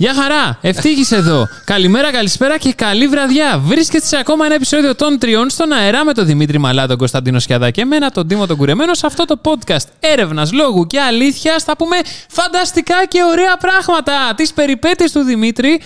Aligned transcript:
Γεια 0.00 0.14
χαρά! 0.14 0.58
Ευτύχη 0.60 1.14
εδώ. 1.14 1.48
Καλημέρα, 1.64 2.10
καλησπέρα 2.12 2.58
και 2.58 2.72
καλή 2.72 3.06
βραδιά. 3.08 3.58
Βρίσκεται 3.64 4.06
σε 4.06 4.16
ακόμα 4.16 4.44
ένα 4.46 4.54
επεισόδιο 4.54 4.94
των 4.94 5.18
τριών 5.18 5.50
στον 5.50 5.72
αερά 5.72 6.04
με 6.04 6.12
τον 6.12 6.26
Δημήτρη 6.26 6.58
Μαλά, 6.58 6.86
τον 6.86 6.96
Κωνσταντίνο 6.96 7.38
Σιαδά 7.38 7.70
και 7.70 7.80
εμένα, 7.80 8.10
τον 8.10 8.28
Τίμο 8.28 8.46
τον 8.46 8.56
Κουρεμένο, 8.56 8.94
σε 8.94 9.06
αυτό 9.06 9.24
το 9.24 9.40
podcast 9.44 9.86
έρευνας, 10.00 10.52
λόγου 10.52 10.86
και 10.86 11.00
αλήθειας. 11.00 11.62
Θα 11.62 11.76
πούμε 11.76 11.96
φανταστικά 12.28 12.94
και 13.08 13.18
ωραία 13.30 13.56
πράγματα. 13.56 14.12
Τι 14.36 14.48
περιπέτειες 14.54 15.12
του 15.12 15.20
Δημήτρη 15.22 15.80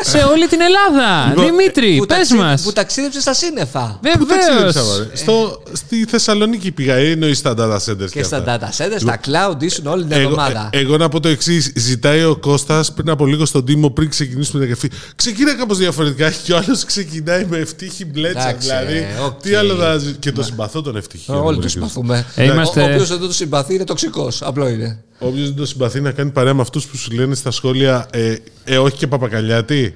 σε 0.00 0.18
όλη 0.18 0.46
την 0.46 0.60
Ελλάδα. 0.60 1.24
Λοιπόν, 1.28 1.44
Δημήτρη, 1.44 1.96
Που 1.98 2.06
πες 2.06 2.16
ταξί- 2.16 2.36
μας. 2.36 2.62
Που 2.62 2.72
ταξίδεψες 2.72 3.22
στα 3.22 3.34
σύννεφα. 3.34 3.98
Πού 4.18 4.26
ταξίδεψα, 4.26 4.64
Βεβαίω. 4.82 4.84
μωρέ; 4.84 5.16
Στο, 5.16 5.62
στη 5.72 6.04
Θεσσαλονίκη 6.08 6.70
πήγα, 6.70 6.98
ή 7.00 7.10
εννοείς 7.10 7.38
στα 7.38 7.54
data 7.58 7.76
centers 7.90 8.10
Και 8.10 8.22
στα 8.22 8.36
αυτά. 8.36 8.58
data 8.60 8.64
centers, 8.84 9.00
στα 9.00 9.20
cloud 9.26 9.62
ήσουν 9.62 9.86
όλη 9.86 10.02
την 10.02 10.12
Εγώ, 10.12 10.22
εβδομάδα. 10.22 10.68
ε, 10.72 10.78
εγώ 10.78 10.96
να 10.96 11.08
πω 11.08 11.20
το 11.20 11.28
εξής. 11.28 11.72
Ζητάει 11.76 12.24
ο 12.24 12.36
Κώστας 12.36 12.92
πριν 12.92 13.10
από 13.10 13.26
λίγο 13.26 13.45
στον 13.46 13.64
Τίμο 13.64 13.90
πριν 13.90 14.08
ξεκινήσουμε 14.08 14.60
την 14.60 14.74
καφή. 14.74 14.88
Ξεκινάει 15.16 15.54
κάπως 15.56 15.78
διαφορετικά 15.78 16.30
και 16.44 16.52
ο 16.52 16.56
άλλος 16.56 16.84
ξεκινάει 16.84 17.44
με 17.50 17.58
Ευτύχη 17.58 18.04
Μπλέτσα. 18.04 18.48
Εντάξει, 18.48 18.68
δηλαδή, 18.68 18.96
ε, 18.96 19.20
οκ. 19.24 19.40
τι 19.40 19.54
άλλο 19.54 19.74
θα 19.74 19.96
ζει- 19.98 20.12
Και 20.12 20.32
τον 20.32 20.42
συμπαθώ 20.42 20.82
τον 20.82 20.96
Ευτύχη. 20.96 21.30
Όλοι 21.32 21.58
τον 21.58 21.68
συμπαθούμε. 21.68 22.26
Ε, 22.36 22.44
είμαστε- 22.44 22.80
Όποιος 22.80 23.08
δεν 23.08 23.18
τον 23.18 23.32
συμπαθεί 23.32 23.74
είναι 23.74 23.84
τοξικός. 23.84 24.42
Απλό 24.42 24.68
είναι. 24.68 25.00
Όποιος 25.18 25.44
δεν 25.44 25.54
τον 25.56 25.66
συμπαθεί 25.66 26.00
να 26.00 26.10
κάνει 26.12 26.30
παρέα 26.30 26.54
με 26.54 26.60
αυτούς 26.60 26.86
που 26.86 26.96
σου 26.96 27.10
λένε 27.12 27.34
στα 27.34 27.50
σχόλια, 27.50 28.06
ε, 28.12 28.34
ε, 28.64 28.78
όχι 28.78 28.96
και 28.96 29.06
Παπακαλιάτη. 29.06 29.92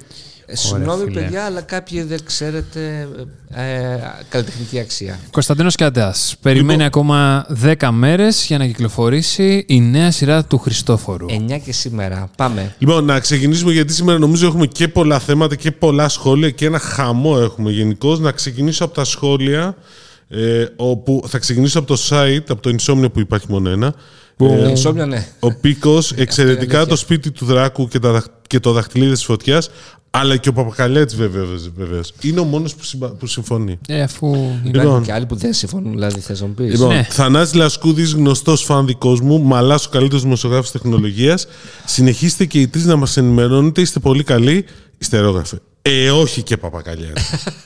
Ε, 0.51 0.55
Συγγνώμη, 0.55 1.03
φίλε. 1.03 1.21
παιδιά, 1.21 1.45
αλλά 1.45 1.61
κάποιοι 1.61 2.01
δεν 2.01 2.19
ξέρετε 2.25 3.07
ε, 3.49 3.63
καλλιτεχνική 4.29 4.79
αξία. 4.79 5.19
Κωνσταντίνος 5.31 5.75
Κιαντάς. 5.75 6.35
Περιμένει 6.41 6.83
ακόμα 6.83 7.45
10 7.63 7.89
μέρες 7.91 8.45
για 8.45 8.57
να 8.57 8.65
κυκλοφορήσει 8.65 9.65
η 9.67 9.81
νέα 9.81 10.11
σειρά 10.11 10.45
του 10.45 10.57
Χριστόφορου. 10.57 11.25
9 11.29 11.59
και 11.65 11.73
σήμερα. 11.73 12.29
Πάμε. 12.37 12.75
Λοιπόν, 12.77 13.05
να 13.05 13.19
ξεκινήσουμε 13.19 13.71
γιατί 13.71 13.93
σήμερα 13.93 14.19
νομίζω 14.19 14.47
έχουμε 14.47 14.65
και 14.67 14.87
πολλά 14.87 15.19
θέματα 15.19 15.55
και 15.55 15.71
πολλά 15.71 16.09
σχόλια 16.09 16.49
και 16.49 16.65
ένα 16.65 16.79
χαμό 16.79 17.37
έχουμε 17.41 17.71
γενικώ. 17.71 18.15
Να 18.15 18.31
ξεκινήσω 18.31 18.83
από 18.85 18.93
τα 18.93 19.03
σχόλια. 19.03 19.75
Ε, 20.33 20.65
όπου 20.75 21.23
θα 21.27 21.37
ξεκινήσω 21.37 21.79
από 21.79 21.87
το 21.95 22.01
site, 22.09 22.43
από 22.49 22.61
το 22.61 22.75
Insomnia 22.79 23.11
που 23.13 23.19
υπάρχει 23.19 23.45
μόνο 23.49 23.69
ένα. 23.69 23.93
Ε, 24.37 24.73
Insomnia, 24.75 25.07
ναι. 25.07 25.27
Ο 25.39 25.53
Πίκος, 25.53 26.11
εξαιρετικά 26.25 26.75
αλήθεια. 26.77 26.85
το 26.85 26.95
σπίτι 26.95 27.31
του 27.31 27.45
Δράκου 27.45 27.87
και, 27.87 27.99
τα, 27.99 28.11
δαχ- 28.11 28.27
και 28.47 28.59
το 28.59 28.71
δαχτυλίδι 28.71 29.11
της 29.11 29.23
φωτιάς. 29.23 29.69
Αλλά 30.13 30.37
και 30.37 30.49
ο 30.49 30.53
Παπακαλέτη 30.53 31.15
βεβαίω. 31.15 32.01
Είναι 32.21 32.39
ο 32.39 32.43
μόνος 32.43 32.75
που, 32.75 32.83
συμπα- 32.83 33.07
που 33.09 33.27
συμφωνεί. 33.27 33.79
Ε, 33.87 34.01
αφού. 34.01 34.27
Λοιπόν. 34.63 34.81
Υπάρχουν 34.81 35.03
και 35.03 35.13
άλλοι 35.13 35.25
που 35.25 35.35
δεν 35.35 35.53
συμφωνούν, 35.53 35.91
δηλαδή 35.91 36.19
θες 36.19 36.41
να 36.41 36.47
μου 36.47 36.53
πεις. 36.53 36.71
Λοιπόν, 36.71 36.87
Ναι. 36.87 37.07
Θανάσης 37.09 37.53
Λασκούδης, 37.53 38.13
γνωστός 38.13 38.63
φαν 38.63 38.85
δικός 38.85 39.21
μου, 39.21 39.41
μαλάς 39.41 39.85
ο 39.85 39.89
καλύτερος 39.89 40.23
δημοσιογράφος 40.23 40.71
τεχνολογίας. 40.71 41.47
Συνεχίστε 41.85 42.45
και 42.45 42.59
οι 42.59 42.67
τρεις 42.67 42.85
να 42.85 42.95
μας 42.95 43.17
ενημερώνετε, 43.17 43.81
είστε 43.81 43.99
πολύ 43.99 44.23
καλοί. 44.23 44.65
Ιστερόγραφε. 44.97 45.59
Ε, 45.81 46.11
όχι 46.11 46.41
και 46.43 46.57
Παπακαλιάτη. 46.57 47.21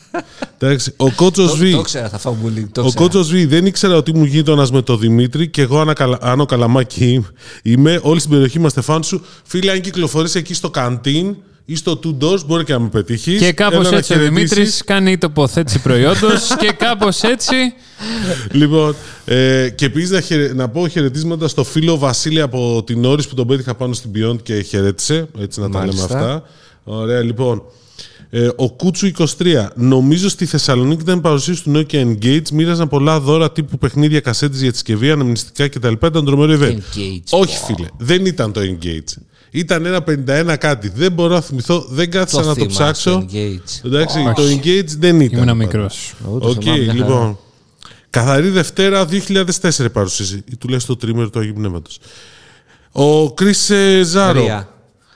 Εντάξει, 0.60 0.94
ο 0.98 1.12
Κότσος 1.12 1.58
Β. 1.58 1.60
Το 1.62 1.66
ήξερα, 1.80 2.10
θα 2.10 2.18
φάω 2.18 2.34
bullying. 2.34 2.66
Το 2.72 2.82
Ο 2.82 2.86
ήξερα. 2.86 3.04
Κότσος 3.04 3.30
Β 3.32 3.36
δεν 3.48 3.66
ήξερα 3.66 3.96
ότι 3.96 4.12
ήμουν 4.12 4.26
γείτονας 4.26 4.72
με 4.72 4.82
τον 4.82 5.00
Δημήτρη 5.00 5.48
και 5.48 5.62
εγώ 5.62 5.80
Άννα 5.80 6.18
Άνω 6.22 6.46
Καλαμάκη 6.46 7.26
είμαι. 7.64 8.00
Όλη 8.04 8.20
στην 8.20 8.32
περιοχή 8.32 8.58
είμαστε 8.58 8.82
φαν 8.82 9.04
σου. 9.04 9.22
Φίλε, 9.44 9.72
αν 9.72 9.82
κυκλοφορείς 9.82 10.36
εκεί 10.36 10.54
στο 10.54 10.70
καντίν 10.70 11.36
ή 11.66 11.75
στο 11.75 11.99
Two 12.03 12.23
Doors, 12.23 12.45
μπορεί 12.45 12.63
και 12.63 12.73
να 12.73 12.80
με 12.80 12.89
πετύχεις. 12.89 13.39
Και 13.39 13.52
κάπως 13.52 13.91
έτσι 13.91 14.13
ο 14.13 14.19
Δημήτρης 14.19 14.81
κάνει 14.85 15.17
τοποθέτηση 15.17 15.80
προϊόντος 15.81 16.47
και 16.61 16.71
κάπως 16.77 17.21
έτσι. 17.21 17.55
Λοιπόν, 18.52 18.95
ε, 19.25 19.69
και 19.75 19.86
επίσης 19.86 20.09
να, 20.09 20.21
χαιρε- 20.21 20.53
να 20.53 20.69
πω 20.69 20.88
χαιρετίσματα 20.88 21.47
στο 21.47 21.63
φίλο 21.63 21.97
Βασίλη 21.97 22.41
από 22.41 22.83
την 22.86 23.05
Όρης 23.05 23.27
που 23.27 23.36
τον 23.36 23.47
πέτυχα 23.47 23.75
πάνω 23.75 23.93
στην 23.93 24.11
Beyond 24.16 24.41
και 24.43 24.61
χαιρέτησε. 24.61 25.27
Έτσι 25.39 25.59
να 25.59 25.70
τα 25.70 25.80
λέμε 25.80 25.93
Μάλιστα. 25.93 26.17
αυτά. 26.20 26.43
Ωραία, 26.83 27.21
λοιπόν. 27.21 27.61
Ε, 28.30 28.48
ο 28.55 28.71
Κούτσου 28.71 29.11
23. 29.17 29.25
Νομίζω 29.75 30.30
στη 30.30 30.45
Θεσσαλονίκη 30.45 31.02
ήταν 31.02 31.21
παρουσίαση 31.21 31.64
του 31.64 31.71
Nokia 31.75 31.95
Engage. 32.05 32.49
Μοίραζαν 32.54 32.87
πολλά 32.87 33.20
δώρα 33.20 33.52
τύπου 33.52 33.77
παιχνίδια, 33.77 34.20
κασέτες 34.20 34.59
για 34.61 34.70
τη 34.71 34.75
συσκευή, 34.77 35.11
αναμνηστικά 35.11 35.67
κτλ. 35.70 35.92
Ήταν 35.92 36.25
τρομερό 36.25 36.59
event. 36.61 36.73
Engage. 36.75 37.23
Όχι, 37.30 37.58
φίλε. 37.65 37.87
Δεν 37.98 38.25
ήταν 38.25 38.52
το 38.52 38.61
Engage. 38.61 39.21
Ήταν 39.60 39.86
ένα 39.86 40.04
51 40.54 40.55
κάτι. 40.60 40.92
Δεν 40.95 41.11
μπορώ 41.11 41.33
να 41.33 41.42
θυμηθώ. 41.42 41.86
Δεν 41.89 42.11
κάθισα 42.11 42.42
Το 42.42 42.48
να 42.48 42.54
το 42.55 42.60
θυμάσαι, 42.60 42.77
ψάξω. 42.83 43.26
Engage. 43.32 43.86
Εντάξει, 43.86 44.17
Όχι. 44.20 44.33
το 44.36 44.42
Engage 44.43 44.88
δεν 44.98 45.20
ήταν. 45.20 45.43
Ήμουν 45.43 45.45
πάντως. 45.45 45.73
μικρός. 45.73 46.14
Εγώ 46.27 46.39
το 46.39 46.48
Οκ, 46.49 46.58
θυμάμαι 46.61 46.80
μια 46.82 46.93
χαρά. 46.93 46.98
λοιπόν. 47.05 47.38
Καθαρή 48.10 48.49
Δευτέρα 48.49 49.05
2004 49.05 49.86
παρουσίαση. 49.93 50.43
Ή 50.52 50.55
τουλάχιστον 50.58 50.98
το 50.98 51.05
τρίμερο 51.05 51.30
του 51.30 51.39
Αγίου 51.39 51.54
Πνεύματος. 51.54 51.99
Ο 52.92 53.33
Κρις 53.33 53.70
ε, 53.70 54.02
Ζάρο. 54.04 54.42
Ρία. 54.42 54.70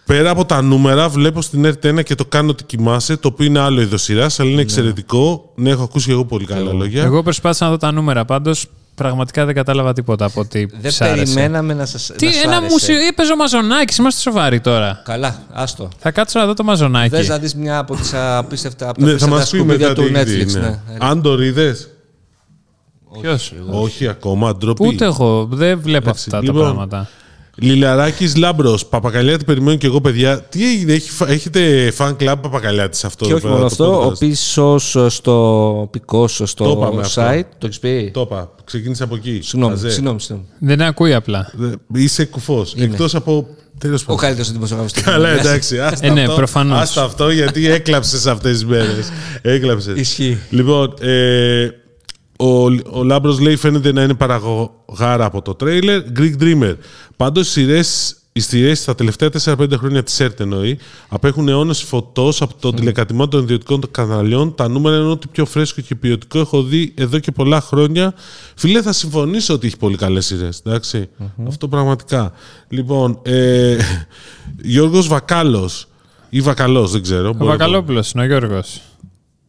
Πέρα 0.06 0.30
από 0.30 0.46
τα 0.46 0.62
νούμερα, 0.62 1.10
βλέπω 1.10 1.42
στην 1.42 1.66
ΕΡΤ1 1.66 2.04
και 2.04 2.16
το 2.16 2.26
κάνω 2.26 2.50
ότι 2.50 2.64
κοιμάσαι, 2.64 3.18
το 3.18 3.28
οποίο 3.28 3.46
είναι 3.46 3.60
άλλο 3.60 3.82
είδος 3.82 4.02
σειράς, 4.02 4.40
αλλά 4.40 4.50
είναι 4.50 4.62
εξαιρετικό. 4.62 5.52
Ναι, 5.56 5.70
έχω 5.70 5.84
ακούσει 5.84 6.06
και 6.06 6.12
εγώ 6.12 6.26
πολύ 6.26 6.46
καλά 6.46 6.74
λόγια. 6.74 7.04
Εγώ 7.04 7.24
προσπάθησα 7.24 7.66
να 7.66 7.72
δω 7.72 7.78
τα 7.78 7.92
νούμερα 7.92 8.26
πάντως. 8.26 8.66
Πραγματικά 9.00 9.46
δεν 9.46 9.56
κατάλαβα 9.56 9.94
τίποτα 9.94 10.26
από 10.26 10.40
ό,τι 10.40 10.66
Δεν 10.66 10.92
σ' 10.92 11.02
άρεσε. 11.02 11.16
περιμέναμε 11.34 11.74
να 11.74 11.86
σα. 11.86 12.14
Τι, 12.14 12.28
ένα 12.44 12.62
μουσείο. 12.62 12.96
Έπαιζε 13.10 13.32
ο 13.32 13.36
Μαζονάκης, 13.36 13.98
είμαστε 13.98 14.22
σοβαροί 14.22 14.60
τώρα. 14.60 15.02
Καλά, 15.06 15.44
άστο. 15.52 15.90
Θα 15.98 16.12
κάτσω 16.12 16.40
να 16.40 16.46
δω 16.46 16.54
το 16.54 16.64
Μαζονάκη. 16.64 17.16
Θες 17.16 17.28
να 17.28 17.38
δεις 17.38 17.56
μια 17.56 17.78
από 17.78 17.96
τις 17.96 18.14
απίστευτα 18.14 18.90
από 18.90 19.00
τα 19.00 19.06
Ναι, 19.06 19.18
θα 19.18 19.28
μας 19.28 19.38
απίστευτα 19.40 19.66
πει 19.74 19.80
μετά 19.80 19.90
σκουπίδια 19.94 20.24
τι 20.24 20.26
του 20.26 20.32
είδη, 20.32 20.46
Netflix. 20.46 20.62
ναι. 20.62 20.68
ναι. 20.70 20.98
Αν 21.00 21.22
το 21.22 21.42
είδε. 21.44 21.76
Ποιος; 23.22 23.54
Όχι 23.72 24.08
ακόμα, 24.08 24.56
ντροπή. 24.56 24.88
Ούτε 24.88 25.06
εγώ. 25.06 25.48
Δεν 25.52 25.80
βλέπω 25.82 26.10
Εντάξει, 26.10 26.24
αυτά 26.34 26.42
λοιπόν. 26.42 26.56
τα 26.58 26.64
πράγματα. 26.64 27.08
Λιλαράκης 27.62 28.36
Λάμπρος, 28.36 28.86
Παπακαλιάτη, 28.86 29.44
περιμένω 29.44 29.78
και 29.78 29.86
εγώ, 29.88 30.02
παιδιά. 30.02 30.40
Τι 30.42 30.68
έγινε, 30.70 30.94
έχει, 30.94 31.10
φα- 31.12 31.30
έχετε 31.30 31.94
fan 31.98 32.10
club 32.20 32.36
Παπακαλιάτη 32.42 32.98
σε 32.98 33.08
αυτό 33.08 33.26
Και 33.26 33.34
όχι 33.34 33.46
εδώ 33.46 33.56
μόνο 33.56 33.68
πέρα, 33.70 33.76
το 33.76 33.84
αυτό, 33.94 34.06
ο 34.06 34.10
podcast? 34.12 34.18
πίσω 34.20 34.78
στο 35.10 35.88
Πικόσο, 35.92 36.44
Το 36.44 36.50
στο 36.50 36.70
είπαμε 36.78 37.02
αυτό. 37.02 37.22
site, 37.26 37.44
το 37.58 37.66
έχεις 37.66 37.80
πει; 37.80 38.12
Το 38.14 38.22
είπα. 38.22 38.52
Ξεκίνησε 38.70 39.04
από 39.04 39.16
εκεί. 39.16 39.40
Συγγνώμη, 39.44 39.74
Μαζέ. 39.74 39.90
συγγνώμη, 39.90 40.22
συγγνώμη. 40.22 40.48
Δεν 40.60 40.82
ακούει 40.82 41.14
απλά. 41.14 41.52
Δε- 41.54 41.74
Είσαι 41.94 42.26
κουφός. 42.26 42.74
Εκτός 42.78 43.16
από. 43.16 43.48
Τέλος 43.78 44.02
Ο 44.02 44.06
πάντων. 44.06 44.22
καλύτερος 44.22 44.52
δημοσιογράφος 44.52 44.94
του 44.94 45.02
Καλά, 45.12 45.28
κόσμου. 45.34 45.48
εντάξει. 45.48 45.80
Άστα 45.80 46.08
Ε, 46.08 46.10
ναι, 46.12 46.22
αυτό, 46.22 46.36
προφανώς. 46.36 46.80
Άστα 46.82 47.04
αυτό 47.04 47.30
γιατί 47.30 47.68
έκλαψες 47.70 48.28
αυτές 48.28 48.52
τις 48.52 48.66
μέρες. 48.66 49.10
Έκλαψες. 49.42 50.00
Ισχύει. 50.00 50.38
Λοιπόν, 50.50 50.94
ε, 51.00 51.68
ο, 52.38 52.64
ο 53.00 53.04
Λάμπρος 53.04 53.40
λέει 53.40 53.56
φαίνεται 53.56 53.92
να 53.92 54.04
είναι 54.04 54.14
παραγωγάρα 54.14 55.26
από 55.26 55.42
το 55.42 55.56
τρέιλερ. 55.56 56.02
Greek 56.20 56.34
Dreamer. 56.42 56.76
Πάντως 57.18 57.48
οι 57.48 57.52
σειρές. 57.52 58.16
Οι 58.32 58.40
σειρέ 58.40 58.74
στα 58.74 58.96
τελευταία 58.96 59.30
4-5 59.44 59.72
χρόνια 59.78 60.04
της 60.04 60.20
ΕΡΤ 60.20 60.40
εννοεί 60.40 60.78
απέχουν 61.10 61.48
αιώνες 61.48 61.82
φωτός 61.82 62.42
από 62.42 62.54
το 62.60 62.74
τηλεκατημά 62.74 63.28
των 63.28 63.44
ιδιωτικών 63.44 63.82
καναλιών. 63.92 64.56
Τα 64.56 64.68
νούμερα 64.68 64.96
είναι 64.98 65.06
ό,τι 65.10 65.28
πιο 65.28 65.46
φρέσκο 65.46 65.82
και 65.82 65.96
ποιοτικό 65.96 66.40
έχω 66.40 66.64
δει 66.64 66.94
εδώ 66.98 67.20
και 67.20 67.32
πολλά 67.32 67.62
χρόνια. 67.62 68.14
Φίλε, 68.56 68.82
θα 68.82 68.94
συμφωνήσω 68.94 69.54
ότι 69.54 69.68
έχει 69.68 69.78
πολύ 69.78 69.98
καλές 69.98 70.26
σειρές. 70.26 70.62
Αυτό 71.48 71.68
πραγματικά. 71.68 72.32
Λοιπόν, 72.70 73.20
ε, 73.24 73.78
Γιώργος 74.62 75.08
Βακάλος 75.08 75.88
ή 76.30 76.42
Βακαλός, 76.42 76.92
δεν 76.92 77.02
ξέρω. 77.02 77.30
Ο 77.30 77.34
μπορεί 77.34 77.38
να 77.38 77.40
το- 77.40 77.46
Βακαλόπουλος 77.58 78.12
είναι 78.12 78.24
ο 78.24 78.26
Γιώργος. 78.26 78.82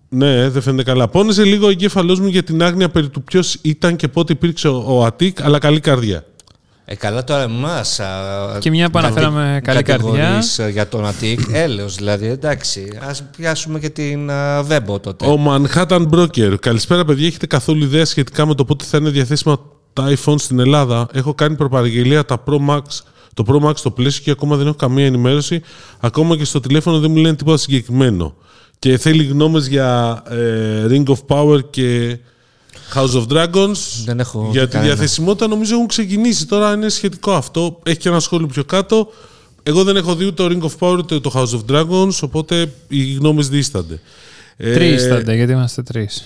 ναι, 0.08 0.48
δεν 0.48 0.62
φαίνεται 0.62 0.82
καλά. 0.82 1.08
Πόνεσε 1.08 1.44
λίγο 1.44 1.66
ο 1.66 1.70
εγκέφαλός 1.70 2.20
μου 2.20 2.26
για 2.26 2.42
την 2.42 2.62
άγνοια 2.62 2.88
περί 2.88 3.08
του 3.08 3.22
ποιος 3.22 3.56
ήταν 3.62 3.96
και 3.96 4.08
πότε 4.08 4.32
υπήρξε 4.32 4.68
ο, 4.68 4.84
ο 4.86 5.04
Αττικ, 5.04 5.42
αλλά 5.42 5.58
καλή 5.58 5.80
καρδιά. 5.80 6.24
Ε, 6.92 6.94
καλά 6.94 7.24
τώρα 7.24 7.42
εμάς. 7.42 8.00
Και 8.58 8.70
μια 8.70 8.90
που 8.90 8.98
αναφέραμε 8.98 9.60
καλή 9.64 9.82
καρδιά. 9.82 10.42
για 10.70 10.88
τον 10.88 11.06
Αττικ, 11.06 11.40
έλεος 11.64 11.94
δηλαδή, 11.94 12.26
εντάξει. 12.26 12.98
Α 13.00 13.10
πιάσουμε 13.36 13.78
και 13.78 13.88
την 13.88 14.30
α, 14.30 14.62
Βέμπο 14.62 15.00
τότε. 15.00 15.26
Ο 15.26 15.38
Manhattan 15.46 16.08
Broker. 16.10 16.54
Καλησπέρα, 16.60 17.04
παιδιά. 17.04 17.26
Έχετε 17.26 17.46
καθόλου 17.46 17.82
ιδέα 17.82 18.04
σχετικά 18.04 18.46
με 18.46 18.54
το 18.54 18.64
πότε 18.64 18.84
θα 18.84 18.98
είναι 18.98 19.10
διαθέσιμα 19.10 19.58
τα 19.92 20.12
iPhone 20.16 20.38
στην 20.38 20.58
Ελλάδα; 20.58 21.08
Έχω 21.12 21.34
κάνει 21.34 21.56
προπαραγγελία 21.56 22.24
τα 22.24 22.42
Pro 22.46 22.68
Max, 22.68 22.82
το 23.34 23.44
Pro 23.48 23.68
Max 23.68 23.76
στο 23.76 23.90
πλαίσιο 23.90 24.22
και 24.24 24.30
ακόμα 24.30 24.56
δεν 24.56 24.66
έχω 24.66 24.76
καμία 24.76 25.06
ενημέρωση. 25.06 25.62
Ακόμα 26.00 26.36
και 26.36 26.44
στο 26.44 26.60
τηλέφωνο 26.60 26.98
δεν 26.98 27.10
μου 27.10 27.16
λένε 27.16 27.36
τίποτα 27.36 27.56
συγκεκριμένο. 27.56 28.34
Και 28.78 28.98
θέλει 28.98 29.24
γνώμες 29.24 29.66
για 29.66 30.22
ε, 30.28 30.86
Ring 30.88 31.04
of 31.04 31.18
Power 31.28 31.70
και 31.70 32.18
House 32.94 33.10
of 33.12 33.26
Dragons. 33.28 33.76
Δεν 34.04 34.20
έχω 34.20 34.48
Για 34.52 34.60
δει 34.60 34.66
τη 34.66 34.72
κανένα. 34.72 34.94
διαθεσιμότητα 34.94 35.46
νομίζω 35.48 35.74
έχουν 35.74 35.86
ξεκινήσει. 35.86 36.46
Τώρα 36.46 36.72
είναι 36.72 36.88
σχετικό 36.88 37.32
αυτό. 37.32 37.78
Έχει 37.82 37.96
και 37.98 38.08
ένα 38.08 38.20
σχόλιο 38.20 38.46
πιο 38.46 38.64
κάτω. 38.64 39.08
Εγώ 39.62 39.84
δεν 39.84 39.96
έχω 39.96 40.14
δει 40.14 40.24
ούτε 40.24 40.48
το 40.48 40.56
Ring 40.60 40.64
of 40.70 40.88
Power 40.88 40.98
ούτε 40.98 41.20
το 41.20 41.32
House 41.34 41.58
of 41.58 41.74
Dragons, 41.74 42.18
οπότε 42.22 42.72
οι 42.88 43.12
γνώμες 43.14 43.48
δίστανται. 43.48 44.00
Τρεις 44.56 45.02
Ε, 45.02 45.18
ήτταν, 45.20 45.34
γιατί 45.34 45.52
είμαστε 45.52 45.82
τρεις. 45.82 46.24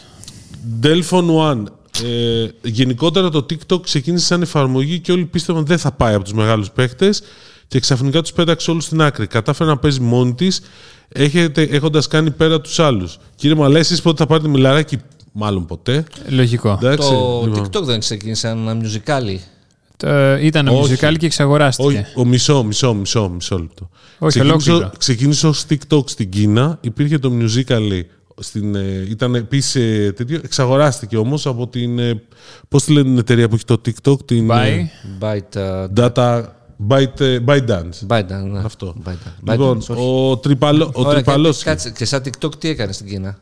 Delphon 0.83 1.25
One. 1.51 1.63
Ε, 2.05 2.49
γενικότερα 2.63 3.31
το 3.31 3.47
TikTok 3.51 3.83
ξεκίνησε 3.83 4.27
σαν 4.27 4.43
εφαρμογή 4.43 4.99
και 4.99 5.13
όλοι 5.13 5.25
πίστευαν 5.25 5.67
δεν 5.67 5.79
θα 5.79 5.93
πάει 5.93 6.15
από 6.15 6.25
τους 6.25 6.33
μεγάλους 6.33 6.71
παίχτες 6.71 7.23
και 7.69 7.81
ξαφνικά 7.81 8.21
τους 8.23 8.33
πέταξε 8.33 8.71
όλους 8.71 8.85
στην 8.85 9.03
άκρη. 9.03 9.27
Κατάφερε 9.27 9.71
να 9.71 9.77
παίζει 9.79 10.01
μόνη 10.01 10.35
της 10.35 10.61
έχοντας 11.55 12.07
κάνει 12.07 12.31
πέρα 12.31 12.61
τους 12.61 12.79
άλλους. 12.79 13.19
Κύριε 13.37 13.57
Μαλέ, 13.57 13.79
εσείς 13.79 14.03
πότε 14.03 14.17
θα 14.17 14.27
πάρετε 14.27 14.49
μιλαράκι, 14.49 14.99
μάλλον 15.35 15.67
ποτέ. 15.67 16.05
Λογικό. 16.29 16.79
Εντάξει, 16.83 17.09
το 17.09 17.43
λοιπόν. 17.45 17.67
TikTok 17.67 17.83
δεν 17.83 17.99
ξεκίνησε 18.01 18.49
ένα 18.49 18.75
μιουζικάλι. 18.75 19.41
Ε, 20.05 20.47
ήταν 20.47 20.69
Όχι. 20.69 20.95
musical 21.01 21.15
και 21.19 21.27
εξαγοράστηκε. 21.27 21.89
Όχι, 21.89 22.05
ο 22.15 22.25
μισό, 22.25 22.63
μισό, 22.65 22.95
μισό, 22.95 23.29
μισό 23.29 23.59
λεπτό. 23.59 23.89
Όχι, 24.19 24.39
ξεκίνησε, 24.39 24.71
ολόκληρο. 24.71 24.93
ξεκίνησε 24.99 25.47
ως 25.47 25.65
TikTok 25.71 26.03
στην 26.11 26.31
Κίνα, 26.31 26.79
υπήρχε 26.81 27.19
το 27.19 27.33
Musical.ly. 27.41 28.01
Στην, 28.41 28.75
ε, 28.75 29.07
ήταν 29.09 29.35
επίσης 29.35 30.13
τέτοιο, 30.15 30.41
εξαγοράστηκε 30.45 31.17
όμως 31.17 31.47
από 31.47 31.69
την, 31.69 31.99
ε, 31.99 32.23
πώς 32.69 32.85
τη 32.85 32.93
λένε 32.93 33.05
την 33.09 33.19
εταιρεία 33.19 33.49
που 33.49 33.55
έχει 33.55 33.65
το 33.65 33.81
TikTok, 33.87 34.25
την 34.27 34.49
Bye. 34.51 34.65
ε, 34.65 34.87
Byte, 35.21 35.59
uh, 35.59 36.11
Data, 36.15 36.43
Byte, 36.89 37.21
ε, 37.21 37.39
ByteDance. 37.47 38.07
Byte, 38.09 38.27
ναι. 38.51 38.59
Αυτό. 38.65 38.95
Byte, 39.07 39.51
Λοιπόν, 39.51 39.79
Byte, 39.79 39.89
όχι. 39.89 40.01
ο, 40.31 40.37
τριπαλό, 40.37 40.85
ο 40.95 41.01
Ωραία, 41.01 41.13
τρυπαλός... 41.15 41.59
και- 41.59 41.65
Κάτσε, 41.65 41.91
και 41.91 42.05
σαν 42.05 42.23
TikTok 42.25 42.55
τι 42.59 42.69
έκανε 42.69 42.93
στην 42.93 43.07
Κίνα; 43.07 43.39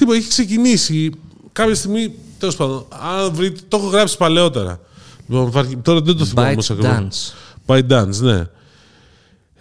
Τίποτα, 0.00 0.18
έχει 0.18 0.28
ξεκινήσει. 0.28 1.10
Κάποια 1.52 1.74
στιγμή, 1.74 2.14
τέλος 2.38 2.56
πάντων, 2.56 2.86
αν 3.16 3.34
βρείτε, 3.34 3.60
το 3.68 3.76
έχω 3.76 3.86
γράψει 3.86 4.16
παλαιότερα. 4.16 4.80
Λοιπόν, 5.28 5.46
υπάρχει- 5.46 5.76
τώρα 5.76 6.00
δεν 6.00 6.16
το 6.16 6.24
θυμάμαι 6.24 6.50
όμως 6.50 6.70
Byte 6.70 6.74
ακριβώς. 6.74 7.32
Dance. 7.66 7.74
By 7.74 7.80
Dance, 7.90 8.16
ναι. 8.20 8.44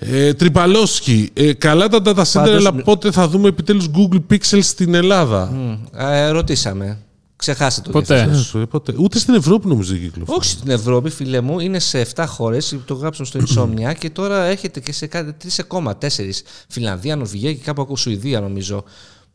Ε, 0.02 0.34
Τριπαλόσκι. 0.34 1.30
Ε, 1.34 1.54
καλά 1.54 1.88
τα 1.88 1.98
data 2.04 2.16
center, 2.22 2.32
Πάντως, 2.34 2.56
αλλά 2.56 2.74
μ- 2.74 2.82
πότε 2.84 3.12
θα 3.12 3.28
δούμε 3.28 3.48
επιτέλους 3.48 3.88
Google 3.96 4.22
Pixel 4.34 4.60
στην 4.62 4.94
Ελλάδα; 4.94 5.46
Μμ, 5.52 5.74
ε, 6.00 6.30
ρωτήσαμε. 6.30 6.98
Ξεχάστε 7.36 7.82
το. 7.82 7.90
Ποτέ. 7.92 8.16
γιατί 8.16 8.30
σας- 8.32 8.40
Ε, 8.42 8.44
σου, 8.48 8.58
ε, 8.60 8.66
πότε. 8.66 8.94
Ούτε 8.98 9.20
στην 9.20 9.34
Ευρώπη 9.34 9.68
νομίζω 9.68 9.92
δεν 9.92 10.02
κυκλοφορεί. 10.02 10.38
Όχι 10.40 10.50
στην 10.50 10.70
Ευρώπη, 10.72 11.10
φίλε 11.10 11.42
μου, 11.42 11.60
είναι 11.60 11.80
σε 11.80 12.00
7 12.00 12.26
χώρες. 12.28 12.76
Το 12.86 12.94
γράψαμε 12.94 13.28
στο 13.28 13.40
Insomnia 13.40 13.94
και 14.00 14.10
τώρα 14.10 14.44
έρχεται 14.44 14.80
και 14.80 14.94
σε 14.94 15.08
κάτι 15.08 15.34
3 15.34 15.60
ακόμα, 15.60 15.98
4. 15.98 16.44
Φιλανδία, 16.68 17.16
Νορβηγία 17.16 17.54
και 17.54 17.62
κάπου 17.64 17.82
από 17.82 17.98
Σουηδία, 17.98 18.40
νομίζω. 18.40 18.84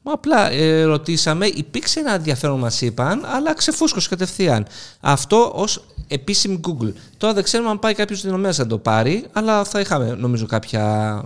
Μα 0.06 0.12
απλά 0.12 0.50
ε, 0.50 0.82
ρωτήσαμε, 0.82 1.46
υπήρξε 1.46 2.00
ένα 2.00 2.14
ενδιαφέρον, 2.14 2.58
μας 2.58 2.80
είπαν, 2.80 3.20
αλλά 3.34 3.54
ξεφούσκωσε 3.54 4.08
κατευθείαν. 4.08 4.66
Αυτό 5.00 5.52
ως 5.54 5.84
επίσημη 6.08 6.60
Google. 6.68 6.92
Τώρα 7.16 7.34
δεν 7.34 7.42
ξέρουμε 7.42 7.70
αν 7.70 7.78
πάει 7.78 7.94
κάποιος 7.94 8.18
στην 8.18 8.30
Ηνωμένα 8.30 8.54
να 8.58 8.66
το 8.66 8.78
πάρει, 8.78 9.24
αλλά 9.32 9.64
θα 9.64 9.80
είχαμε 9.80 10.16
νομίζω 10.18 10.46
κάποια 10.46 10.82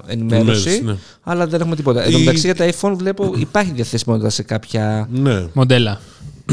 ενημέρωση. 0.07 0.69
Ενημέρωση, 0.69 0.83
ναι. 0.85 0.97
Αλλά 1.23 1.47
δεν 1.47 1.61
έχουμε 1.61 1.77
τίποτα. 1.77 2.03
Εν 2.03 2.13
τω 2.13 2.19
Η- 2.19 2.21
μεταξύ 2.21 2.53
για 2.53 2.55
τα 2.55 2.69
iPhone 2.81 2.93
βλέπω 2.97 3.33
υπάρχει 3.37 3.73
διαθεσιμότητα 3.73 4.31
σε 4.31 4.43
κάποια. 4.43 5.09
Ναι. 5.13 5.47
Μοντέλα. 5.53 6.01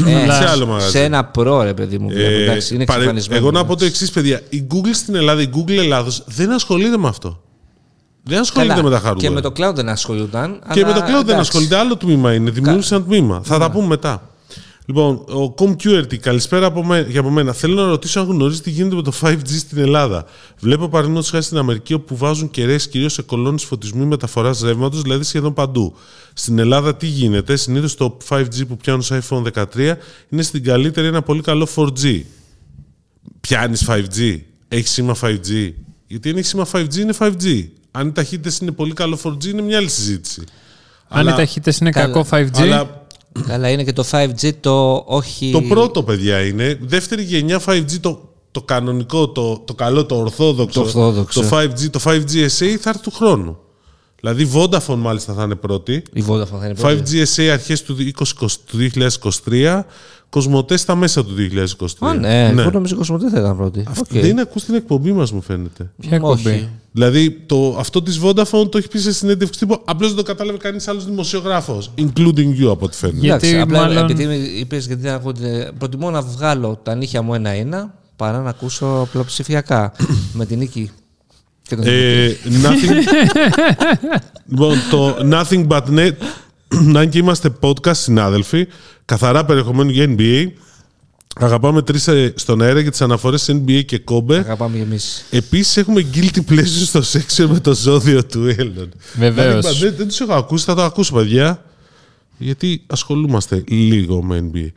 Ε, 0.06 0.30
σε 0.32 0.48
άλλο 0.48 0.66
μαγαζί. 0.66 0.90
σε 0.90 1.02
ένα 1.04 1.30
Pro, 1.38 1.60
ρε 1.62 1.74
παιδί 1.74 1.98
μου. 1.98 2.08
Βλέπω, 2.08 2.30
Ε, 2.30 2.42
εντάξει, 2.42 2.74
είναι 2.74 2.84
παρε- 2.84 3.00
εξαφανισμένο. 3.02 3.40
Εγώ 3.40 3.50
να 3.50 3.64
πω 3.64 3.76
το 3.76 3.84
εξής, 3.84 4.10
παιδιά. 4.10 4.40
Η 4.48 4.66
Google 4.74 4.90
στην 4.92 5.14
Ελλάδα, 5.14 5.40
η 5.42 5.48
Google 5.56 5.76
Ελλάδος 5.76 6.24
δεν 6.26 6.50
ασχολείται 6.52 6.96
με 6.96 7.08
αυτό. 7.08 7.40
Δεν 8.28 8.38
ασχολείται 8.40 8.74
Καλά. 8.74 8.82
με 8.88 8.90
τα 8.90 9.02
hardware. 9.12 9.16
Και 9.16 9.30
με 9.30 9.40
το 9.40 9.52
cloud 9.56 9.74
δεν 9.74 9.88
ασχολούνταν. 9.88 10.60
Και 10.72 10.84
αλλά 10.84 10.94
με 10.94 11.00
το 11.00 11.04
cloud 11.06 11.08
δεν 11.08 11.18
εντάξει. 11.20 11.40
ασχολείται. 11.40 11.76
Άλλο 11.76 11.96
τμήμα 11.96 12.34
είναι. 12.34 12.50
Δημιούργησε 12.50 12.94
ένα 12.94 13.04
τμήμα. 13.04 13.40
Θα 13.44 13.58
Ναι. 13.58 13.64
τα 13.64 13.70
πούμε 13.70 13.86
μετά. 13.86 14.30
Λοιπόν, 14.88 15.14
ο 15.14 15.54
ComQRT, 15.58 16.16
καλησπέρα 16.16 16.66
από 16.66 16.84
μέ, 16.84 17.06
για 17.08 17.20
από 17.20 17.30
μένα. 17.30 17.52
Θέλω 17.52 17.74
να 17.74 17.88
ρωτήσω 17.88 18.20
αν 18.20 18.26
γνωρίζει 18.26 18.60
τι 18.60 18.70
γίνεται 18.70 18.94
με 18.96 19.02
το 19.02 19.12
5G 19.20 19.48
στην 19.58 19.78
Ελλάδα. 19.78 20.24
Βλέπω 20.60 20.88
παραδείγματο 20.88 21.26
χάρη 21.30 21.42
στην 21.42 21.58
Αμερική 21.58 21.94
όπου 21.94 22.16
βάζουν 22.16 22.50
κεραίες 22.50 22.88
κυρίως 22.88 23.12
σε 23.12 23.22
κολόνες 23.22 23.64
φωτισμού 23.64 24.06
μεταφοράς 24.06 24.60
ρεύματος, 24.60 25.02
δηλαδή 25.02 25.24
σχεδόν 25.24 25.52
παντού. 25.54 25.94
Στην 26.32 26.58
Ελλάδα 26.58 26.96
τι 26.96 27.06
γίνεται, 27.06 27.56
συνήθως 27.56 27.94
το 27.94 28.16
5G 28.28 28.66
που 28.68 28.76
πιάνουν 28.76 29.02
σε 29.02 29.22
iPhone 29.28 29.42
13 29.42 29.98
είναι 30.28 30.42
στην 30.42 30.64
καλύτερη 30.64 31.06
ένα 31.06 31.22
πολύ 31.22 31.40
καλό 31.40 31.66
4G. 31.76 32.20
Πιάνεις 33.40 33.84
5G, 33.88 34.38
έχεις 34.68 34.90
σήμα 34.90 35.14
5G. 35.20 35.72
Γιατί 36.06 36.28
αν 36.30 36.36
έχεις 36.36 36.48
σήμα 36.48 36.66
5G 36.72 36.96
είναι 36.96 37.14
5G. 37.18 37.64
Αν 37.98 38.06
οι 38.08 38.12
ταχύτητες 38.12 38.58
είναι 38.58 38.70
πολύ 38.72 38.92
καλό 38.92 39.18
4G 39.24 39.44
είναι 39.46 39.62
μια 39.62 39.76
άλλη 39.76 39.88
συζήτηση. 39.88 40.42
Αν 41.08 41.20
Αλλά- 41.20 41.32
οι 41.32 41.36
ταχύτητες 41.36 41.78
είναι 41.78 41.90
Καλά. 41.90 42.06
κακό 42.06 42.26
5G. 42.30 42.60
Αλλά 42.62 43.04
Καλά, 43.46 43.68
είναι 43.70 43.84
και 43.84 43.92
το 43.92 44.04
5G 44.10 44.52
το 44.60 45.04
όχι. 45.06 45.50
το 45.52 45.60
πρώτο, 45.62 46.02
παιδιά, 46.02 46.40
είναι. 46.46 46.78
Δεύτερη 46.82 47.22
γενιά 47.22 47.60
5G, 47.66 47.98
το, 48.00 48.28
το 48.50 48.62
κανονικό, 48.62 49.28
το, 49.28 49.58
το 49.58 49.74
καλό, 49.74 50.06
το 50.06 50.16
ορθόδοξο. 50.16 50.80
Το 50.80 50.86
ορθόδοξο. 50.86 51.40
Το 51.40 51.48
5G, 51.56 51.90
το 51.90 52.00
5G 52.04 52.34
SA 52.58 52.76
θα 52.80 52.90
έρθει 52.90 53.02
του 53.02 53.10
χρόνου. 53.10 53.58
Δηλαδή, 54.20 54.50
Vodafone 54.54 54.96
μάλιστα 54.96 55.32
θα 55.32 55.42
είναι 55.42 55.54
πρώτη. 55.54 56.02
Η 56.12 56.24
Vodafone 56.28 56.58
θα 56.60 56.64
είναι 56.66 56.74
πρώτη. 56.74 57.02
5G 57.10 57.24
SA 57.36 57.42
αρχές 57.52 57.82
του, 57.82 57.96
20, 57.98 58.58
του 58.66 58.76
2023, 58.76 59.84
Cosmote 60.30 60.76
στα 60.76 60.94
μέσα 60.94 61.24
του 61.24 61.34
2023. 61.34 61.86
Α, 62.08 62.14
ναι, 62.14 62.44
εγώ 62.48 62.54
νομίζω 62.70 62.78
ότι 62.80 62.94
Cosmote 62.94 63.30
θα 63.30 63.38
ήταν 63.40 63.56
πρώτη. 63.56 63.84
Αυτό 63.88 64.04
Οκ. 64.16 64.22
δεν 64.22 64.38
ακούς 64.40 64.64
την 64.64 64.74
εκπομπή 64.74 65.12
μας, 65.12 65.32
μου 65.32 65.40
φαίνεται. 65.42 65.90
Ποια 66.00 66.18
Όχι. 66.22 66.48
εκπομπή; 66.48 66.68
Δηλαδή, 66.92 67.30
το, 67.46 67.76
αυτό 67.78 68.02
της 68.02 68.20
Vodafone 68.22 68.70
το 68.70 68.78
έχει 68.78 68.88
πει 68.88 68.98
σε 68.98 69.12
συνέντευξη 69.12 69.58
τύπου, 69.60 69.80
απλώς 69.84 70.08
δεν 70.08 70.16
το 70.16 70.22
κατάλαβε 70.22 70.58
κανείς 70.58 70.88
άλλος 70.88 71.04
δημοσιογράφος. 71.04 71.90
Including 71.98 72.60
you, 72.62 72.66
από 72.70 72.84
ό,τι 72.84 72.96
φαίνεται. 72.96 73.18
Γιατί 73.18 73.46
Εντάξει, 73.48 73.60
απλά 73.62 73.80
μάλλον- 73.80 74.10
επειδή 74.10 74.58
είπες 74.58 74.86
γιατί 74.86 75.02
δεν 75.02 75.14
ακούω 75.14 75.32
την- 75.32 75.72
προτιμώ 75.78 76.10
να 76.10 76.22
βγάλω 76.22 76.80
τα 76.82 76.94
νύχια 76.94 77.22
μου 77.22 77.34
ένα-ένα 77.34 77.94
παρά 78.16 78.40
να 78.40 78.48
ακούσω 78.50 79.08
πλειοψηφιακά 79.12 79.92
με 80.32 80.46
την 80.46 80.58
νίκη. 80.58 80.90
Και 81.66 81.76
τον 81.76 81.84
Ε, 81.86 82.36
nothing... 82.62 82.92
λοιπόν, 84.50 84.76
το 84.90 85.16
Nothing 85.30 85.66
But 85.66 85.82
Net, 85.82 86.12
αν 86.98 87.08
και 87.08 87.18
είμαστε 87.18 87.52
podcast 87.60 87.96
συνάδελφοι, 87.96 88.66
καθαρά 89.04 89.44
περιεχομένου 89.44 89.90
για 89.90 90.14
NBA, 90.18 90.46
αγαπάμε 91.36 91.82
τρεις 91.82 92.08
ε, 92.08 92.32
στον 92.36 92.62
αέρα 92.62 92.80
για 92.80 92.90
τις 92.90 93.00
αναφορές 93.00 93.50
NBA 93.50 93.84
και 93.84 94.00
Kobe. 94.04 94.34
Αγαπάμε 94.34 94.78
εμείς. 94.78 95.24
Επίσης 95.30 95.76
έχουμε 95.76 96.06
guilty 96.14 96.40
pleasure 96.50 96.86
στο 96.86 97.00
section 97.00 97.46
με 97.48 97.60
το 97.60 97.74
ζώδιο 97.74 98.24
του 98.24 98.54
Έλλον. 98.56 98.92
Βεβαίως. 99.14 99.60
Δηλαδή, 99.60 99.78
δεν, 99.78 99.94
δεν 99.96 100.08
τους 100.08 100.20
έχω 100.20 100.32
ακούσει, 100.32 100.64
θα 100.64 100.74
το 100.74 100.82
ακούσω 100.82 101.14
παιδιά. 101.14 101.64
Γιατί 102.38 102.82
ασχολούμαστε 102.86 103.64
λίγο 103.66 104.22
με 104.22 104.50
NBA. 104.52 104.68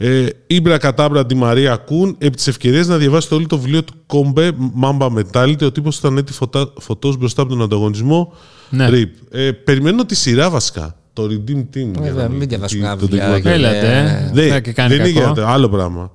Ε, 0.00 0.26
Ήμπρα 0.46 0.78
Κατάμπρα 0.78 1.26
Ντι 1.26 1.34
Μαρία 1.34 1.76
Κούν, 1.76 2.14
επί 2.18 2.36
της 2.36 2.46
ευκαιρίας 2.46 2.86
να 2.86 2.96
διαβάσετε 2.96 3.34
όλο 3.34 3.46
το 3.46 3.58
βιβλίο 3.58 3.84
του 3.84 3.92
Κόμπε, 4.06 4.50
Mamba 4.82 5.08
Mentality. 5.12 5.62
Ο 5.62 5.72
τύπος 5.72 5.98
ήταν 5.98 6.16
έτη 6.16 6.32
φωτά, 6.32 6.72
φωτός 6.80 7.16
μπροστά 7.16 7.42
από 7.42 7.50
τον 7.50 7.62
ανταγωνισμό. 7.62 8.32
Ναι. 8.70 8.88
Rip. 8.90 9.08
Ε, 9.30 9.50
περιμένω 9.52 10.04
τη 10.04 10.14
σειρά 10.14 10.50
βασικά. 10.50 10.92
Το 11.12 11.24
Redeem 11.24 11.56
Team. 11.58 11.66
για 11.74 11.84
να 11.94 12.00
Βέβαια, 12.02 12.24
δω 12.26 12.30
μην 12.30 12.40
τι- 12.40 12.46
διαβάσουμε 12.46 12.80
το 12.82 12.86
ένα 12.88 12.96
βιβλίο. 12.96 13.18
ντοκιμαντέρ. 13.20 13.52
Έλατε. 13.52 13.98
ε. 13.98 14.30
Δεν, 14.34 14.48
Θα 14.50 14.60
και 14.60 14.72
κάνει 14.72 14.96
δεν 14.96 15.06
είναι 15.06 15.18
κακό. 15.20 15.32
για 15.32 15.42
το- 15.42 15.48
άλλο 15.50 15.68
πράγμα. 15.68 16.10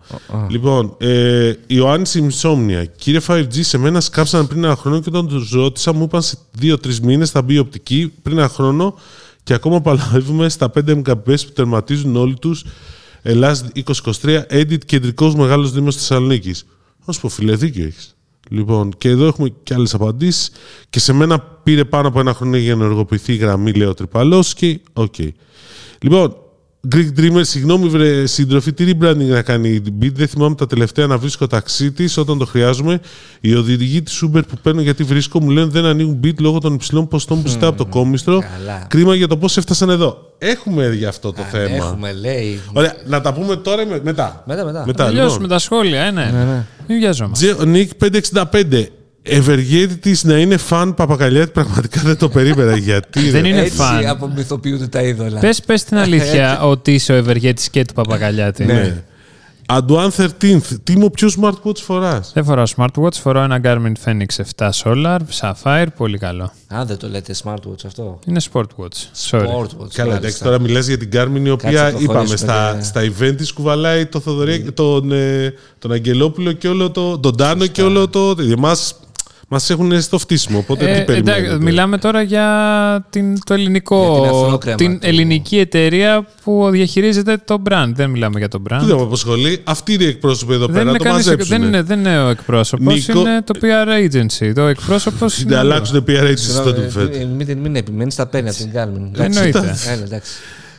Λοιπόν, 0.49 0.95
ε, 0.99 1.53
Ιωάννης 1.67 2.19
Insomnia. 2.21 2.83
Κύριε 2.95 3.19
5G, 3.27 3.63
σε 3.63 3.77
μένα 3.77 4.01
σκάψαν 4.01 4.47
πριν 4.47 4.63
ένα 4.63 4.75
χρόνο 4.75 4.99
και 4.99 5.09
όταν 5.09 5.27
τους 5.27 5.51
ρώτησα, 5.51 5.93
μου 5.93 6.03
είπαν 6.03 6.21
σε 6.21 6.37
2-3 6.59 6.99
μήνες 7.03 7.29
θα 7.29 7.41
μπει 7.41 7.53
η 7.53 7.57
οπτική 7.57 8.13
πριν 8.21 8.37
ένα 8.37 8.47
χρόνο 8.47 8.95
και 9.43 9.53
ακόμα 9.53 9.81
παλαβούμε 9.81 10.49
στα 10.49 10.69
5 10.69 11.01
Mbps 11.05 11.45
που 11.45 11.51
τερματίζουν 11.53 12.15
όλοι 12.15 12.33
τους. 12.39 12.65
Ελλάς 13.25 13.65
2023, 14.21 14.41
Edit, 14.49 14.85
κεντρικός 14.85 15.35
μεγάλος 15.35 15.71
Δήμος 15.71 15.95
Θεσσαλονίκης. 15.95 16.65
Να 17.05 17.13
σου 17.13 17.21
πω, 17.21 17.29
φίλε, 17.29 17.55
δίκιο 17.55 17.85
έχεις. 17.85 18.15
Λοιπόν, 18.49 18.91
και 18.97 19.09
εδώ 19.09 19.25
έχουμε 19.25 19.53
και 19.63 19.73
άλλες 19.73 19.93
απαντήσεις. 19.93 20.51
Και 20.89 20.99
σε 20.99 21.13
μένα 21.13 21.39
πήρε 21.39 21.85
πάνω 21.85 22.07
από 22.07 22.19
ένα 22.19 22.33
χρόνο 22.33 22.57
για 22.57 22.75
να 22.75 22.83
ενεργοποιηθεί 22.83 23.33
η 23.33 23.35
γραμμή, 23.35 23.73
λέει 23.73 23.87
ο 23.87 23.93
Τρυπαλό. 23.93 24.45
Και 24.55 24.79
οκ. 24.93 25.15
Λοιπόν, 25.99 26.35
Greek 26.95 27.19
Dreamer, 27.19 27.41
συγγνώμη, 27.41 27.87
βρε 27.89 28.25
σύντροφοι, 28.25 28.73
τι 28.73 28.85
rebranding 28.87 29.15
να 29.27 29.41
κάνει 29.41 29.69
η 29.69 29.81
Beat. 30.01 30.11
Δεν 30.13 30.27
θυμάμαι 30.27 30.55
τα 30.55 30.67
τελευταία 30.67 31.07
να 31.07 31.17
βρίσκω 31.17 31.47
ταξί 31.47 31.91
της 31.91 32.17
όταν 32.17 32.37
το 32.37 32.45
χρειάζομαι. 32.45 32.99
Οι 33.41 33.53
οδηγοί 33.55 34.01
της 34.01 34.23
Uber 34.25 34.41
που 34.47 34.55
παίρνω 34.61 34.81
γιατί 34.81 35.03
βρίσκω 35.03 35.41
μου 35.41 35.49
λένε 35.49 35.67
δεν 35.67 35.85
ανοίγουν 35.85 36.19
Beat 36.23 36.39
λόγω 36.39 36.59
των 36.59 36.73
υψηλών 36.73 37.07
ποσοστών 37.07 37.41
που 37.41 37.47
ζητά 37.47 37.69
από 37.69 37.77
το 37.77 37.85
κόμιστρο. 37.85 38.39
καλά. 38.57 38.85
Κρίμα 38.89 39.15
για 39.15 39.27
το 39.27 39.37
πώς 39.37 39.57
έφτασαν 39.57 39.89
εδώ. 39.89 40.17
Έχουμε 40.37 40.89
για 40.95 41.09
αυτό 41.09 41.31
το 41.33 41.41
θέμα. 41.41 41.75
Έχουμε, 41.75 42.13
λέει. 42.13 42.59
Ωραία, 42.73 42.95
να 43.07 43.21
τα 43.21 43.33
πούμε 43.33 43.55
τώρα 43.55 43.81
ή 43.81 43.85
με- 43.85 44.01
μετά. 44.03 44.43
Μετά, 44.47 44.65
μετά. 44.65 44.83
μετά 44.85 45.05
Τελειώσουμε 45.05 45.31
λοιπόν. 45.33 45.49
τα 45.49 45.59
σχόλια, 45.59 46.01
ε, 46.01 46.11
ναι. 46.11 46.65
Μην 46.87 46.97
βιαζόμαστε. 46.99 47.65
Νίκ 47.65 47.91
565. 47.97 48.85
Ευεργέτη 49.25 49.97
τη 49.97 50.27
να 50.27 50.37
είναι 50.37 50.57
φαν 50.57 50.93
Παπακαλιάτη, 50.93 51.51
πραγματικά 51.51 52.01
δεν 52.01 52.17
το 52.17 52.29
περίμενα. 52.29 52.75
Γιατί. 52.87 53.29
Δεν 53.29 53.41
ρε. 53.41 53.47
είναι 53.47 53.61
Έτσι 53.61 53.75
φαν. 53.75 54.07
απομυθοποιούνται 54.07 54.87
τα 54.87 55.01
είδωλα. 55.01 55.39
Πες, 55.39 55.61
πες 55.61 55.83
την 55.83 55.97
αλήθεια 55.97 56.61
ότι 56.61 56.93
είσαι 56.93 57.13
ο 57.13 57.15
ευεργέτης 57.15 57.69
και 57.69 57.85
του 57.85 57.93
Παπακαλιάτη. 57.93 58.65
Ναι. 58.65 59.03
Αντουάν 59.65 60.11
13th. 60.17 60.61
Τίμο, 60.83 61.09
ποιο 61.09 61.29
smartwatch 61.41 61.77
φοράς; 61.77 62.31
Δεν 62.33 62.43
φοράω 62.43 62.65
smartwatch, 62.75 63.13
φοράω 63.13 63.43
ένα 63.43 63.61
Garmin 63.63 63.93
Fenix 64.05 64.43
7 64.57 64.69
Solar, 64.83 65.19
Sapphire, 65.39 65.85
πολύ 65.97 66.17
καλό. 66.17 66.51
Α, 66.73 66.85
δεν 66.85 66.97
το 66.97 67.07
λέτε 67.09 67.35
smartwatch 67.43 67.85
αυτό; 67.85 68.19
Είναι 68.27 68.41
sportwatch. 68.51 69.29
Sorry. 69.29 69.41
Sportwatch. 69.41 69.93
Καλά, 69.93 70.15
εντάξει, 70.15 70.21
μάλιστα. 70.21 70.45
τώρα 70.45 70.59
μιλάς 70.59 70.87
για 70.87 70.97
την 70.97 71.09
Garmin 71.13 71.41
η 71.45 71.49
οποία 71.49 71.71
Κάτσε, 71.71 71.91
το 71.91 71.99
είπαμε 72.01 72.17
χωρίσουμε, 72.17 72.37
στα, 72.37 72.73
ναι. 72.73 72.83
στα 72.83 73.01
event 73.01 73.33
της 73.37 73.53
κουβαλάει 73.53 74.05
το 74.05 74.19
Θοδωρή, 74.19 74.71
τον, 74.71 75.11
ε, 75.11 75.53
τον 75.79 75.91
Αγγελόπουλο 75.91 76.51
και 76.51 76.67
όλο 76.67 76.91
το, 76.91 77.19
τον 77.19 77.37
Τάνο 77.37 77.65
και 77.65 77.81
όλο 77.81 78.07
το. 78.07 78.35
Εμάς 78.51 78.95
μας 79.53 79.69
έχουν 79.69 80.01
στο 80.01 80.17
φτύσιμο, 80.17 80.57
οπότε 80.57 80.85
τι 80.85 80.91
Ε, 80.91 80.99
περιμένετε. 81.03 81.43
εντάξει, 81.45 81.63
μιλάμε 81.63 81.97
τώρα 81.97 82.21
για 82.21 82.47
την, 83.09 83.43
το 83.43 83.53
ελληνικό, 83.53 84.19
Για 84.21 84.29
την 84.29 84.37
αφρόκρεμα 84.39 84.75
την 84.77 84.99
του- 84.99 85.07
ελληνική 85.07 85.57
εταιρεία 85.57 86.27
που 86.43 86.67
διαχειρίζεται 86.71 87.37
το 87.45 87.61
brand. 87.69 87.91
Δεν 87.93 88.09
μιλάμε 88.09 88.39
για 88.39 88.47
το 88.47 88.57
Τι 88.57 88.63
brand. 88.69 88.81
δεν 88.83 88.95
με 88.95 89.01
απασχολεί. 89.01 89.59
Αυτή 89.63 89.93
είναι 89.93 90.03
η 90.03 90.07
εκπρόσωπη 90.07 90.53
εδώ 90.53 90.65
Δεν 90.65 90.75
πέρα. 90.75 90.89
είναι, 90.89 90.97
το 90.97 91.03
κανείς, 91.03 91.25
μαζέψουνε. 91.25 91.57
δεν, 91.57 91.67
είναι, 91.67 91.81
δεν 91.81 91.99
είναι 91.99 92.23
ο 92.23 92.29
εκπρόσωπος, 92.29 93.07
Νίκο- 93.07 93.19
είναι 93.19 93.41
το 93.45 93.59
PR 93.61 93.87
agency. 93.87 94.51
Το 94.55 94.61
εκπρόσωπος 94.61 95.37
Να 95.37 95.43
είναι. 95.45 95.55
άλλο. 95.59 95.71
αλλάξουν 95.73 96.03
PRH 96.07 96.33
στο 96.35 96.51
Συγγνώμη, 96.53 96.73
του 96.85 96.89
φέτο. 96.91 97.17
ε, 97.17 97.25
Μην, 97.25 97.57
μην 97.57 97.75
επιμένεις, 97.75 98.15
τα 98.15 98.25
παίρνει 98.27 98.49
από 98.49 98.57
την 98.57 98.69
Garmin. 98.73 99.19
Εννοείται. 99.23 99.75
Έλα, 99.87 100.03
εντάξει. 100.03 100.31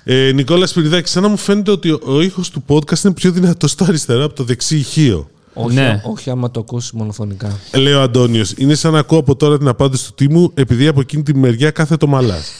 Ε, 0.04 0.30
Νικόλα 0.34 0.66
Σπυριδάκη, 0.66 1.08
σαν 1.08 1.22
να 1.22 1.28
μου 1.28 1.36
φαίνεται 1.36 1.70
ότι 1.70 1.90
ο, 1.90 2.00
ο 2.04 2.20
ήχος 2.20 2.50
του 2.50 2.64
podcast 2.68 3.04
είναι 3.04 3.12
πιο 3.14 3.30
δυνατός 3.30 3.70
στο 3.70 3.84
αριστερό 3.84 4.24
από 4.24 4.34
το 4.34 4.44
δεξί 4.44 4.76
ηχείο. 4.76 5.28
Όχι, 5.54 5.74
Ναι. 5.74 6.00
όχι 6.04 6.30
άμα 6.30 6.50
το 6.50 6.60
ακούσεις 6.60 6.92
μονοφωνικά. 6.92 7.58
Λέει 7.74 7.92
ο 7.92 8.02
Αντώνιος. 8.02 8.52
Είναι 8.56 8.74
σαν 8.74 8.92
να 8.92 8.98
ακούω 8.98 9.18
από 9.18 9.36
τώρα 9.36 9.58
την 9.58 9.68
απάντηση 9.68 10.06
του 10.06 10.14
τίμου, 10.14 10.50
επειδή 10.54 10.86
από 10.86 11.00
εκείνη 11.00 11.22
τη 11.22 11.34
μεριά 11.36 11.70
κάθεται 11.70 12.04
ο 12.04 12.08
Μαλάς. 12.08 12.50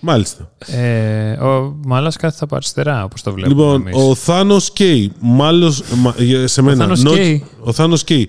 Μάλιστα. 0.00 0.50
Ε, 0.66 1.30
ο 1.32 1.76
Μάλλα 1.86 2.12
κάθεται 2.20 2.44
από 2.44 2.56
αριστερά, 2.56 3.04
όπως 3.04 3.22
το 3.22 3.32
βλέπουμε. 3.32 3.54
Λοιπόν, 3.62 3.80
εμείς. 3.80 3.94
ο 4.08 4.14
Θάνος 4.14 4.70
Κέι. 4.72 5.12
Μάλλον 5.20 5.74
μα- 5.96 6.14
για- 6.18 6.46
σε 6.48 6.62
μένα. 6.62 6.76
Θάνος 6.84 7.02
Νο- 7.02 7.12
Κέι. 7.14 7.44
Ο 7.60 7.72
Θάνος 7.72 8.04
Κέι. 8.04 8.28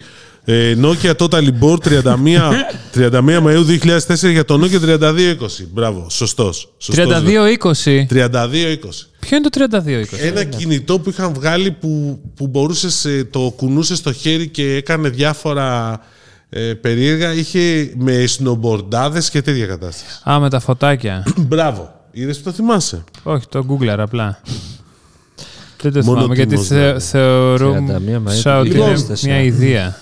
Ε, 0.50 0.76
Nokia 0.82 1.12
Total 1.18 1.48
Board 1.62 1.78
31, 1.84 2.52
31 2.94 3.42
Μαΐου 3.46 3.64
2004 3.66 4.32
για 4.32 4.46
το 4.46 4.60
Nokia 4.64 4.80
3220. 4.80 5.68
Μπράβο, 5.74 6.06
σωστός. 6.10 6.74
σωστός 6.78 7.06
32-20. 7.06 8.06
3220. 8.10 9.10
Ποιο 9.28 9.38
είναι 9.38 9.50
το 9.50 9.80
32-20? 10.16 10.20
Ένα 10.20 10.44
κινητό 10.44 11.00
που 11.00 11.10
είχαν 11.10 11.34
βγάλει 11.34 11.72
που, 11.72 12.20
που 12.36 12.48
μπορούσες, 12.48 13.06
ε, 13.06 13.24
το 13.32 13.54
κουνούσε 13.56 13.96
στο 13.96 14.14
χέρι 14.14 14.48
και 14.48 14.76
έκανε 14.76 15.10
διάφορα 15.10 16.00
ε, 16.50 16.74
περίεργα. 16.74 17.34
Είχε 17.34 17.94
με 17.98 18.24
snowboardάδες 18.38 19.24
και 19.32 19.42
τέτοια 19.42 19.66
κατάσταση. 19.66 20.22
Α, 20.30 20.40
με 20.40 20.50
τα 20.50 20.60
φωτάκια. 20.60 21.24
Μπράβο. 21.48 21.94
Είδες 22.12 22.38
που 22.38 22.44
το 22.44 22.52
θυμάσαι; 22.52 23.04
Όχι, 23.24 23.48
το 23.50 23.66
Googler 23.70 23.96
απλά. 23.98 24.40
Δεν 25.82 25.94
το 25.94 26.04
Μόνο 26.04 26.18
θυμάμαι, 26.18 26.36
γιατί 26.36 26.50
τίμος, 26.50 26.68
θε, 26.68 26.76
δηλαδή. 26.76 27.00
θεωρούμε 27.00 28.02
31 28.26 28.30
Μαΐου 28.30 28.34
σαν 28.34 28.60
ότι 28.60 28.70
του 28.70 28.76
είναι 28.76 29.06
2004. 29.14 29.20
μια 29.20 29.42
ιδέα. 29.42 29.98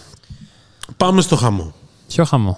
Πάμε 0.98 1.22
στο 1.22 1.36
χαμό. 1.36 1.74
Ποιο 2.08 2.26
χαμό; 2.26 2.58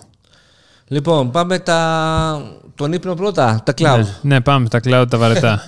Λοιπόν, 0.88 1.32
πάμε 1.32 1.60
τα... 1.60 2.52
τον 2.76 2.94
ύπνο 2.94 3.14
πρώτα, 3.14 3.62
τα 3.66 3.74
cloud. 3.78 4.04
Ναι, 4.22 4.36
ναι, 4.36 4.42
πάμε, 4.42 4.68
τα 4.68 4.80
cloud 4.84 5.06
τα 5.10 5.18
βαρετά. 5.18 5.64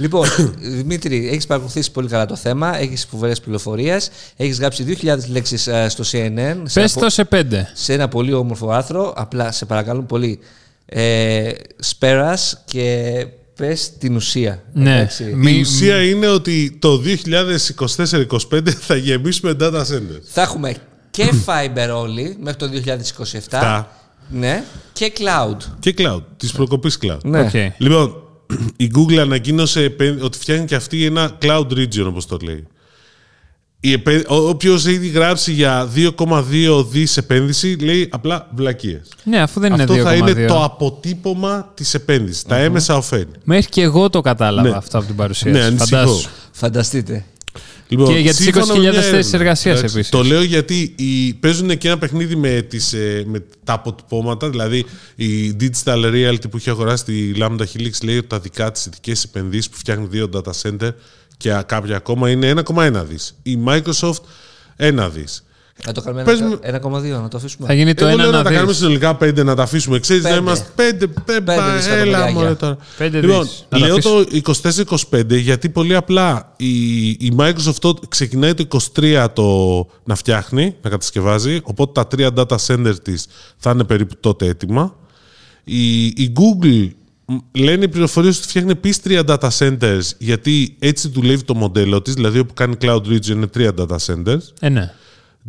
Λοιπόν, 0.00 0.28
Δημήτρη, 0.58 1.28
έχεις 1.28 1.46
παρακολουθήσει 1.46 1.90
πολύ 1.90 2.08
καλά 2.08 2.26
το 2.26 2.36
θέμα, 2.36 2.78
έχεις 2.78 3.06
φοβερές 3.10 3.40
πληροφορίες, 3.40 4.10
έχεις 4.36 4.58
γράψει 4.58 4.84
2.000 5.02 5.28
λέξεις 5.30 5.62
στο 5.88 6.04
CNN. 6.12 6.56
σε 6.64 6.80
Πες 6.80 6.92
ένα, 6.94 7.04
το 7.04 7.10
σε 7.10 7.24
πέντε. 7.24 7.70
σε 7.74 7.92
ένα 7.92 8.08
πολύ 8.08 8.32
όμορφο 8.32 8.70
άρθρο. 8.70 9.12
Απλά 9.16 9.52
σε 9.52 9.64
παρακαλούν 9.64 10.06
πολύ. 10.06 10.38
Ε, 10.86 11.50
σπέρας 11.78 12.62
και 12.64 13.26
πες 13.56 13.90
την 13.98 14.16
ουσία. 14.16 14.62
Ναι. 14.72 14.94
εντάξει. 14.94 15.24
Μη- 15.24 15.56
Η 15.56 15.60
ουσία 15.60 16.02
είναι 16.02 16.26
ότι 16.28 16.76
το 16.80 16.96
2024-2025 16.96 18.70
θα 18.80 18.96
γεμίσουμε 18.96 19.56
data 19.60 19.80
centers. 19.80 20.22
Θα 20.24 20.42
έχουμε 20.42 20.74
και 21.10 21.32
fiber 21.46 21.88
όλοι 21.96 22.36
μέχρι 22.40 22.58
το 22.58 22.68
2027. 22.68 23.36
Αυτά. 23.52 23.92
Ναι, 24.30 24.64
και 24.92 25.12
cloud. 25.18 25.56
Και 25.80 25.94
cloud, 25.98 26.22
της 26.36 26.52
προκοπής 26.52 26.98
cloud. 27.02 27.18
Ναι. 27.24 27.40
Οκ. 27.40 27.54
Λοιπόν, 27.78 28.22
η 28.76 28.90
Google 28.94 29.16
ανακοίνωσε 29.16 29.82
επέ- 29.82 30.22
ότι 30.22 30.38
φτιάχνει 30.38 30.64
και 30.64 30.74
αυτή 30.74 31.04
ένα 31.04 31.38
cloud 31.42 31.66
region, 31.72 32.04
όπως 32.06 32.26
το 32.26 32.36
λέει. 32.44 32.66
Η 33.80 33.92
επέ... 33.92 34.24
Όποιος 34.26 34.86
έχει 34.86 35.08
γράψει 35.08 35.52
για 35.52 35.88
2,2 35.94 36.84
δις 36.90 37.16
επένδυση, 37.16 37.76
λέει 37.80 38.08
απλά 38.12 38.48
βλακείες. 38.54 39.12
Ναι, 39.24 39.40
αφού 39.40 39.60
δεν 39.60 39.72
Αυτό 39.72 39.92
είναι 39.94 40.02
2,2. 40.02 40.04
θα 40.06 40.14
είναι 40.14 40.46
το 40.46 40.64
αποτύπωμα 40.64 41.72
της 41.74 41.94
επένδυσης. 41.94 42.42
Τα 42.42 42.56
έμμεσα 42.56 42.96
οφέλη. 42.96 43.28
Μέχρι 43.44 43.68
και 43.68 43.82
εγώ 43.82 44.10
το 44.10 44.20
κατάλαβα 44.20 44.68
Ναι. 44.68 44.76
αυτό 44.76 44.98
από 44.98 45.06
την 45.06 45.16
παρουσίαση. 45.16 45.58
Ναι, 45.58 45.64
ανησυχώ. 45.64 45.86
Φαντάσου. 46.00 46.28
Φανταστείτε. 46.52 47.24
Λοιπόν, 47.88 48.06
Και 48.06 48.18
για 48.18 48.34
τις 48.34 48.44
σύμφωνα 48.44 48.64
20.000 48.72 48.74
με 48.74 48.78
μια 48.80 48.92
θέσεις 48.92 49.12
έρευνα, 49.12 49.38
εργασίας 49.38 49.78
εντάξει, 49.78 49.94
επίσης. 49.94 50.10
Το 50.10 50.22
λέω 50.22 50.42
γιατί 50.42 50.94
οι, 50.96 51.34
παίζουν 51.34 51.78
και 51.78 51.88
ένα 51.88 51.98
παιχνίδι 51.98 52.36
με, 52.36 52.62
τις, 52.62 52.92
ε, 52.92 53.22
με 53.26 53.44
τα 53.64 53.72
αποτυπώματα. 53.72 54.50
Δηλαδή 54.50 54.84
η 55.16 55.56
Digital 55.60 56.04
Realty 56.04 56.50
που 56.50 56.56
έχει 56.56 56.70
αγοράσει 56.70 57.04
τη 57.04 57.32
Lambda 57.36 57.60
Helix 57.74 58.02
λέει 58.02 58.16
ότι 58.16 58.26
τα 58.26 58.38
δικά 58.40 58.72
της 58.72 58.86
ειδικές 58.86 59.24
επενδύσεις 59.24 59.68
που 59.68 59.76
φτιάχνει 59.76 60.06
δύο 60.06 60.28
data 60.34 60.50
center 60.62 60.90
και 61.36 61.52
α- 61.52 61.62
κάποια 61.62 61.96
ακόμα 61.96 62.30
είναι 62.30 62.48
1,1 62.48 63.04
δις. 63.08 63.34
Η 63.42 63.58
Microsoft 63.66 64.20
1 64.76 65.10
δις. 65.14 65.44
Να 65.86 65.92
το 65.92 66.00
κάνουμε 66.02 66.22
Πες 66.22 66.38
ένα- 66.40 66.48
μου- 66.48 66.58
1,2, 66.62 67.20
να 67.22 67.28
το 67.28 67.36
αφήσουμε. 67.36 67.66
Θα 67.66 67.74
γίνει 67.74 67.94
το 67.94 68.04
Εγώ 68.06 68.14
1 68.14 68.16
λέω 68.22 68.30
να 68.30 68.36
να 68.36 68.42
τα 68.42 68.50
κάνουμε 68.50 68.68
δεις. 68.70 68.76
συνολικά 68.80 69.16
5 69.16 69.44
να 69.44 69.54
τα 69.54 69.62
αφήσουμε. 69.62 69.98
Ξέρεις, 69.98 70.22
να 70.22 70.28
Πέντε. 70.28 70.40
είμαστε 70.42 70.68
5, 70.74 71.06
5, 71.06 71.12
Πέντε 71.24 71.52
έλα 71.52 71.76
δισεκατομμυριάκια. 71.76 72.32
μωρέ 72.32 72.54
τώρα. 72.54 72.76
Πέντε 72.98 73.20
Λοιπόν, 73.20 73.42
δις. 73.42 73.66
Να 73.68 73.78
τα 73.78 73.86
λέω 73.86 73.94
αφήσουμε. 73.96 74.24
το 74.24 74.30
24-25 75.32 75.36
γιατί 75.36 75.68
πολύ 75.68 75.94
απλά 75.94 76.52
η, 76.56 77.08
η 77.08 77.32
Microsoft 77.38 77.74
τότε 77.78 78.06
ξεκινάει 78.08 78.54
το 78.54 78.64
23 78.94 79.26
το 79.32 79.44
να 80.04 80.14
φτιάχνει, 80.14 80.74
να 80.82 80.90
κατασκευάζει, 80.90 81.60
οπότε 81.62 81.92
τα 81.92 82.06
τρία 82.06 82.30
data 82.36 82.56
center 82.66 82.94
της 83.02 83.26
θα 83.56 83.70
είναι 83.70 83.84
περίπου 83.84 84.14
τότε 84.20 84.46
έτοιμα. 84.46 84.94
Η, 85.64 86.04
η 86.04 86.32
Google 86.36 86.88
μ, 87.24 87.36
λένε 87.52 87.84
οι 87.84 87.88
πληροφορίες 87.88 88.38
ότι 88.38 88.46
φτιάχνει 88.48 88.70
επίσης 88.70 89.00
τρία 89.02 89.22
data 89.26 89.48
centers 89.58 90.00
γιατί 90.18 90.76
έτσι 90.78 91.08
δουλεύει 91.08 91.42
το 91.42 91.54
μοντέλο 91.54 92.02
της, 92.02 92.14
δηλαδή 92.14 92.38
όπου 92.38 92.54
κάνει 92.54 92.74
cloud 92.80 93.02
region 93.06 93.26
είναι 93.26 93.46
τρία 93.46 93.72
data 93.78 93.96
centers. 94.06 94.38
Ε, 94.60 94.68
ναι. 94.68 94.92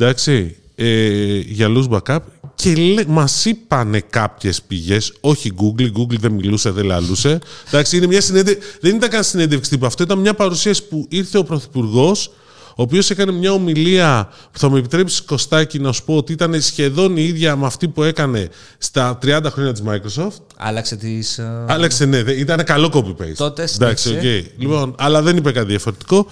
Εντάξει, 0.02 0.56
ε, 0.76 1.38
για 1.38 1.68
loose 1.70 1.90
backup 2.00 2.20
και 2.56 2.74
λέ, 2.76 3.04
μας 3.08 3.46
είπανε 3.46 4.00
κάποιες 4.10 4.62
πηγές, 4.62 5.14
όχι 5.20 5.48
η 5.48 5.54
Google, 5.58 5.82
η 5.82 5.92
Google 5.98 6.18
δεν 6.20 6.32
μιλούσε, 6.32 6.70
δεν 6.72 6.86
λαλούσε. 6.86 7.40
Εντάξει, 7.68 7.98
είναι 7.98 8.08
μια 8.08 8.22
συνέντε... 8.22 8.58
δεν 8.82 8.96
ήταν 8.96 9.10
καν 9.10 9.24
συνέντευξη 9.24 9.70
τύπου, 9.70 9.86
αυτό 9.86 10.04
ήταν 10.04 10.20
μια 10.20 10.34
παρουσίαση 10.34 10.84
που 10.88 11.06
ήρθε 11.10 11.38
ο 11.38 11.44
Πρωθυπουργός, 11.44 12.28
ο 12.70 12.82
οποίος 12.82 13.10
έκανε 13.10 13.32
μια 13.32 13.52
ομιλία 13.52 14.30
που 14.52 14.60
θα 14.60 14.70
μου 14.70 14.76
επιτρέψεις 14.76 15.22
Κωστάκη 15.22 15.80
να 15.80 15.92
σου 15.92 16.04
πω 16.04 16.16
ότι 16.16 16.32
ήταν 16.32 16.62
σχεδόν 16.62 17.18
η 17.18 17.24
ίδια 17.24 17.56
με 17.56 17.66
αυτή 17.66 17.88
που 17.88 18.04
έκανε 18.04 18.50
στα 18.78 19.18
30 19.26 19.40
χρόνια 19.46 19.72
της 19.72 19.84
Microsoft. 19.88 20.38
Άλλαξε 20.58 20.96
τις... 20.96 21.38
ε, 21.38 21.66
Άλλαξε, 21.68 22.06
ναι, 22.06 22.24
δεν- 22.24 22.38
ήταν 22.40 22.64
καλό 22.64 22.90
copy-paste. 22.94 23.34
Τότε 23.38 23.68
Εντάξει, 23.76 24.08
στήξε. 24.10 24.44
οκ. 24.56 24.60
Λοιπόν, 24.62 24.96
αλλά 24.98 25.22
δεν 25.22 25.38
είπε 25.38 25.52
κάτι 25.52 25.68
διαφορετικό. 25.68 26.28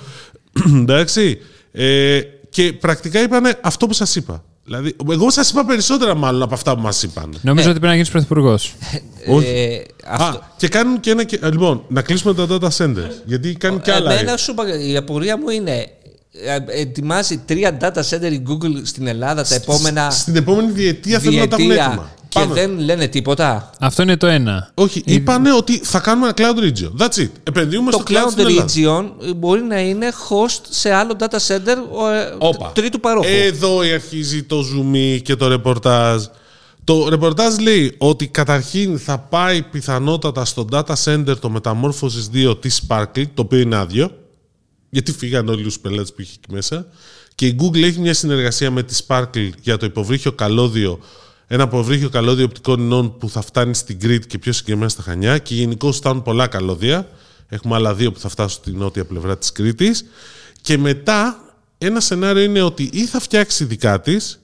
Εντάξει. 0.81 1.37
Ε, 1.71 2.21
και 2.49 2.73
πρακτικά 2.73 3.21
είπανε 3.21 3.59
αυτό 3.61 3.87
που 3.87 3.93
σας 3.93 4.15
είπα. 4.15 4.43
Δηλαδή, 4.63 4.95
εγώ 5.11 5.29
σας 5.29 5.49
είπα 5.49 5.65
περισσότερα 5.65 6.15
μάλλον 6.15 6.41
από 6.41 6.53
αυτά 6.53 6.75
που 6.75 6.81
μας 6.81 7.03
είπαν. 7.03 7.37
Νομίζω 7.41 7.69
ότι 7.69 7.79
πρέπει 7.79 7.85
να 7.85 7.93
γίνεις 7.93 8.09
πρωθυπουργός. 8.09 8.75
όχι. 9.27 9.47
ε, 9.47 9.81
αυτό... 10.07 10.37
Α, 10.37 10.41
και 10.57 10.67
κάνουν 10.67 10.99
και 10.99 11.09
ένα... 11.09 11.23
και- 11.23 11.39
ε, 11.41 11.49
Λοιπόν, 11.49 11.83
να 11.87 12.01
κλείσουμε 12.01 12.33
τα 12.33 12.47
data 12.49 12.69
centers. 12.77 13.11
Γιατί 13.25 13.53
κάνουν 13.55 13.81
και 13.81 13.91
άλλα. 13.91 14.11
Εμένα 14.11 14.37
σου 14.37 14.51
είπα, 14.51 14.79
η 14.79 14.97
απορία 14.97 15.37
μου 15.37 15.49
είναι, 15.49 15.71
ε, 16.45 16.81
ετοιμάζει 16.81 17.37
τρία 17.37 17.77
data 17.81 18.01
center 18.09 18.31
η 18.31 18.43
Google 18.47 18.81
στην 18.83 19.07
Ελλάδα 19.07 19.43
τα 19.43 19.55
επόμενα 19.55 20.09
Στην 20.09 20.35
επόμενη 20.35 20.71
διετία 20.71 21.19
θέλουν 21.19 21.39
να 21.39 21.47
τα 21.47 21.55
έχουν 21.59 22.09
διετία 22.37 22.53
έτοιμα. 22.53 22.55
και 22.55 22.61
Πάμε. 22.61 22.75
δεν 22.75 22.85
λένε 22.85 23.07
τίποτα. 23.07 23.69
Αυτό 23.79 24.01
είναι 24.01 24.17
το 24.17 24.27
ένα. 24.27 24.71
Όχι, 24.73 25.01
είπανε 25.05 25.53
ότι 25.53 25.77
θα 25.77 25.99
κάνουμε 25.99 26.33
ένα 26.37 26.51
cloud 26.53 26.59
region. 26.63 26.91
That's 27.05 27.19
it. 27.21 27.29
Επενδύουμε 27.43 27.91
Το 27.91 27.97
στο 27.97 28.05
cloud 28.13 28.25
Cloud 28.27 28.31
στην 28.31 28.45
Ελλάδα. 28.45 28.65
Region 28.67 29.33
μπορεί 29.35 29.61
να 29.61 29.79
είναι 29.79 30.07
host 30.29 30.61
σε 30.69 30.93
άλλο 30.93 31.15
data 31.19 31.37
center 31.47 31.77
ε, 32.13 32.35
Όπα. 32.37 32.71
τρίτου 32.75 32.99
παρόχου. 32.99 33.27
Εδώ 33.29 33.79
αρχίζει 33.79 34.43
το 34.43 34.59
zoom 34.59 35.19
και 35.21 35.35
το 35.35 35.47
ρεπορτάζ. 35.47 36.23
Το 36.83 37.09
ρεπορτάζ 37.09 37.57
λέει 37.57 37.95
ότι 37.97 38.27
καταρχήν 38.27 38.99
θα 38.99 39.17
πάει 39.19 39.61
πιθανότατα 39.61 40.45
στο 40.45 40.65
data 40.71 40.93
center 41.03 41.33
το 41.39 41.49
μεταμόρφωσης 41.49 42.29
2 42.33 42.61
της 42.61 42.81
Sparkle, 42.87 43.23
το 43.33 43.41
οποίο 43.41 43.59
είναι 43.59 43.75
άδειο, 43.75 44.11
γιατί 44.89 45.11
φύγαν 45.11 45.49
όλοι 45.49 45.63
τους 45.63 45.79
πελάτες 45.79 46.13
που 46.13 46.21
είχε 46.21 46.31
εκεί 46.43 46.53
μέσα. 46.53 46.85
Και 47.35 47.45
η 47.47 47.55
Google 47.61 47.81
έχει 47.83 47.99
μια 47.99 48.13
συνεργασία 48.13 48.71
με 48.71 48.83
τη 48.83 48.97
Sparkle 49.07 49.49
για 49.61 49.77
το 49.77 49.85
υποβρύχιο 49.85 50.31
καλώδιο, 50.31 50.99
ένα 51.47 51.63
υποβρύχιο 51.63 52.09
καλώδιο 52.09 52.45
οπτικών 52.45 52.79
ινών 52.79 53.17
που 53.17 53.29
θα 53.29 53.41
φτάνει 53.41 53.75
στην 53.75 53.97
Crete 54.01 54.25
και 54.27 54.37
πιο 54.37 54.51
συγκεκριμένα 54.53 54.89
στα 54.89 55.01
Χανιά 55.01 55.37
και 55.37 55.55
γενικώ 55.55 55.91
φτάνουν 55.91 56.21
πολλά 56.21 56.47
καλώδια. 56.47 57.09
Έχουμε 57.47 57.75
άλλα 57.75 57.93
δύο 57.93 58.11
που 58.11 58.19
θα 58.19 58.29
φτάσουν 58.29 58.61
στη 58.61 58.71
νότια 58.71 59.05
πλευρά 59.05 59.37
της 59.37 59.51
Κρήτης. 59.51 60.05
Και 60.61 60.77
μετά 60.77 61.41
ένα 61.77 61.99
σενάριο 61.99 62.43
είναι 62.43 62.61
ότι 62.61 62.89
ή 62.93 63.05
θα 63.05 63.19
φτιάξει 63.19 63.63
δικά 63.63 64.01
της 64.01 64.39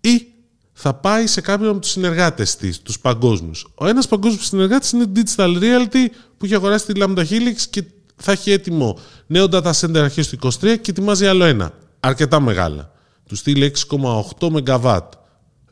ή 0.00 0.26
θα 0.72 0.94
πάει 0.94 1.26
σε 1.26 1.40
κάποιον 1.40 1.70
από 1.70 1.78
τους 1.78 1.90
συνεργάτες 1.90 2.56
της, 2.56 2.82
τους 2.82 2.98
παγκόσμιους. 2.98 3.66
Ο 3.74 3.86
ένας 3.86 4.08
παγκόσμιος 4.08 4.46
συνεργάτης 4.46 4.90
είναι 4.90 5.02
η 5.02 5.12
Digital 5.14 5.58
Realty 5.58 6.06
που 6.36 6.44
έχει 6.44 6.54
αγοράσει 6.54 6.86
τη 6.86 7.00
Lambda 7.04 7.24
Helix 7.28 7.60
και 7.70 7.84
θα 8.16 8.32
έχει 8.32 8.50
έτοιμο 8.50 8.98
νέο 9.26 9.48
data 9.52 9.72
center 9.80 9.96
αρχές 9.96 10.28
του 10.28 10.38
23 10.42 10.50
και 10.60 10.90
ετοιμάζει 10.90 11.26
άλλο 11.26 11.44
ένα. 11.44 11.72
Αρκετά 12.00 12.40
μεγάλα. 12.40 12.92
Του 13.28 13.36
στείλει 13.36 13.72
6,8 13.90 14.48
ΜΒ 14.50 14.86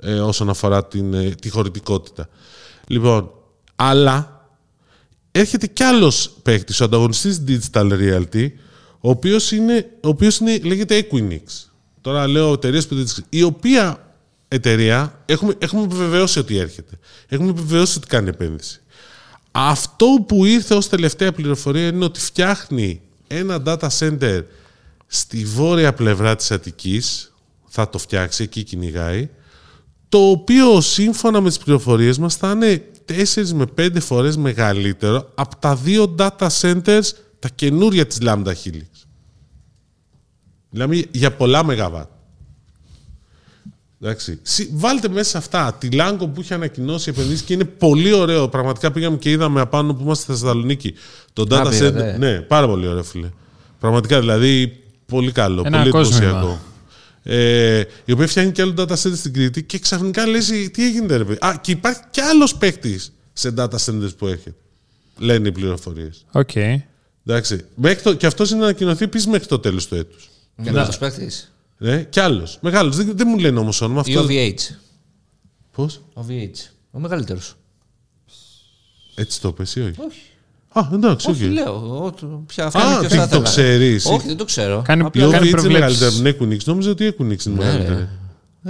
ε, 0.00 0.20
όσον 0.20 0.48
αφορά 0.48 0.86
την, 0.86 1.14
ε, 1.14 1.30
τη 1.30 1.48
χωρητικότητα. 1.48 2.28
Λοιπόν, 2.86 3.30
αλλά 3.76 4.48
έρχεται 5.32 5.66
κι 5.66 5.82
άλλος 5.82 6.36
παίχτης, 6.42 6.80
ο 6.80 6.84
ανταγωνιστής 6.84 7.42
Digital 7.48 7.92
Realty, 7.92 8.50
ο 9.00 9.10
οποίος, 9.10 9.52
είναι, 9.52 9.90
ο 10.02 10.08
οποίος 10.08 10.38
είναι, 10.38 10.58
λέγεται 10.58 11.06
Equinix. 11.10 11.42
Τώρα 12.00 12.26
λέω 12.26 12.52
εταιρείες 12.52 12.86
που 12.86 12.94
δεν 12.94 13.04
τις 13.04 13.12
ξέρω. 13.12 13.26
Η 13.30 13.42
οποία 13.42 14.14
εταιρεία 14.48 15.22
έχουμε, 15.26 15.54
έχουμε 15.58 15.82
επιβεβαιώσει 15.82 16.38
ότι 16.38 16.56
έρχεται. 16.58 16.98
Έχουμε 17.28 17.50
επιβεβαιώσει 17.50 17.98
ότι 17.98 18.06
κάνει 18.06 18.28
επένδυση. 18.28 18.80
Αυτό 19.50 20.06
που 20.28 20.44
ήρθε 20.44 20.74
ως 20.74 20.88
τελευταία 20.88 21.32
πληροφορία 21.32 21.86
είναι 21.86 22.04
ότι 22.04 22.20
φτιάχνει 22.20 23.00
ένα 23.26 23.62
data 23.66 23.88
center 23.98 24.42
στη 25.06 25.44
βόρεια 25.44 25.94
πλευρά 25.94 26.36
της 26.36 26.50
Αττικής, 26.50 27.34
θα 27.66 27.88
το 27.88 27.98
φτιάξει, 27.98 28.42
εκεί 28.42 28.62
κυνηγάει, 28.62 29.28
το 30.08 30.18
οποίο 30.18 30.80
σύμφωνα 30.80 31.40
με 31.40 31.48
τις 31.48 31.58
πληροφορίες 31.58 32.18
μας 32.18 32.36
θα 32.36 32.50
είναι 32.50 32.82
4 33.08 33.52
με 33.54 33.64
5 33.78 34.00
φορές 34.00 34.36
μεγαλύτερο 34.36 35.30
από 35.34 35.56
τα 35.56 35.76
δύο 35.76 36.14
data 36.18 36.48
centers, 36.60 37.02
τα 37.38 37.48
καινούρια 37.54 38.06
της 38.06 38.18
Lambda 38.22 38.46
Helix. 38.64 39.04
Μιλάμε 40.70 41.02
για 41.10 41.32
πολλά 41.32 41.64
μεγαβάτ. 41.64 42.08
Εντάξει. 44.00 44.38
Συ- 44.42 44.68
Βάλτε 44.72 45.08
μέσα 45.08 45.30
σε 45.30 45.38
αυτά 45.38 45.74
τη 45.78 45.90
Λάγκο 45.90 46.28
που 46.28 46.40
είχε 46.40 46.54
ανακοινώσει 46.54 47.10
επενδύσει 47.10 47.44
και 47.44 47.52
είναι 47.52 47.64
πολύ 47.64 48.12
ωραίο. 48.12 48.48
Πραγματικά 48.48 48.90
πήγαμε 48.92 49.16
και 49.16 49.30
είδαμε 49.30 49.60
απάνω 49.60 49.94
που 49.94 50.02
είμαστε 50.02 50.32
στη 50.34 50.42
Θεσσαλονίκη. 50.42 50.94
Το 51.32 51.42
data 51.42 51.54
Α, 51.54 51.62
center. 51.62 51.70
πήγατε. 51.70 52.16
Ναι, 52.18 52.40
πάρα 52.40 52.66
πολύ 52.66 52.86
ωραίο, 52.86 53.02
φίλε. 53.02 53.30
Πραγματικά 53.80 54.20
δηλαδή 54.20 54.82
πολύ 55.06 55.32
καλό. 55.32 55.62
Ένα 55.66 55.78
πολύ 55.78 55.90
κόσμημα. 55.90 56.18
εντυπωσιακό. 56.24 56.58
Ε, 57.28 57.84
η 58.04 58.12
οποία 58.12 58.26
φτιάχνει 58.26 58.52
και 58.52 58.62
άλλο 58.62 58.74
data 58.76 58.92
center 58.92 59.16
στην 59.16 59.32
Κρήτη 59.32 59.62
και 59.62 59.78
ξαφνικά 59.78 60.26
λες 60.26 60.46
τι 60.46 60.86
έγινε 60.86 61.16
ρε 61.16 61.24
παιδί. 61.24 61.38
Α, 61.46 61.58
και 61.60 61.70
υπάρχει 61.72 62.00
και 62.10 62.22
άλλος 62.22 62.56
παίκτης 62.56 63.12
σε 63.32 63.54
data 63.56 63.76
centers 63.86 64.16
που 64.18 64.26
έρχεται. 64.26 64.56
Λένε 65.18 65.48
οι 65.48 65.52
πληροφορίες. 65.52 66.24
Οκ. 66.32 66.50
Εντάξει. 67.26 67.64
Μέχρι 67.74 68.02
το, 68.02 68.14
και 68.14 68.26
αυτός 68.26 68.50
είναι 68.50 68.58
να 68.58 68.64
ανακοινωθεί 68.64 69.04
επίσης 69.04 69.26
μέχρι 69.26 69.46
το 69.46 69.58
τέλος 69.58 69.86
του 69.86 69.94
έτους. 69.94 70.30
Για 70.56 70.72
να 70.72 70.88
το 70.88 70.96
παίχτη. 70.98 71.30
Ναι, 71.78 72.02
κι 72.02 72.20
άλλος. 72.20 72.58
Μεγάλος. 72.62 72.96
Δεν, 72.96 73.16
δεν 73.16 73.26
μου 73.30 73.38
λένε 73.38 73.58
όμως 73.58 73.80
όνομα. 73.80 74.02
Η 74.04 74.14
Αυτό... 74.14 74.24
OVH. 74.24 74.74
Πώς; 75.72 76.02
OVH. 76.14 76.70
Ο 76.90 76.98
μεγαλύτερος. 76.98 77.56
Έτσι 79.14 79.40
το 79.40 79.52
πες 79.52 79.74
ή 79.74 79.80
όχι; 79.80 80.00
Όχι. 80.00 80.20
Α, 80.78 80.88
εντάξει, 80.92 81.30
Όχι, 81.30 81.44
οκ. 81.44 81.52
λέω. 81.52 81.64
εγώ 81.84 82.14
το- 82.20 82.42
Ποια 82.46 82.64
Α, 82.64 82.66
αυτά 82.66 82.82
είναι 82.86 82.98
πιο 82.98 83.08
τι, 83.08 83.14
σαν 83.14 83.22
το 83.24 83.28
θέμα. 83.30 83.42
ξέρεις. 83.44 84.04
Όχι, 84.06 84.26
δεν 84.26 84.36
το 84.36 84.44
ξέρω. 84.44 84.82
Κάνει 84.84 85.02
Η 85.02 85.06
Απλά 85.06 85.26
OVH 85.26 85.30
κάνει 85.30 85.48
είναι 85.48 85.56
προβλέψεις. 85.56 86.00
μεγαλύτερη 86.00 86.30
από 86.30 86.46
την 86.46 86.58
Equinix. 86.58 86.64
Νόμιζα 86.64 86.90
ότι 86.90 87.04
η 87.04 87.08
Equinix 87.18 87.46
είναι 87.46 87.56
Ναι, 87.56 87.64
μεγαλύτερη. 87.64 87.94
ρε. 87.98 88.08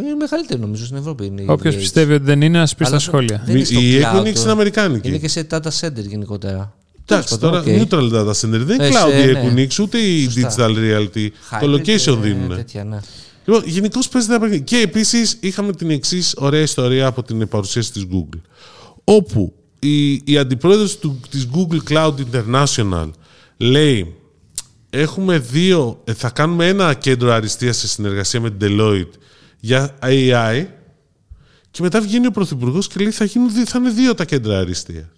Είναι 0.02 0.14
μεγαλύτερη 0.14 0.60
νομίζω 0.60 0.84
στην 0.84 0.96
Ευρώπη. 0.96 1.26
Είναι 1.26 1.42
η 1.42 1.46
Όποιος 1.48 1.75
VH. 1.75 1.78
πιστεύει 1.78 2.12
ότι 2.12 2.25
δεν 2.25 2.42
είναι, 2.42 2.58
ας 2.60 2.75
πει 2.75 2.84
στα 2.84 2.92
Αλλά 2.92 3.02
σχόλια. 3.02 3.42
δεν 3.46 3.56
είναι 3.56 3.64
στο 3.64 3.80
Η 3.80 4.00
cloud, 4.02 4.16
Equinix 4.20 4.40
είναι 4.40 4.50
αμερικάνικη. 4.50 5.08
Είναι 5.08 5.18
και 5.18 5.28
σε 5.28 5.46
data 5.50 5.68
center 5.80 6.06
γενικότερα. 6.08 6.72
Εντάξει, 7.08 7.38
Τέλος 7.38 7.42
τώρα 7.52 7.62
πάντων, 7.62 7.80
οκ. 7.80 7.88
neutral 8.12 8.14
data 8.20 8.30
center. 8.40 8.60
Δεν 8.64 8.75
είναι 8.75 8.86
Ε, 8.86 8.90
cloud 8.90 9.10
σε- 9.10 9.28
η 9.28 9.32
ναι. 9.32 9.66
Equinix, 9.68 9.78
ούτε 9.82 9.98
η 9.98 10.28
Σωστά. 10.30 10.66
Digital 10.68 10.70
Realty. 10.76 11.28
Το 11.60 11.66
Hybrid, 11.66 11.75
location 11.75 12.16
ε, 12.16 12.20
δίνουν. 12.20 12.56
τέτοια, 12.56 12.84
ναι. 12.84 12.98
Λοιπόν, 13.44 13.62
γενικώς 13.66 14.08
παίζεται 14.08 14.32
ένα 14.34 14.42
παιχνίδι. 14.42 14.64
Και 14.64 14.76
επίσης 14.76 15.36
είχαμε 15.40 15.72
την 15.72 15.90
εξής 15.90 16.34
ωραία 16.36 16.60
ιστορία 16.60 17.06
από 17.06 17.22
την 17.22 17.48
παρουσίαση 17.48 17.92
της 17.92 18.06
Google. 18.12 18.40
Όπου 19.04 19.52
η, 19.86 20.22
η 20.24 20.38
αντιπρόεδρος 20.38 20.98
του, 20.98 21.20
της 21.30 21.48
Google 21.52 21.90
Cloud 21.90 22.14
International 22.32 23.10
λέει 23.56 24.14
έχουμε 24.90 25.38
δύο, 25.38 26.00
ε, 26.04 26.12
θα 26.14 26.30
κάνουμε 26.30 26.68
ένα 26.68 26.94
κέντρο 26.94 27.32
αριστείας 27.32 27.76
σε 27.76 27.88
συνεργασία 27.88 28.40
με 28.40 28.50
την 28.50 28.58
Deloitte 28.78 29.10
για 29.60 29.98
AI 30.02 30.66
και 31.70 31.82
μετά 31.82 32.00
βγαίνει 32.00 32.26
ο 32.26 32.30
Πρωθυπουργός 32.30 32.86
και 32.88 33.00
λέει 33.00 33.10
θα, 33.10 33.24
γίνουν, 33.24 33.52
δι- 33.54 33.68
θα 33.68 33.78
είναι 33.78 33.90
δύο 33.90 34.14
τα 34.14 34.24
κέντρα 34.24 34.58
αριστεία. 34.58 35.12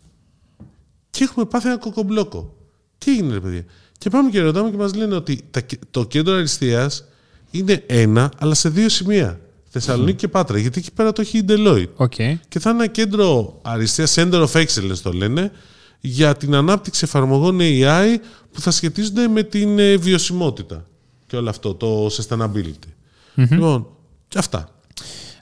Και 1.10 1.24
έχουμε 1.24 1.44
πάθει 1.44 1.66
ένα 1.68 1.78
κοκομπλόκο. 1.78 2.56
Τι 2.98 3.10
έγινε, 3.10 3.32
ρε 3.32 3.40
παιδιά; 3.40 3.64
Και 3.98 4.10
πάμε 4.10 4.30
και 4.30 4.40
ρωτάμε 4.40 4.70
και 4.70 4.76
μας 4.76 4.94
λένε 4.94 5.14
ότι 5.14 5.40
τα 5.50 5.60
κε- 5.60 5.80
το 5.90 6.04
κέντρο 6.04 6.34
αριστείας 6.34 7.04
είναι 7.50 7.82
ένα, 7.86 8.32
αλλά 8.38 8.54
σε 8.54 8.68
δύο 8.68 8.88
σημεία. 8.88 9.40
Θεσσαλονίκη 9.68 10.16
και 10.16 10.28
Πάτρα. 10.28 10.58
Γιατί 10.58 10.78
εκεί 10.78 10.92
πέρα 10.92 11.12
το 11.12 11.20
έχει 11.20 11.38
η 11.38 11.44
Deloitte. 11.48 11.88
Οκ. 11.96 12.14
Και 12.48 12.58
θα 12.58 12.70
είναι 12.70 12.78
ένα 12.82 12.86
κέντρο 12.86 13.58
αριστείας, 13.62 14.06
Center 14.14 14.46
of 14.46 14.52
Excellence 14.52 14.98
το 15.02 15.12
λένε, 15.12 15.52
για 16.00 16.34
την 16.36 16.54
ανάπτυξη 16.54 17.00
εφαρμογών 17.04 17.58
AI 17.60 18.14
που 18.52 18.60
θα 18.60 18.70
σχετίζονται 18.70 19.28
με 19.28 19.42
την 19.42 19.78
ε, 19.78 19.96
βιωσιμότητα. 19.96 20.84
Και 21.26 21.36
όλο 21.36 21.48
αυτό, 21.50 21.74
το 21.74 22.06
sustainability. 22.06 22.88
Λοιπόν, 23.34 23.86
και 24.28 24.38
αυτά. 24.38 24.68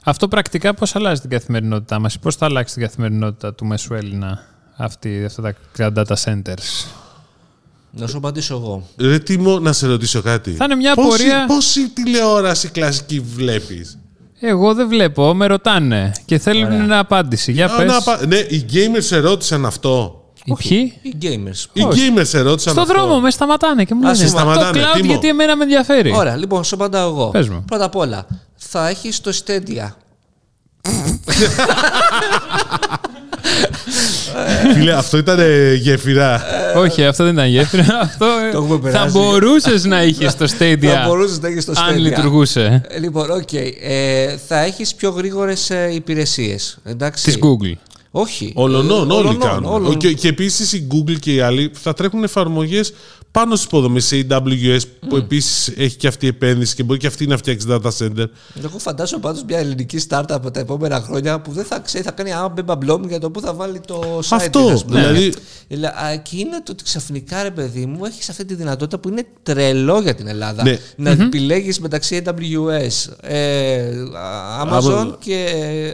Αυτό 0.03 0.27
πρακτικά 0.27 0.73
πώς 0.73 0.95
αλλάζει 0.95 1.21
την 1.21 1.29
καθημερινότητά 1.29 1.99
μας, 1.99 2.19
πώς 2.19 2.35
θα 2.35 2.45
αλλάξει 2.45 2.73
την 2.73 2.83
καθημερινότητα 2.83 3.53
του 3.53 3.65
μέσου 3.65 3.93
Έλληνα 3.93 4.39
αυτή, 4.77 5.25
αυτά 5.25 5.41
τα 5.77 5.91
data 5.95 6.15
centers; 6.23 6.85
Να 7.91 8.07
σου 8.07 8.17
απαντήσω 8.17 8.55
εγώ. 8.55 8.87
Ρε 8.97 9.19
Τίμο, 9.19 9.59
να 9.59 9.73
σε 9.73 9.87
ρωτήσω 9.87 10.21
κάτι. 10.21 10.51
Θα 10.51 10.65
είναι 10.65 10.75
μια 10.75 10.93
πόση, 10.95 11.07
πορεία- 11.07 11.45
Πόση 11.47 11.89
τηλεόραση 11.89 12.67
κλασική 12.69 13.19
βλέπεις; 13.19 13.97
Εγώ 14.39 14.73
δεν 14.73 14.87
βλέπω, 14.87 15.33
με 15.33 15.45
ρωτάνε 15.45 16.11
και 16.25 16.37
θέλουν 16.37 16.85
μια 16.85 16.99
απάντηση. 16.99 17.51
Για 17.51 17.65
Α, 17.65 17.77
πες. 17.77 17.91
να 17.91 18.01
πα- 18.01 18.25
ναι, 18.27 18.35
οι 18.37 18.65
gamers 18.73 18.97
σε 19.03 19.17
ρώτησαν 19.19 19.65
αυτό. 19.65 20.21
Οι 20.43 20.53
ποιοι; 20.67 20.93
Οι 21.01 21.13
gamers. 21.21 21.65
Οι 21.73 21.81
gamers 21.89 22.21
σε 22.25 22.41
ρώτησαν 22.41 22.73
Στο 22.73 22.81
αυτό. 22.81 22.93
δρόμο 22.93 23.19
με 23.19 23.31
σταματάνε 23.31 23.83
και 23.83 23.93
μου 23.93 24.07
Ας 24.07 24.17
λένε 24.17 24.29
σε 24.29 24.35
το 24.35 24.39
σταματάνε, 24.41 24.79
cloud 24.81 24.95
Τίμω. 24.95 25.07
γιατί 25.11 25.27
εμένα 25.27 25.55
με 25.55 25.63
ενδιαφέρει. 25.63 26.11
Ωραία, 26.15 26.35
λοιπόν, 26.35 26.63
σου 26.63 26.75
απαντάω 26.75 27.09
εγώ. 27.09 27.27
Πες 27.29 27.49
μου. 27.49 27.63
Πρώτα 27.67 27.85
απ' 27.85 27.95
όλα, 27.95 28.27
θα 28.55 28.87
έχεις 28.87 29.21
το 29.21 29.31
Stadia. 29.45 29.87
Φίλε, 34.73 34.93
αυτό 34.93 35.17
ήταν 35.17 35.39
ε, 35.39 35.73
γέφυρα. 35.73 36.43
Όχι, 36.75 37.05
αυτό 37.05 37.23
δεν 37.23 37.33
ήταν 37.33 37.47
γέφυρα. 37.47 37.99
αυτό 38.03 38.25
ε, 38.25 38.51
Το 38.51 38.57
έχουμε 38.57 38.75
θα 38.75 38.79
περάσει. 38.81 39.17
μπορούσες 39.17 39.83
να 39.85 40.03
είχες 40.03 40.35
το 40.35 40.45
Stadia. 40.59 40.85
Θα 40.85 41.03
μπορούσες 41.07 41.39
να 41.39 41.47
έχει 41.47 41.63
το 41.65 41.73
Stadia. 41.75 41.89
αν 41.89 41.97
λειτουργούσε. 41.97 42.81
Ε, 42.87 42.99
Λοιπόν, 42.99 43.31
οκ. 43.31 43.53
Ε, 43.53 44.37
θα 44.47 44.59
έχεις 44.63 44.95
πιο 44.95 45.09
γρήγορες 45.09 45.71
υπηρεσίες. 45.93 46.77
Εντάξει. 46.83 47.23
Της 47.23 47.37
Google. 47.41 47.73
Όχι. 48.11 48.51
Ολονών, 48.55 49.09
Ε, 49.09 49.13
όλοι 49.13 49.27
ολονών, 49.27 49.39
κάνουν. 49.49 49.65
όλων. 49.73 49.97
Και, 49.97 50.13
και 50.13 50.27
επίσης 50.27 50.73
η 50.73 50.87
Google 50.91 51.19
και 51.19 51.33
οι 51.33 51.39
άλλοι 51.39 51.71
θα 51.81 51.93
τρέχουν 51.93 52.23
εφαρμογές 52.23 52.93
πάνω 53.31 53.55
στις 53.55 53.65
υποδομές 53.67 54.05
σε 54.05 54.25
AWS 54.29 54.79
που 55.09 55.15
επίσης 55.15 55.67
έχει 55.77 55.95
και 55.95 56.07
αυτή 56.07 56.25
η 56.25 56.29
επένδυση 56.29 56.75
και 56.75 56.83
μπορεί 56.83 56.99
και 56.99 57.07
αυτή 57.07 57.27
να 57.27 57.37
φτιάξει 57.37 57.67
data 57.69 57.89
center. 57.97 58.25
Εγώ 58.63 58.77
φαντάζομαι 58.77 59.21
πάντως 59.21 59.43
μια 59.47 59.57
ελληνική 59.57 59.99
startup 60.09 60.23
από 60.29 60.51
τα 60.51 60.59
επόμενα 60.59 61.01
χρόνια 61.01 61.39
που 61.41 61.51
δεν 61.51 61.63
θα 61.65 61.79
ξέρει, 61.79 62.03
θα 62.03 62.11
κάνει 62.11 62.29
ένα 62.29 62.47
α 62.49 62.54
μπε 62.54 62.68
μπα 62.68 62.83
μπλομ 62.83 63.07
για 63.07 63.19
το 63.19 63.29
πού 63.31 63.41
θα 63.41 63.53
βάλει 63.53 63.79
το 63.87 64.17
site. 64.19 64.27
Αυτό, 64.29 64.63
της, 64.65 64.71
ας 64.73 64.85
πούμε. 64.85 64.99
δηλαδή- 64.99 65.33
Ελα- 65.67 65.95
α, 65.97 66.15
Και 66.15 66.37
είναι 66.37 66.61
το 66.63 66.71
ότι 66.71 66.83
ξαφνικά 66.83 67.43
ρε 67.43 67.51
παιδί 67.51 67.85
μου 67.85 68.05
έχεις 68.05 68.29
αυτή 68.29 68.45
τη 68.45 68.53
δυνατότητα 68.53 68.97
που 68.99 69.09
είναι 69.09 69.25
τρελό 69.43 69.99
για 70.01 70.15
την 70.15 70.27
Ελλάδα. 70.27 70.63
Ναι. 70.63 70.77
Να 70.95 71.09
επιλέγεις 71.09 71.79
μεταξύ 71.79 72.21
AWS, 72.25 73.11
ε, 73.21 73.91
Amazon 74.63 74.83
Amazon. 74.83 75.15
και 75.19 75.45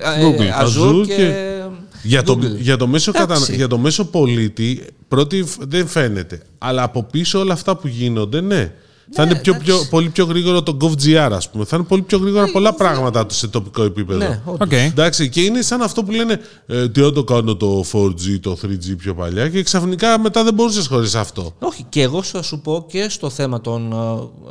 ε, 0.04 0.22
Google. 0.26 0.63
Azure, 0.63 0.89
Azure 1.02 1.08
και, 1.08 1.15
και- 1.15 1.62
Για 2.04 2.24
το, 2.24 2.34
Google. 2.42 2.58
για, 2.60 2.78
το 2.78 2.88
μέσο 2.88 3.12
κατα... 3.12 3.24
Εντάξει. 3.34 3.56
για 3.56 3.68
το 3.68 3.78
μέσο 3.78 4.06
πολίτη, 4.06 4.86
πρώτη 5.08 5.44
φ- 5.44 5.62
δεν 5.68 5.88
φαίνεται. 5.88 6.42
Αλλά 6.58 6.84
από 6.84 7.04
πίσω 7.04 7.39
όλα 7.39 7.54
αυτά 7.54 7.76
που 7.76 7.88
γίνονται, 7.88 8.42
ναι. 8.42 8.72
θα 9.12 9.24
είναι 9.24 9.36
πιο, 9.36 9.54
πιο, 9.54 9.88
πολύ 9.89 10.10
πιο 10.10 10.26
γρήγορο 10.26 10.63
το 10.63 10.78
gov.gr, 10.82 11.30
ας 11.32 11.50
πούμε. 11.50 11.66
Θα 11.66 11.76
είναι 11.76 11.86
πολύ 11.86 12.02
πιο 12.02 12.18
γρήγορα 12.18 12.52
πολλά 12.52 12.74
πράγματα 12.74 13.26
τους 13.26 13.38
σε 13.38 13.48
τοπικό 13.48 13.84
επίπεδο. 13.84 14.20
Ναι, 14.20 14.42
όντως. 14.46 14.68
Οκ. 14.68 14.72
Εντάξει, 14.72 15.30
και 15.30 15.42
είναι 15.42 15.62
σαν 15.62 15.82
αυτό 15.82 16.04
που 16.04 16.12
λένε 16.12 16.39
ε, 16.66 16.89
τι 16.89 17.02
αν 17.04 17.13
το 17.13 17.24
κάνω 17.24 17.56
το 17.56 17.84
4G, 17.92 18.39
το 18.42 18.58
3G 18.66 18.98
πιο 18.98 19.13
παλιά 19.16 19.50
και 19.50 19.63
ξαφνικά 19.63 20.20
μετά 20.20 20.44
δεν 20.44 20.54
μπορούσες 20.54 20.88
χωρίς 20.88 21.16
αυτό. 21.16 21.56
Όχι, 21.60 21.86
και 21.89 22.02
εγώ 22.02 22.24
θα 22.24 22.42
σου 22.42 22.60
πω 22.60 22.86
και 22.89 23.10
στο 23.10 23.30
θέμα 23.30 23.62
των 23.62 23.92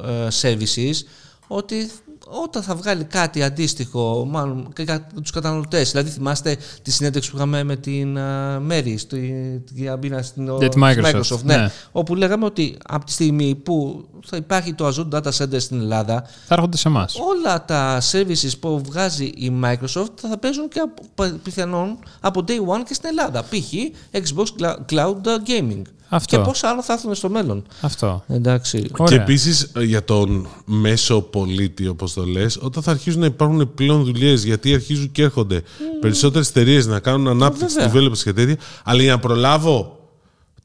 ε, 0.04 0.26
ε, 0.26 0.28
services 0.42 0.94
ότι 1.46 1.90
όταν 2.26 2.62
θα 2.62 2.74
βγάλει 2.74 3.04
κάτι 3.04 3.42
αντίστοιχο, 3.42 4.24
μάλλον 4.30 4.72
και 4.74 4.82
για 4.82 5.06
τους 5.22 5.30
καταναλωτές, 5.30 5.90
δηλαδή 5.90 6.10
θυμάστε 6.10 6.56
τη 6.82 6.90
συνέντευξη 6.90 7.30
που 7.30 7.36
είχαμε 7.36 7.62
με 7.64 7.76
την 7.76 8.16
uh, 8.18 8.58
Μέρη, 8.60 8.96
στην 8.98 9.90
Αμπίνα 9.90 10.22
στην 10.22 10.56
Για 10.58 10.68
τη 10.68 10.78
Microsoft, 10.82 11.42
ναι, 11.42 11.56
ναι. 11.56 11.70
όπου 11.92 12.14
λέγαμε 12.14 12.44
ότι 12.44 12.76
από 12.86 13.04
τη 13.04 13.12
στιγμή 13.12 13.54
που 13.54 14.04
θα 14.26 14.36
υπάρχει 14.36 14.74
το 14.74 14.86
Azure 14.86 15.14
Data 15.16 15.30
Center 15.38 15.60
στην 15.60 15.80
Ελλάδα, 15.80 16.22
Θα 16.46 16.54
έρχονται 16.54 16.76
σε 16.76 16.88
εμάς. 16.88 17.14
όλα 17.16 17.64
τα 17.64 18.00
services 18.12 18.50
που 18.60 18.80
βγάζει 18.84 19.24
η 19.24 19.52
Microsoft 19.64 20.12
θα 20.14 20.38
παίζουν 20.38 20.68
και 20.68 20.80
από, 20.80 21.38
πιθανόν 21.42 21.98
από 22.20 22.44
day 22.48 22.50
one 22.76 22.82
και 22.86 22.94
στην 22.94 23.08
Ελλάδα. 23.08 23.42
Π.χ. 23.42 23.72
Xbox 24.12 24.44
Cla- 24.60 24.76
Cloud 24.92 25.20
Gaming. 25.46 25.82
Αυτό. 26.14 26.36
Και 26.36 26.42
πόσα 26.42 26.68
άλλα 26.68 26.82
θα 26.82 26.92
έρθουν 26.92 27.14
στο 27.14 27.28
μέλλον. 27.28 27.64
Αυτό. 27.80 28.24
Εντάξει. 28.28 28.90
Ωραία. 28.96 29.16
Και 29.16 29.22
επίσης 29.22 29.72
για 29.78 30.04
τον 30.04 30.48
μέσο 30.64 31.20
πολίτη, 31.20 31.86
όπως 31.86 32.12
το 32.12 32.26
λες, 32.26 32.58
όταν 32.62 32.82
θα 32.82 32.90
αρχίζουν 32.90 33.20
να 33.20 33.26
υπάρχουν 33.26 33.74
πλέον 33.74 34.04
δουλειές, 34.04 34.44
γιατί 34.44 34.74
αρχίζουν 34.74 35.12
και 35.12 35.22
έρχονται 35.22 35.62
περισσότερες 36.00 36.48
εταιρείες 36.48 36.86
να 36.86 37.00
κάνουν 37.00 37.28
ανάπτυξη, 37.28 37.74
βέβαια. 37.78 37.92
developers 37.92 38.18
και 38.18 38.32
τέτοια, 38.32 38.56
αλλά 38.84 39.02
για 39.02 39.12
να 39.12 39.18
προλάβω 39.18 39.98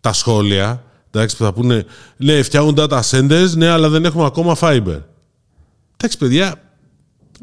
τα 0.01 0.13
σχόλια, 0.13 0.83
εντάξει, 1.11 1.37
που 1.37 1.43
θα 1.43 1.53
πούνε, 1.53 1.85
ναι, 2.17 2.41
φτιάχνουν 2.41 2.75
data 2.77 3.01
centers, 3.09 3.49
ναι, 3.55 3.67
αλλά 3.67 3.89
δεν 3.89 4.05
έχουμε 4.05 4.25
ακόμα 4.25 4.55
fiber. 4.59 5.01
Εντάξει, 5.97 6.17
παιδιά, 6.17 6.61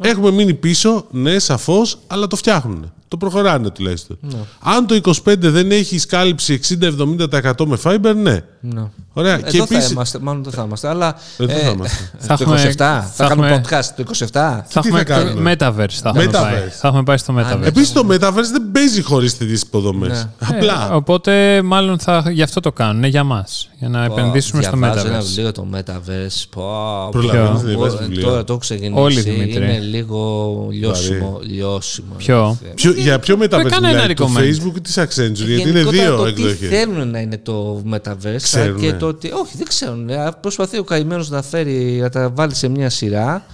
έχουμε 0.01 0.31
μείνει 0.31 0.55
πίσω, 0.55 1.07
ναι, 1.11 1.39
σαφώς, 1.39 1.99
αλλά 2.07 2.27
το 2.27 2.37
φτιάχνουν. 2.37 2.93
Το 3.09 3.17
προχωράνε 3.17 3.71
τουλάχιστον. 3.71 4.19
Αν 4.61 4.87
το 4.87 4.95
25 4.95 5.11
δεν 5.39 5.71
έχει 5.71 5.99
κάλυψη 6.07 6.61
60-70% 6.81 7.67
με 7.67 7.79
fiber, 7.85 8.15
ναι. 8.17 8.39
Ναι. 8.61 8.83
Ωραία. 9.13 9.35
Εδώ 9.35 9.51
και 9.51 9.57
θα 9.59 9.63
επίσης, 9.71 9.91
είμαστε, 9.91 10.19
μάλλον 10.19 10.43
δεν 10.43 10.53
θα 10.53 10.63
είμαστε, 10.67 10.89
αλλά. 10.89 11.17
Ε, 11.39 11.47
δεν 11.47 11.59
θα 11.59 11.69
είμαστε. 11.71 12.11
Θα 12.19 12.37
το 12.37 12.43
έχουμε- 12.43 12.61
27, 12.73 12.75
θα, 12.77 13.11
θα 13.15 13.27
κάνουμε 13.29 13.47
έχουμε- 13.49 13.67
podcast 13.81 13.85
το 13.97 14.03
27. 14.03 14.27
Θα 14.33 14.65
τι 14.69 14.79
έχουμε 14.79 14.99
θα 14.99 15.05
κάνουμε; 15.05 15.57
το 15.57 15.67
Metaverse. 15.67 15.89
Θα 16.03 16.09
έχουμε, 16.09 16.25
Metaverse. 16.25 16.33
πάει. 16.43 16.69
θα 16.81 16.89
έχουμε 16.89 17.03
πάει 17.03 17.17
στο 17.17 17.35
Metaverse. 17.39 17.59
ναι. 17.59 17.67
Επίσης 17.67 17.93
το 17.93 18.07
Metaverse 18.11 18.49
δεν 18.53 18.71
παίζει 18.73 19.03
χωρίς 19.03 19.39
τέτοιε 19.39 19.57
υποδομές. 19.67 20.11
Ναι. 20.11 20.47
Ε, 20.55 20.57
Απλά. 20.57 20.95
οπότε 20.95 21.63
μάλλον 21.63 21.99
θα, 21.99 22.25
γι' 22.31 22.43
αυτό 22.43 22.61
το 22.61 22.73
κάνουν, 22.73 23.05
για 23.05 23.25
μας. 23.25 23.69
Για 23.79 23.89
να 23.89 24.05
επενδύσουμε 24.05 24.63
στο 24.63 24.77
Διαβάζω 24.77 25.07
ένα 25.07 25.19
Metaverse. 25.21 25.25
βιβλίο 25.25 25.53
το 25.53 25.67
Metaverse. 25.75 26.43
Πω, 26.51 26.63
Προλαβαίνεις 27.11 27.49
πω, 27.51 27.57
να 27.57 27.69
διαβάζεις 27.69 27.99
πω, 27.99 28.05
βιβλία. 28.05 28.25
Τώρα 28.25 28.45
το 28.45 28.53
έχω 28.53 28.61
ξεκινήσει. 28.61 29.01
Όλοι, 29.03 29.21
Δημήτρη. 29.21 29.65
Είναι 29.65 29.79
λίγο 29.79 30.67
λιώσιμο. 30.71 31.41
λιώσιμο. 31.43 32.15
Ποιο; 32.17 32.59
Ποιο- 32.75 32.94
για 32.97 33.19
ποιο 33.19 33.37
Metaverse 33.39 33.43
έκανα 33.65 33.89
ένα 33.89 33.89
μιλάει, 33.89 34.15
του 34.15 34.25
recommend. 34.35 34.39
Facebook 34.41 34.77
ή 34.77 34.81
της 34.81 34.99
Accenture, 34.99 35.33
γιατί 35.33 35.53
είναι 35.53 35.61
Γενικότερα 35.71 36.03
δύο 36.05 36.17
το 36.17 36.25
τι 36.25 36.31
εκδοχές. 36.31 36.69
θέλουν 36.69 37.09
να 37.11 37.19
είναι 37.19 37.39
το 37.39 37.83
Metaverse 37.93 38.37
Ξέρουνε. 38.37 38.87
και 38.87 38.93
το 38.93 39.07
ότι. 39.07 39.31
Όχι, 39.33 39.57
δεν 39.57 39.67
ξέρουν. 39.67 40.09
Ε, 40.09 40.31
Προσπαθεί 40.41 40.79
ο 40.79 40.85
καημένος 40.85 41.31
να 41.31 41.43
φέρει, 41.43 41.99
να 42.01 42.09
τα 42.09 42.31
βάλει 42.35 42.55
σε 42.55 42.69
μια 42.69 42.91
σειρά. 42.91 43.47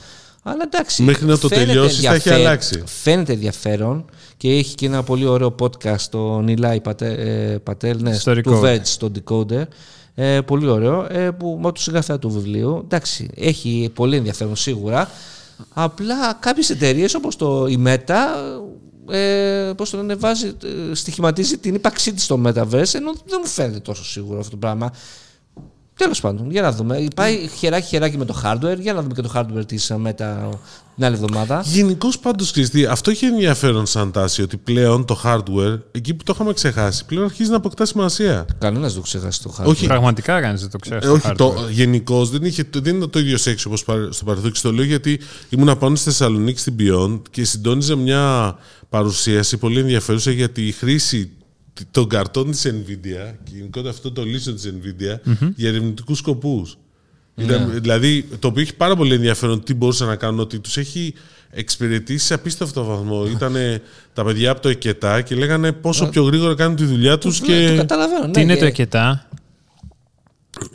Αλλά 0.42 0.62
εντάξει. 0.72 1.02
Μέχρι 1.02 1.26
να 1.26 1.38
το 1.38 1.48
φαίνεται 1.48 1.66
τελειώσεις 1.66 2.00
θα 2.00 2.06
έχει 2.06 2.16
ενδιαφέρον- 2.16 2.46
αλλάξει. 2.46 2.82
Φαίνεται 2.86 3.32
ενδιαφέρον 3.32 4.04
και 4.36 4.48
έχει 4.50 4.74
και 4.74 4.86
ένα 4.86 5.02
πολύ 5.02 5.26
ωραίο 5.26 5.54
podcast 5.60 6.00
το 6.10 6.40
Νιλάι 6.40 6.80
Πατέλ, 6.80 7.18
ε, 7.18 7.58
Πατέλ 7.62 7.96
ναι, 8.02 8.14
Στο 8.14 8.34
του 8.40 8.60
Record. 8.60 8.64
Verge, 8.64 8.80
στο 8.82 9.10
Decoder. 9.24 9.62
Ε, 10.14 10.40
πολύ 10.40 10.66
ωραίο, 10.68 11.06
ε, 11.10 11.30
που, 11.30 11.58
με 11.62 11.72
του 11.72 11.80
συγγραφέα 11.80 12.18
του 12.18 12.30
βιβλίου. 12.30 12.80
Εντάξει, 12.84 13.28
έχει 13.36 13.90
πολύ 13.94 14.16
ενδιαφέρον 14.16 14.56
σίγουρα. 14.56 15.10
Απλά 15.74 16.34
κάποιες 16.40 16.70
εταιρείες 16.70 17.14
όπως 17.14 17.36
το 17.36 17.66
η 17.66 17.82
Meta, 17.86 18.14
ε, 19.10 19.72
πώς 19.76 19.90
το 19.90 19.96
λένε, 19.96 20.14
βάζει, 20.14 20.46
ε, 20.46 20.94
στοιχηματίζει 20.94 21.58
την 21.58 21.74
ύπαρξή 21.74 22.12
της 22.12 22.24
στο 22.24 22.42
Metaverse, 22.46 22.94
ενώ 22.94 23.12
δεν 23.26 23.38
μου 23.42 23.46
φαίνεται 23.46 23.80
τόσο 23.80 24.04
σίγουρο 24.04 24.38
αυτό 24.38 24.50
το 24.50 24.56
πράγμα. 24.56 24.92
Τέλος 26.00 26.20
πάντων, 26.20 26.50
για 26.50 26.62
να 26.62 26.72
δούμε. 26.72 27.06
Πάει 27.16 27.48
χεράκι-χεράκι 27.58 28.16
με 28.18 28.24
το 28.24 28.40
hardware. 28.44 28.78
Για 28.78 28.92
να 28.92 29.02
δούμε 29.02 29.14
και 29.14 29.22
το 29.22 29.32
hardware 29.34 29.66
της 29.66 29.92
Meta 30.06 30.50
την 30.94 31.04
άλλη 31.04 31.14
εβδομάδα. 31.14 31.62
Γενικώς 31.66 32.18
πάντως, 32.18 32.50
Χριστί, 32.50 32.86
αυτό 32.86 33.10
έχει 33.10 33.24
ενδιαφέρον 33.24 33.86
σαν 33.86 34.10
τάση 34.12 34.42
ότι 34.42 34.56
πλέον 34.56 35.04
το 35.04 35.20
hardware, 35.24 35.78
εκεί 35.92 36.14
που 36.14 36.24
το 36.24 36.32
είχαμε 36.34 36.52
ξεχάσει, 36.52 37.04
πλέον 37.04 37.24
αρχίζει 37.24 37.50
να 37.50 37.56
αποκτά 37.56 37.86
σημασία. 37.86 38.46
Κανένας 38.58 38.92
δεν 38.92 39.00
το 39.02 39.06
ξεχάσει 39.06 39.42
το 39.42 39.54
hardware. 39.58 39.64
Όχι. 39.66 39.86
Πραγματικά 39.86 40.40
κανεί 40.40 40.58
δεν 40.58 40.70
το 40.70 40.78
ξέρει. 40.78 41.06
Ε, 41.06 41.08
όχι, 41.08 41.32
το, 41.32 41.54
γενικώς 41.70 42.30
δεν, 42.30 42.42
είχε- 42.44 42.64
δεν 42.72 42.96
ήταν 42.96 43.10
το 43.10 43.18
ίδιο 43.18 43.36
σεξ 43.38 43.64
όπως 43.64 43.80
στο 44.10 44.24
παρελθόν. 44.24 44.52
Και 44.52 44.60
το 44.62 44.72
λέω 44.72 44.84
γιατί 44.84 45.20
ήμουν 45.48 45.78
πάνω 45.78 45.96
στη 45.96 46.04
Θεσσαλονίκη 46.04 46.58
στην 46.58 46.74
Beyond 46.78 47.20
και 47.30 47.44
συντόνιζε 47.44 47.94
μια 47.94 48.56
παρουσίαση 48.88 49.56
πολύ 49.56 49.78
ενδιαφέρουσα 49.80 50.30
για 50.30 50.48
τη 50.50 50.72
χρήση 50.72 51.30
των 51.90 52.08
καρτών 52.08 52.50
της 52.50 52.66
Nvidia 52.66 53.32
και 53.44 53.50
γενικότερα 53.54 53.90
αυτό 53.90 54.12
το 54.12 54.24
λύσιο 54.24 54.52
της 54.54 54.72
Nvidia 54.72 55.18
για 55.56 55.68
ερευνητικούς 55.68 56.18
σκοπούς. 56.18 56.78
Δηλαδή, 57.80 58.26
το 58.38 58.48
οποίο 58.48 58.62
έχει 58.62 58.74
πάρα 58.74 58.96
πολύ 58.96 59.14
ενδιαφέρον 59.14 59.62
τι 59.64 59.74
μπορούσαν 59.74 60.08
να 60.08 60.16
κάνουν, 60.16 60.40
ότι 60.40 60.58
τους 60.58 60.76
έχει 60.76 61.14
εξυπηρετήσει 61.50 62.26
σε 62.26 62.34
απίστευτο 62.34 62.84
βαθμό. 62.84 63.26
Ήταν 63.26 63.54
τα 64.12 64.24
παιδιά 64.24 64.50
από 64.50 64.60
το 64.60 64.68
ΕΚΕΤΑ 64.68 65.20
και 65.20 65.34
λέγανε 65.34 65.72
πόσο 65.72 66.08
πιο 66.08 66.22
γρήγορα 66.22 66.54
κάνουν 66.54 66.76
τη 66.76 66.84
δουλειά 66.84 67.18
τους 67.18 67.40
Ναι, 67.40 67.46
το 67.46 67.52
και 67.52 67.76
καταλαβαίνω. 67.76 68.24
Τι 68.24 68.30
ναι, 68.30 68.40
είναι 68.40 68.52
και- 68.54 68.60
το 68.60 68.66
ΕΚΕΤΑ. 68.66 69.28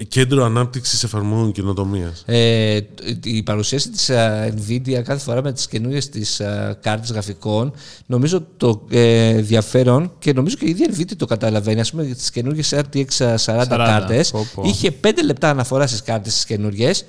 Κέντρο 0.08 0.44
ανάπτυξης 0.44 1.04
εφαρμογών 1.04 1.52
καινοτομίας. 1.52 2.24
Ε, 2.26 2.80
η 3.24 3.44
παρουσίαση 3.44 3.90
της 3.90 4.10
ε, 4.10 4.54
Nvidia 4.58 5.02
κάθε 5.04 5.18
φορά 5.18 5.44
με 5.44 5.52
τις 5.54 5.68
καινούριες 5.68 6.10
της 6.10 6.40
ε, 6.40 6.78
κάρτες 6.82 7.12
γραφικών 7.12 7.74
νομίζω 8.06 8.46
το 8.58 8.86
ε, 8.90 9.28
ενδιαφέρον 9.28 10.12
και 10.20 10.34
νομίζω 10.34 10.56
και 10.56 10.66
η 10.66 10.70
ίδια 10.70 10.90
Nvidia 10.94 11.16
το 11.18 11.26
καταλαβαίνει 11.26 11.80
ας 11.80 11.92
πούμε 11.92 12.04
τις 12.04 12.30
καινούριες 12.30 12.74
RTX 12.76 13.06
40, 13.18 13.36
40, 13.46 13.66
κάρτες 13.68 14.32
πω, 14.32 14.48
πω. 14.56 14.64
είχε 14.66 14.94
5 15.04 15.10
λεπτά 15.26 15.50
αναφορά 15.50 15.88
στις 15.88 16.02
κάρτες 16.02 16.34
τις 16.34 16.46
καινούριες 16.46 17.06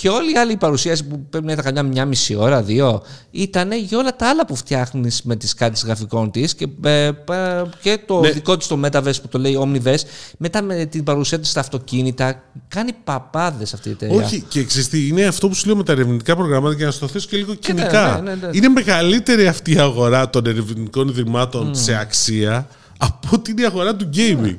και 0.00 0.08
όλη 0.08 0.32
η 0.32 0.36
άλλη 0.38 0.56
παρουσίαση 0.56 1.04
που 1.04 1.20
πρέπει 1.30 1.46
να 1.46 1.52
ήταν 1.52 1.64
καμιά 1.64 1.82
μια 1.82 2.04
μισή 2.06 2.34
ώρα, 2.34 2.62
δύο, 2.62 3.02
ήταν 3.30 3.72
για 3.72 3.98
όλα 3.98 4.16
τα 4.16 4.28
άλλα 4.28 4.46
που 4.46 4.56
φτιάχνεις 4.56 5.22
με 5.22 5.36
τις 5.36 5.54
κάρτε 5.54 5.80
γραφικών 5.84 6.30
της 6.30 6.54
και, 6.54 6.68
ε, 6.84 7.10
πα- 7.24 7.68
και 7.82 7.98
το 8.06 8.20
Ναι. 8.20 8.30
δικό 8.30 8.56
της 8.56 8.66
το 8.66 8.80
Metaverse 8.84 9.20
που 9.22 9.28
το 9.28 9.38
λέει 9.38 9.58
Omniverse. 9.60 10.02
Μετά 10.38 10.62
με 10.62 10.84
την 10.84 11.04
παρουσία 11.04 11.38
της 11.38 11.50
στα 11.50 11.60
αυτοκίνητα. 11.60 12.42
Κάνει 12.68 12.92
παπάδες 13.04 13.74
αυτή 13.74 13.88
η 13.88 13.92
εταιρεία. 13.92 14.24
Όχι, 14.24 14.44
και 14.48 14.60
εξιστή, 14.60 15.06
είναι 15.08 15.24
αυτό 15.24 15.48
που 15.48 15.54
σου 15.54 15.66
λέω 15.66 15.76
με 15.76 15.82
τα 15.84 15.92
ερευνητικά 15.92 16.36
προγράμματα 16.36 16.74
για 16.74 16.86
να 16.86 16.92
στο 16.92 17.08
θέσω 17.08 17.26
και 17.30 17.36
λίγο 17.36 17.54
κοινικά. 17.54 18.20
ναι, 18.24 18.34
ναι, 18.34 18.46
ναι. 18.46 18.50
Είναι 18.52 18.68
μεγαλύτερη 18.68 19.46
αυτή 19.46 19.72
η 19.72 19.78
αγορά 19.78 20.30
των 20.30 20.46
ερευνητικών 20.46 21.08
ιδρυμάτων 21.08 21.74
σε 21.74 21.94
αξία 21.94 22.68
από 22.98 23.28
ότι 23.32 23.50
είναι 23.50 23.62
η 23.62 23.64
αγορά 23.64 23.96
του 23.96 24.08
gaming. 24.14 24.56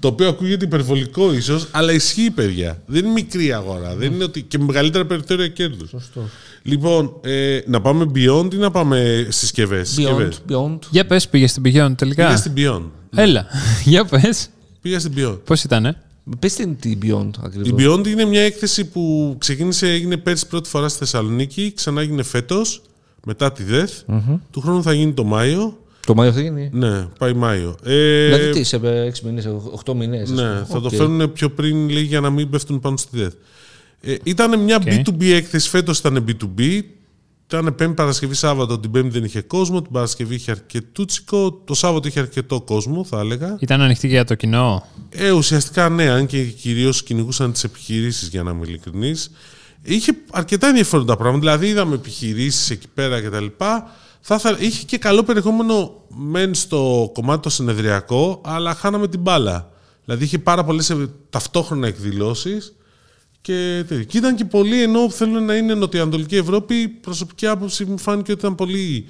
Το 0.00 0.08
οποίο 0.08 0.28
ακούγεται 0.28 0.64
υπερβολικό 0.64 1.32
ίσως, 1.34 1.68
αλλά 1.70 1.92
ισχύει, 1.92 2.30
παιδιά. 2.30 2.82
Δεν 2.86 3.04
είναι 3.04 3.12
μικρή 3.12 3.52
αγορά. 3.52 3.94
Δεν 3.94 4.12
είναι 4.12 4.24
ότι... 4.24 4.42
και 4.42 4.58
με 4.58 4.64
μεγαλύτερα 4.64 5.06
περιθώρια 5.06 5.48
κέρδους. 5.48 5.90
Λοιπόν, 6.62 7.12
ε, 7.20 7.60
να 7.66 7.80
πάμε 7.80 8.10
beyond 8.14 8.54
ή 8.54 8.56
να 8.56 8.70
πάμε 8.70 9.26
συσκευές; 9.28 9.98
Beyond, 9.98 10.30
beyond. 10.52 10.78
Για 10.90 11.06
πες, 11.06 11.28
πήγες 11.28 11.50
στην 11.50 11.62
Beyond 11.66 11.94
τελικά. 11.96 12.24
Πήγα 12.26 12.36
στην 12.36 12.52
Beyond. 12.56 12.82
Έλα, 13.14 13.46
για 13.84 14.04
πες. 14.04 14.50
Πήγα 14.80 14.98
στην 14.98 15.12
beyond. 15.16 15.38
Πώς 15.44 15.64
ήτανε; 15.64 15.96
Πες 16.38 16.54
την 16.54 16.76
την 16.78 16.98
Beyond 17.02 17.30
Η 17.36 17.40
ακριβώς. 17.42 17.82
Beyond 17.82 18.06
είναι 18.06 18.24
μια 18.24 18.42
έκθεση 18.42 18.84
που 18.84 19.34
ξεκίνησε, 19.38 19.88
έγινε 19.88 20.16
πέρσι 20.16 20.46
πρώτη 20.46 20.68
φορά 20.68 20.88
στη 20.88 20.98
Θεσσαλονίκη, 20.98 21.72
ξανά 21.76 22.00
έγινε 22.00 22.22
φέτος, 22.22 22.82
μετά 23.26 23.52
τη 23.52 23.62
ΔΕΘ. 23.62 23.90
Του 24.50 24.60
χρόνου 24.60 24.82
θα 24.82 24.92
γίνει 24.92 25.12
το 25.12 25.24
Μάιο. 25.24 25.78
Το 26.08 26.14
Μάιο 26.14 26.32
θα 26.32 26.40
γίνει. 26.40 26.70
Ναι, 26.72 27.06
πάει 27.18 27.32
Μάιο. 27.32 27.76
Ε, 27.84 28.24
Δηλαδή 28.26 28.50
τι, 28.50 28.64
σε 28.64 28.76
6 28.76 29.20
μήνες, 29.24 29.48
8 29.84 29.94
μήνες. 29.94 30.22
ας 30.22 30.30
ναι, 30.30 30.42
πούμε. 30.42 30.66
θα 30.68 30.80
το 30.80 30.86
Οκ. 30.86 30.94
φέρουν 30.94 31.32
πιο 31.32 31.50
πριν 31.50 31.88
λέει, 31.88 32.02
για 32.02 32.20
να 32.20 32.30
μην 32.30 32.50
πέφτουν 32.50 32.80
πάνω 32.80 32.96
στη 32.96 33.18
ΔΕΘ. 33.18 33.32
Ε, 34.00 34.16
ήταν 34.22 34.60
μια 34.60 34.78
B2B 34.84 35.24
έκθεση, 35.24 35.68
φέτος 35.68 35.98
ήταν 35.98 36.24
B2B. 36.28 36.80
Ήταν 37.46 37.74
Πέμπτη 37.74 37.94
Παρασκευή 37.94 38.34
Σάββατο, 38.34 38.78
την 38.78 38.90
Πέμπτη 38.90 39.08
δεν 39.08 39.24
είχε 39.24 39.40
κόσμο, 39.40 39.82
την 39.82 39.92
Παρασκευή 39.92 40.34
είχε 40.34 40.50
αρκετούτσικο, 40.50 41.62
το 41.64 41.74
Σάββατο 41.74 42.08
είχε 42.08 42.20
αρκετό 42.20 42.60
κόσμο, 42.60 43.04
θα 43.04 43.20
έλεγα. 43.20 43.56
Ήταν 43.60 43.80
ανοιχτή 43.80 44.06
και 44.06 44.12
για 44.12 44.24
το 44.24 44.34
κοινό; 44.34 44.86
Ε, 45.10 45.30
ουσιαστικά 45.30 45.88
ναι, 45.88 46.08
αν 46.08 46.26
και 46.26 46.44
κυρίως 46.44 47.02
κυνηγούσαν 47.02 47.52
τις 47.52 47.64
επιχειρήσεις, 47.64 48.28
για 48.28 48.42
να 48.42 48.50
είμαι 48.50 48.66
ειλικρινής. 48.66 49.30
Είχε 49.82 50.12
αρκετά 50.30 50.68
ενδιαφέροντα 50.68 51.16
πράγματα. 51.16 51.40
Δηλαδή, 51.40 51.66
είδαμε 51.66 51.94
επιχειρήσεις 51.94 52.70
εκεί 52.70 52.86
πέρα 52.94 53.20
κτλ. 53.20 53.46
Θα, 54.20 54.34
ήθελα- 54.34 54.60
είχε 54.60 54.84
και 54.84 54.98
καλό 54.98 55.22
περιεχόμενο 55.22 56.02
μεν 56.08 56.54
στο 56.54 57.10
κομμάτι 57.14 57.42
το 57.42 57.48
συνεδριακό, 57.50 58.40
αλλά 58.44 58.74
χάναμε 58.74 59.08
την 59.08 59.20
μπάλα. 59.20 59.70
Δηλαδή, 60.04 60.24
είχε 60.24 60.38
πάρα 60.38 60.64
πολλές 60.64 60.94
ταυτόχρονα 61.30 61.86
εκδηλώσεις. 61.86 62.72
Και, 63.40 63.84
τέτοια. 63.88 64.04
και 64.04 64.18
ήταν 64.18 64.36
και 64.36 64.44
πολύ 64.44 64.82
ενώ 64.82 65.10
θέλουν 65.10 65.44
να 65.44 65.54
είναι 65.54 65.74
Νοτιοανατολική 65.74 66.36
Ευρώπη. 66.36 66.88
Προσωπική 66.88 67.46
άποψη 67.46 67.84
μου 67.84 67.98
φάνηκε 67.98 68.32
ότι 68.32 68.40
ήταν 68.40 68.54
πολύ 68.54 69.08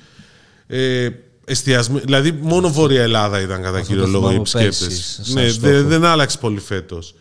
ε, 0.67 1.09
εστιασμένη. 1.45 2.01
Δηλαδή, 2.05 2.33
μόνο 2.33 2.69
Βόρεια 2.69 3.03
Ελλάδα 3.03 3.41
ήταν 3.41 3.63
κατά 3.63 3.81
κύριο 3.83 4.03
το 4.03 4.09
λόγο 4.09 4.25
οι 4.25 4.29
θυμάμαι 4.29 4.39
επισκέπτες. 4.41 4.79
πέρσι, 4.81 5.25
σαν 5.25 5.43
Ναι, 5.43 5.49
στόχο. 5.49 5.73
δεν, 5.73 5.89
δεν 5.89 6.05
άλλαξε 6.05 6.39
πολύ 6.39 6.61
φέτος. 6.61 7.15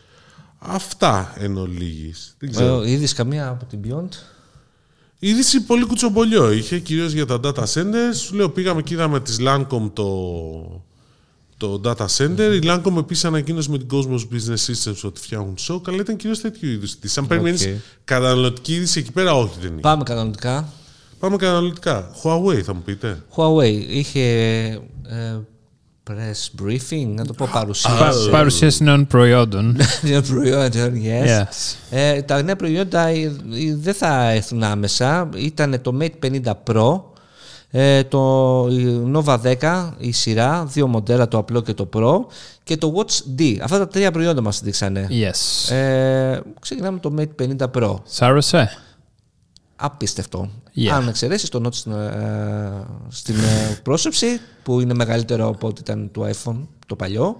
Αυτά 0.59 1.33
εν 1.37 1.57
ολίγης. 1.57 2.35
Δεν 2.39 2.51
ξέρω. 2.51 2.81
Ε, 2.81 2.91
είδες 2.91 3.13
καμία 3.13 3.47
από 3.47 3.65
την 3.65 3.79
Beyond; 3.85 4.09
Η 5.19 5.29
είδηση 5.29 5.61
πολύ 5.61 5.85
κουτσομπολιό 5.85 6.51
είχε, 6.51 6.79
κυρίως 6.79 7.11
για 7.11 7.25
τα 7.25 7.39
data 7.43 7.63
centers. 7.73 8.15
Σου 8.15 8.35
λέω, 8.35 8.49
πήγαμε 8.49 8.81
και 8.81 8.93
είδαμε 8.93 9.19
της 9.19 9.37
Lancome 9.41 9.91
το, 9.93 10.83
το 11.57 11.81
data 11.83 12.05
center. 12.17 12.59
Η 12.61 12.67
Lancome 12.67 12.97
επίσης 12.97 13.25
ανακοίνωσε 13.25 13.69
με 13.71 13.77
την 13.77 13.87
Cosmos 13.91 14.19
Business 14.19 14.71
Systems 14.71 14.99
ότι 15.03 15.19
φτιάχνουν 15.19 15.55
show. 15.59 15.81
Αλλά 15.87 15.97
ήταν 15.97 16.15
κυρίως 16.15 16.41
τέτοιου 16.41 16.69
είδους. 16.69 16.99
της. 16.99 17.17
Αν 17.17 17.27
περιμένεις 17.27 17.69
καταναλωτική 18.03 18.73
είδηση 18.73 18.99
εκεί 18.99 19.11
πέρα, 19.11 19.35
όχι 19.35 19.55
δεν 19.61 19.71
είναι. 19.71 19.81
Πάμε 19.81 20.03
κανονικά. 20.03 20.69
Πάμε 21.19 21.35
καταναλωτικά. 21.35 22.11
Huawei 22.23 22.61
θα 22.61 22.73
μου 22.73 22.81
πείτε. 22.81 23.23
Huawei 23.35 23.85
είχε 23.87 24.21
ε, 25.07 25.39
press 26.07 26.61
briefing, 26.63 27.07
να 27.15 27.25
το 27.25 27.33
πω 27.33 27.45
Πα- 27.51 27.59
παρουσίαση. 27.59 28.29
Παρουσίαση 28.29 28.83
νέων 28.83 29.07
προϊόντων. 29.07 29.77
Νέα 30.01 30.21
προϊόντα, 30.21 30.69
yes. 30.93 31.41
Yes. 31.41 31.75
Ε, 31.89 32.21
τα 32.21 32.41
νέα 32.43 32.55
προϊόντα 32.55 33.07
ε, 33.07 33.21
ε, 33.21 33.31
δεν 33.75 33.93
θα 33.93 34.29
έρθουν 34.31 34.63
άμεσα. 34.63 35.29
Ήταν 35.35 35.81
το 35.81 35.97
Mate 36.01 36.25
50 36.25 36.51
Pro, 36.71 37.01
ε, 37.71 38.03
το 38.03 38.19
η 38.71 39.11
Nova 39.15 39.37
10, 39.59 39.89
η 39.97 40.11
σειρά, 40.11 40.65
δύο 40.65 40.87
μοντέλα, 40.87 41.27
το 41.27 41.37
απλό 41.37 41.61
και 41.61 41.73
το 41.73 41.89
Pro 41.95 42.13
και 42.63 42.77
το 42.77 42.93
Watch 42.97 43.39
D. 43.41 43.57
Αυτά 43.61 43.77
τα 43.77 43.87
τρία 43.87 44.11
προϊόντα 44.11 44.41
μας 44.41 44.61
δείξανε. 44.61 45.07
Yes. 45.09 45.71
Ε, 45.75 46.39
ξεκινάμε 46.59 46.99
το 46.99 47.13
Mate 47.17 47.43
50 47.59 47.65
Pro. 47.81 47.93
Σάρωσε. 48.03 48.69
Απίστευτο. 49.79 50.49
Yeah. 50.75 50.87
Αν 50.87 51.07
εξαιρέσεις 51.07 51.49
το 51.49 51.61
Note 51.65 51.73
στην, 51.73 51.91
ε, 51.91 52.71
στην 53.07 53.35
ε, 53.35 53.79
πρόσωψη, 53.83 54.27
που 54.63 54.79
είναι 54.79 54.93
μεγαλύτερο 54.93 55.47
από 55.47 55.67
ό,τι 55.67 55.81
ήταν 55.81 56.09
το 56.11 56.29
iPhone 56.29 56.57
το 56.87 56.95
παλιό. 56.95 57.37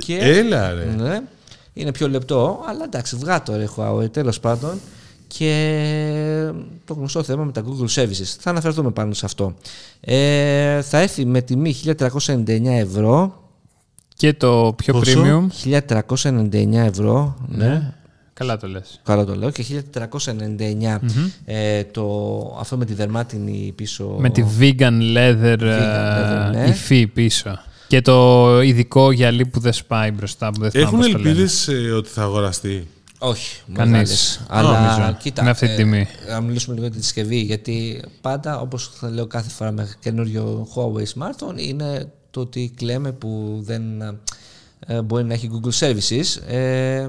Και, 0.00 0.16
Έλα 0.18 0.72
ρε. 0.72 0.84
ναι, 0.84 1.20
είναι 1.72 1.92
πιο 1.92 2.08
λεπτό, 2.08 2.64
αλλά 2.66 2.84
εντάξει, 2.84 3.16
βγάτο 3.16 3.56
ρε 3.56 3.68
Huawei, 3.76 4.12
τέλος 4.12 4.40
πάντων. 4.40 4.80
Και 5.26 6.52
το 6.84 6.94
γνωστό 6.94 7.22
θέμα 7.22 7.44
με 7.44 7.52
τα 7.52 7.62
Google 7.66 8.02
Services. 8.02 8.36
Θα 8.38 8.50
αναφερθούμε 8.50 8.90
πάνω 8.90 9.14
σε 9.14 9.26
αυτό. 9.26 9.54
Ε, 10.00 10.82
θα 10.82 10.98
έρθει 10.98 11.24
με 11.24 11.42
τιμή 11.42 11.76
1399 11.84 12.64
ευρώ. 12.64 13.42
Και 14.16 14.32
το 14.34 14.74
πιο 14.76 14.92
Πόσο; 14.92 15.22
premium. 15.24 15.46
1399 16.12 16.72
ευρώ. 16.72 17.36
Ναι. 17.48 17.94
Καλά 18.34 18.56
το 18.56 18.66
λες. 18.68 19.00
Καλά 19.04 19.24
το 19.24 19.34
λέω. 19.36 19.50
Και 19.50 19.64
1499 19.92 20.98
ε, 21.44 21.84
το, 21.84 22.56
αυτό 22.60 22.76
με 22.76 22.84
τη 22.84 22.94
δερμάτινη 22.94 23.72
πίσω. 23.76 24.16
Με 24.18 24.30
τη 24.30 24.44
vegan 24.58 25.16
leather, 25.16 25.58
leather, 25.60 25.60
ε, 25.60 26.50
ναι. 26.50 26.64
υφή 26.68 27.06
πίσω. 27.06 27.58
Και 27.88 28.00
το 28.00 28.60
ειδικό 28.62 29.10
γυαλί 29.12 29.46
που 29.46 29.60
δεν 29.60 29.72
σπάει 29.72 30.10
μπροστά. 30.10 30.50
Που 30.50 30.60
δεν 30.60 30.70
θυμάμαι 30.70 30.86
Έχουν 30.88 30.98
πώς 30.98 31.10
το 31.10 31.18
λένε. 31.18 31.28
ελπίδες 31.28 31.68
ε, 31.68 31.90
ότι 31.90 32.08
θα 32.08 32.22
αγοραστεί; 32.22 32.88
Όχι, 33.18 33.60
Κανείς. 33.72 33.90
μεγάλες. 33.90 34.36
Α, 34.36 34.44
Αλλά 34.48 34.80
νομίζω. 34.96 35.16
κοίτα, 35.22 35.42
Με 35.42 35.50
αυτή 35.50 35.66
τη 35.66 35.72
ε, 35.72 35.76
τιμή. 35.76 36.06
να 36.28 36.40
μιλήσουμε 36.40 36.74
λίγο 36.74 36.86
για 36.86 36.96
τη 36.96 37.02
συσκευή. 37.02 37.36
Γιατί 37.40 38.02
πάντα, 38.20 38.60
όπως 38.60 38.90
θα 38.94 39.10
λέω 39.10 39.26
κάθε 39.26 39.50
φορά 39.50 39.70
με 39.70 39.88
καινούριο 40.00 40.68
Huawei 40.74 41.20
smartphone, 41.20 41.56
είναι 41.58 42.08
το 42.30 42.40
ότι 42.40 42.72
κλαίμε 42.76 43.12
που 43.12 43.60
δεν 43.64 43.82
ε, 44.86 45.02
μπορεί 45.02 45.24
να 45.24 45.34
έχει 45.34 45.50
Google 45.52 45.86
Services. 45.86 46.52
Ε, 46.52 47.08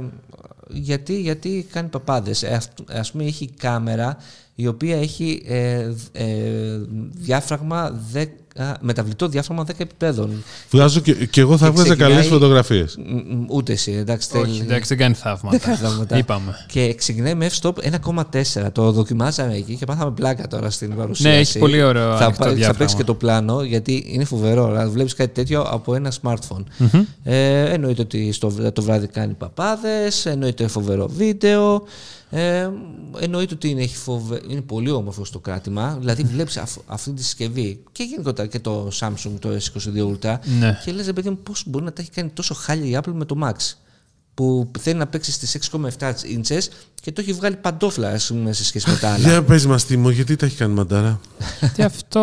γιατί, 0.70 1.20
γιατί 1.22 1.68
κάνει 1.72 1.88
παπάδες. 1.90 2.44
Ε, 2.44 2.54
αυτ- 2.54 2.92
ας 2.92 3.12
πούμε 3.12 3.24
έχει 3.24 3.50
κάμερα 3.58 4.18
η 4.56 4.68
οποία 4.68 4.98
έχει 4.98 5.44
ε, 5.46 5.92
ε, 6.12 6.78
διάφραγμα 7.12 8.02
10, 8.14 8.26
μεταβλητό 8.80 9.28
διάφραγμα 9.28 9.64
10 9.68 9.70
επιπέδων. 9.78 10.44
Βγάζω 10.72 11.00
και, 11.00 11.14
και 11.14 11.42
εγώ 11.42 11.52
θα 11.58 11.66
Και 11.66 11.72
έβγαζα 11.72 11.88
ξεκινάει- 11.88 12.12
καλές 12.12 12.28
φωτογραφίες. 12.28 12.98
Μ, 12.98 13.36
μ, 13.36 13.46
Ούτε 13.50 13.72
εσύ, 13.72 13.92
εντάξει. 13.92 14.30
Όχι, 14.38 14.46
θέλει- 14.46 14.62
εντάξει, 14.62 14.88
δεν 14.88 14.98
κάνει 14.98 15.14
θαύματα. 15.14 15.76
θαύματα. 15.76 16.18
Είπαμε. 16.18 16.56
Και 16.68 16.94
ξεκινάει 16.94 17.34
με 17.36 17.50
f-stop 17.52 17.74
1,4. 17.82 18.72
Το 18.72 18.92
δοκιμάσαμε 18.92 19.54
εκεί 19.56 19.76
και 19.76 19.86
πάθαμε 19.86 20.12
πλάκα 20.12 20.48
τώρα 20.48 20.70
στην 20.70 20.96
παρουσίαση. 20.96 21.36
Ναι, 21.36 21.42
έχει 21.42 21.60
πολύ 21.60 21.84
ωραίο 21.84 22.18
Θα, 22.18 22.24
ανοιχτό 22.24 22.44
πα- 22.44 22.50
θα 22.50 22.54
διάφραγμα. 22.56 22.78
παίξει 22.78 22.96
και 22.96 23.04
το 23.04 23.14
πλάνο 23.14 23.64
γιατί 23.64 24.04
είναι 24.08 24.24
φοβερό. 24.24 24.68
Να 24.68 24.90
βλέπεις 24.90 25.14
κάτι 25.14 25.34
τέτοιο 25.34 25.62
από 25.62 25.96
ένα 25.96 26.12
smartphone. 26.22 26.64
Ε, 27.24 27.64
εννοείται 27.74 28.02
ότι 28.02 28.32
στο, 28.32 28.72
το 28.74 28.82
βράδυ 28.82 29.08
κάνει 29.08 29.34
παπάδες, 29.34 30.26
εννοείται 30.26 30.68
φοβερό 30.68 31.08
βίντεο. 31.08 31.84
Ε, 32.36 32.70
εννοείται 33.20 33.54
ότι 33.54 33.70
είναι, 33.70 33.82
έχει 33.82 33.96
φοβε... 33.98 34.42
είναι 34.50 34.62
πολύ 34.62 34.92
όμορφο 34.92 35.26
στο 35.26 35.40
κράτημα. 35.40 35.98
Δηλαδή, 36.00 36.24
βλέπεις 36.24 36.62
αυτή 36.86 37.12
τη 37.12 37.24
συσκευή 37.24 37.80
και 37.92 38.04
γενικότερα 38.04 38.48
και 38.48 38.60
το 38.60 38.88
Samsung 39.00 39.32
το 39.40 39.50
S22 39.50 40.12
Ultra. 40.12 40.36
Ναι. 40.60 40.80
Και 40.86 40.92
λες, 40.92 41.06
ρε 41.06 41.14
παιδί 41.14 41.30
μου, 41.30 41.38
πώς 41.44 41.64
μπορεί 41.68 41.86
να 41.86 41.94
τα 41.94 42.02
έχει 42.02 42.12
κάνει 42.12 42.30
τόσο 42.30 42.54
χάλια 42.54 42.98
η 42.98 43.02
Apple 43.04 43.14
με 43.14 43.26
το 43.26 43.36
Max. 43.44 43.54
Που 44.34 44.72
θέλει 44.80 44.98
να 44.98 45.08
παίξει 45.08 45.32
στις 45.32 45.58
6,7 45.72 45.80
inches 46.10 46.62
και 47.02 47.12
το 47.12 47.22
έχει 47.22 47.34
βγάλει 47.34 47.56
παντόφλα 47.56 48.10
ας 48.10 48.28
πούμε, 48.28 48.54
σε 48.54 48.64
σχέση 48.66 48.90
με 48.90 48.96
τα 48.96 49.10
άλλα. 49.10 49.30
Για 49.30 49.44
πες 49.44 49.66
μας, 49.66 49.86
Τίμω, 49.86 50.10
γιατί 50.10 50.36
τα 50.36 50.46
έχει 50.46 50.56
κάνει 50.56 50.74
μαντάρα; 50.74 51.20
Και 51.76 51.84
αυτό 51.84 52.20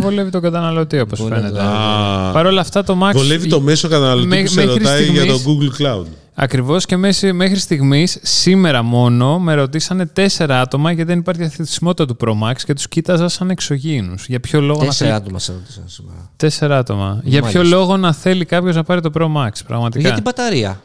βολεύει 0.00 0.30
τον 0.30 0.40
καταναλωτή, 0.40 1.00
όπως 1.00 1.18
Βολεύει 1.20 1.40
φαίνεται. 1.40 1.58
τον 1.58 1.66
Α, 1.68 2.32
Παρ' 2.32 2.46
όλα 2.46 2.60
αυτά 2.60 2.84
το 2.84 2.98
Max. 3.02 3.12
Βολεύει 3.14 3.48
το 3.48 3.60
μέσο 3.60 3.88
καταναλωτή 3.88 4.26
Μέ- 4.26 4.44
που 4.46 4.50
σε 4.52 4.60
μέχρι 4.64 4.78
ρωτάει 4.78 5.04
για 5.04 5.26
το 5.26 5.38
στιγμής- 5.38 5.70
Google 5.78 5.82
Cloud. 5.82 6.04
Ακριβώς 6.36 6.86
και 6.86 6.96
μέση- 6.96 7.32
μέχρι 7.32 7.56
στιγμής, 7.58 8.18
σήμερα 8.22 8.82
μόνο, 8.82 9.38
με 9.38 9.54
ρωτήσανε 9.54 10.06
τέσσερα 10.06 10.60
άτομα 10.60 10.90
γιατί 10.92 11.10
δεν 11.10 11.18
υπάρχει 11.18 11.40
διαθεσιμότητα 11.40 12.06
του 12.06 12.16
Pro 12.20 12.30
Max 12.48 12.54
και 12.64 12.74
τους 12.74 12.88
κοίταζα 12.88 13.28
σαν 13.28 13.50
εξωγήινους. 13.50 14.26
Για 14.26 14.40
ποιο 14.40 14.60
λόγο 14.60 14.78
να 14.80 14.86
Τέσσερα 14.86 15.10
θέλει. 15.10 15.22
άτομα 15.22 15.38
σε 15.38 15.52
ρωτήσαν 15.52 15.84
σήμερα. 15.86 16.30
Τέσσερα 16.36 16.78
άτομα. 16.78 17.20
Για 17.24 17.42
ποιο 17.42 17.52
Μάλιστα. 17.58 17.76
λόγο 17.76 17.96
να 17.96 18.12
θέλει 18.12 18.44
κάποιος 18.44 18.74
να 18.74 18.82
πάρει 18.84 19.00
το 19.00 19.10
Pro 19.14 19.22
Max, 19.36 19.50
πραγματικά; 19.66 20.00
Για 20.02 20.12
την 20.12 20.22
μπαταρία. 20.22 20.80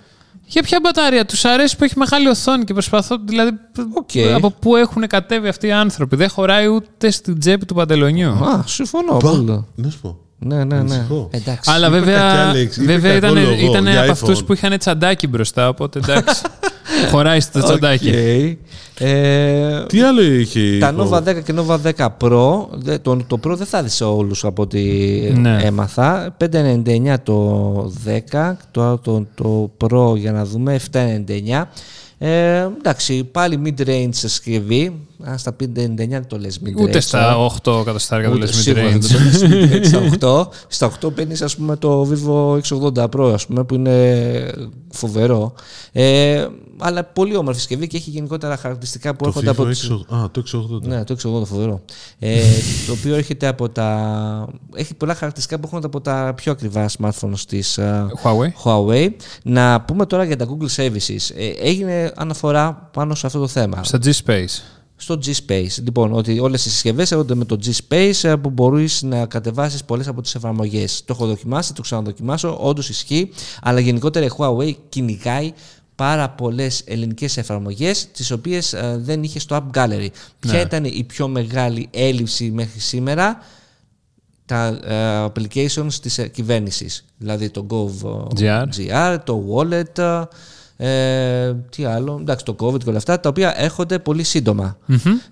Για 0.45 0.63
ποια 0.63 0.79
μπαταρία, 0.83 1.25
τους 1.25 1.45
αρέσει 1.45 1.77
που 1.77 1.83
έχει 1.83 1.97
μεγάλη 1.97 2.27
οθόνη 2.27 2.63
και 2.63 2.73
προσπαθώ. 2.73 3.17
Δηλαδή, 3.25 3.51
Οκ. 3.93 4.09
από 4.35 4.51
πού 4.51 4.75
έχουν 4.75 5.07
κατέβει 5.07 5.47
αυτοί 5.47 5.67
οι 5.67 5.71
άνθρωποι. 5.71 6.15
Δεν 6.15 6.29
χωράει 6.29 6.67
ούτε 6.67 7.11
στην 7.11 7.39
τσέπη 7.39 7.65
του 7.65 7.73
παντελονιού. 7.73 8.29
Α, 8.29 8.63
συμφωνώ. 8.65 9.17
πολύ. 9.17 9.65
Να 9.75 9.89
σου 9.89 9.99
πω. 10.01 10.17
Ναι, 10.39 10.55
ναι, 10.55 10.63
ναι. 10.63 10.75
Ανησυχώ. 10.75 11.27
Εντάξει. 11.31 11.71
Αλλά 11.73 11.87
Είπε 11.87 11.99
βέβαια, 11.99 12.19
κακιά 12.19 12.53
λέξη, 12.53 12.81
είπε 12.83 12.91
βέβαια 12.91 13.15
ήταν, 13.15 13.33
κακό 13.35 13.45
λόγο 13.49 13.71
ήταν 13.71 13.87
για 13.87 13.97
από 14.01 14.07
iPhone. 14.07 14.11
αυτούς 14.11 14.43
που 14.43 14.53
είχαν 14.53 14.77
τσαντάκι 14.77 15.27
μπροστά. 15.27 15.67
Οπότε 15.69 15.99
εντάξει. 15.99 16.41
χωράει 17.11 17.39
στο 17.39 17.63
τσαντάκι. 17.63 18.09
Οκ. 18.09 18.15
Ε, 19.01 19.85
Τι 19.87 20.01
άλλο 20.01 20.21
είχε 20.23 20.59
η 20.59 20.77
τα 20.79 20.95
Huawei? 20.97 21.09
Nova 21.09 21.17
10 21.17 21.43
και 21.43 21.53
Nova 21.57 21.77
10 21.97 22.07
Pro, 22.21 22.67
δε- 22.71 22.97
το, 22.97 23.15
το 23.27 23.39
Pro 23.43 23.55
δεν 23.57 23.65
θα 23.67 23.83
δεις 23.83 23.93
σε 23.93 24.03
όλους 24.03 24.43
από 24.45 24.61
ό,τι 24.61 24.79
Ναι. 25.35 25.59
έμαθα. 25.63 26.35
599 26.37 27.15
το 27.23 27.91
10, 28.05 28.51
το, 28.71 28.97
το, 28.97 29.25
το 29.35 29.71
Pro 29.83 30.17
για 30.17 30.31
να 30.31 30.45
δούμε 30.45 30.79
799. 30.91 31.63
Ε, 32.17 32.67
εντάξει, 32.77 33.23
πάλι 33.23 33.61
mid-range 33.65 34.09
συσκευή. 34.11 35.07
Αν 35.23 35.37
στα 35.37 35.55
599 35.59 35.95
δεν 35.95 36.27
το 36.27 36.37
λες 36.37 36.59
mid-range. 36.65 36.81
Ούτε 36.81 36.99
στα 36.99 37.35
8 37.63 37.79
εκατοστάρια 37.81 38.27
το 38.29 38.33
Ούτε 38.35 38.45
λες 38.45 38.55
σίγουρα 38.55 38.83
mid-range. 38.83 38.99
δεν 38.99 39.11
το 39.11 39.19
λες 39.23 39.43
mid-range 39.43 39.85
στα 40.17 40.47
8. 40.47 40.55
Στα 40.67 40.91
8 41.01 41.13
παίρνεις 41.13 41.41
ας 41.41 41.55
πούμε 41.55 41.75
το 41.75 42.09
Vivo 42.11 42.59
X80 42.61 43.03
Pro 43.09 43.31
ας 43.33 43.45
πούμε, 43.45 43.63
που 43.63 43.75
είναι 43.75 44.51
φοβερό. 44.89 45.53
Ε, 45.91 46.47
αλλά 46.81 47.03
πολύ 47.03 47.35
όμορφη 47.35 47.59
συσκευή 47.59 47.87
και 47.87 47.97
έχει 47.97 48.09
γενικότερα 48.09 48.57
χαρακτηριστικά 48.57 49.15
που 49.15 49.23
Το 49.23 49.27
έρχονται 49.27 49.49
από 49.49 49.63
FIFA 49.63 49.67
τις... 49.67 49.91
680. 50.09 50.15
Α, 50.15 50.29
το 50.31 50.43
680. 50.81 50.81
Ναι, 50.81 51.03
το 51.03 51.15
680 51.41 51.45
φοβερό. 51.45 51.81
Ε, 52.19 52.41
το 52.87 52.91
οποίο 52.91 53.15
έρχεται 53.15 53.47
από 53.47 53.69
τα... 53.69 54.47
Έχει 54.75 54.93
πολλά 54.93 55.13
χαρακτηριστικά 55.13 55.59
που 55.59 55.65
έρχονται 55.65 55.85
από 55.85 56.01
τα 56.01 56.33
πιο 56.35 56.51
ακριβά 56.51 56.89
smartphones 56.99 57.39
της 57.47 57.77
ε, 57.77 58.07
Huawei. 58.23 58.63
Huawei. 58.63 59.09
Να 59.43 59.81
πούμε 59.81 60.05
τώρα 60.05 60.23
για 60.23 60.35
τα 60.37 60.47
Google 60.49 60.83
Services. 60.83 61.35
Ε, 61.37 61.49
έγινε 61.69 62.11
αναφορά 62.15 62.89
πάνω 62.93 63.15
σε 63.15 63.25
αυτό 63.25 63.39
το 63.39 63.47
θέμα. 63.47 63.83
Στα 63.83 63.99
G-Space. 64.03 64.78
Στο 65.01 65.19
G-Space. 65.25 65.83
Λοιπόν, 65.83 66.13
ότι 66.13 66.39
όλες 66.39 66.65
οι 66.65 66.69
συσκευές 66.69 67.11
έρχονται 67.11 67.35
με 67.35 67.45
το 67.45 67.59
G-Space 67.65 68.19
ε, 68.21 68.35
που 68.35 68.49
μπορείς 68.49 69.01
να 69.01 69.25
κατεβάσεις 69.25 69.83
πολλές 69.83 70.07
από 70.07 70.21
τις 70.21 70.35
εφαρμογές. 70.35 71.03
Το 71.05 71.13
έχω 71.13 71.25
δοκιμάσει, 71.25 71.73
το 71.73 71.81
ξαναδοκιμάσω, 71.81 72.57
όντως 72.61 72.89
ισχύει, 72.89 73.29
αλλά 73.61 73.79
γενικότερα 73.79 74.25
η 74.25 74.29
Huawei 74.37 74.75
κυνηγάει 74.89 75.53
πάρα 75.95 76.29
πολλές 76.29 76.81
ελληνικές 76.85 77.37
εφαρμογές 77.37 78.07
τις 78.11 78.31
οποίες 78.31 78.73
ε, 78.73 78.99
δεν 79.01 79.23
είχε 79.23 79.39
στο 79.39 79.55
App 79.55 79.77
Gallery. 79.77 80.07
Ποια 80.39 80.61
ήταν 80.61 80.83
η 80.83 81.03
πιο 81.07 81.27
μεγάλη 81.27 81.87
έλλειψη 81.91 82.51
μέχρι 82.51 82.79
σήμερα; 82.79 83.37
Τα 84.45 84.65
ε, 84.67 85.31
applications 85.31 85.93
της 86.01 86.17
ε, 86.17 86.27
κυβέρνησης. 86.27 87.05
Δηλαδή 87.17 87.49
το 87.49 87.65
GR. 88.39 88.63
GR, 88.77 89.17
το 89.23 89.43
Wallet, 89.55 90.23
ε, 90.81 91.53
τι 91.75 91.85
άλλο, 91.85 92.17
εντάξει 92.21 92.45
το 92.45 92.55
COVID 92.59 92.77
και 92.83 92.89
όλα 92.89 92.97
αυτά, 92.97 93.19
τα 93.19 93.29
οποία 93.29 93.53
έρχονται 93.57 93.99
πολύ 93.99 94.23
σύντομα. 94.23 94.77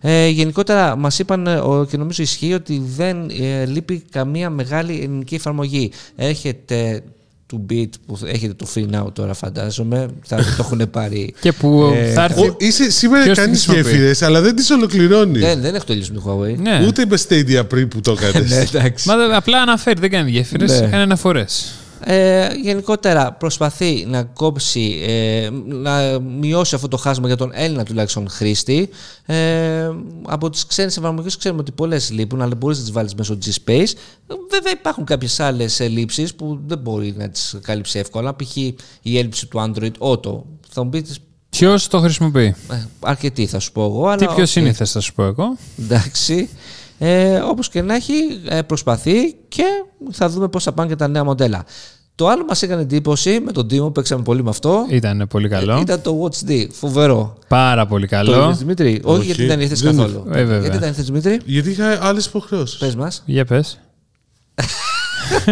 Ε, 0.01 0.27
γενικότερα 0.27 0.95
μας 0.95 1.19
είπαν 1.19 1.47
ε, 1.47 1.55
ο- 1.55 1.85
και 1.89 1.97
νομίζω 1.97 2.23
ισχύει 2.23 2.53
ότι 2.53 2.81
δεν 2.95 3.29
ε, 3.41 3.65
λείπει 3.65 4.03
καμία 4.11 4.49
μεγάλη 4.49 4.99
ελληνική 5.01 5.35
εφαρμογή. 5.35 5.91
Έρχεται 6.15 7.01
του 7.45 7.65
Beat 7.69 7.89
που 8.05 8.17
έχετε 8.25 8.53
το 8.53 8.67
Free 8.75 8.95
Now 8.95 9.13
τώρα 9.13 9.33
φαντάζομαι, 9.33 10.07
θα 10.25 10.35
το 10.35 10.43
έχουν 10.59 10.89
πάρει. 10.91 11.33
Και 11.41 11.51
που 11.51 11.91
Ε, 11.95 12.11
θα 12.13 12.23
έρθει. 12.23 12.47
Ο, 12.47 12.55
είσαι, 12.59 12.91
σήμερα 12.91 13.23
Ποιος 13.23 13.37
κάνεις 13.37 13.59
τη 13.61 13.65
χρησιμοποιεί; 13.69 13.91
γέφυρες, 13.97 14.21
αλλά 14.21 14.41
δεν 14.41 14.55
τις 14.55 14.69
ολοκληρώνεις. 14.69 15.41
δεν, 15.41 15.61
δεν 15.61 15.75
έχω 15.75 15.83
τελειώσει 15.85 16.11
με 16.11 16.19
το 16.19 16.39
Huawei. 16.41 16.55
Ναι. 16.57 16.83
Ούτε 16.87 17.05
με 17.05 17.17
Stadia 17.27 17.67
πριν 17.67 17.87
που 17.87 18.01
το 18.01 18.17
έκανες. 18.21 18.49
Ναι, 18.55 18.57
εντάξει. 18.73 19.07
Μα 19.07 19.15
δε- 19.17 19.35
απλά 19.35 19.61
αναφέρει, 19.61 19.99
δεν 19.99 20.09
κάνει 20.09 20.31
γέφυρες, 20.31 20.71
Ναι. 20.81 20.87
κάνει 20.87 21.03
αναφορές. 21.03 21.73
Ε, 22.03 22.47
γενικότερα 22.63 23.31
προσπαθεί 23.33 24.05
να 24.07 24.23
κόψει, 24.23 25.01
ε, 25.07 25.49
να 25.65 26.19
μειώσει 26.19 26.75
αυτό 26.75 26.87
το 26.87 26.97
χάσμα 26.97 27.27
για 27.27 27.35
τον 27.35 27.51
Έλληνα 27.53 27.83
τουλάχιστον 27.83 28.29
χρήστη. 28.29 28.89
Ε, 29.25 29.89
από 30.27 30.49
τις 30.49 30.65
ξένες 30.65 30.97
εφαρμογές 30.97 31.37
ξέρουμε 31.37 31.61
ότι 31.61 31.71
πολλές 31.71 32.11
λείπουν, 32.11 32.41
αλλά 32.41 32.55
μπορείς 32.55 32.77
να 32.77 32.83
τις 32.83 32.91
βάλεις 32.93 33.15
μέσω 33.15 33.37
G-Space. 33.45 33.93
Βέβαια 34.49 34.71
υπάρχουν 34.71 35.05
κάποιες 35.05 35.39
άλλες 35.39 35.79
ελλείψεις 35.79 36.35
που 36.35 36.59
δεν 36.65 36.77
μπορεί 36.77 37.13
να 37.17 37.29
τις 37.29 37.57
καλύψει 37.61 37.99
εύκολα. 37.99 38.35
Π.χ. 38.35 38.55
η 39.01 39.17
έλλειψη 39.17 39.47
του 39.47 39.59
Android 39.59 39.91
Auto. 39.99 40.41
Θα 40.69 40.83
μου 40.83 40.89
πείτε, 40.89 41.13
Ποιος 41.49 41.87
το 41.87 41.99
χρησιμοποιεί; 41.99 42.55
ε, 42.71 42.85
αρκετοί 42.99 43.45
θα 43.45 43.59
σου 43.59 43.71
πω 43.71 43.83
εγώ. 43.83 44.07
Αλλά 44.07 44.15
Τι 44.15 44.25
πιο 44.25 44.41
οκ. 44.43 44.47
σύνηθε, 44.47 44.85
θα 44.85 44.99
σου 44.99 45.13
πω 45.13 45.23
εγώ. 45.23 45.57
Εντάξει. 45.79 46.49
Ε, 46.97 47.35
όπως 47.37 47.69
και 47.69 47.81
να 47.81 47.95
έχει, 47.95 48.13
ε, 48.47 48.61
προσπαθεί 48.61 49.33
και 49.47 49.63
θα 50.11 50.29
δούμε 50.29 50.47
πώς 50.47 50.63
θα 50.63 50.71
πάνε 50.71 50.89
και 50.89 50.95
τα 50.95 51.07
νέα 51.07 51.23
μοντέλα. 51.23 51.63
Το 52.15 52.27
άλλο 52.27 52.45
μας 52.45 52.61
έκανε 52.61 52.81
εντύπωση 52.81 53.39
με 53.45 53.51
τον 53.51 53.67
Τίμο, 53.67 53.89
παίξαμε 53.91 54.23
πολύ 54.23 54.43
με 54.43 54.49
αυτό. 54.49 54.85
Ήταν 54.89 55.25
πολύ 55.29 55.47
καλό. 55.49 55.79
Ήταν 55.79 56.01
το 56.01 56.21
Watch 56.23 56.49
D. 56.49 56.67
Φοβερό. 56.71 57.37
Πάρα 57.47 57.85
πολύ 57.85 58.07
Το 58.07 58.15
καλό. 58.15 58.43
είδες, 58.43 58.57
Δημήτρη. 58.57 59.01
Όχι, 59.03 59.17
Όχι, 59.17 59.25
γιατί 59.25 59.45
δεν 59.45 59.59
ήρθες 59.61 59.81
δεν 59.81 59.95
καθόλου. 59.95 60.23
ήρθα. 60.27 60.39
Ε, 60.39 60.43
βέβαια. 60.43 60.59
γιατί 60.61 60.77
δεν 60.77 60.87
ήρθες 60.89 61.05
Δημήτρη; 61.05 61.39
Γιατί 61.45 61.69
είχα 61.69 61.99
άλλες 62.01 62.25
υποχρεώσεις. 62.25 62.77
Πες 62.79 62.95
μας. 62.95 63.23
Για 63.25 63.45
πες. 63.45 63.79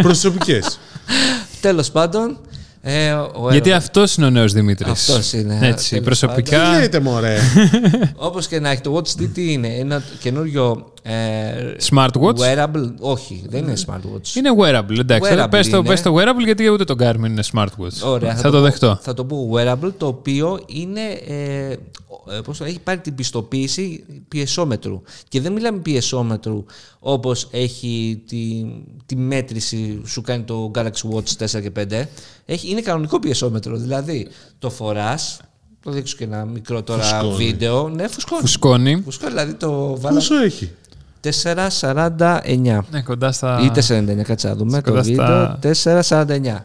Προσωπικές. 0.02 0.80
Τέλος 1.62 1.92
πάντων. 1.92 2.38
Ε, 2.88 3.12
ο 3.12 3.48
Γιατί 3.52 3.70
έρωτα- 3.70 3.76
αυτός 3.76 4.16
είναι 4.16 4.26
ο 4.26 4.30
νέος 4.30 4.54
Δημήτρης. 4.54 4.92
Αυτός 4.92 5.34
είναι, 5.34 5.60
Έτσι, 5.62 5.90
τέλος 5.90 6.06
προσωπικά. 6.06 6.64
Τι 6.74 6.80
λέτε, 6.80 7.00
μωρέ; 7.00 7.38
Όπως 8.16 8.48
και 8.48 8.60
να 8.60 8.70
έχει, 8.70 8.82
το 8.82 8.96
Watch 8.96 9.22
D 9.22 9.30
τι 9.34 9.52
είναι. 9.54 9.68
Ένα 9.68 10.04
καινούριο 10.20 10.92
ε, 11.02 11.12
Smartwatch. 11.90 12.36
wearable; 12.38 12.94
Όχι, 13.00 13.44
δεν 13.50 13.64
είναι 13.64 13.74
smartwatch. 13.86 14.36
Είναι 14.36 14.50
wearable, 14.62 15.00
εντάξει. 15.00 15.32
Wearable 15.36 15.48
πες, 15.50 15.70
το, 15.70 15.78
είναι. 15.78 15.88
πες 15.88 16.02
το 16.02 16.16
wearable 16.18 16.44
γιατί 16.44 16.70
ούτε 16.70 16.84
το 16.84 16.96
Garmin 17.00 17.26
είναι 17.26 17.44
smartwatch. 17.54 18.04
Ωραία, 18.06 18.36
θα, 18.36 18.42
το, 18.50 18.58
πω- 18.58 18.64
δεχτώ. 18.64 19.00
Θα 19.02 19.14
το 19.14 19.26
πω 19.26 19.50
wearable, 19.56 19.92
το 19.98 20.08
οποίο 20.08 20.60
είναι, 20.68 21.02
ε, 21.28 21.72
ε, 22.38 22.42
πώς 22.44 22.58
το- 22.58 22.64
έχει 22.66 22.80
πάρει 22.80 23.00
την 23.00 23.16
πιστοποίηση 23.16 24.04
πιεσόμετρου. 24.28 25.02
Και 25.28 25.42
δεν 25.42 25.52
μιλάμε 25.52 25.78
πιεσόμετρου 25.80 26.66
όπως 27.08 27.48
έχει 27.52 28.24
τη, 28.28 28.66
τη 29.06 29.16
μέτρηση 29.16 30.02
σου 30.06 30.22
κάνει 30.22 30.44
το 30.44 30.72
Galaxy 30.76 31.14
Watch 31.14 31.46
4 31.46 31.62
και 31.62 31.72
5. 31.80 32.04
Έχει, 32.46 32.70
είναι 32.70 32.82
κανονικό 32.82 33.20
πιεσόμετρο, 33.20 33.78
δηλαδή 33.78 34.28
το 34.60 34.70
φοράς, 34.70 35.40
το 35.84 35.92
δείξω 35.92 36.16
και 36.18 36.24
ένα 36.24 36.46
μικρό 36.46 36.84
τώρα 36.84 37.04
Φουσκώνει. 37.04 37.36
βίντεο. 37.36 37.90
Ναι, 37.90 38.08
φουσκώνει. 38.08 38.42
Φουσκώνει. 38.42 39.02
Φουσκώνει, 39.02 39.32
δηλαδή 39.32 39.54
το 39.54 40.00
βάλαμε 40.00 40.20
Πόσο 40.20 40.36
έχει; 40.36 40.72
4,49. 41.22 42.80
Ναι, 42.92 43.02
κοντά 43.02 43.32
στα. 43.32 43.60
Ή 43.62 43.72
4,99, 43.76 44.22
κάτσε 44.24 44.48
να 44.48 44.56
δούμε 44.56 44.82
το 44.82 44.90
κοντά 44.92 45.02
βίντεο. 45.02 45.60
4,49. 45.62 46.64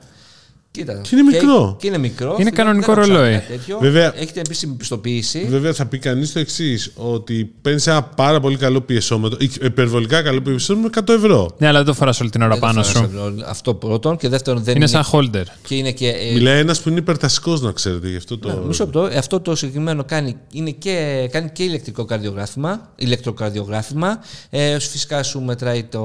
Κοίτα. 0.72 1.00
Και 1.00 1.08
είναι 1.12 1.22
μικρό; 1.22 1.76
Και, 1.80 1.86
είναι 1.86 1.98
μικρό. 1.98 2.34
Είναι 2.34 2.44
Δεν 2.44 2.54
κανονικό 2.54 2.92
έχω 2.92 3.00
ρολόι. 3.00 3.32
κάτι 3.32 3.46
τέτοιο. 3.46 3.78
Βέβαια- 3.80 4.12
Έχετε 4.16 4.40
επίσημη 4.40 4.74
πιστοποίηση. 4.74 5.46
Βέβαια 5.48 5.72
θα 5.72 5.86
πει 5.86 5.98
κανείς 5.98 6.32
το 6.32 6.38
εξής, 6.38 6.92
ότι 6.96 7.52
παίρνεις 7.62 7.86
ένα 7.86 8.02
πάρα 8.02 8.40
πολύ 8.40 8.56
καλό 8.56 8.80
πιεσόμετρο, 8.80 9.38
υπερβολικά 9.62 10.22
καλό 10.22 10.40
πιεσόμετρο 10.40 10.90
με 10.94 11.02
100 11.12 11.12
ευρώ. 11.16 11.50
Ναι, 11.58 11.66
αλλά 11.66 11.76
δεν 11.78 11.86
το 11.86 11.94
φοράς 11.94 12.20
όλη 12.20 12.30
την 12.30 12.40
ώρα 12.42 12.50
Δεν 12.50 12.60
το 12.60 12.66
πάνω 12.66 12.82
φέρνω 12.82 13.08
σου. 13.08 13.12
σε 13.14 13.18
ευρώ. 13.18 13.34
Αυτό 13.48 13.74
πρώτον. 13.74 14.16
Και 14.16 14.28
δεύτερον, 14.28 14.62
δεν 14.62 14.76
Είναι 14.76 14.88
είναι. 14.90 15.02
σαν 15.02 15.04
holder. 15.12 15.44
Και 15.66 15.74
είναι 15.74 15.92
και. 15.92 16.08
ε, 16.08 16.32
Μιλάει 16.32 16.58
ένας 16.58 16.80
που 16.80 16.88
είναι 16.88 16.98
υπερτασικός, 16.98 17.60
να 17.60 17.72
ξέρετε, 17.72 18.08
γι' 18.08 18.16
αυτό 18.16 18.38
το. 18.38 18.48
Ναι, 18.48 18.66
μισό 18.66 18.84
λεπτό. 18.84 19.06
Ε, 19.06 19.16
Αυτό 19.16 19.40
το 19.40 19.54
συγκεκριμένο 19.56 20.04
κάνει, 20.04 20.36
είναι 20.52 20.70
και, 20.70 21.28
κάνει 21.32 21.50
και 21.52 21.62
ηλεκτρικό 21.62 22.04
καρδιογράφημα, 22.04 22.90
ηλεκτροκαρδιογράφημα. 22.96 24.18
Ε, 24.50 24.78
φυσικά 24.78 25.22
σου 25.22 25.40
μετράει 25.40 25.82
το, 25.84 26.00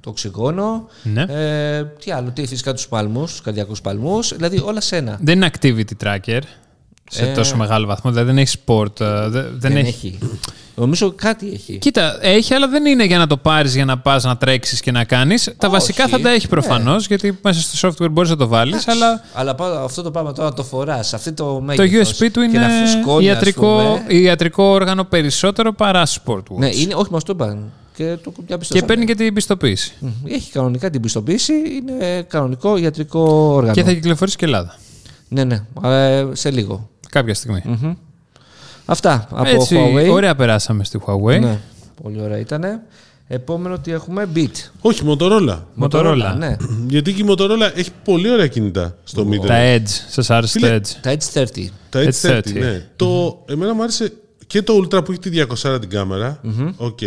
το 0.00 0.10
οξυγόνο. 0.10 0.88
Ναι. 1.02 1.24
Ε, 1.28 1.84
τι 2.04 2.10
άλλο, 2.10 2.30
τι, 2.34 2.46
φυσικά 2.46 2.72
τους 2.74 2.88
παλμούς, 2.88 3.30
τους 3.32 3.71
καρδιακούς 3.80 3.80
παλμούς. 3.80 4.32
Δηλαδή 4.36 4.60
όλα 4.64 4.80
σε 4.80 4.96
ένα. 4.96 5.18
Δεν 5.20 5.36
είναι 5.36 5.50
activity 5.54 6.04
tracker 6.06 6.40
σε 7.10 7.24
Ε, 7.24 7.32
τόσο 7.32 7.56
μεγάλο 7.56 7.86
βαθμό. 7.86 8.10
Δηλαδή 8.10 8.26
δεν 8.28 8.38
έχει 8.38 8.56
sport. 8.66 9.00
ε, 9.00 9.28
δε- 9.28 9.42
δεν, 9.42 9.56
Δεν 9.58 9.76
έχει. 9.76 9.86
έχει. 9.88 10.18
Νομίζω 10.74 11.12
κάτι 11.12 11.50
έχει. 11.54 11.78
Κοίτα, 11.78 12.18
έχει, 12.20 12.54
αλλά 12.54 12.68
δεν 12.68 12.86
είναι 12.86 13.04
για 13.04 13.18
να 13.18 13.26
το 13.26 13.36
πάρεις 13.36 13.74
για 13.74 13.84
να 13.84 13.98
πας 13.98 14.24
να 14.24 14.36
τρέξεις 14.36 14.80
και 14.80 14.90
να 14.90 15.04
κάνεις. 15.04 15.44
Τα 15.44 15.52
Όχι, 15.68 15.76
βασικά 15.76 16.08
θα 16.08 16.20
τα 16.20 16.30
έχει 16.30 16.48
προφανώς, 16.48 17.06
γιατί 17.06 17.38
μέσα 17.42 17.60
στο 17.60 17.88
software 17.88 18.10
μπορείς 18.10 18.30
να 18.30 18.36
το 18.36 18.46
βάλεις, 18.46 18.88
αλλά 18.88 19.22
Αλλά 19.32 19.54
πάω- 19.54 19.84
αυτό 19.84 20.02
το 20.02 20.10
πράγμα 20.10 20.32
τώρα 20.32 20.52
το 20.52 20.62
φοράς, 20.64 21.14
αυτό 21.14 21.32
το 21.34 21.44
το 21.44 21.60
μέγεθος. 21.60 22.18
USB 22.20 22.30
του 22.32 22.40
και 22.40 22.56
είναι 22.56 22.66
να 22.66 22.68
φουσκώνει, 22.86 23.28
ας 23.30 23.34
ιατρικό, 23.34 24.00
πούμε. 24.06 24.14
ιατρικό 24.18 24.62
όργανο 24.64 25.04
περισσότερο 25.04 25.72
παρά 25.72 26.06
sport 26.06 26.36
watch. 26.38 26.56
Ναι, 26.56 26.68
είναι, 26.68 26.94
όχι, 26.94 27.10
μας 27.12 27.22
το 27.24 27.32
είπαν. 27.34 27.70
Και 27.94 28.16
το 28.22 28.30
και 28.30 28.42
διαπιστώσαμε. 28.46 28.86
παίρνει 28.86 29.04
και 29.04 29.14
την 29.14 29.34
πιστοποίηση. 29.34 29.92
Μμ, 30.00 30.08
Έχει 30.26 30.50
κανονικά 30.52 30.90
την 30.90 31.00
πιστοποίηση, 31.00 31.52
είναι 31.52 32.22
κανονικό 32.28 32.76
ιατρικό 32.76 33.20
όργανο. 33.30 33.74
Και 33.74 33.82
θα 33.82 33.92
κυκλοφορήσει 33.92 34.36
και 34.36 34.44
Ελλάδα. 34.44 34.76
Ναι, 35.28 35.44
ναι, 35.44 35.62
ε, 35.84 36.26
σε 36.32 36.50
λίγο. 36.50 36.88
Κάποια 37.10 37.34
στιγμή. 37.34 37.62
Αυτά 38.84 39.26
από 39.30 39.48
Έτσι, 39.48 39.76
Huawei. 39.78 40.10
ωραία 40.10 40.34
περάσαμε 40.34 40.84
στη 40.84 40.98
Huawei. 41.06 41.40
Ναι, 41.40 41.60
πολύ 42.02 42.20
ωραία 42.22 42.38
ήταν. 42.38 42.64
Επόμενο 43.28 43.78
τι 43.78 43.92
έχουμε, 43.92 44.28
Beat. 44.34 44.50
Όχι, 44.80 45.02
Motorola. 45.06 45.58
Motorola. 45.80 46.34
Ναι. 46.38 46.56
Γιατί 46.88 47.12
και 47.12 47.22
η 47.22 47.26
Motorola 47.28 47.70
έχει 47.74 47.90
πολύ 48.04 48.30
ωραία 48.30 48.46
κινητά 48.46 48.96
στο 49.04 49.26
middle. 49.30 49.46
Τα 49.46 49.76
Edge. 49.76 49.88
Σας 50.08 50.30
άρεσε 50.30 50.58
το 50.58 50.66
Φίλε, 50.66 50.78
Edge; 50.80 50.88
Τα 51.00 51.12
Edge 51.14 51.38
30. 51.44 51.46
Τα 51.88 52.02
Edge 52.02 52.10
30, 52.22 52.30
Edge 52.30 52.38
30. 52.38 52.52
ναι. 52.52 52.86
Το, 52.96 53.42
εμένα 53.48 53.74
μου 53.74 53.82
άρεσε 53.82 54.12
και 54.46 54.62
το 54.62 54.74
Ultra 54.76 55.04
που 55.04 55.10
έχει 55.12 55.18
τη 55.20 55.42
240 55.62 55.80
την 55.80 55.90
καμερα 55.90 56.40
οκ. 56.76 56.98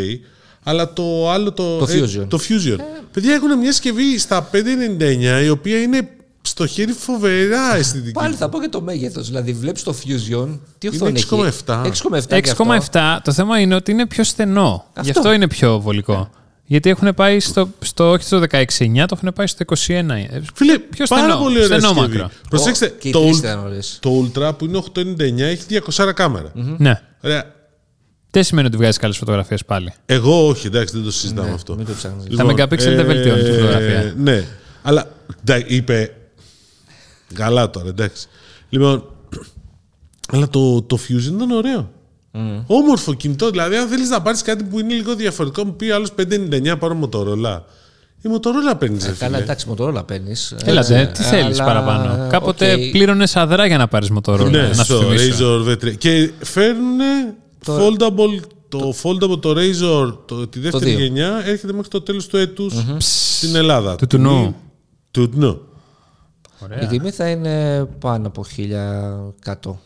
Αλλά 0.68 0.94
το 0.94 1.32
άλλο 1.32 1.52
το. 1.52 1.78
Το 1.78 1.86
ε, 1.92 2.00
Fusion. 2.02 2.26
το 2.28 2.40
Fusion. 2.50 2.78
Παιδιά 3.12 3.34
έχουν 3.34 3.58
μια 3.58 3.72
συσκευή 3.72 4.18
στα 4.20 4.50
599 4.54 5.44
η 5.44 5.50
οποία 5.50 5.82
είναι 5.82 6.10
στο 6.42 6.66
χέρι 6.68 6.92
φοβερά 6.92 7.76
αισθητική. 7.76 8.12
Πάλι 8.12 8.36
θα 8.36 8.50
πω 8.50 8.60
και 8.62 8.68
το 8.70 8.82
μέγεθος. 8.82 9.28
Δηλαδή, 9.28 9.54
βλέπεις 9.54 9.84
το 9.84 9.96
Fusion. 10.04 10.60
Τι 10.78 10.88
οθόνη 10.88 11.12
έχει; 11.20 11.28
6,7. 11.66 11.82
6,7. 11.86 12.42
και 12.42 12.50
αυτό. 12.50 12.66
6,7. 12.92 13.18
Το 13.24 13.32
θέμα 13.34 13.60
είναι 13.60 13.76
ότι 13.76 13.92
είναι 13.92 14.06
πιο 14.08 14.24
στενό. 14.24 14.86
Γι' 15.02 15.10
αυτό 15.10 15.32
είναι 15.34 15.48
πιο 15.48 15.80
βολικό. 15.80 16.30
Γιατί 16.68 16.90
έχουν 16.90 17.14
πάει 17.14 17.40
στο, 17.40 17.70
στο 17.80 18.12
όχι 18.12 18.24
στο 18.24 18.42
16,9, 18.52 18.68
το 19.08 19.18
έχουν 19.18 19.34
πάει 19.36 19.48
στο 19.48 19.66
21. 19.68 19.76
Ε, 19.88 20.42
Φίλε, 20.54 20.78
Πιο 20.80 21.06
πάρα 21.10 21.22
στενό, 21.24 21.38
πολύ 21.42 21.56
ωραία 21.64 21.80
στενό 21.80 21.88
συσκευή. 21.94 22.18
μακρό. 22.18 22.30
Προσέξτε, 22.50 22.88
Και 23.00 23.08
οι 23.08 23.12
το, 23.12 23.22
τρεις 23.22 23.36
Ul- 23.36 23.40
ήταν 23.40 23.60
ωραίες. 23.66 23.98
το 24.02 24.32
Ultra 24.34 24.58
που 24.58 24.66
είναι 24.66 24.78
899 24.78 25.40
έχει 25.40 25.64
200 25.98 26.12
κάμερα. 26.16 26.52
Ναι. 26.78 27.02
Ωραία. 27.24 27.55
Δεν 28.36 28.44
σημαίνει 28.44 28.68
ότι 28.68 28.78
βγάζει 28.78 28.98
καλές 28.98 29.18
φωτογραφίες 29.18 29.66
πάλι. 29.66 29.94
Εγώ 30.06 30.48
όχι, 30.48 30.68
εντάξει, 30.68 30.96
δεν 30.96 31.04
το 31.04 31.12
συζητάμε 31.12 31.52
αυτό. 31.52 31.72
Ναι, 31.72 31.78
Μην 31.78 31.88
το 31.88 31.94
ψάχνεις. 31.94 32.36
Τα 32.36 32.46
megapixel 32.46 32.96
δεν 32.96 33.06
βελτιώνουν 33.06 33.44
τη 33.44 33.52
φωτογραφία. 33.52 34.14
Ναι, 34.18 34.46
αλλά 34.82 35.12
εντάξει, 35.42 35.76
είπε. 35.76 36.16
Καλά 37.34 37.70
τώρα, 37.70 37.88
εντάξει. 37.88 38.28
Λοιπόν, 38.70 39.04
αλλά 40.28 40.48
το, 40.50 40.82
το 40.82 41.00
Fusion 41.08 41.34
ήταν 41.36 41.52
ωραίο. 41.52 41.92
Όμορφο 42.68 43.14
κινητό. 43.14 43.50
Δηλαδή, 43.50 43.76
αν 43.76 43.88
θέλεις 43.88 44.10
να 44.10 44.22
πάρεις 44.22 44.42
κάτι 44.42 44.64
που 44.64 44.80
είναι 44.80 44.94
λίγο 44.94 45.16
διαφορετικό, 45.16 45.66
μου 45.66 45.76
πει 45.76 45.90
άλλος 45.90 46.10
599 46.18 46.76
πάρω 46.80 47.00
Motorola. 47.02 47.62
Η 48.22 48.30
Motorola 48.36 48.80
παίρνεις. 48.80 49.06
Ε, 49.06 49.16
Καλά, 49.20 49.38
εντάξει, 49.38 49.68
Motorola 49.72 50.08
παίρνεις. 50.08 50.56
Έλατε, 50.64 51.12
τι 51.14 51.24
θέλεις 51.24 51.58
παραπάνω; 51.58 52.28
Κάποτε 52.30 52.74
okay. 52.74 52.92
πλήρωνες 52.92 53.36
αδρά 53.36 53.66
για 53.66 53.78
να 53.78 53.88
πάρεις 53.88 54.12
Motorola. 54.14 54.50
Ναι, 54.52 54.62
να 54.62 54.74
σου 54.74 54.84
στο 54.84 54.98
θυμίσω. 54.98 55.64
Razor 55.66 55.72
V3. 55.72 55.98
Και 55.98 56.32
φέρνουν 56.40 57.00
foldable, 57.66 58.40
το 58.70 58.94
foldable, 59.04 59.40
το 59.42 59.54
Razor, 59.58 60.18
το, 60.26 60.48
τη 60.48 60.60
δεύτερη 60.60 60.86
δύο. 60.92 61.00
γενιά, 61.00 61.42
έρχεται 61.46 61.74
μέχρι 61.74 61.88
το 61.90 62.02
τέλος 62.02 62.28
του 62.28 62.38
έτους 62.38 62.74
στην 62.98 63.56
Ελλάδα. 63.56 63.96
Του 63.96 64.08
τουνού. 64.08 64.56
Του 65.12 65.30
τουνού. 65.30 65.60
Η 66.82 66.86
τιμή 66.86 67.10
θα 67.12 67.30
είναι 67.30 67.86
πάνω 68.00 68.28
από 68.28 68.44
1100. 68.44 69.80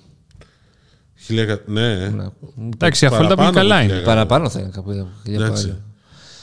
Χιλιάκα- 1.25 1.61
Ναι. 1.65 1.95
Ναι. 2.09 2.25
Εντάξει, 2.73 3.05
αφού 3.05 3.15
τα 3.15 3.21
Παραπάνω 3.23 3.49
πει 3.49 3.55
καλά 3.55 3.73
από 3.75 3.83
είναι. 3.83 3.91
χιλιάκα. 3.93 4.05
Παραπάνω 4.13 4.49
θα 4.49 4.59
είναι 4.59 4.69
κάπου. 4.69 5.07
Εντάξει. 5.23 5.75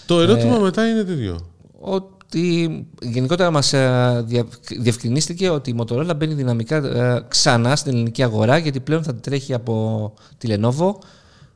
Το 0.06 0.20
ερώτημα 0.20 0.58
μετά 0.58 0.88
είναι 0.88 1.02
τέτοιο. 1.04 1.38
Ότι 1.80 2.86
γενικότερα 3.02 3.50
μας 3.50 3.72
ε, 3.72 4.22
δια- 4.26 4.46
διευκρινίστηκε 4.78 5.48
ότι 5.50 5.70
η 5.70 5.76
Motorola 5.78 6.10
μπαίνει 6.16 6.34
δυναμικά 6.34 6.76
ε, 6.76 7.24
ξανά 7.28 7.76
στην 7.76 7.92
ελληνική 7.92 8.22
αγορά 8.22 8.58
γιατί 8.58 8.80
πλέον 8.80 9.02
θα 9.02 9.14
τρέχει 9.14 9.54
από 9.54 10.12
τη 10.38 10.48
Lenovo. 10.50 10.92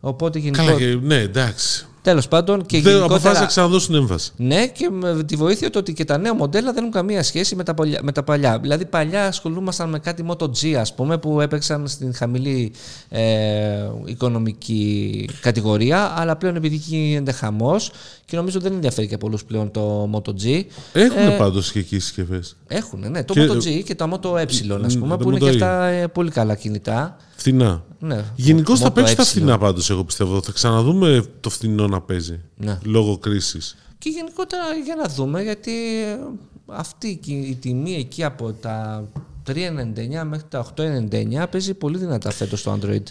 Οπότε 0.01 0.39
γενικότερα. 0.39 0.77
Καλά, 0.79 0.91
και, 0.91 0.99
ναι, 1.03 1.15
εντάξει. 1.17 1.85
Τέλος 2.03 2.29
πάντων 2.29 2.67
και 2.67 2.81
Δεν 2.81 2.93
αποφάσισαν 2.97 3.09
γενικότερα. 3.13 3.41
να 3.41 3.47
ξαναδώσουν 3.47 3.95
έμφαση. 3.95 4.31
Ναι, 4.37 4.67
και 4.67 4.89
με 4.91 5.25
τη 5.25 5.37
βοήθεια 5.37 5.71
του 5.71 5.77
ότι 5.81 5.93
και 5.93 6.05
τα 6.05 6.19
νέα 6.19 6.35
μοντέλα 6.35 6.67
δεν 6.73 6.77
έχουν 6.83 6.91
καμία 6.91 7.23
σχέση 7.23 7.55
με 7.57 7.63
τα, 7.65 7.75
παλιά, 7.75 8.01
με 8.03 8.13
τα 8.13 8.23
παλιά. 8.23 8.59
Δηλαδή, 8.59 8.85
παλιά 8.85 9.27
ασχολούμασταν 9.27 9.89
με 9.89 9.99
κάτι 9.99 10.25
Moto 10.29 10.45
G, 10.45 10.73
ας 10.73 10.95
πούμε, 10.95 11.19
που 11.19 11.41
έπαιξαν 11.41 11.89
στην 11.89 12.15
χαμηλή 12.15 12.73
ε, 13.09 13.89
οικονομική 14.05 15.29
κατηγορία, 15.41 16.13
αλλά 16.17 16.37
πλέον 16.37 16.57
επειδή 16.57 16.77
γίνεται 16.77 17.33
χαμός 17.33 17.91
και 18.25 18.37
νομίζω 18.37 18.61
δεν 18.61 18.73
ενδιαφέρει 18.73 19.07
και 19.07 19.19
πολλούς 19.19 19.45
πλέον 19.45 19.71
το 19.71 20.11
Moto 20.15 20.31
G. 20.31 20.63
Έχουν 20.93 21.19
Ε, 21.29 21.37
πάντως 21.39 21.73
και 21.73 21.79
εκεί 21.79 21.99
συσκευές. 21.99 22.57
Έχουν, 22.67 23.05
ναι, 23.11 23.25
το 23.25 23.33
Και- 23.35 23.47
Moto 23.51 23.57
G 23.57 23.83
και 23.85 23.95
το 23.95 24.05
Moto 24.13 24.39
Ε, 24.39 24.43
ας 24.85 24.99
πούμε, 24.99 25.17
το 25.17 25.25
που 25.25 25.31
είναι 25.31 25.39
Moto 25.39 25.41
και 25.41 25.47
E. 25.47 25.51
αυτά 25.51 25.85
ε, 25.85 26.07
πολύ 26.07 26.31
καλά 26.31 26.55
κινητά. 26.55 27.17
Φθηνά. 27.41 27.85
Ναι, 27.99 28.25
Γενικώς 28.37 28.81
θα 28.81 28.89
Moto 28.89 28.95
παίξει 28.95 29.17
τα 29.17 29.23
Ε. 29.23 29.25
φθηνά 29.25 29.59
πάντως, 29.59 29.91
εγώ 29.91 30.05
πιστεύω. 30.05 30.43
Θα 30.43 30.53
ξαναδούμε 30.53 31.25
το 31.41 31.51
φθηνό 31.51 31.87
να 31.87 32.01
παίζει. 32.01 32.41
Ναι. 32.57 32.79
Λόγω 32.83 33.19
κρίσης. 33.19 33.77
Και 33.99 34.09
γενικότερα 34.09 34.63
για 34.85 34.95
να 34.95 35.09
δούμε, 35.15 35.43
γιατί 35.43 35.71
ε, 36.03 36.19
αυτή 36.67 37.09
η 37.09 37.17
κι- 37.17 37.49
η 37.51 37.59
τιμή 37.61 37.95
εκεί 37.95 38.25
από 38.25 38.53
τα 38.53 39.05
3,99 39.47 40.25
μέχρι 40.25 40.47
τα 40.49 40.59
8,99 40.59 41.47
παίζει 41.51 41.75
πολύ 41.75 41.99
δυνατά 41.99 42.31
φέτος 42.31 42.61
στο 42.61 42.79
Android. 42.81 43.03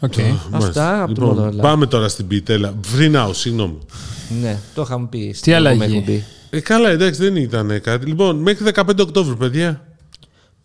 OK. 0.00 0.12
Αυτά 0.50 1.02
από 1.02 1.14
το 1.14 1.26
Λοιπόν, 1.26 1.48
Motorola. 1.54 1.60
πάμε 1.60 1.86
τώρα 1.86 2.08
στην 2.08 2.26
Beat, 2.26 2.53
έλα. 2.53 2.74
Free 2.96 3.14
Now, 3.16 3.30
συγγνώμη. 3.32 3.78
Ναι, 4.40 4.58
το 4.74 4.82
είχαμε 4.82 5.06
πει. 5.10 5.32
στην 5.34 5.54
αλλαγή; 5.54 5.78
προηγούμενη 5.78 6.02
εκπομπή. 6.12 6.24
Ε, 6.50 6.60
καλά, 6.60 6.88
εντάξει, 6.90 7.22
δεν 7.22 7.36
ήταν 7.36 7.80
κάτι. 7.80 8.06
Λοιπόν, 8.06 8.36
μέχρι 8.36 8.64
15 8.74 9.00
Οκτώβρου, 9.00 9.36
παιδιά. 9.36 9.84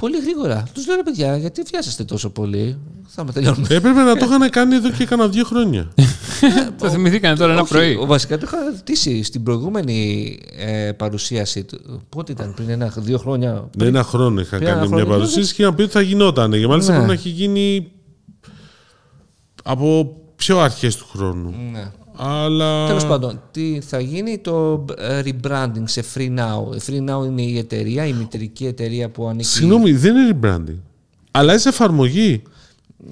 Πολύ 0.05 0.19
γρήγορα. 0.21 0.63
Τους 0.73 0.87
λέω 0.87 0.95
ρε 0.95 1.03
παιδιά, 1.03 1.37
γιατί 1.37 1.61
βιάζεστε 1.71 2.03
τόσο 2.03 2.29
πολύ; 2.29 2.77
Θα 3.07 3.23
με 3.23 3.31
τελειώνουμε. 3.31 3.67
Έπρεπε 3.69 4.01
να 4.03 4.17
το 4.17 4.25
είχαν 4.25 4.49
κάνει 4.49 4.75
εδώ 4.75 4.89
και 4.91 5.05
κάνα 5.05 5.27
δύο 5.27 5.43
χρόνια. 5.45 5.87
Το 6.79 6.89
θυμηθήκανε 6.89 7.35
τώρα 7.37 7.51
ένα 7.51 7.61
Όχι, 7.61 7.71
πρωί. 7.73 7.95
ο- 7.95 8.05
Βασικά 8.05 8.37
το 8.37 8.45
είχα 8.47 8.57
ρωτήσει 8.75 9.23
στην 9.23 9.43
προηγούμενη 9.43 10.39
ε, 10.57 10.91
παρουσίαση. 10.91 11.63
του- 11.63 12.01
Πότε 12.09 12.31
ήταν, 12.31 12.53
πριν 12.53 12.69
ένα-δύο 12.69 13.17
χρόνια; 13.17 13.51
Ναι, 13.51 13.59
Πριν- 13.77 13.95
ένα 13.95 14.03
χρόνο 14.03 14.41
είχα 14.41 14.55
πριν 14.57 14.67
ένα 14.69 14.77
κάνει 14.77 14.87
μια 14.93 14.97
χρόνο, 15.03 15.15
παρουσίαση 15.17 15.53
και 15.53 15.61
είχαν 15.61 15.75
πει 15.75 15.81
ότι 15.81 15.91
θα 15.91 16.01
γινόταν. 16.01 16.51
Και 16.51 16.67
μάλιστα 16.67 16.91
Ναι. 16.91 16.97
πρέπει 16.97 17.13
να 17.13 17.19
έχει 17.19 17.29
γίνει 17.29 17.91
από 19.63 20.15
πιο 20.35 20.59
αρχές 20.59 20.95
του 20.95 21.05
χρόνου. 21.11 21.53
Ναι. 21.71 21.91
Αλλά. 22.17 22.87
Τέλος 22.87 23.05
πάντων, 23.05 23.41
τι 23.51 23.79
θα 23.81 23.99
γίνει 23.99 24.37
το 24.37 24.85
ε, 24.97 25.21
rebranding 25.25 25.83
σε 25.83 26.03
Free 26.15 26.35
Now. 26.37 26.63
Free 26.87 27.09
Now 27.09 27.25
είναι 27.25 27.41
η 27.41 27.57
εταιρεία, 27.57 28.05
η 28.05 28.13
μητρική 28.13 28.65
εταιρεία 28.65 29.09
που 29.09 29.27
ανήκει. 29.27 29.47
Συγγνώμη, 29.47 29.91
δεν 29.91 30.15
είναι 30.15 30.37
rebranding. 30.41 30.79
Αλλάζει 31.31 31.67
εφαρμογή. 31.67 32.41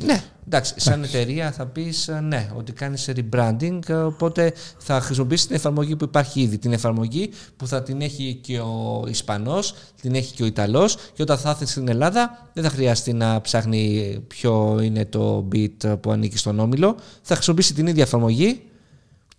Ναι, 0.06 0.24
εντάξει, 0.46 0.74
σαν 0.78 1.04
εταιρεία 1.04 1.52
θα 1.52 1.66
πεις 1.66 2.10
ναι, 2.22 2.52
ότι 2.58 2.72
κάνεις 2.72 3.10
rebranding. 3.16 3.80
ε, 3.88 3.94
Οπότε 3.94 4.54
θα 4.78 5.02
χρησιμοποιήσεις 5.02 5.48
την 5.48 5.56
εφαρμογή 5.56 5.96
που 5.96 6.04
υπάρχει 6.04 6.42
ήδη. 6.42 6.58
Την 6.58 6.74
εφαρμογή 6.74 7.30
που 7.58 7.68
θα 7.68 7.84
την 7.84 8.02
έχει 8.02 8.40
και 8.42 8.60
ο 8.60 9.04
Ισπανός, 9.08 9.76
την 10.02 10.16
έχει 10.16 10.34
και 10.34 10.44
ο 10.44 10.46
Ιταλός. 10.46 10.98
Και 11.14 11.22
όταν 11.22 11.38
θα 11.38 11.50
έρθει 11.50 11.66
στην 11.66 11.88
Ελλάδα, 11.88 12.50
δεν 12.54 12.64
θα 12.64 12.70
χρειαστεί 12.70 13.14
να 13.14 13.42
ψάχνει 13.42 14.18
ποιο 14.28 14.80
είναι 14.84 15.06
το 15.06 15.48
bit 15.52 16.00
που 16.02 16.12
ανήκει 16.12 16.38
στον 16.38 16.60
όμιλο. 16.60 16.96
Θα 17.22 17.34
χρησιμοποιήσει 17.34 17.74
την 17.74 17.88
ίδια 17.88 18.04
εφαρμογή. 18.04 18.62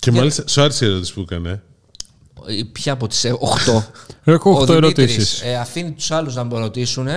Και 0.04 0.10
μάλιστα, 0.10 0.48
σου 0.48 0.62
άρεσε 0.62 0.84
η 0.84 0.88
ερώτηση 0.88 1.14
που 1.14 1.20
έκανε. 1.20 1.62
Ε, 2.46 2.62
Ποια 2.72 2.92
από 2.92 3.06
τις 3.06 3.24
8. 3.24 3.82
Έχω 4.24 4.50
Ο 4.50 4.60
8 4.60 4.66
Δημήτρης, 4.66 4.76
ερωτήσεις. 5.06 5.42
Ε, 5.42 5.56
αφήνει 5.56 5.92
τους 5.92 6.10
άλλους 6.10 6.34
να 6.34 6.44
με 6.44 6.58
ρωτήσουν, 6.58 7.08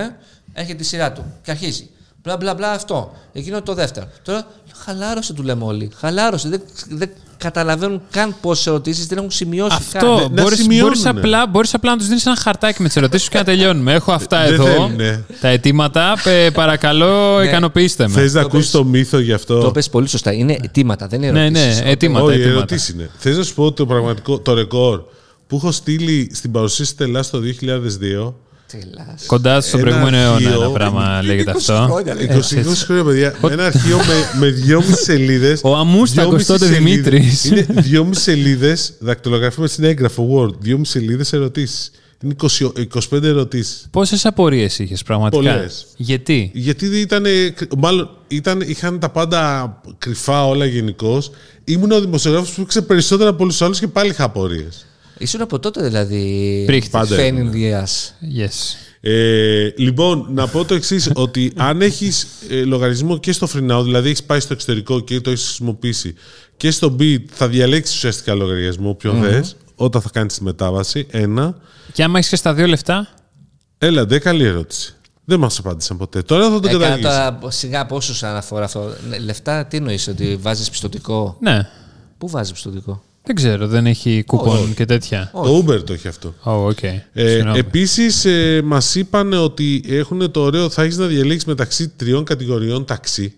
έρχεται 0.54 0.78
τη 0.78 0.84
σειρά 0.84 1.12
του 1.12 1.26
και 1.44 1.52
αρχίζει. 1.52 1.90
Μπλα 2.24 2.38
μπλα 2.38 2.54
μπλα 2.54 2.72
αυτό. 2.72 3.14
Εκείνο 3.34 3.62
το 3.62 3.74
δεύτερο. 3.74 4.08
Τώρα 4.24 4.48
χαλάρωσε 4.76 5.34
του 5.34 5.44
λέμε 5.44 5.64
όλοι. 5.64 5.92
Χαλάρωσε. 5.96 6.50
Δεν, 6.50 6.62
δεν 6.90 7.10
καταλαβαίνουν 7.38 8.02
καν 8.12 8.36
πόσε 8.42 8.70
ερωτήσεις 8.70 9.06
δεν 9.08 9.18
έχουν 9.18 9.32
σημειώσει 9.32 9.76
Αυτό. 9.80 10.00
καν. 10.00 10.32
να 10.34 10.42
Μπορείς, 10.42 10.58
σημειώνουνε. 10.60 10.84
μπορείς 10.96 11.06
απλά, 11.06 11.48
μπορείς 11.48 11.74
απλά 11.74 11.92
να 11.92 11.98
τους 11.98 12.08
δίνεις 12.08 12.26
ένα 12.26 12.36
χαρτάκι 12.36 12.82
με 12.82 12.88
τις 12.88 12.98
ερωτήσεις 12.98 13.30
και 13.30 13.38
να 13.38 13.44
τελειώνουμε. 13.44 13.94
Έχω 13.94 14.12
αυτά 14.12 14.44
Δεν 14.44 14.54
εδώ. 14.54 14.66
θέλουνε. 14.66 15.24
Τα 15.42 15.48
αιτήματα. 15.48 16.14
Πε, 16.24 16.52
παρακαλώ, 16.54 17.42
ικανοποιήστε 17.48 18.08
με. 18.08 18.14
Θες 18.14 18.34
να 18.34 18.42
Το 18.42 18.48
ακούσεις 18.48 18.72
πες. 18.72 18.82
το 18.82 18.88
μύθο 18.88 19.20
γι' 19.20 19.34
αυτό; 19.34 19.60
Το 19.60 19.72
πες 19.72 19.90
πολύ 19.90 20.08
σωστά. 20.08 20.34
Είναι 20.34 20.58
αιτήματα, 20.64 21.08
δεν 21.08 21.22
είναι 21.24 21.32
Ναι, 21.32 21.40
ερωτήσεις. 21.46 21.82
ναι, 21.84 21.90
αιτήματα. 21.90 22.26
Όχι, 22.26 22.34
αιτήματα. 22.36 22.58
ερωτήσεις 22.58 22.90
είναι. 22.90 23.10
Θες 23.18 23.38
να 23.38 23.44
σου 23.44 23.54
πω 23.54 23.72
το 23.72 23.86
πραγματικό, 23.86 24.40
το 24.40 24.54
ρεκόρ 24.54 25.02
που 25.48 25.56
έχω 25.56 25.72
στείλει 25.72 26.32
στην 26.34 26.52
παρουσίαση 26.52 26.96
της 26.96 27.06
Ελλάδα 27.06 27.30
το 27.30 27.40
2002. 27.40 28.34
Τελάς. 28.72 29.26
Κοντά 29.26 29.62
στο 29.62 29.78
Ένα 29.78 29.88
προηγούμενο 29.88 30.18
αιώνα 30.18 30.36
αρχείο. 30.36 30.62
ένα 30.62 30.70
πράγμα 30.72 31.22
λέγεται 31.24 31.52
20 31.52 31.56
αυτό. 31.58 31.74
χρόνια, 31.90 32.16
λέει. 32.16 32.28
20 32.32 32.58
20 32.58 32.86
χρόνια, 32.86 33.04
παιδιά. 33.04 33.36
Ένα 33.52 33.66
αρχείο 33.66 33.98
με, 33.98 34.40
με 34.40 34.52
2,5 34.68 34.82
σελίδες. 35.04 35.60
Ο 35.64 35.76
Αμούστακος 35.76 36.46
τότε 36.46 36.66
Δημήτρης. 36.66 37.46
Είναι 37.46 37.66
2,5 37.70 38.10
σελίδες 38.12 38.94
δακτυλογραφημένε 39.00 39.72
στην 39.72 39.84
έγγραφο 39.84 40.28
Word. 40.34 40.68
2,5 40.68 40.80
σελίδες 40.82 41.34
ερωτήσεις. 41.34 41.92
Είναι 42.24 42.34
20 42.42 42.72
25 43.10 43.24
ερωτήσεις. 43.24 43.88
Πόσες 43.92 44.26
απορίες 44.26 44.80
είχες 44.80 45.04
πραγματικά; 45.04 45.44
Πολλές. 45.54 45.86
Γιατί; 45.98 46.52
Γιατί 46.54 46.86
ήταν, 47.00 47.24
μάλλον 47.78 48.10
ήταν, 48.28 48.62
είχαν 48.62 49.00
τα 49.00 49.10
πάντα 49.10 49.74
κρυφά 49.98 50.46
όλα 50.48 50.66
γενικώς. 50.66 51.32
Ήμουν 51.64 51.92
ο 51.92 52.00
δημοσιογράφος 52.00 52.52
που 52.52 52.62
ήξερε 52.62 52.86
περισσότερα 52.86 53.30
από 53.30 53.44
όλους 53.44 53.58
τους 53.58 53.66
άλλους 53.66 53.80
και 53.80 53.88
πάλι 53.88 54.10
είχα 54.10 54.24
απορίες. 54.24 54.86
Ήσουν 55.18 55.42
από 55.42 55.60
τότε 55.60 55.84
δηλαδή. 55.84 56.64
Πρίχτης. 56.66 56.90
Πάντα 56.92 57.16
Pain 57.16 57.20
in 57.20 57.38
ήμουν. 57.38 57.52
the 57.56 57.84
ass. 57.84 58.12
Yes. 58.44 58.76
Ε, 59.02 59.70
λοιπόν, 59.78 60.28
να 60.30 60.48
πω 60.48 60.66
το 60.66 60.74
εξής: 60.74 61.12
ότι 61.16 61.52
αν 61.56 61.82
έχεις 61.82 62.28
λογαριασμό 62.66 63.18
και 63.18 63.32
στο 63.32 63.48
FreeNow, 63.54 63.82
δηλαδή 63.84 64.08
έχεις 64.10 64.24
πάει 64.24 64.40
στο 64.40 64.54
εξωτερικό 64.54 65.00
και 65.00 65.22
το 65.22 65.30
έχεις 65.30 65.44
χρησιμοποιήσει 65.46 66.14
και 66.58 66.72
στο 66.72 66.96
Beat, 67.00 67.20
θα 67.32 67.48
διαλέξεις 67.48 67.96
ουσιαστικά 67.96 68.34
λογαριασμό 68.34 68.94
ποιον 68.94 69.22
θες, 69.24 69.56
όταν 69.76 70.02
θα 70.02 70.10
κάνεις 70.14 70.34
τη 70.34 70.44
μετάβαση. 70.44 71.08
Ένα. 71.12 71.58
Και 71.94 72.04
άμα 72.04 72.18
έχεις 72.18 72.30
και 72.30 72.36
στα 72.36 72.54
δύο 72.54 72.68
λεφτά; 72.68 73.08
Έλα, 73.78 74.06
ντε, 74.06 74.20
καλή 74.20 74.44
ερώτηση. 74.44 74.92
Δεν 75.26 75.40
μας 75.40 75.60
απάντησαν 75.60 75.98
ποτέ. 75.98 76.22
Τώρα 76.22 76.50
θα 76.50 76.60
το 76.60 76.68
Έκανα 76.68 76.84
καταργήσω. 76.84 77.10
τώρα 77.10 77.52
σιγά 77.52 77.86
πόσους 77.86 78.24
αναφορά 78.24 78.66
αυτό. 78.66 78.94
Ναι, 79.10 79.18
Λεφτά, 79.20 79.66
τι 79.66 79.78
εννοείς, 79.78 80.08
ότι 80.08 80.38
βάζεις 80.42 80.70
πιστοτικό; 80.70 81.38
Ναι. 81.40 81.70
Πού 82.18 82.30
βάζεις 82.30 82.52
πιστοτικό; 82.54 83.04
Δεν 83.28 83.36
ξέρω, 83.36 83.68
δεν 83.68 83.86
έχει 83.86 84.24
κουπόν 84.28 84.74
και 84.74 84.86
τέτοια. 84.86 85.32
Το 85.34 85.58
Uber 85.58 85.84
το 85.84 85.94
έχει 85.94 86.08
αυτό. 86.08 86.34
Ω, 86.44 86.52
οκ. 86.52 86.84
Ε, 86.84 87.04
Συγγνώμη. 87.14 87.60
Επίσης, 87.60 88.26
ε, 88.26 88.62
μας 88.64 88.96
είπαν 88.96 89.34
ότι 89.34 89.84
έχουν 89.88 90.32
το 90.32 90.42
ωραίο, 90.42 90.70
θα 90.70 90.84
έχεις 90.84 90.98
να 90.98 91.06
διαλέξεις 91.06 91.46
μεταξύ 91.46 91.90
τριών 91.90 92.24
κατηγοριών 92.24 92.86
ταξί. 92.86 93.34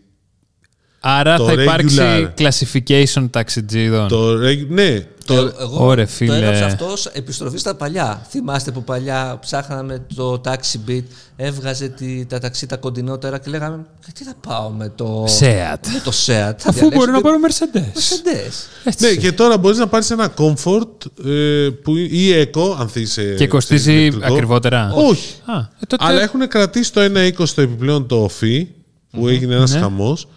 Άρα 1.00 1.38
το 1.38 1.46
θα 1.46 1.52
υπάρξει 1.62 1.98
regular. 2.00 2.30
classification 2.42 3.28
ταξιτζίδων. 3.32 4.08
Το, 4.08 4.32
reg- 4.46 4.68
ναι, 4.68 5.00
το, 5.26 5.34
Ε, 5.34 5.52
εγώ 5.60 5.86
Ωρε, 5.86 6.02
το 6.04 6.08
φίλε. 6.12 6.36
έγραψα 6.36 6.66
αυτός 6.66 6.92
ως 6.92 7.06
επιστροφή 7.06 7.58
στα 7.58 7.76
παλιά. 7.76 8.26
Θυμάστε 8.30 8.72
που 8.72 8.84
παλιά 8.84 9.38
ψάχναμε 9.42 10.06
το 10.16 10.42
taxi 10.46 10.90
beat, 10.90 11.04
έβγαζε 11.36 11.88
τη, 11.88 12.26
τα 12.26 12.40
ταξί 12.40 12.66
τα 12.68 12.78
κοντινότερα 12.78 13.40
και 13.40 13.50
λέγαμε 13.50 13.86
Γιατί 14.04 14.24
θα 14.24 14.34
πάω 14.48 14.70
με 14.70 14.92
το. 14.96 15.24
Seat. 15.40 15.88
Με 15.94 16.02
το 16.04 16.12
Seat. 16.26 16.54
Θα 16.58 16.70
Αφού 16.70 16.88
μπορώ 16.90 17.12
να 17.12 17.20
διαλέξω 17.20 17.22
πάρω 17.22 17.38
το 17.40 17.48
Mercedes. 17.48 17.98
Mercedes. 17.98 18.54
Έτσι. 18.84 19.06
Ναι, 19.06 19.14
και 19.16 19.32
τώρα 19.32 19.58
μπορείς 19.58 19.78
να 19.78 19.88
πάρεις 19.88 20.12
ένα 20.12 20.34
comfort 20.38 21.26
ε, 21.26 21.70
που, 21.84 21.96
ή 21.96 22.32
eco, 22.54 22.76
αν 22.80 22.88
θες, 22.90 23.18
ε, 23.18 23.34
Και 23.38 23.48
κοστίζει 23.48 23.94
ηλεκτρικό. 23.94 24.34
ακριβότερα; 24.34 24.92
Όχι. 24.96 25.34
Α, 25.46 25.58
ε, 25.58 25.68
τότε... 25.88 26.06
Αλλά 26.08 26.22
έχουν 26.22 26.48
κρατήσει 26.48 26.94
το 26.94 27.02
1,20 27.02 27.32
το 27.56 27.62
επιπλέον 27.62 28.08
το 28.08 28.30
fee 28.42 28.66
που 29.12 29.28
έγινε 29.28 29.56
ένας 29.56 29.74
Ναι. 29.74 29.80
χαμός 29.80 30.28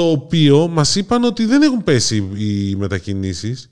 το 0.00 0.10
οποίο 0.10 0.68
μας 0.68 0.94
είπαν 0.96 1.24
ότι 1.24 1.44
δεν 1.46 1.62
έχουν 1.62 1.84
πέσει 1.84 2.16
οι 2.36 2.74
μετακινήσεις. 2.76 3.70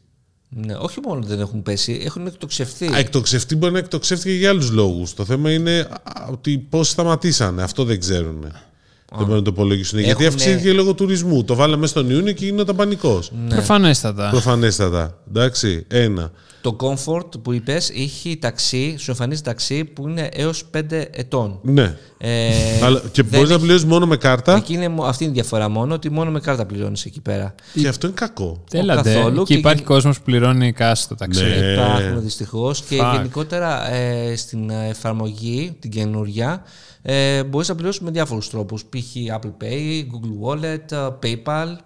Ναι, 0.49 0.75
όχι 0.75 1.01
μόνο 1.07 1.23
δεν 1.23 1.41
έχουν 1.41 1.63
πέσει, 1.63 2.01
έχουν 2.05 2.27
εκτοξευθεί. 2.27 2.91
Εκτοξευτεί 2.95 3.57
μπορεί 3.57 3.73
να 3.73 3.79
εκτοξεύτηκε 3.79 4.35
για 4.35 4.49
άλλους 4.51 4.71
λόγους. 4.71 5.15
Το 5.15 5.25
θέμα 5.25 5.53
είναι 5.53 5.79
α, 5.81 6.29
ότι 6.31 6.59
πώς 6.59 6.89
σταματήσανε. 6.89 7.63
Αυτό 7.63 7.85
δεν 7.85 8.01
ξέρουν. 8.01 8.41
Δεν 8.41 9.19
μπορούν 9.19 9.35
να 9.35 9.43
το 9.43 9.51
υπολογίσουν. 9.53 9.99
Γιατί 9.99 10.25
Έχουνε- 10.25 10.33
αυξήθηκε 10.41 10.73
λόγω 10.73 10.95
τουρισμού. 10.95 11.45
Το 11.45 11.55
βάλαμε 11.55 11.87
στον 11.87 12.11
Ιούνιο 12.11 12.33
και 12.33 12.45
γινόταν 12.45 12.77
πανικός. 12.77 13.33
Ναι. 13.49 13.55
Προφανέστατα. 13.55 14.31
Προφανέστατα. 14.31 15.19
Εντάξει. 15.29 15.85
Ένα. 15.89 16.31
Το 16.61 16.77
comfort 16.81 17.41
που 17.43 17.53
είπες 17.53 17.89
είχε 17.89 18.37
ταξί, 18.37 18.95
σου 18.99 19.11
εμφανίζει 19.11 19.43
ταξί 19.43 19.85
που 19.85 20.09
είναι 20.09 20.29
έως 20.33 20.65
5 20.77 21.09
ετών. 21.11 21.59
Ναι. 21.63 21.97
Ε, 22.19 22.49
Αλλά 22.83 23.03
και 23.13 23.23
δεν 23.23 23.31
μπορείς 23.31 23.49
να 23.49 23.55
έχει- 23.55 23.65
πληρώσεις 23.65 23.87
μόνο 23.89 24.07
με 24.07 24.17
κάρτα; 24.17 24.57
Εκεί 24.57 24.73
είναι, 24.75 24.89
μο- 24.89 25.05
αυτή 25.05 25.23
είναι 25.25 25.33
η 25.33 25.35
διαφορά 25.35 25.69
μόνο, 25.69 25.95
ότι 25.95 26.11
μόνο 26.11 26.31
με 26.31 26.41
κάρτα 26.41 26.67
πληρώνεις 26.67 27.05
εκεί 27.05 27.21
πέρα. 27.21 27.55
Και 27.75 27.89
αυτό 27.89 28.07
είναι 28.07 28.17
κακό. 28.19 28.65
Έλατε. 28.73 29.15
καθόλου 29.15 29.43
Και 29.45 29.53
και 29.53 29.59
υπάρχει 29.59 29.79
γι- 29.79 29.85
κόσμος 29.87 30.17
που 30.19 30.23
πληρώνει 30.25 30.75
cash 30.79 30.93
το 31.09 31.15
ταξί. 31.15 31.43
Ναι. 31.45 31.73
Υπάρχουν 31.73 32.23
δυστυχώς 32.23 32.83
και 32.83 32.99
Fuck. 33.03 33.13
γενικότερα 33.17 33.91
ε, 33.93 34.37
στην 34.37 34.71
ε, 34.71 34.89
εφαρμογή, 34.89 35.77
την 35.81 35.91
καινούρια, 35.91 36.63
ε, 37.03 37.45
μπορείς 37.45 37.69
να 37.69 37.75
πληρώσεις 37.75 38.01
με 38.01 38.11
διάφορους 38.11 38.51
τρόπους. 38.51 38.85
Π.χ. 38.85 39.15
Apple 39.37 39.65
Pay, 39.65 40.03
Google 40.03 40.49
Wallet, 40.49 40.93
ε, 40.93 41.09
PayPal, 41.23 41.77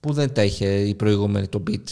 που 0.00 0.12
δεν 0.12 0.32
τα 0.32 0.42
είχε 0.44 0.66
η 0.66 0.94
προηγούμενη 0.94 1.46
το 1.48 1.62
Bit. 1.70 1.84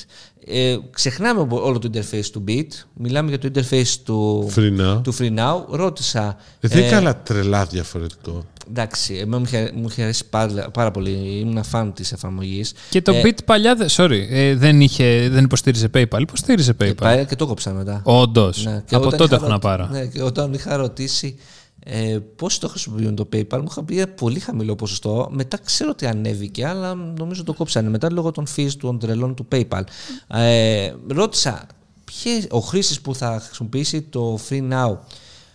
Ε, 0.46 0.76
ξεχνάμε 0.90 1.46
όλο 1.50 1.78
το 1.78 1.90
interface 1.94 2.24
του 2.32 2.44
Bit. 2.48 2.66
Μιλάμε 2.94 3.28
για 3.28 3.38
το 3.38 3.50
interface 3.54 3.94
του 4.04 4.50
Free 4.56 4.80
now. 4.80 5.00
του 5.02 5.14
Free 5.18 5.38
Now. 5.38 5.64
Ρώτησα. 5.70 6.36
Ε, 6.60 6.68
δεν 6.68 6.78
ε, 6.78 6.80
είναι 6.80 6.90
καλά 6.90 7.22
τρελά 7.22 7.64
διαφορετικό. 7.64 8.44
Εντάξει, 8.68 9.14
εμένα 9.14 9.38
μου 9.38 9.44
είχε, 9.46 9.72
μου 9.74 9.86
είχε 9.90 10.02
αρέσει 10.02 10.28
πάρα, 10.28 10.70
πάρα 10.70 10.90
πολύ. 10.90 11.10
Ήμουν 11.10 11.64
φαν 11.64 11.92
της 11.92 12.12
εφαρμογής. 12.12 12.72
Και 12.90 13.02
το 13.02 13.12
Bit 13.24 13.44
παλιά, 13.44 13.74
δε- 13.74 13.86
sorry, 13.90 14.26
ε, 14.30 14.54
δεν, 14.54 14.80
είχε, 14.80 15.28
δεν 15.28 15.44
υποστήριζε 15.44 15.90
PayPal. 15.94 16.20
Υποστήριζε 16.20 16.76
PayPal; 16.80 17.24
Και 17.28 17.36
το 17.36 17.46
κόψα 17.46 17.72
μετά. 17.72 18.00
Όντως. 18.04 18.64
Ναι, 18.64 18.82
και 18.86 18.94
Από 18.94 19.06
όταν 19.06 19.18
τότε 19.18 19.34
είχα 19.34 19.44
έχω 19.44 19.44
να 19.46 19.52
ρω- 19.52 19.60
πάρω. 19.62 19.88
Ναι, 19.92 20.06
και 20.06 20.22
όταν 20.22 20.52
είχα 20.52 20.76
ρωτήσει 20.76 21.36
ε, 21.84 22.18
πώς 22.36 22.58
το 22.58 22.68
χρησιμοποιούν 22.68 23.14
το 23.14 23.28
PayPal, 23.32 23.58
μου 23.58 23.66
είχαν 23.70 23.84
πει 23.84 24.00
«Ε, 24.00 24.06
πολύ 24.06 24.38
χαμηλό 24.38 24.74
ποσοστό. 24.74 25.28
Μετά 25.32 25.58
ξέρω 25.64 25.90
ότι 25.90 26.06
ανέβηκε, 26.06 26.66
αλλά 26.66 26.94
νομίζω 26.94 27.44
το 27.44 27.54
κόψανε 27.54 27.88
μετά 27.88 28.12
λόγω 28.12 28.30
των 28.30 28.46
fees 28.56 28.70
των 28.80 28.98
τρελών 28.98 29.34
του 29.34 29.46
PayPal. 29.52 29.82
Ε, 30.28 30.92
ρώτησα 31.08 31.66
ποιες, 32.04 32.46
ο 32.50 32.58
χρήστη 32.60 32.96
που 33.02 33.14
θα 33.14 33.40
χρησιμοποιήσει 33.44 34.02
το 34.02 34.38
Free 34.48 34.72
Now 34.72 34.96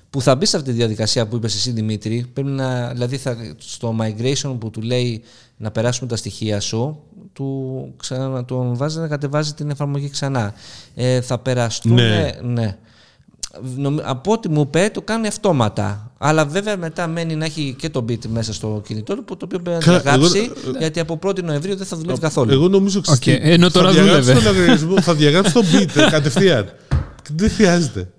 που 0.09 0.21
θα 0.21 0.35
μπει 0.35 0.45
σε 0.45 0.57
αυτή 0.57 0.69
τη 0.69 0.75
διαδικασία 0.75 1.27
που 1.27 1.35
είπες 1.35 1.55
εσύ 1.55 1.71
Δημήτρη, 1.71 2.25
πρέπει 2.33 2.49
να, 2.49 2.89
δηλαδή 2.89 3.17
θα, 3.17 3.37
στο 3.57 3.95
migration 4.01 4.55
που 4.59 4.69
του 4.69 4.81
λέει 4.81 5.23
να 5.57 5.71
περάσουμε 5.71 6.09
τα 6.09 6.15
στοιχεία 6.15 6.59
σου, 6.59 6.99
του, 7.33 7.93
ξανά, 7.97 8.45
τον 8.45 8.75
βάζει 8.75 8.99
να 8.99 9.07
κατεβάζει 9.07 9.53
την 9.53 9.69
εφαρμογή 9.69 10.09
ξανά. 10.09 10.53
Ε, 10.95 11.21
θα 11.21 11.39
περαστούν, 11.39 11.93
Ναι. 11.93 12.31
ναι. 12.41 12.77
Νομι- 13.75 14.01
Από 14.03 14.31
ό,τι 14.31 14.49
μου 14.49 14.61
είπε, 14.61 14.89
το 14.93 15.01
κάνει 15.01 15.27
αυτόματα. 15.27 16.11
Αλλά 16.17 16.45
βέβαια 16.45 16.77
μετά 16.77 17.07
μένει 17.07 17.35
να 17.35 17.45
έχει 17.45 17.75
και 17.79 17.89
το 17.89 18.05
Beat 18.09 18.25
μέσα 18.27 18.53
στο 18.53 18.81
κινητό 18.85 19.15
του, 19.15 19.23
το 19.25 19.37
οποίο 19.45 19.59
πρέπει 19.59 19.69
να 19.69 19.77
Καλά, 19.77 19.99
διαγράψει, 19.99 20.37
εγώ- 20.65 20.77
γιατί 20.79 20.99
από 20.99 21.19
1η 21.23 21.43
Νοεμβρίου 21.43 21.75
δεν 21.75 21.87
θα 21.87 21.97
δουλεύει 21.97 22.19
καθόλου. 22.19 22.51
Εγώ 22.51 22.67
νομίζω 22.67 22.99
Οκ, 23.07 23.13
ότι 23.15 23.39
ενώ 23.41 23.69
τώρα 23.71 23.87
θα 23.87 23.93
διαγράψει 23.93 24.21
δούλευε. 24.31 24.47
το 24.49 24.53
λογαριασμό, 24.53 25.01
θα 25.01 25.13
διαγράψει 25.13 25.53
το 25.53 25.63
Beat 25.73 25.95
ε, 25.95 26.09
κατευθείαν. 26.09 26.73
Δεν 27.35 27.49
χρειάζεται. 27.51 28.09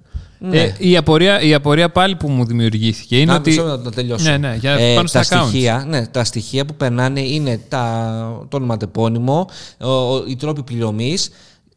Ναι. 0.42 0.60
Ε, 0.60 0.74
η, 0.78 0.96
απορία, 0.96 1.40
η 1.40 1.54
απορία 1.54 1.90
πάλι 1.90 2.16
που 2.16 2.28
μου 2.28 2.44
δημιουργήθηκε 2.44 3.18
είναι 3.20 3.32
Α, 3.32 3.36
ότι. 3.36 3.50
μισό 3.50 3.62
να 3.64 3.80
το 3.82 3.90
τελειώσω. 3.90 4.30
Ναι, 4.30 4.36
ναι, 4.36 4.56
για 4.60 4.72
Ε, 4.72 4.94
πάνω 4.94 5.06
στα 5.08 5.20
τα 5.28 5.42
accounts. 5.42 5.46
στοιχεία, 5.48 5.84
ναι, 5.88 6.06
τα 6.06 6.24
στοιχεία 6.24 6.64
που 6.64 6.74
περνάνε 6.74 7.20
είναι 7.20 7.60
τα, 7.68 8.46
το 8.48 8.56
ονοματεπώνυμο, 8.56 9.48
ο, 9.80 9.90
ο, 9.90 10.24
οι 10.28 10.36
τρόποι 10.36 10.62
πληρωμής, 10.62 11.30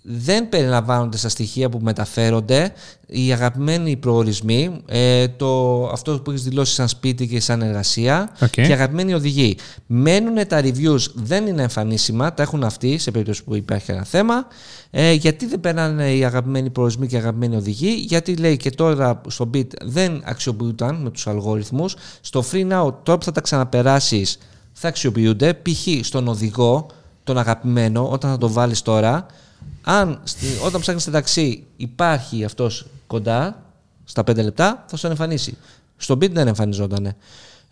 δεν 0.06 0.50
περιλαμβάνονται 0.50 1.18
στα 1.18 1.30
στοιχεία 1.30 1.70
που 1.70 1.80
μεταφέρονται 1.82 2.74
οι 3.06 3.32
αγαπημένοι 3.32 3.96
προορισμοί, 3.96 4.82
ε, 4.86 5.28
το, 5.28 5.84
αυτό 5.88 6.20
που 6.20 6.32
έχεις 6.32 6.44
δηλώσει 6.44 6.74
σαν 6.74 6.88
σπίτι 6.88 7.28
και 7.28 7.40
σαν 7.40 7.62
εργασία 7.62 8.30
Οκ. 8.42 8.50
και 8.50 8.62
οι 8.62 8.72
αγαπημένοι 8.72 9.14
οδηγοί. 9.14 9.58
Μένουν 9.88 10.48
τα 10.48 10.62
reviews, 10.62 11.00
δεν 11.14 11.48
είναι 11.48 11.62
εμφανίσιμα, 11.62 12.34
τα 12.34 12.44
έχουν 12.44 12.64
αυτοί 12.64 12.98
σε 12.98 13.12
περίπτωση 13.12 13.44
που 13.44 13.56
υπάρχει 13.56 13.92
ένα 13.92 14.04
θέμα. 14.04 14.48
Ε, 14.90 15.12
γιατί 15.12 15.46
δεν 15.46 15.60
περνάνε 15.60 16.14
οι 16.14 16.26
αγαπημένοι 16.26 16.70
προορισμοί 16.70 17.08
και 17.08 17.16
οι 17.16 17.20
αγαπημένοι 17.20 17.56
οδηγοί, 17.56 17.94
γιατί 18.08 18.36
λέει 18.36 18.58
και 18.58 18.70
τώρα 18.70 19.22
στο 19.28 19.50
Bit 19.54 19.68
δεν 19.84 20.22
αξιοποιούνταν 20.26 20.96
με 20.96 21.10
τους 21.10 21.28
αλγόριθμους. 21.28 21.96
Στο 22.22 22.44
Free 22.52 22.72
Now, 22.72 22.94
τώρα 23.04 23.18
που 23.18 23.24
θα 23.24 23.32
τα 23.32 23.42
ξαναπεράσεις, 23.42 24.38
θα 24.72 24.88
αξιοποιούνται. 24.88 25.54
Π.χ. 25.54 26.06
στον 26.06 26.28
οδηγό, 26.28 26.88
τον 27.24 27.38
αγαπημένο, 27.38 28.10
όταν 28.10 28.32
θα 28.32 28.38
το 28.38 28.50
βάλεις 28.50 28.82
τώρα, 28.82 29.26
αν 29.82 30.20
στη, 30.24 30.46
όταν 30.66 30.82
ψάχνεις 30.82 31.04
ταξί 31.12 31.64
υπάρχει 31.78 32.44
αυτός 32.44 32.86
κοντά, 33.08 33.64
στα 34.04 34.22
5 34.32 34.36
λεπτά, 34.36 34.86
θα 34.88 34.98
στον 34.98 35.10
εμφανίσει. 35.12 35.58
Στο 35.98 36.14
Bit 36.16 36.32
δεν 36.32 36.48
εμφανιζόταν. 36.48 37.16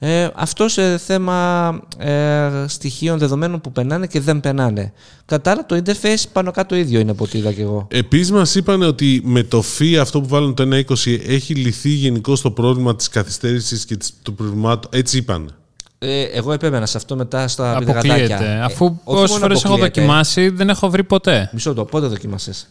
Ε, 0.03 0.29
αυτό 0.35 0.67
σε 0.67 0.97
θέμα 0.97 1.69
ε, 1.97 2.49
στοιχείων 2.67 3.17
δεδομένων 3.17 3.61
που 3.61 3.71
περνάνε 3.71 4.07
και 4.07 4.19
δεν 4.19 4.39
περνάνε. 4.39 4.93
Κατά 5.25 5.51
άλλα, 5.51 5.65
το 5.65 5.81
interface 5.85 6.23
πάνω 6.33 6.51
κάτω 6.51 6.75
ίδιο 6.75 6.99
είναι 6.99 7.11
από 7.11 7.23
ό,τι 7.23 7.37
είδα 7.37 7.51
και 7.53 7.61
εγώ. 7.61 7.87
Επίσης, 7.89 8.31
μας 8.31 8.55
είπαν 8.55 8.81
ότι 8.81 9.21
με 9.23 9.43
το 9.43 9.61
φύ 9.61 9.97
αυτό 9.97 10.21
που 10.21 10.27
βάλουν 10.27 10.53
το 10.53 10.63
1,20 10.63 11.19
έχει 11.27 11.55
λυθεί 11.55 11.89
γενικώς 11.89 12.41
το 12.41 12.51
πρόβλημα 12.51 12.95
της 12.95 13.07
καθυστέρησης 13.09 13.85
και 13.85 13.95
της- 13.97 14.13
του 14.21 14.33
προβλημάτων. 14.35 14.91
Έτσι 14.93 15.17
είπαν. 15.17 15.55
Ε, 16.03 16.21
εγώ 16.23 16.53
επέμενα 16.53 16.85
σε 16.85 16.97
αυτό 16.97 17.15
μετά 17.15 17.47
στα 17.47 17.71
Αποκλείεται. 17.77 18.01
πιδεγατάκια. 18.01 18.63
Αφού 18.65 18.85
Ε, 18.85 18.89
όχι 19.03 19.21
όσε 19.23 19.31
μόνο 19.31 19.39
φορές 19.43 19.57
έχω 19.63 19.67
αποκλείεται. 19.73 20.01
δοκιμάσει, 20.01 20.49
δεν 20.49 20.69
έχω 20.69 20.89
βρει 20.89 21.03
ποτέ. 21.03 21.49
Μισό 21.53 21.73
το, 21.73 21.85
πότε 21.85 22.07
δοκίμασες; 22.07 22.67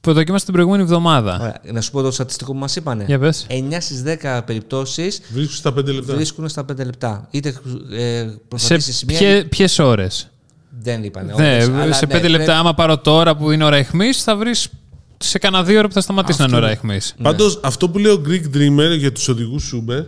Που 0.00 0.12
δοκίμασα 0.12 0.44
την 0.44 0.52
προηγούμενη 0.54 0.82
εβδομάδα. 0.82 1.38
Ωραία. 1.40 1.60
Να 1.72 1.80
σου 1.80 1.90
πω 1.90 2.02
το 2.02 2.10
στατιστικό 2.10 2.52
που 2.52 2.58
μας 2.58 2.76
είπανε. 2.76 3.04
Για 3.06 3.18
πες. 3.18 3.46
9 3.48 3.80
στις 3.80 4.02
10 4.02 4.42
περιπτώσεις 4.46 5.20
Βρίσκω 5.32 5.52
στα 5.54 5.72
5 5.72 5.92
λεπτά. 5.92 6.14
βρίσκουν 6.14 6.48
στα 6.48 6.64
5 6.64 6.84
λεπτά. 6.84 7.28
Είτε 7.30 7.48
ε, 7.92 8.18
Σε 8.20 8.38
προσπαθήσει 8.48 9.04
μία. 9.08 9.46
ποιες 9.48 9.78
ώρες; 9.78 10.30
Δεν 10.80 11.04
είπανε. 11.04 11.34
Ναι, 11.36 11.54
όλες, 11.54 11.68
αλλά 11.82 11.92
σε 11.92 12.06
ναι, 12.06 12.12
πέντε 12.12 12.28
λεπτά, 12.28 12.44
πρέπει- 12.44 12.60
άμα 12.60 12.74
πάρω 12.74 12.98
τώρα 12.98 13.36
που 13.36 13.50
είναι 13.50 13.64
ώρα 13.64 13.76
αιχμής, 13.76 14.22
θα 14.22 14.36
βρεις 14.36 14.68
σε 15.18 15.38
κανένα 15.38 15.62
δύο 15.64 15.78
ώρα 15.78 15.86
που 15.88 15.94
θα 15.94 16.00
σταματήσει 16.00 16.40
να 16.40 16.46
είναι 16.46 16.56
ώρα 16.56 16.70
αιχμής. 16.70 17.14
Πάντως, 17.22 17.60
αυτό 17.62 17.88
που 17.90 17.98
λέει 17.98 18.12
ο 18.12 18.22
Greek 18.28 18.56
Dreamer 18.56 18.96
για 18.98 19.12
τους 19.12 19.28
οδηγούς 19.28 19.74
Uber, 19.76 20.04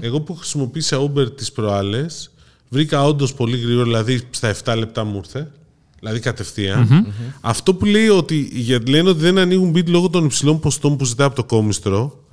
εγώ 0.00 0.20
που 0.20 0.34
χρησιμοποίησα 0.34 0.98
Uber 0.98 1.36
τις 1.36 1.52
προάλλες, 1.52 2.30
βρήκα 2.68 3.04
όντως 3.04 3.34
πολύ 3.34 3.56
γρήγορα, 3.56 3.84
δηλαδή 3.84 4.20
στα 4.30 4.54
7 4.64 4.74
λεπτά 4.76 5.04
μου 5.04 5.16
ήρθε. 5.16 5.50
Δηλαδή 5.98 6.20
κατευθείαν. 6.20 7.06
Αυτό 7.40 7.74
που 7.74 7.84
λέει 7.84 8.08
ότι 8.08 8.48
γιατί 8.52 8.90
λένε 8.90 9.08
ότι 9.08 9.20
δεν 9.20 9.38
ανοίγουν 9.38 9.72
beat 9.76 9.86
λόγω 9.86 10.10
των 10.10 10.24
υψηλών 10.24 10.60
ποστών 10.60 10.96
που 10.96 11.04
ζητάει 11.04 11.26
από 11.26 11.36
το 11.36 11.44
κόμιστρο. 11.44 12.24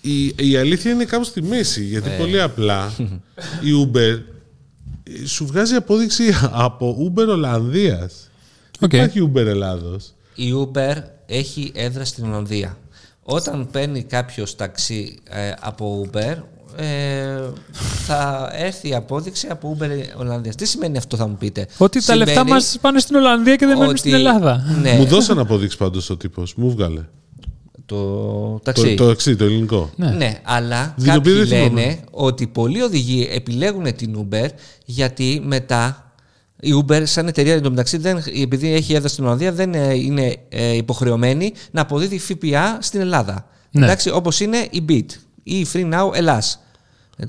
Η, 0.00 0.26
η 0.26 0.56
αλήθεια 0.56 0.90
είναι 0.90 1.04
κάπου 1.04 1.24
στη 1.24 1.42
μέση. 1.42 1.84
Γιατί 1.84 2.10
πολύ 2.18 2.40
απλά 2.40 2.92
η 3.68 3.86
Uber 3.86 4.20
ε, 5.02 5.26
σου 5.26 5.46
βγάζει 5.46 5.74
απόδειξη 5.74 6.24
από 6.50 7.12
Uber 7.14 7.26
Ολλανδίας. 7.28 8.30
Οκ. 8.80 8.90
Δεν 8.90 9.00
υπάρχει 9.00 9.30
Uber 9.32 9.46
Ελλάδος. 9.46 10.12
Η 10.34 10.52
Uber 10.54 10.96
έχει 11.26 11.72
έδρα 11.74 12.04
στην 12.04 12.24
Ολλανδία. 12.24 12.78
Όταν 13.30 13.68
παίρνει 13.72 14.02
κάποιος 14.02 14.54
ταξί 14.56 15.18
ε, 15.30 15.52
από 15.60 16.06
Uber, 16.12 16.36
ε, 16.76 17.40
θα 18.06 18.50
έρθει 18.52 18.88
η 18.88 18.94
απόδειξη 18.94 19.46
από 19.50 19.76
Uber 19.80 19.90
Ολλανδίας. 20.18 20.54
Τι 20.54 20.66
σημαίνει 20.66 20.96
αυτό, 20.98 21.16
θα 21.16 21.26
μου 21.28 21.36
πείτε; 21.38 21.66
Ότι 21.78 22.04
τα 22.04 22.16
λεφτά 22.16 22.32
Σημαίνει 22.32 22.50
μας 22.50 22.78
πάνε 22.80 22.98
στην 22.98 23.16
Ολλανδία 23.16 23.56
και 23.56 23.66
δεν 23.66 23.74
μένουν 23.76 23.90
ότι- 23.90 23.98
στην 23.98 24.14
Ελλάδα. 24.14 24.64
Ναι, 24.82 24.92
Μου 24.92 25.04
δώσαν 25.04 25.38
απόδειξη 25.38 25.76
πάντως 25.76 26.10
ο 26.10 26.16
τύπος. 26.16 26.54
Μου 26.54 26.70
βγάλε. 26.70 27.00
το 27.86 27.96
Το, 27.96 28.60
ταξί. 28.62 28.94
το 28.94 29.08
εξή, 29.10 29.36
το 29.36 29.44
ελληνικό. 29.44 29.90
Ναι. 29.96 30.40
αλλά 30.44 30.94
Δεν 30.96 31.06
το 31.06 31.12
κάποιοι 31.12 31.32
πήρε, 31.32 31.44
δεν 31.44 31.58
θυμάμαι. 31.58 31.80
λένε 31.80 32.00
ότι 32.10 32.46
πολλοί 32.46 32.82
οδηγοί 32.82 33.28
επιλέγουν 33.32 33.96
την 33.96 34.28
Uber 34.30 34.48
γιατί 34.84 35.42
μετά 35.44 36.07
η 36.60 36.84
Uber 36.84 37.02
σαν 37.04 37.26
εταιρεία 37.26 37.54
εντωμεταξύ 37.54 37.96
δεν, 37.96 38.22
επειδή 38.42 38.72
έχει 38.72 38.94
έδρα 38.94 39.08
στην 39.08 39.24
Ολλανδία 39.24 39.52
δεν 39.52 39.74
ε, 39.74 39.94
είναι 39.94 40.36
ε, 40.48 40.76
υποχρεωμένη 40.76 41.52
να 41.70 41.80
αποδίδει 41.80 42.18
ΦΠΑ 42.18 42.78
στην 42.80 43.00
Ελλάδα. 43.00 43.46
Ναι. 43.70 43.84
Εντάξει, 43.84 44.10
όπως 44.10 44.40
είναι 44.40 44.66
η 44.70 44.84
Bit 44.88 45.06
ή 45.42 45.58
η 45.58 45.66
Free 45.72 45.92
Now 45.92 46.14
Ελλάς 46.14 46.62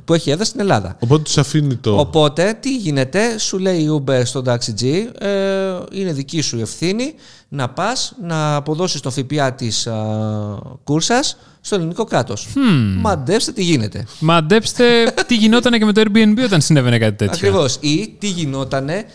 που 0.06 0.14
έχει 0.14 0.30
έδρα 0.32 0.46
στην 0.46 0.60
Ελλάδα. 0.60 0.98
Οπότε 1.00 1.24
τους 1.24 1.38
αφήνει 1.38 1.76
το. 1.76 2.00
Οπότε 2.00 2.58
τι 2.60 2.76
γίνεται, 2.76 3.38
σου 3.38 3.60
λέει 3.60 3.80
η 3.80 4.04
Uber 4.06 4.22
στον 4.24 4.44
Taxi 4.48 4.82
G, 4.82 4.86
ε, 5.20 5.30
είναι 5.92 6.14
δική 6.14 6.42
σου 6.42 6.60
ευθύνη 6.60 7.14
να 7.50 7.70
πας 7.70 8.14
να 8.22 8.56
αποδώσεις 8.56 9.02
το 9.02 9.12
ΦΠΑ 9.12 9.54
της 9.54 9.88
α, 9.88 9.96
κούρσας 10.84 11.38
στο 11.62 11.76
ελληνικό 11.76 12.04
κράτος. 12.04 12.48
Μαντέψτε 12.98 13.52
τι 13.52 13.64
γίνεται. 13.64 14.06
Μαντέψτε 14.20 15.14
τι 15.28 15.36
γινόταν 15.36 15.80
και 15.80 15.86
με 15.86 15.94
το 15.94 16.02
Airbnb 16.06 16.38
όταν 16.44 16.62
συνέβαινε 16.62 16.98
κάτι 16.98 17.16
τέτοιο. 17.16 17.48
Ακριβώς. 17.48 17.78
Ή 17.80 18.16
τι 18.20 18.28
γινότανε 18.28 19.06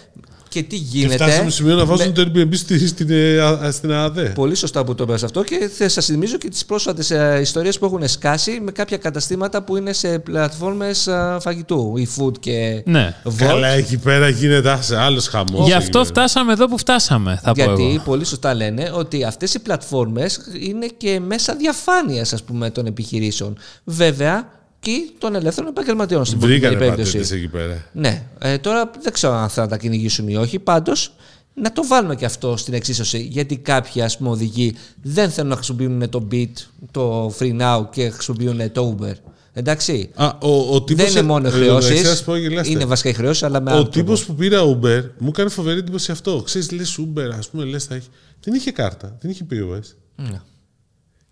και 0.54 0.62
τι 0.62 0.76
και 0.78 0.82
γίνεται. 0.98 1.14
φτάσαμε 1.14 1.50
στο 1.50 1.50
σημείο 1.50 1.74
να 1.76 1.84
βάζουν 1.84 2.06
με- 2.06 2.12
το 2.12 2.22
Airbnb 2.34 2.48
στη, 2.52 2.86
στην, 2.86 3.06
ε, 3.10 3.40
α- 3.40 3.72
στην 3.72 3.92
ΑΔΕ. 3.92 4.22
Πολύ 4.28 4.54
σωστά 4.54 4.84
που 4.84 4.94
το 4.94 5.04
είπες 5.08 5.22
αυτό 5.22 5.42
και 5.42 5.70
θα 5.78 5.88
σας 5.88 6.04
θυμίζω 6.06 6.36
και 6.36 6.48
τις 6.48 6.64
πρόσφατες 6.64 7.10
ε, 7.10 7.38
ιστορίες 7.40 7.78
που 7.78 7.84
έχουν 7.84 8.08
σκάσει 8.08 8.60
με 8.62 8.70
κάποια 8.70 8.96
καταστήματα 8.96 9.62
που 9.62 9.76
είναι 9.76 9.92
σε 9.92 10.18
πλατφόρμες 10.18 11.08
α, 11.08 11.38
φαγητού, 11.40 11.94
η 11.96 12.08
Food 12.18 12.38
και 12.40 12.82
Ναι. 12.86 13.14
Volt. 13.24 13.32
Καλά, 13.36 13.68
εκεί 13.68 13.96
πέρα 13.98 14.28
γίνεται 14.28 14.78
άλλος 14.98 15.28
χαμός. 15.28 15.66
Γι' 15.66 15.72
αυτό 15.72 16.04
φτάσαμε 16.04 16.52
εδώ 16.52 16.66
που 16.66 16.78
φτάσαμε, 16.78 17.40
θα 17.42 17.52
πω 17.52 17.62
Γιατί 17.62 17.84
εγώ. 17.94 18.02
πολύ 18.04 18.24
σωστά 18.24 18.54
λένε 18.54 18.90
ότι 18.94 19.24
αυτές 19.24 19.54
οι 19.54 19.58
πλατφόρμες 19.58 20.40
είναι 20.60 20.86
και 20.96 21.20
μέσα 21.26 21.54
διαφάνειας 21.56 22.32
ας 22.32 22.42
πούμε 22.42 22.70
των 22.70 22.86
επιχειρήσεων. 22.86 23.58
Βέβαια 23.84 24.48
και 24.84 25.10
των 25.18 25.34
ελεύθερων 25.34 25.70
επαγγελματιών 25.70 26.24
στην 26.24 26.38
Βρήκανε 26.38 26.76
προκειμένη 26.76 26.90
περίπτωση. 26.96 27.16
πατέντες 27.16 27.38
εκεί 27.38 27.48
πέρα. 27.48 27.84
Ναι. 27.92 28.26
Ε, 28.38 28.58
τώρα 28.58 28.90
δεν 29.02 29.12
ξέρω 29.12 29.32
αν 29.34 29.48
θα 29.48 29.66
τα 29.66 29.76
κυνηγήσουν 29.76 30.28
ή 30.28 30.36
όχι. 30.36 30.58
Πάντως 30.58 31.14
να 31.54 31.72
το 31.72 31.86
βάλουμε 31.86 32.14
και 32.16 32.24
αυτό 32.24 32.56
στην 32.56 32.74
εξίσωση. 32.74 33.18
Γιατί 33.30 33.56
κάποιοι 33.56 34.02
ας 34.02 34.16
πούμε 34.16 34.30
οδηγοί 34.30 34.74
δεν 35.02 35.30
θέλουν 35.30 35.50
να 35.50 35.56
χρησιμοποιούν 35.56 36.08
το 36.10 36.28
Beat, 36.32 36.52
το 36.90 37.34
Free 37.38 37.60
Now 37.60 37.84
και 37.90 38.10
χρησιμοποιούν 38.10 38.72
το 38.72 38.96
Uber. 39.00 39.14
Εντάξει. 39.52 40.10
Α, 40.14 40.32
ο, 40.40 40.74
ο 40.74 40.82
τύπος, 40.82 41.04
δεν 41.04 41.12
είναι 41.12 41.22
μόνο 41.22 41.48
ε, 41.48 41.50
χρεώσεις. 41.50 41.90
εντάξει, 41.90 42.08
να 42.08 42.14
σου 42.16 42.24
πω, 42.24 42.36
γελάστε. 42.36 42.72
Είναι 42.72 42.84
βασικά 42.84 43.08
οι 43.08 43.12
χρεώσεις, 43.12 43.42
αλλά 43.42 43.60
με 43.60 43.70
Ο 43.70 43.74
άλλο 43.74 43.88
τύπος 43.88 44.18
τρόπο. 44.24 44.32
που 44.32 44.38
πήρα 44.38 44.60
Uber 44.62 45.10
μου 45.18 45.28
έκανε 45.28 45.48
φοβερή 45.48 45.78
εντύπωση 45.78 46.10
αυτό. 46.12 46.42
Ξέρεις, 46.44 46.70
λες 46.70 46.98
Uber, 47.00 47.30
ας 47.38 47.48
πούμε, 47.48 47.64
λες 47.64 47.84
θα 47.84 47.94
έχει. 47.94 48.08
Δεν 48.40 48.54
είχε 48.54 48.70
κάρτα, 48.70 49.16
δεν 49.20 49.30
είχε 49.30 49.46
POS. 49.50 49.80
Ναι. 50.16 50.40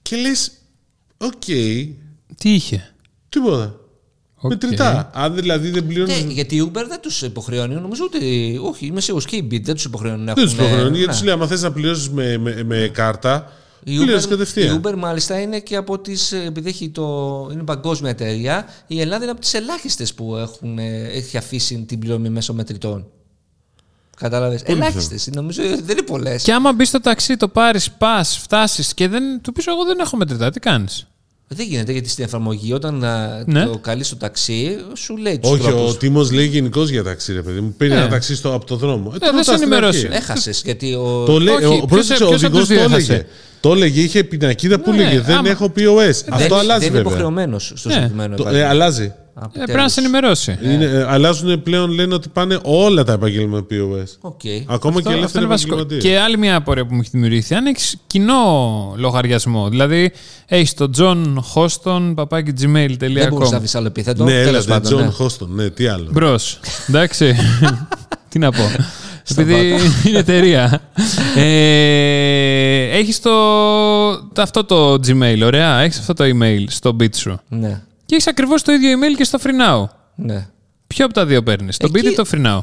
Και 0.02 0.16
λες, 0.16 0.52
οκ, 1.16 1.44
Τι 2.36 2.54
είχε; 2.54 2.94
Τίποτα. 3.32 3.76
Οκ. 4.34 4.50
Μετρητά. 4.50 5.10
Αν 5.14 5.34
δηλαδή 5.34 5.70
δεν 5.70 5.86
πληρώνει. 5.86 6.24
Ναι, 6.24 6.32
γιατί 6.32 6.56
η 6.56 6.70
Uber 6.72 6.84
δεν 6.88 7.00
τους 7.00 7.22
υποχρεώνει. 7.22 7.74
Νομίζω 7.74 8.04
ότι. 8.04 8.58
Όχι, 8.62 8.86
είμαι 8.86 9.00
σίγουρος 9.00 9.26
και 9.26 9.36
η 9.36 9.48
Beat 9.50 9.62
δεν 9.62 9.74
τους 9.74 9.84
υποχρεώνει 9.84 10.24
να 10.24 10.32
Δεν 10.34 10.44
τους 10.44 10.52
έχουν, 10.52 10.64
υποχρεώνει, 10.64 10.90
ναι. 10.90 10.98
γιατί 10.98 11.14
σου 11.14 11.24
λέει: 11.24 11.34
Αν 11.34 11.48
θες 11.48 11.62
να 11.62 11.72
πληρώσεις 11.72 12.08
με, 12.08 12.38
με, 12.38 12.62
με 12.62 12.90
κάρτα, 12.92 13.52
Η 13.84 13.96
πληρώνεις 13.96 14.24
Uber, 14.24 14.26
η 14.26 14.30
κατευθείαν. 14.30 14.80
Uber 14.82 14.94
μάλιστα 14.96 15.40
είναι 15.40 15.60
και 15.60 15.76
από 15.76 15.98
τις, 15.98 16.32
επειδή 16.32 16.68
έχει 16.68 16.90
το, 16.90 17.48
είναι 17.52 17.62
παγκόσμια 17.62 18.10
εταιρεία, 18.10 18.66
η 18.86 19.00
Ελλάδα 19.00 19.22
είναι 19.22 19.32
από 19.32 19.40
τις 19.40 19.54
ελάχιστες 19.54 20.14
που 20.14 20.36
έχουν, 20.36 20.78
ε, 20.78 21.02
έχει 21.02 21.36
αφήσει 21.36 21.84
την 21.88 21.98
πληρωμή 21.98 22.28
μέσω 22.28 22.54
μετρητών. 22.54 23.06
Κατάλαβες; 24.16 24.62
Ελάχιστες. 24.64 25.28
Νομίζω 25.32 25.62
δεν 25.62 25.96
είναι 25.96 26.06
πολλές. 26.06 26.42
Και 26.42 26.52
άμα 26.52 26.72
μπεις 26.72 26.88
στο 26.88 27.00
ταξί, 27.00 27.36
το 27.36 27.48
πάρεις, 27.48 27.90
πας, 27.90 28.38
φτάσεις 28.38 28.94
και 28.94 29.08
δεν 29.08 29.40
του 29.40 29.52
πεις: 29.52 29.66
Εγώ 29.66 29.84
δεν 29.84 29.98
έχω 29.98 30.16
μετρητά, 30.16 30.50
τι 30.50 30.60
κάνεις; 30.60 31.06
Δεν 31.54 31.66
γίνεται 31.66 31.92
γιατί 31.92 32.08
στην 32.08 32.24
εφαρμογή 32.24 32.72
όταν 32.72 33.04
α, 33.04 33.42
Ναι. 33.46 33.64
το 33.64 33.78
καλείς 33.78 34.06
στο 34.06 34.16
ταξί 34.16 34.76
σου 34.96 35.16
λέει 35.16 35.38
τους 35.38 35.50
Όχι, 35.50 35.62
τρόπους. 35.62 35.90
ο 35.92 35.96
Τίμος 35.96 36.30
λέει 36.32 36.46
γενικώς 36.46 36.90
για 36.90 37.02
ταξί, 37.02 37.32
ρε 37.32 37.42
παιδί 37.42 37.60
μου. 37.60 37.74
Πήρε 37.78 37.94
Ναι. 37.94 38.00
ένα 38.00 38.08
ταξί 38.08 38.34
στο, 38.36 38.54
από 38.54 38.66
το 38.66 38.76
δρόμο. 38.76 39.12
Ε, 39.14 39.18
το 39.18 39.18
δεν 39.18 39.28
ρωτάς 39.30 39.46
σε 39.46 39.52
στην 39.52 39.62
ενημερώσει. 39.72 40.06
αρχή. 40.06 40.16
Έχασες 40.16 40.62
γιατί 40.64 40.94
ο... 40.94 41.24
Το 41.26 41.38
λέει, 41.40 41.54
Όχι, 41.54 41.64
ο, 41.64 41.68
ποιος- 41.68 41.84
πρόσεξε, 41.88 42.24
ο 42.24 42.28
ποιος 42.28 42.44
από 42.44 42.56
οδηγός 42.56 42.68
τους 42.68 42.76
δύο 42.76 42.86
το 42.88 42.94
έχασε; 42.94 43.12
έλεγε. 43.12 43.26
Το 43.60 43.72
έλεγε, 43.72 44.00
είχε 44.00 44.24
πινακίδα 44.24 44.80
που 44.80 44.92
Ναι, 44.92 45.02
έλεγε 45.02 45.20
Δεν 45.20 45.36
άμα- 45.36 45.48
έχω 45.50 45.66
POS. 45.66 45.72
δεν, 45.74 46.14
Αυτό 46.30 46.54
αλλάζει 46.54 46.64
δεν 46.64 46.88
είναι 46.88 46.96
βέβαια. 46.96 47.00
υποχρεωμένος 47.00 47.72
στο 47.74 47.88
Ναι. 47.88 47.94
συγκεκριμένο 47.94 48.36
Το- 48.36 48.42
ε, 48.42 48.46
επάγγελμα. 48.46 48.70
αλλάζει. 48.70 49.12
Από 49.34 49.46
Ε, 49.46 49.50
πρέπει 49.52 49.70
να 49.70 49.76
τέλος. 49.76 49.92
σε 49.92 50.00
ενημερώσει. 50.00 50.58
Είναι, 50.62 50.84
ε, 50.84 51.04
αλλάζουν 51.08 51.62
πλέον, 51.62 51.90
λένε 51.90 52.14
ότι 52.14 52.28
πάνε 52.28 52.58
όλα 52.62 53.04
τα 53.04 53.12
επαγγέλματα 53.12 53.66
POS. 53.70 54.16
Οκ. 54.20 54.40
Ακόμα 54.66 54.68
Αυτό- 54.68 54.90
και 54.90 54.98
αυτό 54.98 55.10
ελεύθεροι 55.10 55.44
είναι 55.44 55.52
βασικό. 55.52 55.74
επαγγελματίες. 55.74 56.02
Και 56.02 56.18
άλλη 56.18 56.38
μια 56.38 56.56
απορία 56.56 56.86
που 56.86 56.94
μου 56.94 57.00
έχει 57.00 57.10
δημιουργηθεί. 57.12 57.54
Αν 57.54 57.66
έχεις 57.66 57.96
κοινό 58.06 58.42
λογαριασμό, 58.96 59.68
δηλαδή 59.68 60.12
έχεις 60.46 60.74
το 60.74 60.90
John 60.98 61.24
Hoston 61.54 62.12
παπάκι 62.14 62.52
Δεν 62.52 62.70
μπορείς 62.70 62.96
να 62.98 63.28
gmail.com. 63.56 63.58
βρεις 63.58 63.74
άλλο 63.74 63.86
επίθετο. 63.86 64.24
Ναι, 64.24 64.30
Τέλος 64.30 64.46
έλατε, 64.48 64.68
πάντων, 64.68 64.92
ναι. 64.92 64.98
Τζον 65.02 65.12
Χόστον. 65.12 65.54
Ναι, 65.54 65.70
τι 65.70 65.86
άλλο. 65.86 66.08
Μπρος. 66.12 66.60
Εντάξει. 66.88 67.34
Τι 68.28 68.38
να 68.38 68.50
πω. 68.50 68.62
Επειδή 69.30 69.74
είναι 70.08 70.18
εταιρεία. 70.18 70.80
Ε, 71.36 72.98
έχεις 72.98 73.20
το, 73.20 73.30
το- 74.32 74.42
αυτό 74.42 74.64
το 74.64 74.92
Gmail, 74.94 75.40
ωραία. 75.44 75.80
Έχεις 75.80 75.98
αυτό 75.98 76.12
το 76.14 76.24
email 76.24 76.64
στο 76.68 76.96
Beat 77.00 77.16
σου. 77.16 77.40
Ναι. 77.48 77.80
Και 78.12 78.18
έχεις 78.18 78.30
ακριβώς 78.30 78.62
το 78.62 78.72
ίδιο 78.72 78.98
email 78.98 79.16
και 79.16 79.24
στο 79.24 79.38
FreeNow. 79.42 79.84
Ναι. 80.14 80.46
Ποιο 80.86 81.04
από 81.04 81.14
τα 81.14 81.26
δύο 81.26 81.42
παίρνεις, 81.42 81.76
το 81.76 81.88
Εκεί- 81.94 82.06
Beat 82.08 82.12
ή 82.12 82.14
το 82.14 82.24
FreeNow; 82.32 82.58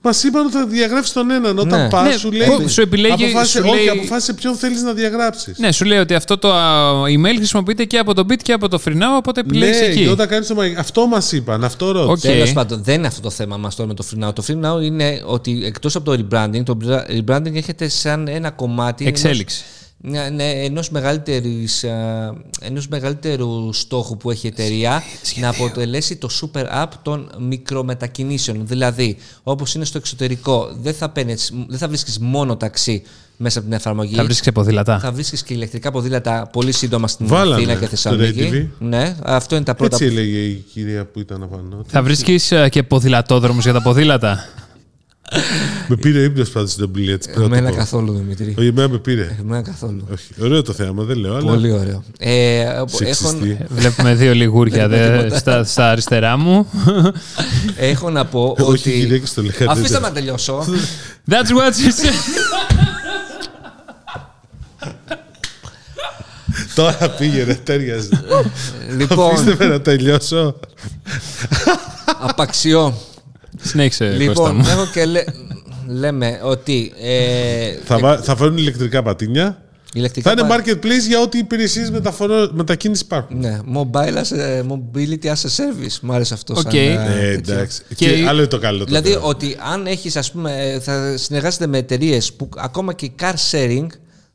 Μας 0.00 0.22
είπαν 0.24 0.44
ότι 0.46 0.54
θα 0.54 0.66
διαγράψεις 0.66 1.12
τον 1.12 1.30
έναν. 1.30 1.58
Όταν 1.58 1.82
Ναι. 1.82 1.88
πας, 1.88 2.08
Ναι, 2.08 2.16
σου 2.16 2.32
λέει. 2.32 2.46
πω- 2.46 2.68
σου 2.68 2.80
επιλέγει- 2.80 3.24
αποφάσισε, 3.24 3.58
σου 3.58 3.64
όχι, 3.68 3.76
λέει- 3.76 3.88
αποφάσισε 3.88 4.32
ποιον 4.34 4.54
θέλεις 4.54 4.82
να 4.82 4.92
διαγράψεις. 4.92 5.58
Ναι, 5.58 5.72
σου 5.72 5.84
λέει 5.84 5.98
ότι 5.98 6.14
αυτό 6.14 6.38
το 6.38 6.52
α, 6.54 7.02
email 7.02 7.34
χρησιμοποιείται 7.36 7.84
και 7.84 7.98
από 7.98 8.14
το 8.14 8.26
Beat 8.30 8.36
και 8.42 8.52
από 8.52 8.68
το 8.68 8.80
FreeNow, 8.84 9.16
οπότε 9.16 9.40
επιλέγεις 9.40 9.80
Ναι, 9.80 9.86
εκεί. 9.86 10.02
και 10.04 10.10
όταν 10.10 10.28
κάνεις 10.28 10.46
το 10.48 10.54
μαγικό. 10.54 10.80
Αυτό 10.80 11.06
μας 11.06 11.32
είπαν, 11.32 11.64
αυτό 11.64 11.92
ρώτησε. 11.92 12.28
Οκ. 12.28 12.34
Τέλος 12.34 12.52
πάντων, 12.52 12.82
δεν 12.84 12.94
είναι 12.94 13.06
αυτό 13.06 13.20
το 13.20 13.30
θέμα 13.30 13.56
μας 13.56 13.74
τώρα 13.76 13.88
με 13.88 13.94
το 13.94 14.04
Free 14.10 14.24
Now. 14.28 14.34
Το 14.34 14.44
Free 14.46 14.64
Now 14.64 14.82
είναι 14.82 15.22
ότι 15.26 15.62
εκτός 15.64 15.96
από 15.96 16.04
το 16.04 16.12
rebranding, 16.30 16.62
το 16.64 16.76
rebranding 17.08 17.54
έρχεται 17.54 17.88
σαν 17.88 18.28
ένα 18.28 18.50
κομμάτι. 18.50 19.06
Εξέλιξη. 19.06 19.62
ενός- 19.62 19.82
Ναι, 20.06 20.28
ναι, 20.28 20.50
ενός, 20.50 20.90
μεγαλύτερης, 20.90 21.84
α, 21.84 22.34
ενός 22.60 22.88
μεγαλύτερου 22.88 23.72
στόχου 23.72 24.16
που 24.16 24.30
έχει 24.30 24.46
η 24.46 24.50
εταιρεία 24.52 25.02
να 25.40 25.48
αποτελέσει 25.48 26.16
το 26.16 26.28
super 26.40 26.64
app 26.82 26.88
των 27.02 27.30
μικρομετακινήσεων. 27.38 28.66
Δηλαδή, 28.66 29.16
όπως 29.42 29.74
είναι 29.74 29.84
στο 29.84 29.98
εξωτερικό, 29.98 30.68
δεν 30.80 30.94
θα, 30.94 31.08
παίρνεις, 31.08 31.52
δεν 31.68 31.78
θα 31.78 31.88
βρίσκεις 31.88 32.18
μόνο 32.18 32.56
ταξί 32.56 33.02
μέσα 33.36 33.58
από 33.58 33.68
την 33.68 33.76
εφαρμογή. 33.76 34.14
Θα 34.14 34.24
βρίσκεις 34.24 34.44
και 34.44 34.52
ποδήλατα. 34.52 34.98
Θα 34.98 35.12
βρίσκεις 35.12 35.42
και 35.42 35.54
ηλεκτρικά 35.54 35.90
ποδήλατα 35.90 36.48
πολύ 36.52 36.72
σύντομα 36.72 37.08
στην 37.08 37.26
Βάλανε 37.26 37.54
Αθήνα 37.54 37.72
και 37.72 37.78
στο 37.78 37.88
Θεσσαλονίκη. 37.88 38.50
RedTV. 38.52 38.68
Ναι, 38.78 39.16
αυτό 39.22 39.54
είναι 39.54 39.64
τα 39.64 39.74
πρώτα 39.74 39.96
Έτσι 39.96 40.06
έλεγε 40.06 40.38
η 40.38 40.64
κυρία 40.72 41.04
που 41.04 41.20
ήταν 41.20 41.42
απάνω. 41.42 41.84
Θα 41.86 42.02
βρίσκεις 42.02 42.52
ε, 42.52 42.68
και 42.68 42.82
ποδηλατόδρομους 42.82 43.64
για 43.64 43.72
τα 43.72 43.82
ποδήλατα. 43.82 44.44
Με 45.88 45.96
πήρε 45.96 46.22
ύπνο 46.22 46.44
πάντω 46.52 46.66
στην 46.66 46.84
ομιλία 46.84 47.18
τη. 47.18 47.42
Εμένα 47.42 47.70
καθόλου, 47.72 48.12
Δημήτρη. 48.12 48.54
Όχι, 48.58 48.66
εμένα 48.68 48.88
με 48.88 48.98
πήρε. 48.98 49.36
Εμένα 49.40 49.62
καθόλου. 49.62 50.06
Όχι. 50.12 50.28
Ωραίο 50.42 50.62
το 50.62 50.72
θέαμα, 50.72 51.02
δεν 51.04 51.16
λέω. 51.16 51.34
Αλλά... 51.34 51.50
Πολύ 51.52 51.72
ωραίο. 51.72 52.04
Ε, 52.18 52.60
έχω, 52.60 52.88
Σεξιστή. 52.88 53.58
Βλέπουμε 53.68 54.14
δύο 54.14 54.34
λιγούρια 54.34 54.88
δε, 54.88 55.36
στα, 55.38 55.64
στα 55.64 55.90
αριστερά 55.90 56.36
μου. 56.36 56.66
έχω 57.76 58.10
να 58.10 58.24
πω 58.24 58.56
Όχι, 58.58 58.70
ότι. 58.88 58.98
γυναίκες 58.98 59.34
το 59.34 59.42
λέγανε. 59.42 59.70
Αφήστε 59.72 60.00
με 60.00 60.06
να 60.08 60.12
τελειώσω. 60.14 60.64
That's 61.30 61.48
what 61.48 61.72
she 61.72 61.88
said. 61.88 62.14
Τώρα 66.74 67.10
πήγαινε, 67.18 67.54
τέριαζε. 67.54 68.08
λοιπόν, 68.96 69.30
Αφήστε 69.34 69.56
με 69.58 69.66
να 69.66 69.80
τελειώσω. 69.80 70.54
απαξιό. 72.20 72.94
Συνέχισε, 73.64 74.04
Κώστα 74.04 74.22
λοιπόν, 74.22 74.56
μου. 74.56 74.64
έχω 74.68 74.86
και 74.92 75.04
λέ- 75.04 75.28
λέμε 75.88 76.40
ότι. 76.42 76.92
Ε, 77.02 77.74
θα, 77.84 77.98
βα- 77.98 78.22
θα 78.22 78.36
φέρουν 78.36 78.56
ηλεκτρικά 78.56 79.02
πατίνια. 79.02 79.62
ηλεκτρικά 79.92 80.30
Θα 80.34 80.36
είναι 80.40 80.48
πα- 80.48 80.62
marketplace 80.64 81.06
για 81.08 81.20
ό,τι 81.20 81.38
υπηρεσίες 81.38 81.90
μετακίνησης 82.52 83.04
υπάρχουν. 83.04 83.38
Ναι, 83.38 83.58
mobile 83.74 84.14
as 84.14 84.36
a, 84.36 84.62
mobility 84.72 85.26
as 85.26 85.32
a 85.32 85.56
service. 85.56 85.98
Μου 86.02 86.12
άρεσε 86.12 86.34
αυτό. 86.34 86.54
Οκ. 86.56 86.60
Σαν, 86.62 86.72
ε, 86.74 86.92
Ε, 86.92 87.34
τέτοιο. 87.34 87.54
εντάξει. 87.54 87.82
Και- 87.94 87.94
Και 88.16 88.24
άλλο 88.28 88.38
είναι 88.38 88.46
το 88.48 88.58
καλό. 88.58 88.78
το 88.78 88.84
Δηλαδή 88.84 89.10
θέμα. 89.10 89.24
ότι 89.24 89.56
αν 89.72 89.86
έχεις, 89.86 90.16
ας 90.16 90.30
πούμε, 90.32 90.52
ε, 90.72 90.80
θα 90.80 91.16
συνεργάζεται 91.16 91.66
με 91.66 91.78
εταιρείες 91.78 92.32
που 92.32 92.48
ακόμα 92.56 92.92
και 92.92 93.10
car 93.20 93.34
sharing, 93.50 93.86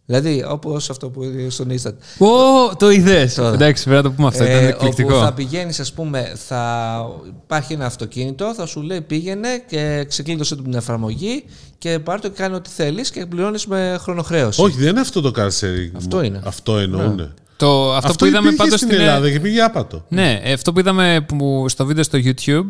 δηλαδή 0.10 0.43
όπως 0.47 0.89
αυτό 0.89 1.10
που 1.10 1.24
είδες 1.24 1.53
στον 1.53 1.68
Instant. 1.70 2.26
Ω, 2.28 2.76
το 2.76 2.89
είδες. 2.89 3.34
Τώρα. 3.34 3.53
Εντάξει, 3.53 3.84
πρέπει 3.84 3.97
να 4.03 4.10
το 4.10 4.16
πούμε 4.16 4.28
αυτό. 4.28 4.43
Ήταν 4.43 4.64
Ε, 4.64 4.68
εκπληκτικό. 4.68 5.16
όπου 5.16 5.26
θα 5.26 5.34
πηγαίνεις, 5.34 5.80
ας 5.80 5.93
πούμε, 5.93 6.34
θα 6.47 7.01
υπάρχει 7.43 7.74
ένα 7.74 7.86
αυτοκίνητο, 7.86 8.53
θα 8.53 8.66
σου 8.66 8.82
λέει 8.82 9.01
πήγαινε 9.01 9.64
και 9.68 10.05
ξεκλείδωσε 10.07 10.55
την 10.55 10.74
εφαρμογή 10.74 11.43
και 11.78 11.99
πάρ' 11.99 12.22
το 12.22 12.30
και 12.30 12.41
κάνει 12.41 12.55
ό,τι 12.55 12.70
θέλεις 12.70 13.12
και 13.12 13.26
πληρώνεις 13.26 13.66
με 13.66 13.97
χρονοχρέωση. 14.01 14.62
Όχι, 14.62 14.78
δεν 14.78 14.89
είναι 14.89 14.99
αυτό 14.99 15.22
το 15.22 15.32
car 15.38 15.47
sharing. 15.47 15.91
Αυτό 15.97 16.24
είναι. 16.24 16.41
Αυτό 16.43 16.78
εννοούν. 16.78 17.34
Το, 17.57 17.93
αυτό, 17.93 18.14
που 18.14 18.26
είδαμε 18.26 18.47
υπήρχε 18.47 18.57
πάντως 18.57 18.80
στην 18.80 18.91
στην 18.91 19.01
Ελλάδα 19.01 19.32
και 19.32 19.39
πήγε 19.39 19.62
άπατο. 19.62 20.05
Ναι, 20.07 20.39
ε, 20.43 20.53
αυτό 20.53 20.74
που 20.74 20.80
είδαμε 20.80 21.26
που, 21.28 21.66
στο 21.70 21.86
βίντεο 21.86 22.03
στο 22.03 22.20
YouTube 22.24 22.66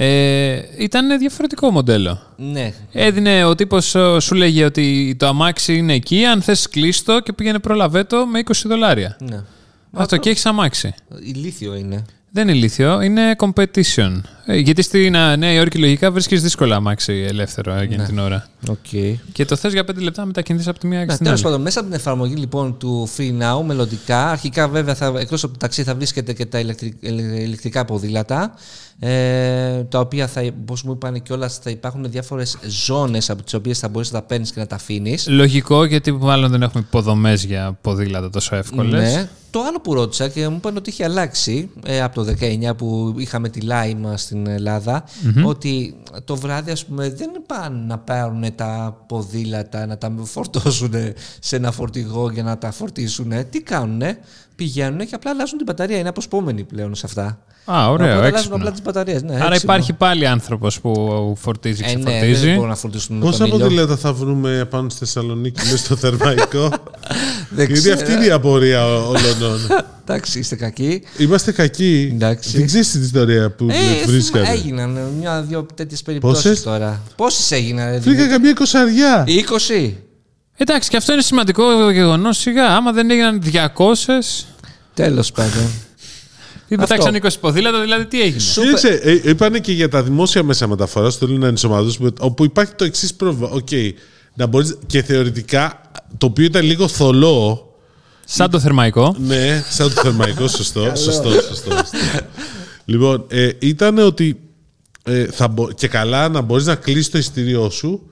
ε, 0.00 0.62
ήταν 0.78 1.18
διαφορετικό 1.18 1.70
μοντέλο. 1.70 2.20
Ναι. 2.36 2.72
Έδινε 2.92 3.44
ο 3.44 3.54
τύπος 3.54 3.94
ε, 3.94 4.16
σου 4.20 4.34
λέγε 4.34 4.64
ότι 4.64 5.16
το 5.18 5.26
αμάξι 5.26 5.76
είναι 5.76 5.92
εκεί, 5.94 6.24
αν 6.24 6.42
θες 6.42 6.68
κλείστο 6.68 7.20
και 7.20 7.32
πήγαινε 7.32 7.58
προλαβέ 7.58 8.04
το 8.04 8.26
με 8.26 8.40
20 8.44 8.52
δολάρια. 8.64 9.16
ναι. 9.20 9.42
Αυτό 9.92 10.16
και 10.16 10.30
έχεις 10.30 10.46
αμάξι. 10.46 10.94
Ηλίθιο 11.22 11.74
είναι. 11.74 12.04
Δεν 12.30 12.48
είναι 12.48 12.56
ηλίθιο, 12.56 13.00
είναι 13.00 13.36
competition. 13.38 14.20
Ε, 14.50 14.56
γιατί 14.56 14.82
στην 14.82 15.14
ε, 15.14 15.36
Νέα 15.36 15.52
Υόρκη 15.52 15.78
λογικά 15.78 16.10
βρίσκεις 16.10 16.42
δύσκολα 16.42 16.76
αμάξι 16.76 17.12
ελεύθερο 17.28 17.74
Ναι. 17.74 17.80
εκείνη 17.82 18.04
την 18.04 18.18
ώρα. 18.18 18.46
Okay. 18.66 19.14
Και 19.32 19.44
το 19.44 19.56
θες 19.56 19.72
για 19.72 19.82
5 19.84 19.94
λεπτά 20.02 20.20
να 20.20 20.26
μετακινηθείς 20.26 20.68
από 20.68 20.78
τη 20.78 20.86
μία 20.86 20.98
και 20.98 21.04
Ναι, 21.06 21.12
στην 21.12 21.24
τέλος 21.24 21.38
άλλη. 21.40 21.48
πάντων, 21.48 21.62
μέσα 21.64 21.80
από 21.80 21.88
την 21.88 21.98
εφαρμογή 21.98 22.34
λοιπόν 22.34 22.78
του 22.78 23.08
Free 23.16 23.30
Now, 23.42 23.62
μελλοντικά, 23.66 24.30
αρχικά 24.30 24.68
βέβαια 24.68 24.94
θα, 24.94 25.12
εκτός 25.18 25.42
από 25.44 25.52
το 25.52 25.58
ταξί 25.58 25.82
θα 25.82 25.94
βρίσκεται 25.94 26.32
και 26.32 26.46
τα 26.46 26.58
ηλεκτρι- 26.58 27.04
ελε- 27.04 27.38
ηλεκτρικά 27.40 27.84
ποδήλατα, 27.84 28.54
ε, 28.98 29.82
τα 29.82 29.98
οποία 30.00 30.26
θα, 30.26 30.42
όπως 30.62 30.82
μου 30.82 30.92
είπαν 30.92 31.22
κιόλας, 31.22 31.58
θα 31.62 31.70
υπάρχουν 31.70 32.10
διάφορες 32.10 32.56
ζώνες 32.66 33.30
από 33.30 33.42
τις 33.42 33.54
οποίες 33.54 33.78
θα 33.78 33.88
μπορείς 33.88 34.12
να 34.12 34.20
τα 34.20 34.26
παίρνεις 34.26 34.52
και 34.52 34.60
να 34.60 34.66
τα 34.66 34.74
αφήνεις. 34.74 35.28
Λογικό 35.28 35.84
γιατί 35.84 36.12
μάλλον 36.12 36.50
δεν 36.50 36.62
έχουμε 36.62 36.84
υποδομές 36.86 37.44
για 37.44 37.78
ποδήλατα 37.80 38.30
τόσο 38.30 38.56
εύκολες. 38.56 39.14
Ναι. 39.14 39.28
Το 39.50 39.60
άλλο 39.68 39.80
που 39.80 39.94
ρώτησα 39.94 40.28
και 40.28 40.48
μου 40.48 40.56
είπαν 40.56 40.76
ότι 40.76 40.90
είχε 40.90 41.04
αλλάξει 41.04 41.70
ε, 41.86 42.00
από 42.02 42.24
το 42.24 42.34
19 42.70 42.76
που 42.76 43.14
είχαμε 43.18 43.48
τη 43.48 43.60
Lime 43.62 44.12
στην 44.14 44.37
ελλαδα 44.46 45.04
ότι 45.44 46.02
το 46.24 46.36
βράδυ 46.36 46.70
ας 46.70 46.84
πούμε 46.84 47.10
δεν 47.10 47.30
πάνε 47.46 47.84
να 47.86 47.98
πάρουν 47.98 48.54
τα 48.54 49.04
ποδήλατα 49.06 49.86
να 49.86 49.98
τα 49.98 50.12
φορτώσουν 50.22 50.94
σε 51.40 51.56
ένα 51.56 51.72
φορτηγό 51.72 52.30
για 52.30 52.42
να 52.42 52.58
τα 52.58 52.70
φορτίσουν. 52.70 53.32
Τι 53.50 53.62
κάνουν, 53.62 54.02
πηγαίνουν 54.56 55.06
και 55.06 55.14
απλά 55.14 55.30
αλλάζουν 55.30 55.56
την 55.56 55.66
μπαταρία. 55.66 55.98
Είναι 55.98 56.08
αποσπόμενοι 56.08 56.64
πλέον 56.64 56.94
σε 56.94 57.06
αυτά. 57.06 57.38
Α, 57.72 57.90
ωραίο, 57.90 58.06
Οπότε 58.06 58.12
αλλάζουν 58.12 58.34
έξυπνο. 58.34 58.56
απλά 58.56 58.70
τις 58.70 58.82
μπαταρίες. 58.82 59.22
Ναι, 59.22 59.34
Άρα 59.34 59.44
έξυπνο. 59.44 59.58
υπάρχει 59.62 59.92
πάλι 59.92 60.26
άνθρωπος 60.26 60.80
που 60.80 61.34
φορτίζει 61.40 61.82
και 61.82 61.90
Ε, 61.90 61.94
ναι, 61.96 62.02
ξεφορτίζει. 62.04 62.44
δεν 62.46 62.54
μπορούν 62.54 62.68
να 62.68 62.76
φορτίσουν 62.76 63.16
με 63.16 63.24
Πόσα 63.24 63.38
τον 63.38 63.46
ήλιο. 63.46 63.58
ποδήλατα 63.58 63.96
θα 63.96 64.12
βρούμε 64.12 64.66
πάνω 64.70 64.88
στη 64.88 64.98
Θεσσαλονίκη 64.98 65.60
μέσα 65.64 65.76
στο 65.76 65.96
θερμαϊκό; 65.96 66.68
Δεν 67.50 67.66
Γιατί 67.66 67.72
ξέρω. 67.72 67.94
αυτή 67.94 68.12
είναι 68.12 68.24
η 68.24 68.30
απορία 68.30 68.84
όλων. 68.86 69.58
Εντάξει, 70.02 70.38
είστε 70.38 70.56
κακοί. 70.56 71.02
Είμαστε 71.18 71.52
κακοί. 71.52 72.10
Εντάξει. 72.14 72.56
Δεν 72.56 72.66
ξέρεις 72.66 72.90
την 72.90 73.02
ιστορία 73.02 73.50
που 73.50 73.66
Ε, 73.70 74.06
βρίσκατε. 74.06 74.48
έγιναν 74.50 74.98
μια-δυο 75.20 75.66
τέτοιες 75.74 76.02
περιπτώσεις 76.02 76.42
Πόσες; 76.42 76.62
τώρα. 76.62 77.00
Πόσες 77.16 77.50
έγιναν, 77.50 77.90
ρε, 77.90 77.98
Βρήκα 77.98 78.26
καμία 78.28 78.52
κοσαριά. 78.52 79.24
20. 79.26 79.94
Εντάξει, 80.56 80.88
και 80.90 80.96
αυτό 80.96 81.12
είναι 81.12 81.22
σημαντικό 81.22 81.90
γεγονός. 81.90 82.38
Σιγά, 82.38 82.66
άμα 82.76 82.92
δεν 82.92 83.10
έγιναν 83.10 83.40
200. 83.40 84.46
Τέλος 84.94 85.32
πάντων. 85.32 85.70
Ή 86.68 86.76
πετάξαν 86.76 87.14
20 87.22 87.28
ποδήλατα, 87.40 87.80
δηλαδή 87.80 88.06
τι 88.06 88.22
έγινε; 88.22 88.38
Σου- 88.38 88.60
Κοίταξε, 88.62 88.88
ε, 89.02 89.20
είπανε 89.30 89.58
και 89.58 89.72
για 89.72 89.88
τα 89.88 90.02
δημόσια 90.02 90.42
μέσα 90.42 90.66
μεταφοράς, 90.66 91.16
θέλουν 91.16 91.40
να 91.40 91.46
ενσωματώσουμε, 91.46 92.10
όπου 92.20 92.44
υπάρχει 92.44 92.72
το 92.74 92.84
εξής 92.84 93.14
πρόβλημα. 93.14 93.48
Οκ, 93.52 93.68
να 94.34 94.46
μπορείς, 94.46 94.76
και 94.86 95.02
θεωρητικά, 95.02 95.80
το 96.18 96.26
οποίο 96.26 96.44
ήταν 96.44 96.64
λίγο 96.64 96.88
θολό, 96.88 97.62
Σαν 98.24 98.50
το 98.50 98.60
θερμαϊκό. 98.60 99.14
ναι, 99.18 99.64
σαν 99.70 99.94
το 99.94 100.00
θερμαϊκό, 100.00 100.48
σωστό, 100.58 100.92
σωστό, 100.96 101.30
σωστό, 101.30 101.70
σωστό. 101.70 101.96
λοιπόν, 102.84 103.24
ε, 103.28 103.50
ήταν 103.58 103.98
ότι 103.98 104.40
ε, 105.02 105.24
θα 105.24 105.48
μπο- 105.48 105.72
και 105.72 105.88
καλά 105.88 106.28
να 106.28 106.40
μπορείς 106.40 106.66
να 106.66 106.74
κλείσει 106.74 107.10
το 107.10 107.18
εισιτήριό 107.18 107.70
σου 107.70 108.10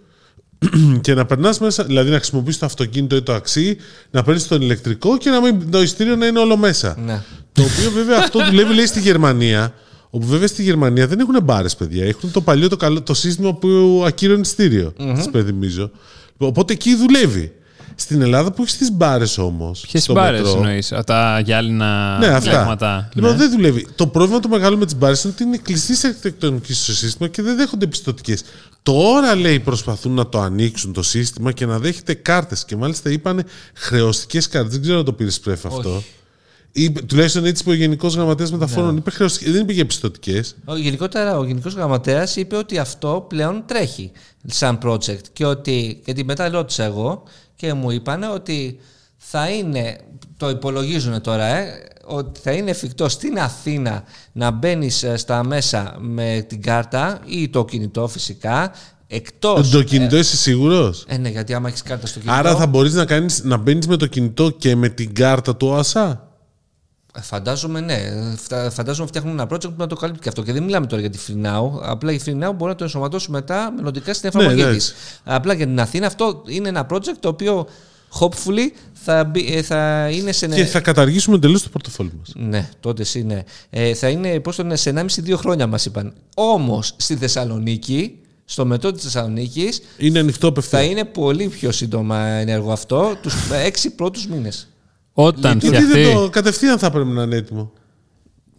και 1.01 1.15
να 1.15 1.25
περνάς 1.27 1.59
μέσα, 1.59 1.85
δηλαδή 1.85 2.11
να 2.11 2.17
χρησιμοποιήσει 2.17 2.59
το 2.59 2.67
αυτοκίνητο 2.67 3.17
ή 3.17 3.23
το 3.23 3.33
ταξί, 3.35 3.77
να 4.11 4.23
παίρνεις 4.23 4.49
τον 4.49 4.61
ηλεκτρικό 4.63 5.19
και 5.19 5.31
να 5.31 5.41
μην, 5.41 5.71
το 5.71 5.83
εισιτήριο 5.83 6.17
να 6.17 6.27
είναι 6.27 6.39
όλο 6.39 6.57
μέσα. 6.57 6.97
Ναι. 7.05 7.23
Το 7.53 7.63
οποίο 7.63 7.91
βέβαια 7.91 8.19
αυτό 8.19 8.45
δουλεύει 8.45 8.75
λέει 8.75 8.87
στη 8.87 9.01
Γερμανία. 9.01 9.75
Όπου 10.11 10.27
βέβαια 10.27 10.47
στη 10.47 10.63
Γερμανία 10.63 11.07
δεν 11.07 11.19
έχουν 11.19 11.43
μπάρες, 11.43 11.77
παιδιά. 11.77 12.05
Έχουν 12.05 12.31
το 12.31 12.41
παλιό 12.41 12.69
το, 12.69 12.77
καλό, 12.77 13.03
το 13.03 13.15
σύστημα 13.15 13.55
που 13.55 14.03
ακύρωνε 14.07 14.41
ειστήριο. 14.41 14.93
Mm-hmm. 14.99 15.13
Σας 15.17 15.25
υπενθυμίζω. 15.27 15.91
Οπότε 16.37 16.73
εκεί 16.73 16.95
δουλεύει. 16.97 17.53
Στην 17.99 18.23
Ελλάδα 18.23 18.53
που 18.53 18.63
έχεις 18.63 18.77
τις 18.77 18.93
μπάρες 18.93 19.39
όμως. 19.39 19.85
Ποιες 19.91 20.09
μπάρες 20.13 20.55
εννοείς, 20.55 20.93
τα 21.07 21.41
γυάλινα 21.45 22.19
Ναι, 22.19 22.27
αυτά. 22.27 22.51
πλέγματα. 22.51 23.09
Λοιπόν, 23.15 23.31
ναι. 23.31 23.37
δεν 23.37 23.51
δουλεύει. 23.51 23.87
Το 23.95 24.07
πρόβλημα 24.07 24.41
το 24.41 24.49
μεγάλο 24.49 24.77
με 24.77 24.85
τις 24.85 24.97
μπάρες 24.97 25.25
είναι 25.25 25.33
ότι 25.35 25.43
είναι 25.43 25.57
κλειστής 25.57 26.05
αρχιτεκτονική 26.05 26.75
στο 26.75 26.93
σύστημα 26.95 27.29
και 27.29 27.43
δεν 27.43 27.57
δέχονται 27.57 27.87
πιστοτικές. 27.87 28.43
Τώρα 28.87 29.35
λέει 29.35 29.61
προσπαθούν 29.61 30.13
να 30.13 30.29
το 30.29 30.41
ανοίξουν 30.41 30.93
το 30.93 31.03
σύστημα 31.03 31.53
και 31.53 31.67
να 31.67 31.79
δέχεται 31.79 32.15
κάρτες. 32.15 32.65
Και 32.65 32.77
μάλιστα 32.77 33.11
είπαν 33.11 33.45
χρεωστικές 33.75 34.49
κάρτες. 34.49 34.73
Δεν 34.73 34.83
ξέρω 34.83 34.99
αν 34.99 35.05
το 35.05 35.13
πήρε 35.13 35.31
πρέφ 35.43 35.67
αυτό. 35.67 36.03
Ή, 36.73 36.93
τουλάχιστον 36.93 37.45
έτσι 37.45 37.63
είπε 37.63 37.71
ο 37.71 37.75
Γενικός 37.75 38.15
Γραμματέας 38.15 38.53
Μεταφορών. 38.53 38.93
Ναι. 38.93 38.99
Είπε 38.99 39.11
χρεωστικές, 39.11 39.53
δεν 39.53 39.63
είπε 39.63 39.73
για 39.73 39.87
πιστοτικές. 39.87 40.57
Ο, 40.65 40.77
γενικότερα, 40.77 41.39
ο 41.39 41.45
Γενικός 41.45 41.75
Γραμματέας 41.75 42.37
είπε 42.37 42.57
ότι 42.57 42.79
αυτό 42.79 43.27
πλέον 43.29 43.63
τρέχει 43.67 44.11
σαν 44.47 44.79
project. 44.83 45.23
Και 45.33 45.45
ότι. 45.45 46.03
Γιατί 46.05 46.25
μετά 46.25 46.49
ρώτησα 46.49 46.85
εγώ 46.85 47.23
και 47.57 47.73
μου 47.73 47.91
είπαν 47.91 48.23
ότι 48.23 48.79
θα 49.17 49.51
είναι. 49.51 49.99
Το 50.37 50.49
υπολογίζουν 50.49 51.21
τώρα, 51.21 51.45
ε, 51.45 51.83
ότι 52.05 52.41
θα 52.43 52.53
είναι 52.53 52.71
εφικτό 52.71 53.09
στην 53.09 53.39
Αθήνα 53.39 54.03
να 54.33 54.51
μπαίνεις 54.51 55.05
στα 55.15 55.45
μέσα 55.45 55.97
με 55.99 56.45
την 56.49 56.63
κάρτα 56.63 57.19
ή 57.27 57.49
το 57.49 57.65
κινητό 57.65 58.09
φυσικά. 58.09 58.73
Εκτός. 59.09 59.71
Το 59.71 59.83
κινητό 59.83 60.17
είσαι 60.17 60.37
σίγουρος; 60.37 61.05
Ε, 61.09 61.17
ναι, 61.17 61.29
γιατί 61.29 61.55
άμα 61.55 61.69
έχεις 61.69 61.83
κάρτα 61.83 62.07
στο 62.07 62.19
κινητό. 62.21 62.39
Άρα 62.39 62.57
θα 62.57 62.67
μπορείς 62.67 62.93
να, 62.95 63.05
κάνεις, 63.05 63.43
να 63.45 63.57
μπαίνεις 63.57 63.87
με 63.87 63.97
το 63.97 64.07
κινητό 64.07 64.51
και 64.51 64.77
με 64.77 64.89
την 64.89 65.15
κάρτα 65.15 65.57
του 65.57 65.67
ΟΑΣΑ; 65.67 66.29
Ε, 67.17 67.21
Φαντάζομαι, 67.21 67.81
ναι. 67.81 67.99
Φτα- 68.37 68.71
Φαντάζομαι 68.71 69.09
φτιάχνουν 69.09 69.33
ένα 69.39 69.49
project 69.51 69.61
που 69.63 69.75
να 69.77 69.87
το 69.87 69.95
καλύπτει 69.97 70.21
και 70.23 70.29
αυτό. 70.29 70.43
Και 70.43 70.53
δεν 70.53 70.63
μιλάμε 70.63 70.87
τώρα 70.87 71.01
για 71.01 71.11
τη 71.11 71.19
FreeNow. 71.29 71.71
Απλά 71.83 72.13
η 72.13 72.21
FreeNow 72.27 72.51
μπορεί 72.57 72.71
να 72.71 72.75
το 72.75 72.85
ενσωματώσει 72.85 73.31
μετά 73.31 73.73
μελλοντικά 73.77 74.15
στην 74.15 74.29
εφαρμογή 74.29 74.63
Ναι, 74.63 74.73
της. 74.73 74.89
εντάξει. 74.89 74.95
Απλά 75.25 75.53
για 75.55 75.67
την 75.67 75.81
Αθήνα 75.81 76.07
αυτό 76.07 76.43
είναι 76.47 76.69
ένα 76.69 76.87
project 76.91 77.17
το 77.21 77.29
οποίο 77.29 77.67
hopefully 78.21 78.71
θα, 78.93 79.25
μπει- 79.25 79.51
ε, 79.55 79.63
θα 79.63 80.09
είναι 80.13 80.33
σε. 80.33 80.47
Και 80.47 80.65
θα 80.65 80.81
καταργήσουμε 80.81 81.37
εντελώς 81.37 81.63
το 81.63 81.69
πορτοφόλι 81.69 82.13
μας. 82.19 82.33
Ναι, 82.35 82.69
τότε 82.81 83.03
εσύ, 83.03 83.23
ναι. 83.23 83.43
Ε, 83.71 83.95
θα 83.95 84.09
είναι 84.09 84.41
πώς 84.41 84.57
το 84.57 84.63
είναι, 84.63 84.77
σε 84.77 84.91
1,5-2 84.91 85.37
χρόνια 85.37 85.67
μας 85.67 85.85
είπαν. 85.85 86.13
Όμως 86.37 86.95
στη 86.97 87.17
Θεσσαλονίκη, 87.17 88.19
στο 88.45 88.67
μετρό 88.67 88.93
της 88.93 89.03
Θεσσαλονίκης, 89.03 89.81
Είναι 89.99 90.19
ανοιχτό 90.19 90.41
θα 90.47 90.49
απευθεία. 90.49 90.83
είναι 90.83 91.05
πολύ 91.05 91.49
πιο 91.49 91.73
σύντομα 91.73 92.19
ενεργό 92.27 92.73
αυτό 92.73 93.17
τους 93.23 93.35
έξι 93.67 93.91
πρώτους 93.91 94.27
μήνες. 94.27 94.69
Όταν 95.13 95.59
Γιατί 95.59 95.77
φτιαχτεί. 95.77 96.03
δεν 96.03 96.15
το 96.15 96.29
κατευθείαν 96.31 96.79
θα 96.79 96.91
πρέπει 96.91 97.09
να 97.09 97.23
είναι 97.23 97.37
έτοιμο. 97.37 97.73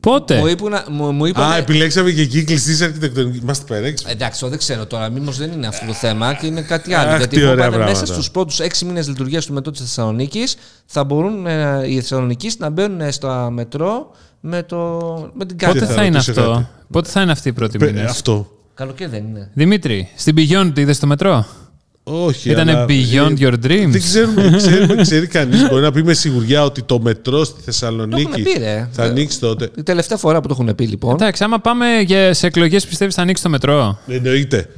Πότε; 0.10 0.38
Μου, 0.38 0.48
είπουν, 0.48 0.74
μου, 0.90 1.12
μου 1.12 1.26
είπαν, 1.26 1.52
Α, 1.52 1.56
επιλέξαμε 1.56 2.12
και 2.12 2.22
εκεί 2.22 2.44
κλειστής 2.44 2.82
αρχιτεκτονικής. 2.82 3.42
Είμαστε 3.42 3.74
περέξυπνοι. 3.74 4.12
Εντάξει, 4.14 4.40
το 4.40 4.50
δεν 4.50 4.58
ξέρω 4.58 4.86
τώρα. 4.86 5.10
Μήπως 5.10 5.38
δεν 5.38 5.52
είναι 5.52 5.68
αυτό 5.68 5.86
το 5.86 5.94
θέμα 5.94 6.34
και 6.34 6.46
είναι 6.46 6.62
κάτι 6.62 6.94
άλλο. 6.94 7.10
Αχ, 7.12 7.18
γιατί 7.18 7.36
τι 7.36 7.44
μου 7.44 7.50
ωραία 7.52 7.66
είπαν 7.66 7.80
μέσα 7.80 7.92
πράγματα. 7.92 8.14
στους 8.14 8.32
πρώτους 8.32 8.60
έξι 8.60 8.86
μήνες 8.86 9.08
λειτουργίας 9.08 9.46
του 9.46 9.54
μετρό 9.54 9.72
της 9.72 9.82
Θεσσαλονίκης 9.82 10.56
θα 10.86 11.04
μπορούν 11.04 11.48
ε, 11.48 11.84
οι 11.88 11.96
Θεσσαλονίκη 12.00 12.52
να 12.58 12.70
μπαίνουν 12.70 13.12
στο 13.12 13.50
μετρό 13.52 14.12
με, 14.40 14.64
το, 14.64 14.78
με 15.34 15.46
την 15.46 15.58
κάρτα. 15.58 15.80
Πότε 15.80 15.86
θα 15.86 15.94
θα 15.94 16.04
είναι 16.04 16.18
ρωτήσω 16.18 16.32
αυτό. 16.40 16.52
κάτι. 16.54 16.68
Πότε 16.92 17.10
θα 17.10 17.22
είναι 17.22 17.32
αυτή 17.32 17.50
η 17.50 17.54
πρώτη 17.54 17.78
Πε- 17.78 17.92
μήνες; 17.94 18.10
Αυτό. 18.12 18.52
Καλοκαίρι 18.74 19.10
δεν 19.10 19.24
είναι. 19.24 19.52
Δημήτρη, 19.54 20.10
στην 20.16 20.36
Beyond 20.38 20.72
είδες 20.76 21.00
το 21.00 21.08
μετρό; 21.08 21.46
Όχι. 22.10 22.50
Ήτανε 22.50 22.72
αλλά- 22.72 22.86
beyond 22.90 23.38
your 23.40 23.54
dreams. 23.54 23.88
Δεν 23.90 24.02
ξέρουμε, 24.02 24.54
ξέρουμε 24.58 24.96
ξέρει 25.02 25.28
κανείς. 25.28 25.68
Μπορεί 25.70 25.82
να 25.82 25.92
πει 25.92 26.04
με 26.04 26.14
σιγουριά 26.14 26.64
ότι 26.64 26.82
το 26.82 27.00
μετρό 27.00 27.44
στη 27.44 27.62
Θεσσαλονίκη 27.62 28.24
Το 28.24 28.30
έχουν 28.30 28.44
πει, 28.44 28.60
ρε. 28.60 28.88
θα 28.92 29.04
ανοίξει 29.04 29.40
τότε. 29.40 29.70
Η 29.78 29.84
τελευταία 29.84 30.18
φορά 30.18 30.42
που 30.42 30.48
το 30.48 30.56
έχουν 30.60 30.76
πει, 30.76 30.88
λοιπόν. 30.88 31.14
Εντάξει, 31.14 31.44
άμα 31.44 31.60
πάμε 31.60 31.86
για- 32.06 32.34
σε 32.34 32.48
εκλογές, 32.48 32.86
πιστεύεις 32.88 33.16
θα 33.16 33.22
ανοίξει 33.22 33.44
το 33.44 33.50
μετρό; 33.50 34.00
Εννοείται. 34.08 34.70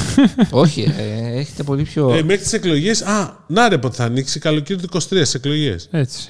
Όχι, 0.50 0.94
ε, 0.98 1.38
έχετε 1.38 1.62
πολύ 1.62 1.82
πιο. 1.82 2.08
Ε, 2.14 2.22
μέχρι 2.22 2.42
τις 2.42 2.52
εκλογέ. 2.52 2.90
Α, 2.90 3.30
να 3.46 3.68
ρε, 3.68 3.78
πότε 3.78 3.94
θα 3.96 4.04
ανοίξει; 4.04 4.38
Καλοκαίρι 4.38 4.80
του 4.80 4.88
23 4.92 4.98
στι 5.24 5.32
εκλογές. 5.36 5.88
Έτσι. 5.90 6.28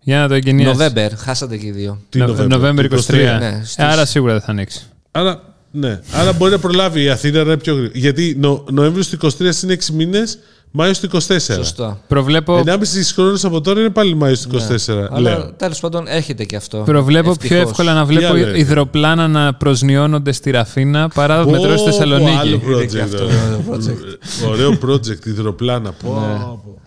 Για 0.00 0.18
να 0.20 0.28
το 0.28 0.34
εγκαινιάσεις. 0.34 0.92
November, 0.94 1.08
χάσατε 1.16 1.56
και 1.56 1.66
οι 1.66 1.70
δύο. 1.70 2.00
Τι 2.08 2.18
Νο- 2.18 2.26
November, 2.38 2.52
November 2.52 2.74
του 2.76 2.94
23. 2.96 3.14
23. 3.14 3.38
Ναι, 3.38 3.46
Ε, 3.46 3.60
στις- 3.64 3.78
Άρα 3.78 4.04
σίγουρα 4.04 4.32
δεν 4.32 4.40
θα 4.42 4.50
ανοίξει. 4.50 4.82
Άρα, 5.10 5.53
ναι. 5.74 6.00
Άρα 6.12 6.32
μπορεί 6.32 6.50
να 6.50 6.58
προλάβει 6.58 7.02
η 7.02 7.08
Αθήνα 7.08 7.36
να 7.36 7.52
είναι 7.52 7.56
πιο 7.56 7.72
γρήγορα. 7.74 7.92
Γιατί 7.98 8.36
Νο, 8.40 8.64
Νοέμβριος 8.70 9.08
του 9.08 9.18
23 9.38 9.62
είναι 9.62 9.76
6 9.86 9.90
μήνες, 9.92 10.38
Μάιος 10.76 11.00
του 11.00 11.08
24. 11.12 11.20
Σωστό. 11.38 11.98
Προβλέπω, 12.08 12.62
1,5 12.66 12.78
χρόνο 13.14 13.38
από 13.42 13.60
τώρα 13.60 13.80
είναι 13.80 13.90
πάλι 13.90 14.14
Μάιος 14.14 14.40
του 14.40 14.48
24. 14.48 14.86
Ναι. 14.86 14.94
λέω. 14.94 15.08
Αλλά 15.12 15.54
τέλος 15.56 15.80
πάντων 15.80 16.04
έρχεται 16.08 16.44
και 16.44 16.56
αυτό. 16.56 16.78
προβλέπω 16.84 17.30
πιο 17.32 17.42
Ευτυχώς. 17.56 17.70
εύκολα 17.70 17.94
να 17.94 18.04
βλέπω 18.04 18.26
άλλο 18.26 18.36
έρχεται; 18.38 18.58
υδροπλάνα 18.58 19.28
να 19.28 19.54
προσνιώνονται 19.54 20.32
στη 20.32 20.50
Ραφίνα 20.50 21.08
παρά 21.08 21.38
το 21.38 21.44
Πω, 21.44 21.50
μετρό 21.50 21.70
στη 21.76 21.78
πω, 21.78 21.84
Θεσσαλονίκη. 21.90 22.30
άλλο 22.36 22.60
Είναι 22.64 22.84
και 22.86 22.98
project, 22.98 23.02
αυτό 23.02 23.24
ωραίο. 23.24 23.36
ωραίο 23.36 23.64
project. 23.70 24.48
Ωραίο 24.48 24.78
project, 24.86 25.26
υδροπλάνα. 25.26 25.92
Πω, 25.92 26.08
Ναι. 26.20 26.38
πω. 26.38 26.78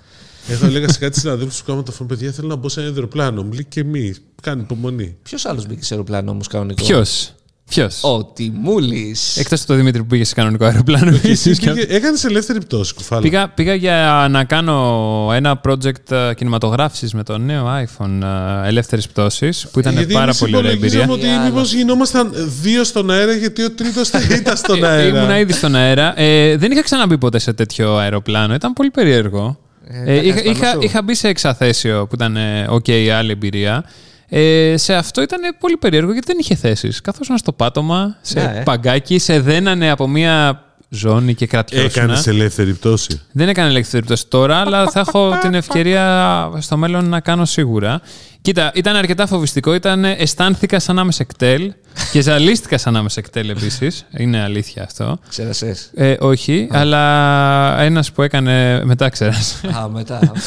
Εδώ 0.50 0.66
έλεγα 0.66 0.90
σε 0.90 1.00
κάτι 1.00 1.20
συναδέλφους 1.20 1.60
που 1.60 1.66
κάνουν 1.68 1.84
το 1.84 1.92
φωνή, 1.92 2.10
παιδιά 2.10 2.32
θέλω 2.32 2.48
να 2.48 2.56
μπω 2.56 2.70
σε 2.70 2.80
ένα 2.80 2.90
υδροπλάνο. 2.90 3.44
Μου 3.44 3.52
λέει 3.52 3.66
και 3.70 3.80
εμεί. 3.80 4.14
Κάνει 4.42 4.62
υπομονή. 4.62 5.16
Ποιος 5.24 5.46
άλλος 5.46 5.66
μπήκε 5.68 5.84
σε 5.84 5.94
αεροπλάνο 5.94 6.32
όμως 6.32 6.48
κανονικό; 6.48 6.86
Ποιος; 6.86 7.34
Ποιος; 7.70 8.04
Ο 8.04 8.24
Τιμούλης. 8.26 9.38
Εκτό 9.38 9.56
από 9.56 9.66
το 9.66 9.74
Δημήτρη 9.74 10.02
που 10.02 10.08
πήγε 10.08 10.24
σε 10.24 10.34
κανονικό 10.34 10.66
αεροπλάνο. 10.66 11.10
επίσης. 11.16 11.60
Έκανες 11.88 12.24
ελεύθερη 12.24 12.60
πτώση, 12.60 12.94
κουφάλα. 12.94 13.22
Πήγα, 13.22 13.48
πήγα 13.50 13.74
για 13.74 14.28
να 14.30 14.44
κάνω 14.44 15.30
ένα 15.34 15.62
project 15.68 16.12
ε, 16.12 16.34
κινηματογράφησης 16.36 17.14
με 17.14 17.24
το 17.24 17.38
νέο 17.38 17.68
iPhone 17.84 18.22
ε, 18.64 18.68
ελεύθερης 18.68 19.08
πτώσης 19.08 19.68
που 19.72 19.80
ήταν 19.80 19.94
Γιατί 19.94 20.14
πάρα 20.14 20.24
εμείς 20.26 20.38
πολύ 20.38 20.56
ωραία 20.56 20.72
εμπειρία. 20.72 21.04
υπολογίζαμε 21.04 21.38
ότι 21.38 21.42
Για 21.44 21.52
μήπως 21.54 21.74
γινόμασταν 21.74 22.32
δύο 22.62 22.84
στον 22.84 23.10
αέρα, 23.12 23.34
γιατί 23.34 23.64
ο 23.64 23.72
τρίτος 23.72 24.10
θα 24.10 24.20
ήταν 24.36 24.58
στον 24.64 24.84
Ε, 24.84 24.88
αέρα. 24.88 25.18
Ήμουνα 25.18 25.40
ήδη 25.40 25.54
στον 25.54 25.76
αέρα. 25.76 26.20
Ε, 26.20 26.58
δεν 26.58 26.72
είχα 26.72 26.82
ξαναμπεί 26.84 27.18
ποτέ 27.18 27.40
σε 27.40 27.54
τέτοιο 27.54 27.96
αεροπλάνο. 27.98 28.54
Ήταν 28.54 28.74
πολύ 28.74 28.90
περίεργο. 28.92 29.60
Ε, 29.90 30.00
Ε, 30.02 30.06
τα 30.06 30.12
είχα, 30.14 30.36
κάνεις 30.42 30.44
πάνω 30.44 30.52
είχα, 30.58 30.72
σου. 30.72 30.80
είχα 30.82 31.02
μπει 31.02 31.16
σε 31.16 31.28
εξαθέσιο 31.28 32.08
που 32.08 32.16
ήταν 32.16 32.36
ε, 32.38 32.68
ok, 32.70 32.92
άλλη 33.08 33.32
εμπειρία. 33.32 33.84
Ε, 34.30 34.74
σε 34.78 34.94
αυτό 34.94 35.22
ήταν 35.22 35.40
πολύ 35.60 35.78
περίεργο 35.78 36.12
γιατί 36.12 36.28
δεν 36.28 36.38
είχε 36.40 36.56
θέσεις. 36.56 37.02
Καθώς 37.02 37.40
στο 37.40 37.52
πάτωμα, 37.52 38.18
σε 38.22 38.40
Ναι, 38.40 38.60
ε. 38.60 38.62
παγκάκι, 38.64 39.20
σε 39.20 39.40
δένανε 39.40 39.90
από 39.90 40.08
μία 40.08 40.62
ζώνη 40.90 41.34
και 41.34 41.48
κρατιώσουνα. 41.48 42.04
Έκανες 42.04 42.28
ελεύθερη 42.28 42.74
πτώση. 42.74 43.22
Δεν 43.32 43.50
έκανε 43.50 43.70
ελεύθερη 43.70 44.04
πτώση 44.04 44.28
τώρα, 44.28 44.58
αλλά 44.58 44.90
θα 44.90 45.00
έχω 45.00 45.38
την 45.42 45.54
ευκαιρία 45.54 46.50
στο 46.60 46.78
μέλλον 46.78 47.10
να 47.10 47.20
κάνω 47.20 47.46
σίγουρα. 47.46 48.02
Κοίτα, 48.48 48.72
ήταν 48.74 48.96
αρκετά 48.96 49.28
φοβιστικό. 49.28 49.74
Ήταν, 49.74 50.04
αισθάνθηκα 50.04 50.80
σαν 50.80 50.96
να 50.96 51.02
είμαι 51.02 51.12
σε 51.12 51.24
κτέλ 51.24 51.74
και 52.12 52.22
ζαλίστηκα 52.22 52.78
σαν 52.78 52.94
να 52.94 53.00
είμαι 53.00 53.10
σε 53.10 53.22
ΚΤΕΛ 53.22 53.50
επίσης. 53.50 54.06
Είναι 54.18 54.42
αλήθεια 54.42 54.84
αυτό. 54.84 55.20
Ξέρασες. 55.30 55.92
Ε, 55.96 56.16
όχι, 56.20 56.68
αλλά 56.72 57.82
ένας 57.82 58.12
που 58.12 58.22
έκανε 58.22 58.82
μετά 58.86 59.10
ξέρασε. 59.10 59.62
Α, 59.78 59.88
μετά. 59.90 60.20
οκ. 60.24 60.36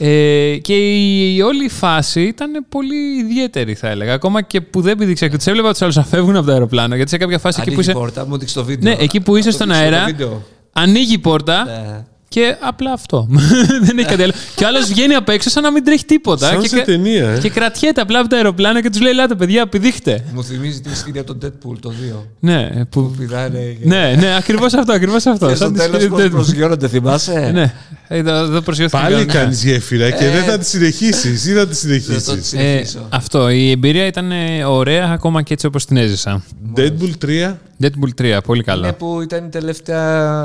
Ε, 0.00 0.56
και 0.62 0.74
η, 0.74 1.40
όλη 1.40 1.64
η 1.64 1.68
φάση 1.68 2.22
ήταν 2.22 2.66
πολύ 2.68 3.18
ιδιαίτερη, 3.20 3.74
θα 3.74 3.88
έλεγα. 3.88 4.12
Ακόμα 4.12 4.42
και 4.42 4.60
που 4.60 4.80
δεν 4.80 4.96
πηδήξα 4.98 5.28
και 5.28 5.36
τους 5.36 5.46
έβλεπα 5.46 5.70
τους 5.70 5.82
άλλους 5.82 5.96
να 5.96 6.04
φεύγουν 6.04 6.36
από 6.36 6.46
το 6.46 6.52
αεροπλάνο. 6.52 6.94
Γιατί 6.94 7.10
σε 7.10 7.16
κάποια 7.16 7.38
φάση 7.38 7.60
εκεί 7.60 7.70
που 7.70 7.74
Ανοίγει 7.76 7.88
η 7.88 7.92
είσαι. 7.92 8.00
πόρτα, 8.00 8.26
μου 8.26 8.38
δείξει 8.38 8.54
το 8.54 8.64
βίντεο. 8.64 8.92
Ναι, 8.94 9.02
εκεί 9.02 9.20
που 9.20 9.36
είσαι 9.36 9.48
Να 9.48 9.56
το 9.56 9.56
στον 9.62 9.66
δείξω 9.68 9.82
το 9.90 9.94
αέρα, 9.96 10.04
βίντεο. 10.04 10.42
ανοίγει 10.72 11.12
η 11.12 11.18
πόρτα 11.18 11.64
Ναι. 11.64 12.04
Και 12.28 12.56
απλά 12.60 12.92
αυτό. 12.92 13.26
δεν 13.84 13.98
έχει 13.98 14.06
κάτι 14.08 14.22
άλλο. 14.22 14.32
και 14.54 14.64
ο 14.64 14.66
άλλος 14.66 14.86
βγαίνει 14.88 15.14
απ' 15.14 15.28
έξω 15.28 15.50
σαν 15.50 15.62
να 15.62 15.72
μην 15.72 15.84
τρέχει 15.84 16.04
τίποτα. 16.04 16.46
Σαν 16.48 16.60
και, 16.60 16.68
σε 16.68 16.80
ταινία, 16.80 17.28
ε. 17.30 17.38
και 17.38 17.50
κρατιέται 17.50 18.00
απλά 18.00 18.18
από 18.18 18.28
το 18.28 18.36
αεροπλάνο 18.36 18.80
και 18.80 18.90
τους 18.90 19.00
λέει: 19.00 19.10
Ελάτε, 19.12 19.34
παιδιά, 19.34 19.66
πηδήξτε. 19.68 20.24
Μου 20.34 20.44
θυμίζει 20.44 20.80
την 20.80 20.94
σκηνή 20.96 21.18
από 21.18 21.34
τον 21.34 21.50
Deadpool 21.52 21.76
το 21.80 21.92
2. 22.14 22.16
ναι, 22.40 22.70
που... 22.90 23.14
Πηδάνε. 23.18 23.58
και- 23.80 23.86
ναι, 23.86 24.14
ναι, 24.18 24.36
ακριβώς 24.36 24.74
αυτό, 24.74 24.92
ακριβώς 24.92 25.26
αυτό. 25.26 25.48
Και 25.48 25.54
στο 25.54 25.64
Σαν 25.64 25.72
τη 25.72 25.78
τέλος 25.78 25.94
σκηνή 26.02 26.10
πώς 26.10 26.22
του- 26.22 26.30
προσγειώνονται, 26.30 26.88
θυμάσαι; 26.88 27.50
Ναι, 27.54 27.74
εδώ, 28.08 28.34
εδώ 28.34 28.60
προσγειώθηκε 28.60 29.02
Πάλι 29.02 29.14
κανένα. 29.14 29.32
κάνεις 29.32 29.64
γέφυρα 29.64 30.10
και 30.10 30.24
Ε. 30.24 30.30
δεν 30.30 30.42
θα 30.44 30.58
τη 30.58 30.66
συνεχίσεις. 30.66 31.46
Ή 31.46 31.52
θα 31.52 31.66
τη 31.66 31.66
Δεν 31.66 31.68
το 31.68 31.74
συνεχίσεις; 31.74 32.28
Ε, 32.28 32.40
συνεχίσω. 32.42 33.06
αυτό. 33.08 33.50
Η 33.50 33.70
εμπειρία 33.70 34.06
ήταν 34.06 34.30
ε, 34.32 34.64
ωραία 34.64 35.10
ακόμα 35.12 35.42
και 35.42 35.52
έτσι 35.52 35.66
όπως 35.66 35.84
την 35.84 35.96
έζησα. 35.96 36.42
Deadpool 36.76 37.10
3. 37.26 37.54
Deadpool 37.82 38.22
3, 38.22 38.38
πολύ 38.44 38.62
καλό. 38.62 38.82
Είναι 38.84 38.92
που 38.92 39.20
ήταν 39.20 39.44
η 39.44 39.48
τελευταία 39.48 40.44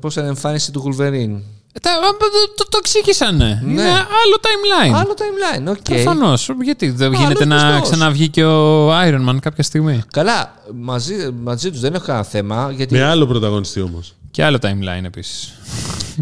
πώς 0.00 0.14
ήταν, 0.16 0.26
εμφάνιση 0.26 0.72
του 0.72 0.82
Wolverine. 0.84 1.40
Ε, 1.76 1.80
τα- 1.80 1.90
α, 1.90 2.16
το, 2.18 2.26
το, 2.56 2.64
το 2.68 2.76
εξήγησανε. 2.80 3.60
Ναι. 3.64 3.72
Είναι 3.72 3.82
άλλο 3.90 4.36
timeline. 4.40 4.94
Άλλο 4.94 5.14
timeline, 5.16 5.70
οκ. 5.70 5.82
Προφανώς. 5.82 6.50
Γιατί 6.62 6.90
δεν 6.90 7.12
γίνεται 7.12 7.44
να 7.44 7.56
πιστός. 7.70 7.80
ξαναβγεί 7.82 8.28
και 8.28 8.44
ο 8.44 8.90
Iron 9.00 9.28
Man 9.28 9.36
κάποια 9.40 9.62
στιγμή; 9.62 10.02
Καλά, 10.12 10.54
μαζί, 10.80 11.14
μαζί 11.42 11.70
τους 11.70 11.80
δεν 11.80 11.94
έχω 11.94 12.04
κανένα 12.04 12.24
θέμα. 12.24 12.72
Γιατί 12.76 12.94
Με 12.94 13.02
άλλο 13.02 13.26
πρωταγωνιστή 13.26 13.80
όμως. 13.80 14.14
Και 14.30 14.44
άλλο 14.44 14.58
timeline 14.62 15.04
επίσης. 15.04 15.52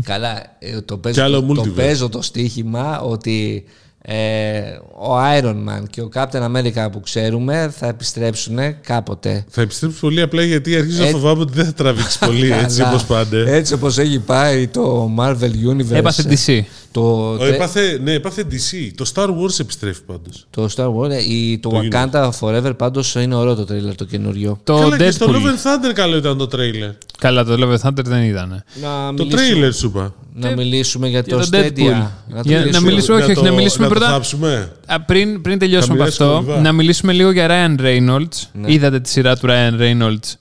Καλά, 0.02 0.56
ε, 0.58 0.80
το 0.80 0.94
Κι 0.94 1.00
παίζω, 1.00 1.22
άλλο 1.22 1.42
το, 1.42 1.54
το 1.54 1.62
multiverse. 1.62 1.74
παίζω 1.74 2.08
το 2.08 2.22
στοίχημα 2.22 3.00
ότι 3.00 3.64
ε, 4.04 4.60
ο 4.98 5.16
Iron 5.38 5.54
Man 5.54 5.82
και 5.90 6.00
ο 6.00 6.08
Captain 6.14 6.42
America 6.56 6.88
που 6.92 7.00
ξέρουμε 7.00 7.72
θα 7.78 7.86
επιστρέψουν 7.86 8.58
κάποτε. 8.80 9.44
Θα 9.48 9.60
επιστρέψει 9.62 10.00
πολύ 10.00 10.20
απλά 10.20 10.42
γιατί 10.42 10.76
αρχίζω 10.76 11.02
να 11.02 11.08
Ε, 11.08 11.10
φοβάμαι 11.10 11.40
ότι 11.40 11.52
δεν 11.52 11.64
θα 11.64 11.72
τραβήξει 11.72 12.18
πολύ 12.18 12.52
έτσι 12.62 12.76
Καλά. 12.78 12.90
όπως 12.90 13.04
πάντα. 13.04 13.38
Έτσι 13.48 13.74
όπως 13.74 13.98
έχει 13.98 14.18
πάει 14.18 14.66
το 14.66 15.10
Marvel 15.18 15.50
Universe. 15.76 15.90
Έπαθε 15.92 16.22
DC. 16.46 16.60
Το, 16.90 17.30
Ο, 17.40 17.44
έπαθε, 17.44 17.98
ναι, 18.02 18.12
έπαθε 18.12 18.46
DC. 18.50 18.90
Το 18.94 19.10
Star 19.14 19.26
Wars 19.26 19.60
επιστρέφει 19.60 20.02
πάντως. 20.02 20.46
το 20.50 20.68
Star 20.76 20.86
Wars, 20.96 21.10
ε, 21.10 21.22
η, 21.34 21.58
το, 21.58 21.68
Το 21.68 21.80
Wakanda 21.90 22.30
Forever 22.40 22.72
πάντως 22.76 23.14
είναι 23.14 23.34
ωραίο 23.34 23.54
το 23.54 23.66
trailer 23.74 23.94
το 23.96 24.04
καινούριο. 24.04 24.60
Το 24.64 24.74
Καλά, 24.78 24.96
και 24.96 25.10
στο 25.10 25.26
Love 25.28 25.30
Deadpool. 25.30 25.36
and 25.36 25.88
Thunder 25.90 25.92
καλό 25.94 26.16
ήταν 26.16 26.38
το 26.38 26.46
τρέιλερ. 26.46 26.90
Καλά, 27.18 27.44
το 27.44 27.54
Love 27.58 27.78
and 27.78 27.88
Thunder 27.88 28.04
δεν 28.04 28.22
ήταν. 28.22 28.48
Να 28.82 29.14
Το 29.16 29.24
μιλήσουμε, 29.24 29.42
τρέιλερ 29.48 29.72
σου 29.72 29.86
είπα. 29.86 30.14
Να 30.34 30.50
μιλήσουμε 30.50 31.08
για 31.08 31.24
το, 31.24 31.36
το 31.38 31.48
Stadia. 31.52 31.56
Deadpool. 31.56 32.06
Να 32.28 32.42
το 32.42 32.42
Για- 32.44 32.58
να 32.58 32.62
μιλήσουμε. 32.64 32.90
μιλήσουμε- 32.90 33.18
όχι, 33.22 33.26
Να 33.26 33.32
όχι, 33.32 33.42
να 33.42 33.48
το- 33.48 33.54
μιλήσουμε 33.54 33.86
να 33.86 33.92
το 33.92 33.98
πρώτα- 33.98 34.12
θάψουμε. 34.12 34.72
Α, 34.86 35.00
πριν, 35.00 35.40
πριν 35.42 35.58
τελειώσουμε 35.58 35.94
από 35.94 36.02
μοιράσουμε 36.02 36.28
αυτό, 36.30 36.42
βίβα. 36.42 36.60
να 36.60 36.72
μιλήσουμε 36.72 37.12
λίγο 37.12 37.30
για 37.30 37.46
Ryan 37.50 37.80
Reynolds. 37.80 38.46
Ναι. 38.52 38.72
Είδατε 38.72 39.00
τη 39.00 39.08
σειρά 39.08 39.36
του 39.36 39.46
Ryan 39.50 39.80
Reynolds 39.80 40.34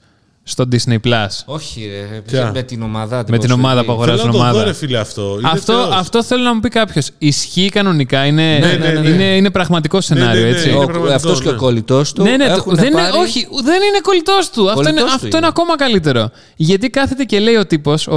στο 0.44 0.64
Disney 0.72 0.96
Plus; 1.06 1.26
Όχι 1.44 1.90
ρε, 2.12 2.18
Ποια; 2.20 2.50
με 2.54 2.62
την 2.62 2.82
ομάδα. 2.82 3.24
Με 3.28 3.38
την 3.38 3.50
ομάδα 3.50 3.80
που 3.80 3.86
Θέλω 3.86 3.92
αγοράζουν 3.92 4.26
να 4.26 4.32
το 4.32 4.38
δω, 4.38 4.44
ομάδα. 4.44 4.64
ρε 4.64 4.72
φίλε, 4.72 4.98
αυτό. 4.98 5.36
Είναι 5.38 5.48
Αυτό, 5.52 5.72
θεός. 5.72 5.88
αυτό 5.94 6.22
θέλω 6.22 6.42
να 6.42 6.54
μου 6.54 6.60
πει 6.60 6.68
κάποιος. 6.68 7.08
Ισχύει 7.18 7.68
κανονικά, 7.68 8.24
είναι, 8.26 8.58
Ναι, 8.58 8.72
ναι, 8.92 9.00
ναι. 9.00 9.08
είναι, 9.08 9.24
είναι 9.24 9.50
πραγματικό 9.50 10.00
σενάριο, 10.00 10.42
ναι, 10.42 10.48
ναι. 10.48 10.54
έτσι. 10.56 10.68
Είναι 10.70 10.84
πραγματικό, 10.84 11.14
Αυτός 11.14 11.40
και 11.40 11.48
ο 11.48 11.52
ναι. 11.52 11.56
κολλητός 11.56 12.12
του. 12.12 12.22
Ναι, 12.22 12.36
ναι, 12.36 12.46
το- 12.46 12.52
έχουν 12.52 12.74
δεν 12.74 12.92
πάρει... 12.92 13.06
είναι, 13.06 13.16
όχι, 13.18 13.46
δεν 13.64 13.74
είναι 13.74 13.98
κολλητός 14.02 14.50
του. 14.50 14.68
Αυτό, 14.70 14.80
είναι, 14.80 14.88
Κολλητός 14.90 15.08
του 15.10 15.14
αυτό 15.14 15.26
είναι. 15.26 15.36
είναι 15.36 15.46
ακόμα 15.46 15.76
καλύτερο. 15.76 16.30
Γιατί 16.56 16.90
κάθεται 16.90 17.24
και 17.24 17.38
λέει 17.38 17.54
ο 17.54 17.66
τύπος, 17.66 18.06
ο, 18.06 18.16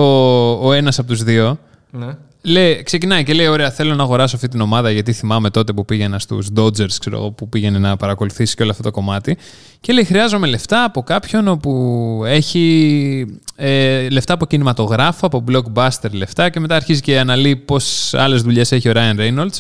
ο 0.67 0.73
ένας 0.73 0.99
από 0.99 1.07
τους 1.07 1.23
δύο, 1.23 1.59
Ναι. 1.97 2.17
λέει, 2.41 2.83
ξεκινάει 2.83 3.23
και 3.23 3.33
λέει: 3.33 3.47
Ωραία, 3.47 3.71
θέλω 3.71 3.95
να 3.95 4.03
αγοράσω 4.03 4.35
αυτή 4.35 4.47
την 4.47 4.61
ομάδα 4.61 4.91
γιατί 4.91 5.13
θυμάμαι 5.13 5.49
τότε 5.49 5.73
που 5.73 5.85
πήγαινα 5.85 6.19
στους 6.19 6.47
Dodgers, 6.55 6.91
ξέρω 6.99 7.17
εγώ, 7.17 7.31
που 7.31 7.49
πήγαινε 7.49 7.77
να 7.77 7.97
παρακολουθήσει 7.97 8.55
και 8.55 8.61
όλο 8.61 8.71
αυτό 8.71 8.83
το 8.83 8.91
κομμάτι. 8.91 9.37
Και 9.79 9.93
λέει: 9.93 10.03
Χρειάζομαι 10.03 10.47
λεφτά 10.47 10.83
από 10.83 11.03
κάποιον 11.03 11.47
όπου 11.47 12.21
έχει 12.25 13.39
ε, 13.55 14.09
λεφτά 14.09 14.33
από 14.33 14.45
κινηματογράφο, 14.45 15.25
από 15.25 15.43
blockbuster 15.51 16.11
λεφτά. 16.11 16.49
Και 16.49 16.59
μετά 16.59 16.75
αρχίζει 16.75 17.01
και 17.01 17.19
αναλύει 17.19 17.55
πώς 17.55 18.13
άλλες 18.13 18.41
δουλειές 18.41 18.71
έχει 18.71 18.89
ο 18.89 18.93
Ryan 18.95 19.19
Reynolds. 19.19 19.59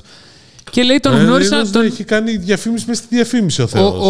Και 0.71 0.83
λέει: 0.83 0.99
Τον 0.99 1.13
Ε, 1.15 1.23
γνώρισα. 1.23 1.61
Reynolds 1.63 1.67
Τον, 1.71 1.85
Έχει 1.85 2.03
κάνει 2.03 2.35
διαφήμιση 2.37 2.85
μέσα 2.87 3.03
στη 3.03 3.15
διαφήμιση 3.15 3.61
ο 3.61 3.63
ο, 3.63 3.67
Θεός. 3.67 3.93
ο, 3.99 4.09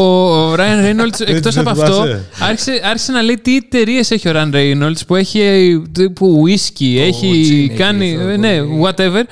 ο 0.49 0.53
Ryan 0.53 0.57
Reynolds, 0.85 1.19
εκτό 1.27 1.49
δεν 1.49 1.67
από 1.67 1.81
αυτό, 1.81 1.93
θυμάσαι. 1.93 2.25
άρχισε, 2.39 2.81
άρχισε 2.83 3.11
να 3.11 3.21
λέει 3.21 3.37
τι 3.41 3.55
εταιρείες 3.55 4.11
έχει 4.11 4.27
ο 4.29 4.31
Ryan 4.35 4.53
Reynolds 4.55 4.99
που 5.07 5.15
έχει 5.15 5.81
τύπου 5.91 6.43
whisky, 6.47 6.97
έχει 6.97 7.69
gin 7.71 7.77
κάνει. 7.77 8.05
έχει 8.07 8.15
αυτό, 8.15 8.27
ε, 8.29 8.37
ναι, 8.37 8.57
πολύ. 8.61 8.81
whatever. 8.83 9.23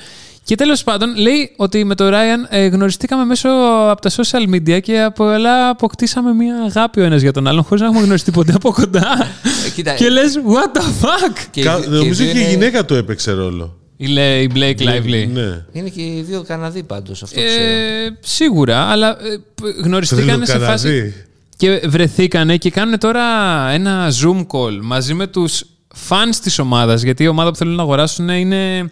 Και 0.45 0.55
τέλος 0.55 0.83
πάντων 0.83 1.15
λέει 1.17 1.53
ότι 1.57 1.83
με 1.83 1.95
τον 1.95 2.09
Ryan 2.11 2.45
ε, 2.49 2.65
γνωριστήκαμε 2.65 3.25
μέσω 3.25 3.49
από 3.89 4.01
τα 4.01 4.09
social 4.09 4.49
media 4.55 4.81
και 4.81 5.01
από 5.01 5.25
όλα 5.25 5.69
αποκτήσαμε 5.69 6.33
μια 6.33 6.55
αγάπη 6.67 6.99
ο 6.99 7.03
ένας 7.03 7.21
για 7.21 7.31
τον 7.31 7.47
άλλον 7.47 7.63
χωρίς 7.63 7.81
να 7.81 7.87
έχουμε 7.87 8.03
γνωριστεί 8.03 8.31
ποτέ 8.31 8.53
από 8.55 8.71
κοντά. 8.73 9.31
Ε, 9.65 9.69
κοίτα, 9.69 9.93
και 9.93 10.09
λες, 10.09 10.39
what 10.45 10.77
the 10.77 10.81
fuck! 10.81 11.37
και- 11.51 11.61
Κα- 11.63 11.79
και 11.81 11.87
Νομίζω 11.89 12.23
δύο 12.23 12.31
και 12.33 12.37
η 12.37 12.41
είναι- 12.41 12.49
γυναίκα 12.49 12.85
του 12.85 12.93
έπαιξε 12.93 13.31
ρόλο. 13.31 13.77
Η, 14.03 14.07
λέει 14.07 14.43
η 14.43 14.49
Blake 14.55 14.79
Lively. 14.81 15.27
Ναι. 15.33 15.65
Είναι 15.71 15.89
και 15.89 16.01
οι 16.01 16.23
δύο 16.27 16.43
Καναδοί 16.47 16.83
πάντως, 16.83 17.23
αυτό 17.23 17.39
ξέρω. 17.45 17.63
Ε, 17.63 18.17
σίγουρα, 18.19 18.77
αλλά 18.79 19.09
ε, 19.09 19.37
π- 19.55 19.85
γνωριστήκανε 19.85 20.45
σε 20.45 20.59
φάση. 20.59 20.83
Τρελοκαναδί. 20.87 21.25
Και 21.57 21.81
βρεθήκανε 21.87 22.57
και 22.57 22.69
κάνουν 22.69 22.97
τώρα 22.99 23.23
ένα 23.69 24.11
Zoom 24.21 24.39
call 24.51 24.79
μαζί 24.81 25.13
με 25.13 25.27
τους 25.27 25.63
fans 26.09 26.35
της 26.43 26.59
ομάδας, 26.59 27.01
γιατί 27.01 27.23
η 27.23 27.27
ομάδα 27.27 27.49
που 27.49 27.55
θέλουν 27.55 27.75
να 27.75 27.81
αγοράσουν 27.81 28.29
είναι 28.29 28.91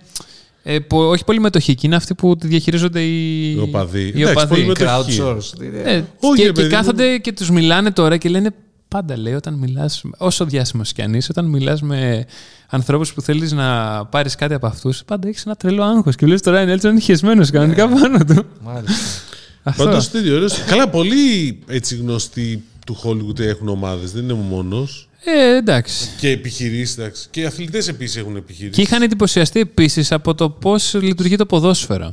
ε, 0.64 0.80
πο- 0.80 1.10
όχι 1.10 1.24
πολύ 1.24 1.40
μετοχική, 1.40 1.86
είναι 1.86 1.96
αυτοί 1.96 2.16
που 2.16 2.36
τη 2.36 2.48
διαχειρίζονται 2.48 3.02
οι, 3.02 3.52
Οι 3.52 3.60
οπαδοί. 3.62 4.02
οι 4.02 4.08
Εντάξει, 4.22 4.32
οπαδοί. 4.32 4.48
πολύ 4.48 4.66
μετοχική. 4.66 5.22
Crowdsourced. 5.24 5.64
είναι. 5.64 5.82
Ε, 5.92 6.04
Όχι, 6.20 6.36
και, 6.36 6.42
ρε 6.42 6.48
και 6.48 6.52
παιδί 6.52 6.68
μου. 6.68 6.74
κάθονται 6.74 7.18
και 7.18 7.32
τους 7.32 7.50
μιλάνε 7.50 7.92
τώρα 7.92 8.18
και 8.18 8.30
λένε 8.30 8.50
πάντα 8.92 9.18
λέει 9.18 9.34
όταν 9.34 9.54
μιλάς, 9.54 10.04
όσο 10.18 10.46
διάσημος 10.46 10.94
κι 10.94 11.02
αν 11.02 11.14
είσαι, 11.14 11.28
όταν 11.32 11.46
μιλάς 11.46 11.82
με 11.82 12.26
ανθρώπους 12.70 13.14
που 13.14 13.22
θέλεις 13.22 13.52
να 13.52 14.06
πάρεις 14.06 14.36
κάτι 14.36 14.54
από 14.54 14.68
αυτούς, 14.68 15.04
πάντα 15.06 15.28
έχεις 15.28 15.46
ένα 15.46 15.56
τρελό 15.56 15.84
άγχος. 15.84 16.16
Και 16.16 16.26
λε 16.26 16.36
τώρα 16.36 16.62
είναι 16.62 16.72
έτσι 16.72 17.00
χεσμένος 17.00 17.50
κανονικά 17.50 17.88
πάνω 17.88 18.26
του. 18.26 18.46
Μάλιστα. 18.62 18.94
Αυτό. 19.64 19.84
Πάντω 19.84 20.06
τέτοιο 20.12 20.36
ωραίο. 20.36 20.48
Καλά, 20.68 20.90
πολλοί 20.90 21.60
έτσι 21.68 21.96
γνωστοί 21.96 22.64
του 22.86 22.98
Hollywood 23.04 23.40
έχουν 23.40 23.68
ομάδες. 23.68 24.12
Δεν 24.12 24.24
είναι 24.24 24.34
ο 24.34 24.36
μόνος. 24.36 25.10
Ε, 25.24 25.56
εντάξει. 25.56 26.10
Και 26.18 26.30
επιχειρήσεις, 26.30 26.98
εντάξει. 26.98 27.28
Και 27.32 27.42
οι 27.42 27.46
αθλητές 27.46 27.88
επίσης 27.88 28.16
έχουν 28.16 28.36
επιχειρήσεις. 28.36 28.76
Και 28.76 28.82
είχαν 28.82 29.02
εντυπωσιαστεί 29.02 29.60
επίσης 29.60 30.12
από 30.12 30.36
το 30.36 30.50
πώς 30.50 30.94
λειτουργεί 30.94 31.36
το 31.36 31.46
ποδόσφαιρο. 31.46 32.12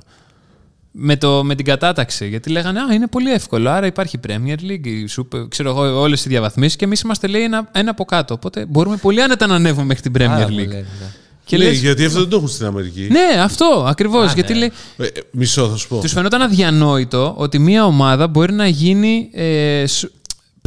Με, 1.01 1.16
το, 1.16 1.44
με 1.44 1.55
την 1.55 1.64
κατάταξη. 1.64 2.28
Γιατί 2.28 2.51
λέγανε 2.51 2.80
Α, 2.80 2.94
είναι 2.94 3.07
πολύ 3.07 3.32
εύκολο. 3.32 3.70
Άρα 3.70 3.86
υπάρχει 3.86 4.20
Premier 4.28 4.57
League, 4.70 4.86
η 4.86 5.09
Super, 5.16 5.49
ξέρω 5.49 5.68
εγώ, 5.70 6.01
όλες 6.01 6.24
οι 6.24 6.28
διαβαθμίσεις 6.28 6.76
και 6.76 6.84
εμείς 6.84 7.01
είμαστε 7.01 7.26
λέει 7.26 7.42
ένα, 7.42 7.68
ένα 7.72 7.90
από 7.90 8.05
κάτω. 8.05 8.34
Οπότε 8.34 8.66
μπορούμε 8.68 8.96
πολύ 8.96 9.22
άνετα 9.22 9.46
να 9.46 9.55
ανέβουμε 9.55 9.84
μέχρι 9.86 10.03
την 10.03 10.12
Premier 10.18 10.28
Άρα 10.30 10.38
μου 10.51 10.57
League. 10.57 10.66
λένε, 10.68 10.74
ναι. 10.74 11.07
Και 11.44 11.57
Ναι, 11.57 11.64
λες, 11.64 11.80
γιατί 11.80 12.05
αυτό 12.05 12.18
δεν 12.20 12.28
το 12.28 12.36
έχουν 12.36 12.49
στην 12.49 12.66
Αμερική. 12.66 13.09
ναι, 13.11 13.40
αυτό 13.42 13.84
ακριβώς. 13.88 14.30
Α, 14.30 14.32
γιατί 14.34 14.53
ναι. 14.53 14.59
λέει, 14.59 14.72
Ε, 14.96 15.05
ε, 15.05 15.11
μισό, 15.30 15.68
θα 15.68 15.76
σου 15.76 15.88
πω. 15.88 15.99
τους 16.01 16.12
φαινόταν 16.12 16.42
αδιανόητο 16.42 17.34
ότι 17.36 17.59
μια 17.59 17.84
ομάδα 17.84 18.28
μπορεί 18.28 18.53
να 18.53 18.66
γίνει 18.66 19.28
ε, 19.32 19.84
σ- 19.86 20.11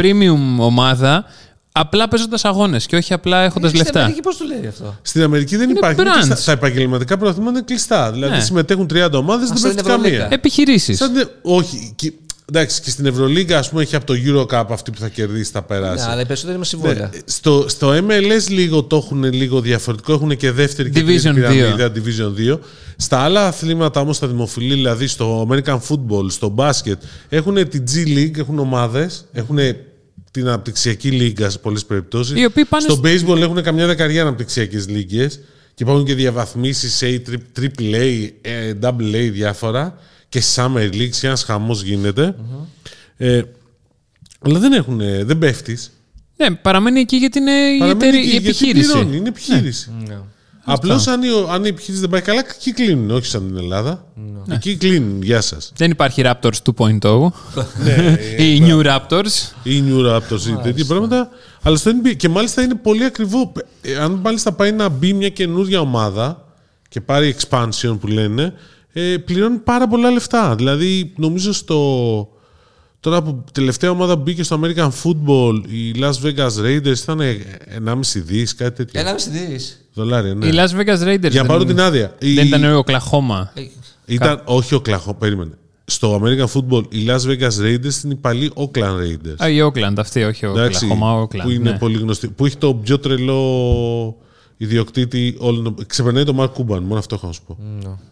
premium 0.02 0.58
ομάδα 0.58 1.26
απλά 1.72 2.08
παίζοντας 2.08 2.46
αγώνες 2.46 2.86
και 2.86 2.96
όχι 2.96 3.14
απλά 3.14 3.42
έχοντας 3.44 3.72
Ε, 3.72 3.76
Στην 3.76 3.80
λεφτά. 3.86 4.00
Αμερική 4.00 4.22
πώς 4.22 4.38
το 4.38 4.46
λέει 4.46 4.68
αυτό; 4.68 4.96
Στην 5.02 5.24
Αμερική 5.24 5.56
δεν 5.58 5.70
Είναι 5.70 5.78
υπάρχει. 5.78 6.02
είναι 6.02 6.10
branch. 6.10 6.14
κλειστά. 6.26 6.44
Τα 6.46 6.52
επαγγελματικά 6.52 7.18
πρωταθλήματα 7.18 7.58
είναι 7.58 7.66
κλειστά. 7.66 8.12
Δηλαδή 8.12 8.36
Ναι. 8.36 8.42
συμμετέχουν 8.42 8.88
30 8.94 9.18
ομάδες, 9.18 9.48
δεν 9.48 9.58
στην 9.58 9.70
πέφτει 9.74 9.90
Ευρωλίγκα. 9.90 10.18
καμία. 10.18 10.34
Επιχειρήσεις. 10.36 10.98
Σαν 10.98 11.14
την- 11.14 11.28
όχι. 11.42 11.94
Και, 11.96 12.14
εντάξει, 12.50 12.82
και 12.82 12.90
στην 12.90 13.06
Ευρωλίγκα, 13.06 13.58
ας 13.58 13.70
πούμε, 13.70 13.82
έχει 13.82 13.96
από 13.96 14.06
το 14.06 14.14
Eurocup 14.26 14.66
αυτή 14.70 14.92
που 14.92 15.00
θα 15.00 15.08
κερδίσει, 15.08 15.52
θα 15.52 15.62
περάσει. 15.62 16.06
Ναι, 16.06 16.12
αλλά 16.12 16.22
οι 16.22 16.26
περισσότεροι 16.26 16.54
με 16.58 16.60
Ναι, 16.64 16.66
συμβόλαια. 16.66 17.10
στο, 17.26 17.66
στο 17.68 17.94
MLS 17.94 18.48
λίγο 18.50 18.84
το 18.84 18.96
έχουν 18.96 19.24
λίγο 19.24 19.62
διαφορετικό. 19.62 20.14
Έχουν 20.14 20.38
και 20.38 20.52
δεύτερη 20.52 20.90
και 20.90 21.04
τρίτη 21.04 21.28
Division 21.30 21.34
πυραμίδα, 21.34 21.92
Division 21.96 22.34
2. 22.54 22.60
Στα 22.98 23.20
άλλα 23.20 23.48
αθλήματα 23.48 24.00
όμως, 24.00 24.20
τα 24.20 24.28
δημοφιλή, 24.28 24.74
δηλαδή 24.74 25.08
στο 25.08 25.48
American 25.52 25.80
Football, 25.90 26.26
στο 26.28 26.50
μπάσκετ, 26.50 27.02
έχουν 27.30 27.70
την 27.70 27.84
G 27.94 28.08
League, 28.18 28.38
έχουν 28.38 28.60
ομάδες, 28.60 29.26
έχουν 29.34 29.58
την 30.32 30.48
αναπτυξιακή 30.48 31.12
λίγα 31.12 31.50
σε 31.50 31.58
πολλές 31.58 31.86
περιπτώσεις. 31.86 32.40
Οι 32.40 32.46
οποίοι 32.46 32.66
πάνε 32.66 32.84
Στο 32.84 32.94
στο- 32.94 33.04
baseball 33.34 33.42
έχουν 33.42 33.64
καμιά 33.64 33.88
δεκαριά 33.88 34.22
αναπτυξιακές 34.22 34.88
λίγε 34.90 35.28
και 35.74 35.84
υπάρχουν 35.84 36.06
και 36.06 36.14
διαβαθμίσεις 36.16 37.00
A, 37.04 37.20
triple 37.60 37.96
A, 37.96 38.30
ε, 38.42 38.74
double 38.82 39.16
A 39.16 39.30
διάφορα 39.32 39.98
και 40.30 40.42
Summer 40.56 40.90
Leagues 40.94 41.10
και 41.20 41.28
ένας 41.28 41.44
χαμός 41.44 41.84
γίνεται. 41.84 42.36
Ε, 43.18 43.42
αλλά 44.40 44.60
δεν 44.60 44.72
έχουν, 44.74 44.98
δεν 45.26 45.38
πέφτεις. 45.38 45.92
Ναι, 46.38 46.52
παραμένει 46.56 47.00
εκεί 47.00 47.16
γιατί 47.16 47.40
είναι 47.40 47.52
η, 47.52 47.90
εταιρεία- 47.90 48.34
η 48.34 48.36
επιχείρηση. 48.36 49.00
είναι 49.00 49.28
επιχείρηση. 49.28 49.92
Ναι. 50.08 50.18
Απλώς 50.64 51.08
αν, 51.08 51.24
η- 51.24 51.28
αν 51.50 51.66
η 51.66 51.68
επιχείρηση 51.68 52.02
δεν 52.02 52.10
πάει 52.10 52.22
καλά, 52.22 52.40
εκεί 52.56 52.74
κλείνουν. 52.74 53.12
Όχι 53.12 53.26
σαν 53.26 53.48
την 53.48 53.58
Ελλάδα. 53.58 54.06
Ναι. 54.46 54.56
Εκεί 54.56 54.76
κλείνουν. 54.76 55.22
Γεια 55.22 55.42
σας. 55.42 55.72
Δεν 55.76 55.92
υπάρχει 55.92 56.22
Raptors 56.26 56.74
2.0 56.76 57.32
ναι, 57.84 58.18
ή 58.46 58.62
New 58.68 58.86
Raptors. 58.86 59.52
ή 59.64 59.84
New 59.88 60.16
Raptors 60.16 60.46
ή 60.50 60.56
τέτοια 60.64 60.86
πράγματα. 60.86 61.30
Αλλά 61.62 61.78
στο 61.78 61.92
NBA. 61.92 62.16
Και 62.16 62.30
μάλιστα 62.30 62.62
είναι 62.62 62.76
πολύ 62.76 63.04
ακριβό. 63.04 63.52
Ε, 63.82 63.96
Αν 63.96 64.12
μάλιστα 64.12 64.52
πάει 64.52 64.72
να 64.72 64.90
μπει 64.90 65.14
μια 65.14 65.30
καινούργια 65.30 65.80
ομάδα 65.80 66.46
και 66.90 67.02
πάρει 67.02 67.36
expansion 67.40 67.98
που 68.00 68.08
λένε, 68.08 68.54
ε, 68.94 69.18
πληρώνει 69.18 69.58
πάρα 69.58 69.88
πολλά 69.88 70.10
λεφτά. 70.12 70.56
Δηλαδή, 70.56 71.14
νομίζω 71.18 71.54
στο. 71.54 71.80
Τώρα 73.02 73.22
που 73.22 73.44
τελευταία 73.52 73.90
ομάδα 73.90 74.16
που 74.16 74.22
μπήκε 74.22 74.44
στο 74.44 74.60
American 74.64 74.90
Football, 75.04 75.62
οι 75.70 75.92
Las 76.00 76.14
Vegas 76.26 76.66
Raiders 76.66 76.98
ήταν 77.02 77.20
1,5 77.20 78.22
δις, 78.26 78.56
κάτι 78.56 78.76
τέτοιο. 78.76 79.00
Ένα 79.00 79.14
μισή 79.14 79.30
δις. 79.30 79.86
Δολάρια, 79.94 80.34
ναι. 80.34 80.46
Οι 80.48 80.52
Las 80.54 80.70
Vegas 80.80 81.08
Raiders. 81.08 81.30
Για 81.32 81.42
να 81.42 81.48
πάρουν 81.48 81.66
δεν, 81.68 81.76
την 81.76 81.86
άδεια. 81.86 82.16
δεν 82.20 82.46
Η- 82.46 82.48
ήταν 82.48 82.64
ο 82.76 82.84
Oklahoma. 82.86 83.48
Ε, 83.54 83.62
Ήταν, 84.06 84.42
όχι 84.46 84.76
ο 84.76 84.80
Κλαχό, 84.80 85.14
περίμενε. 85.14 85.52
Στο 85.86 86.22
American 86.24 86.46
Football, 86.54 86.84
οι 86.90 87.06
Las 87.08 87.20
Vegas 87.20 87.62
Raiders 87.66 88.04
είναι 88.04 88.14
οι 88.14 88.16
παλιοί 88.22 88.52
Oakland 88.56 88.98
Raiders. 89.02 89.36
Α, 89.44 89.50
η 89.50 89.58
Oakland 89.64 89.94
αυτή, 89.98 90.24
όχι 90.24 90.46
ο 90.46 90.52
Εντάξει, 90.52 90.88
Oklahoma, 90.92 91.22
Oakland. 91.22 91.42
που 91.44 91.50
είναι 91.50 91.72
ναι. 91.72 91.78
πολύ 91.78 91.98
γνωστή. 91.98 92.28
Που 92.28 92.46
έχει 92.46 92.58
το 92.58 92.74
πιο 92.74 93.00
τρελό 93.00 94.16
ιδιοκτήτη 94.62 95.36
όλων. 95.40 95.76
Ξεπερνάει 95.88 96.24
τον 96.24 96.36
Mark 96.40 96.52
Cuban, 96.58 96.80
μόνο 96.82 96.98
αυτό 96.98 97.16
έχω 97.16 97.28
να 97.28 97.34
σου 97.34 97.42
πω. 97.48 97.58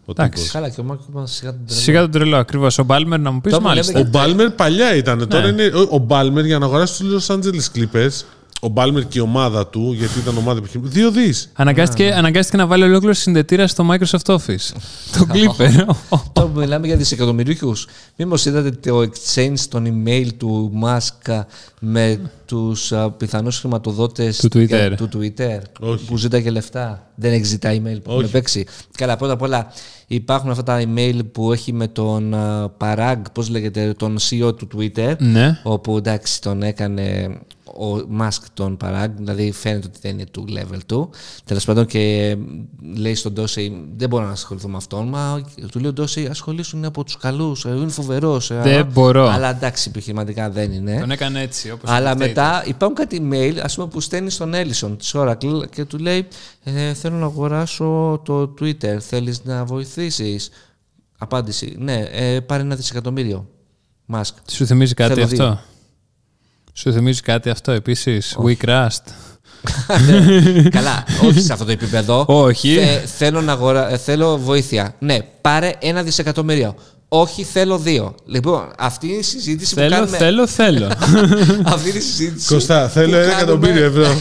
Ο 0.06 0.12
Εντάξει. 0.12 0.32
τύπος. 0.36 0.52
Καλά, 0.52 0.70
και 0.70 0.82
ο 0.82 0.84
Μάρκο 0.84 1.04
μα 1.14 1.28
σιγά 1.28 1.52
τον 1.52 1.66
τρελό. 1.66 1.82
Σιγά 1.82 2.02
τον 2.02 2.12
τρελό, 2.12 2.38
ακριβώς. 2.38 2.78
Ο 2.78 2.84
Μπάλμερ 2.84 3.20
να 3.20 3.32
μου 3.32 3.42
πεις 3.42 3.54
Το 3.54 3.62
μάλιστα. 3.62 4.00
Ο 4.00 4.04
Μπάλμερ 4.04 4.50
παλιά 4.50 4.96
ήταν. 4.96 5.28
Τώρα 5.28 5.52
Ναι. 5.52 5.64
είναι. 5.64 5.72
Ο 5.90 5.98
Μπάλμερ 5.98 6.46
για 6.46 6.60
να 6.60 6.66
αγοράσει 6.66 7.04
τους 7.04 7.28
Los 7.28 7.36
Angeles 7.36 7.78
Clippers, 7.78 8.24
ο 8.60 8.68
Μπάλμερ 8.68 9.08
και 9.08 9.18
η 9.20 9.22
ομάδα 9.22 9.68
του, 9.68 9.94
γιατί 9.98 10.20
ήταν 10.20 10.38
ομάδα 10.38 10.60
επιχειρηματική. 10.60 11.00
Δύο 11.00 11.12
δις. 11.12 11.50
Αναγκάστηκε, 11.54 12.14
αναγκάστηκε 12.14 12.58
να 12.58 12.68
βάλει 12.68 12.84
ολόκληρο 12.84 13.14
συνδετήρα 13.14 13.68
στο 13.68 13.88
Microsoft 13.92 14.34
Office. 14.36 14.72
το 15.18 15.28
Clipper. 15.34 15.86
Τώρα 16.34 16.48
που 16.50 16.60
μιλάμε 16.60 16.88
για 16.88 16.96
δισεκατομμυρίουχου, 16.98 17.74
μήπως 18.16 18.46
είδατε 18.46 18.72
το 18.72 19.00
exchange 19.02 19.60
των 19.70 20.04
email 20.06 20.28
του 20.38 20.72
Musk 20.84 21.42
με 21.80 22.20
τους 22.46 22.94
πιθανούς 23.18 23.60
χρηματοδότες 23.60 24.38
Του 24.38 24.50
Twitter. 24.54 24.94
του 24.98 25.10
Twitter 25.18 25.60
Όχι. 25.80 26.06
που 26.06 26.18
ζήταγε 26.18 26.50
λεφτά; 26.50 27.09
Δεν 27.20 27.34
έχει 27.34 27.44
ζητά 27.44 27.72
email 27.72 27.98
που 28.04 28.12
Όχι. 28.12 28.20
έχουν 28.20 28.32
παίξει. 28.32 28.66
Καλά, 28.98 29.18
πρώτα 29.18 29.34
απ' 29.34 29.42
όλα 29.42 29.68
υπάρχουν 30.08 30.50
αυτά 30.50 30.64
τα 30.64 30.82
email 30.82 31.20
που 31.32 31.52
έχει 31.54 31.74
με 31.74 31.88
τον 31.88 32.34
α, 32.34 32.72
Parag, 32.80 33.22
πώς 33.34 33.50
λέγεται, 33.50 33.94
τον 33.98 34.18
CEO 34.30 34.56
του 34.58 34.68
Twitter. 34.78 35.16
ναι. 35.20 35.60
Όπου 35.64 35.98
εντάξει 35.98 36.42
τον 36.42 36.64
έκανε 36.64 37.38
ο 37.66 38.08
Musk 38.20 38.44
τον 38.54 38.78
Parag, 38.84 39.08
δηλαδή 39.18 39.52
φαίνεται 39.52 39.88
ότι 39.88 40.00
δεν 40.02 40.12
είναι 40.12 40.26
του 40.32 40.46
level 40.50 40.78
του. 40.86 41.10
Τέλος 41.46 41.66
πάντων 41.66 41.86
και 41.86 42.36
λέει 42.96 43.16
στον 43.16 43.34
Ντόση, 43.34 43.86
δεν 43.98 44.10
μπορώ 44.10 44.26
να 44.26 44.32
ασχοληθώ 44.32 44.68
με 44.68 44.78
αυτόν. 44.78 45.08
Μα 45.08 45.42
του 45.72 45.80
λέει 45.80 45.90
ο 45.90 45.94
Ντόση, 45.94 46.26
ασχολήσουν 46.30 46.86
από 46.86 47.04
τους 47.04 47.18
καλούς, 47.18 47.64
είναι 47.64 47.88
φοβερός. 47.88 48.52
Δεν 48.64 48.86
μπορώ. 48.94 49.28
Αλλά 49.28 49.50
εντάξει, 49.50 49.90
επιχειρηματικά 49.90 50.50
δεν 50.50 50.72
είναι. 50.72 51.00
Τον 51.00 51.12
έκανε 51.12 51.42
έτσι. 51.42 51.72
Όπως 51.72 51.90
Αλλά 51.90 52.12
το 52.12 52.18
μετά 52.18 52.64
υπάρχουν 52.66 52.96
κάτι 52.96 53.28
email 53.30 53.58
ας 53.64 53.76
πούμε, 53.76 53.88
που 53.88 54.00
στέλνει 54.00 54.30
στον 54.30 54.54
Έλισον 54.54 54.98
της 54.98 55.12
Oracle 55.16 55.70
και 55.72 55.86
του 55.86 55.98
λέει 55.98 56.28
ε, 56.76 56.94
Θέλω 56.94 57.16
να 57.16 57.26
αγοράσω 57.26 58.22
το 58.26 58.54
Twitter. 58.62 58.98
Θέλεις 59.00 59.44
να 59.44 59.66
βοηθήσεις; 59.66 60.50
Απάντηση. 61.18 61.76
Ναι, 61.80 62.08
ε, 62.12 62.40
πάρε 62.40 62.62
ένα 62.62 62.76
δισεκατομμύριο. 62.76 63.48
Musk. 64.14 64.34
Σου 64.52 64.66
θυμίζει 64.66 64.94
κάτι 64.94 65.14
Θέλω 65.14 65.24
αυτό; 65.26 65.36
δύο. 65.36 65.60
Σου 66.74 66.94
θυμίζει 66.94 67.22
κάτι 67.22 67.50
αυτό 67.50 67.72
επίσης; 67.72 68.38
We 68.44 68.54
crashed. 68.66 68.88
Καλά, 70.70 71.04
όχι 71.24 71.42
σε 71.42 71.54
αυτό 71.54 71.66
το 71.66 71.72
επίπεδο. 71.72 72.26
Όχι. 72.28 72.74
Θε- 72.76 73.06
θέλω, 73.08 73.42
να 73.42 73.52
αγορα... 73.52 73.92
ε, 73.92 73.98
θέλω 73.98 74.38
βοήθεια. 74.38 74.96
Ναι, 75.00 75.18
πάρε 75.42 75.72
ένα 75.80 76.04
δισεκατομμύριο. 76.04 76.76
Όχι, 77.08 77.44
θέλω 77.44 77.78
δύο. 77.78 78.16
Λοιπόν, 78.26 78.72
αυτή 78.78 79.08
είναι 79.08 79.16
η 79.18 79.22
συζήτηση 79.22 79.74
που 79.74 79.80
Θέλω, 79.80 79.96
κάνουμε. 79.96 80.18
θέλω, 80.18 80.48
θέλω. 80.48 80.86
Αυτή 81.74 81.90
είναι 81.90 81.98
η 81.98 82.02
συζήτηση. 82.02 82.54
Κωστά, 82.54 82.84
που 82.86 82.90
θέλω 82.90 83.18
ένα 83.18 83.32
κάνουμε- 83.34 83.42
εκατομμύριο 83.42 83.86
ευρώ. 83.86 84.16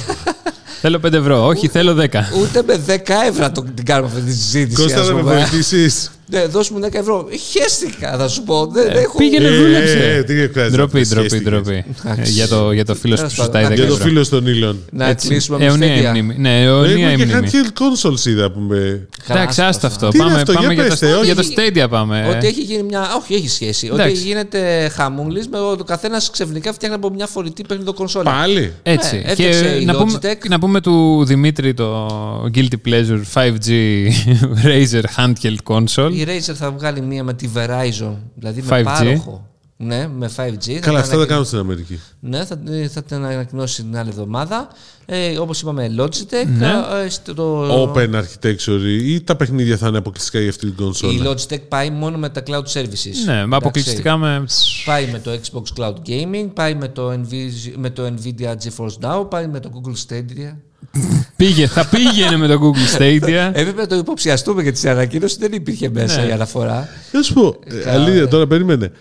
Θέλω 0.81 1.01
5 1.07 1.13
ευρώ. 1.13 1.47
Όχι, 1.47 1.69
θέλω 1.69 1.93
10. 1.93 2.07
Ούτε 2.41 2.63
με 2.67 2.81
10 2.87 2.91
ευρώ 3.29 3.51
το, 3.51 3.65
την 3.75 3.85
κάνουμε 3.85 4.09
αυτή 4.09 4.21
τη 4.21 4.33
συζήτηση. 4.33 4.83
Κώστα, 4.83 5.01
ας 5.01 5.07
θα 5.07 5.13
με 5.15 5.21
πούμε. 5.21 5.35
βοηθήσεις. 5.35 6.11
Ναι, 6.31 6.45
δώσ' 6.47 6.71
μου 6.71 6.79
10 6.85 6.95
ευρώ. 6.95 7.29
Χαίστηκα, 7.51 8.17
θα 8.19 8.29
σου 8.29 8.43
πω. 8.43 8.67
Δεν, 8.67 8.85
δεν 8.93 9.03
έχω... 9.03 9.19
Πήγαινε, 9.19 9.49
δούλεψε. 9.51 10.25
τι 10.27 10.33
χρειάζεται. 10.35 10.69
Ντροπή, 10.69 11.01
αυτές 11.01 11.01
τις 11.01 11.09
ντροπή, 11.11 11.29
σχέστηκες. 11.29 11.53
ντροπή. 11.53 11.85
Εντάξει. 12.05 12.31
Ε, 12.31 12.35
Για 12.35 12.49
το, 12.49 12.73
για 12.73 12.85
το 12.85 12.95
φίλο 12.95 13.17
σου 13.17 13.23
που 13.23 13.29
Τέλος 13.29 13.33
σου 13.35 13.43
ζητάει 13.43 13.63
10 13.63 13.69
πάντων. 13.69 13.77
Για 13.79 13.87
το 13.87 13.93
ευρώ. 13.93 14.07
φίλο 14.09 14.29
των 14.29 14.47
ήλων. 14.47 14.79
Να 14.93 15.09
Έτσι. 15.09 15.29
κλείσουμε 15.29 15.59
με 15.59 15.65
Αιωνία 15.65 15.95
η 15.97 16.01
Stadia. 16.03 16.11
μνήμη. 16.11 16.35
Ναι, 16.39 16.63
αιωνία 16.63 16.91
η 16.97 17.01
Έχουμε 17.13 17.25
και 17.25 17.25
μνήμη. 17.37 17.49
handheld 17.53 17.81
consoles 17.83 18.27
είδα 18.27 18.51
που 18.51 18.61
με. 18.61 19.09
Καλά, 19.27 19.41
Εντάξει, 19.41 19.61
άστα 19.63 19.67
άστα 19.69 19.87
αυτό. 19.87 20.09
Τι 20.09 20.17
είναι 20.17 20.27
Πάμε, 20.27 20.39
αυτό, 20.41 20.53
πάμε 20.53 20.73
για 20.75 20.83
για, 20.83 20.91
πέστε, 20.91 21.11
το, 21.11 21.17
όχι. 21.17 21.25
για 21.25 21.35
το 21.35 21.43
Stadia 21.57 21.87
πάμε. 21.91 22.35
Ότι 22.37 22.47
έχει 22.47 22.61
γίνει 22.61 22.83
μια. 22.83 23.07
Όχι, 23.21 23.35
έχει 23.35 23.49
σχέση. 23.49 23.87
Ότι 23.91 24.01
Εντάξει. 24.03 24.23
γίνεται 24.23 24.89
χαμούλης 24.95 25.49
με 25.49 25.59
ο 25.59 25.77
καθένας 25.87 26.31
ξαφνικά 26.31 26.73
φτιάχνει 26.73 26.97
από 26.97 27.11
μια 27.11 27.27
φορητή 27.27 27.63
παιχνίδι 27.69 27.91
console. 27.99 28.23
Πάλι. 28.25 28.73
Έτσι. 28.83 29.17
Ναι, 29.17 29.23
έφτιαξε 29.31 29.61
και 29.63 29.69
η 29.81 29.85
να 29.85 29.95
πούμε, 29.97 30.19
Logitech. 30.23 30.49
να 30.49 30.59
πούμε 30.59 30.81
του 30.81 31.25
Δημήτρη 31.25 31.75
το 31.75 32.07
Guilty 32.55 32.89
Pleasure 32.89 33.21
5G 33.35 33.69
Razer 34.65 35.03
Handheld 35.17 35.57
Console. 35.75 36.11
Η 36.19 36.25
Razer 36.29 36.55
θα 36.55 36.71
βγάλει 36.71 37.01
μία 37.01 37.25
με 37.25 37.35
τη 37.35 37.49
Verizon, 37.55 38.15
δηλαδή 38.35 38.63
5G. 38.69 38.71
με 38.71 38.83
πάροχο. 38.83 39.47
Ναι, 39.81 40.09
με 40.09 40.31
5G. 40.37 40.73
Καλά, 40.81 40.99
Θα 40.99 41.05
αυτά 41.05 41.11
την 41.11 41.19
τα 41.19 41.27
κάνουν 41.27 41.45
στην 41.45 41.59
Αμερική. 41.59 42.01
Ναι, 42.21 42.45
θα, 42.45 42.59
θα 42.91 43.03
την 43.03 43.17
ανακοινώσει 43.25 43.83
την 43.83 43.97
άλλη 43.97 44.09
εβδομάδα. 44.09 44.69
Ε, 45.07 45.39
Όπως 45.39 45.61
είπαμε, 45.61 45.95
Logitech. 45.99 46.47
Ναι. 46.59 46.67
ε, 47.05 47.09
στο, 47.09 47.67
Open 47.95 48.11
architecture 48.15 48.81
ή 49.03 49.21
τα 49.21 49.37
παιχνίδια 49.37 49.77
θα 49.77 49.89
είναι 49.89 49.99
αποκλειστικά 49.99 50.41
για 50.41 50.49
αυτή 50.49 50.67
την 50.67 50.75
Η 50.79 50.83
κονσόλα. 50.83 51.33
Logitech 51.33 51.61
πάει 51.69 51.91
μόνο 51.91 52.19
με 52.19 52.29
τα 52.29 52.43
cloud 52.47 52.73
services. 52.73 53.25
Ναι, 53.25 53.33
Εντάξει. 53.33 53.49
αποκλειστικά 53.51 54.17
με. 54.17 54.45
Πάει 54.85 55.07
με 55.07 55.19
το 55.19 55.31
Xbox 55.31 55.81
Cloud 55.81 55.95
Gaming, 56.07 56.49
πάει 56.55 56.75
με 56.75 56.89
το, 56.89 57.11
Nvidia, 57.11 57.73
με 57.77 57.91
το 57.91 58.15
Nvidia 58.17 58.55
GeForce 58.65 58.99
Now, 59.01 59.31
πάει 59.31 59.47
με 59.47 59.61
το 59.61 59.71
Google 59.75 60.09
Stadia. 60.09 60.57
Πήγε, 61.37 61.67
θα 61.67 61.87
πήγαινε 61.89 62.37
με 62.37 62.47
το 62.47 62.61
Google 62.63 62.99
Stadia. 63.01 63.51
Έπρεπε 63.53 63.81
να 63.81 63.87
το 63.87 63.97
υποψιαστούμε 63.97 64.63
γιατί 64.63 64.79
στην 64.79 64.91
ανακοίνωση 64.91 65.37
δεν 65.41 65.53
υπήρχε 65.53 65.89
μέσα 65.91 66.21
Ναι. 66.23 66.29
η 66.29 66.33
αναφορά. 66.33 66.89
Να 67.13 67.23
σου 67.23 67.33
πω, 67.35 67.57
ε, 67.65 67.75
Καλά, 67.75 68.03
αλήθεια, 68.03 68.21
ναι. 68.23 68.27
τώρα 68.29 68.47
περίμενε. 68.47 68.93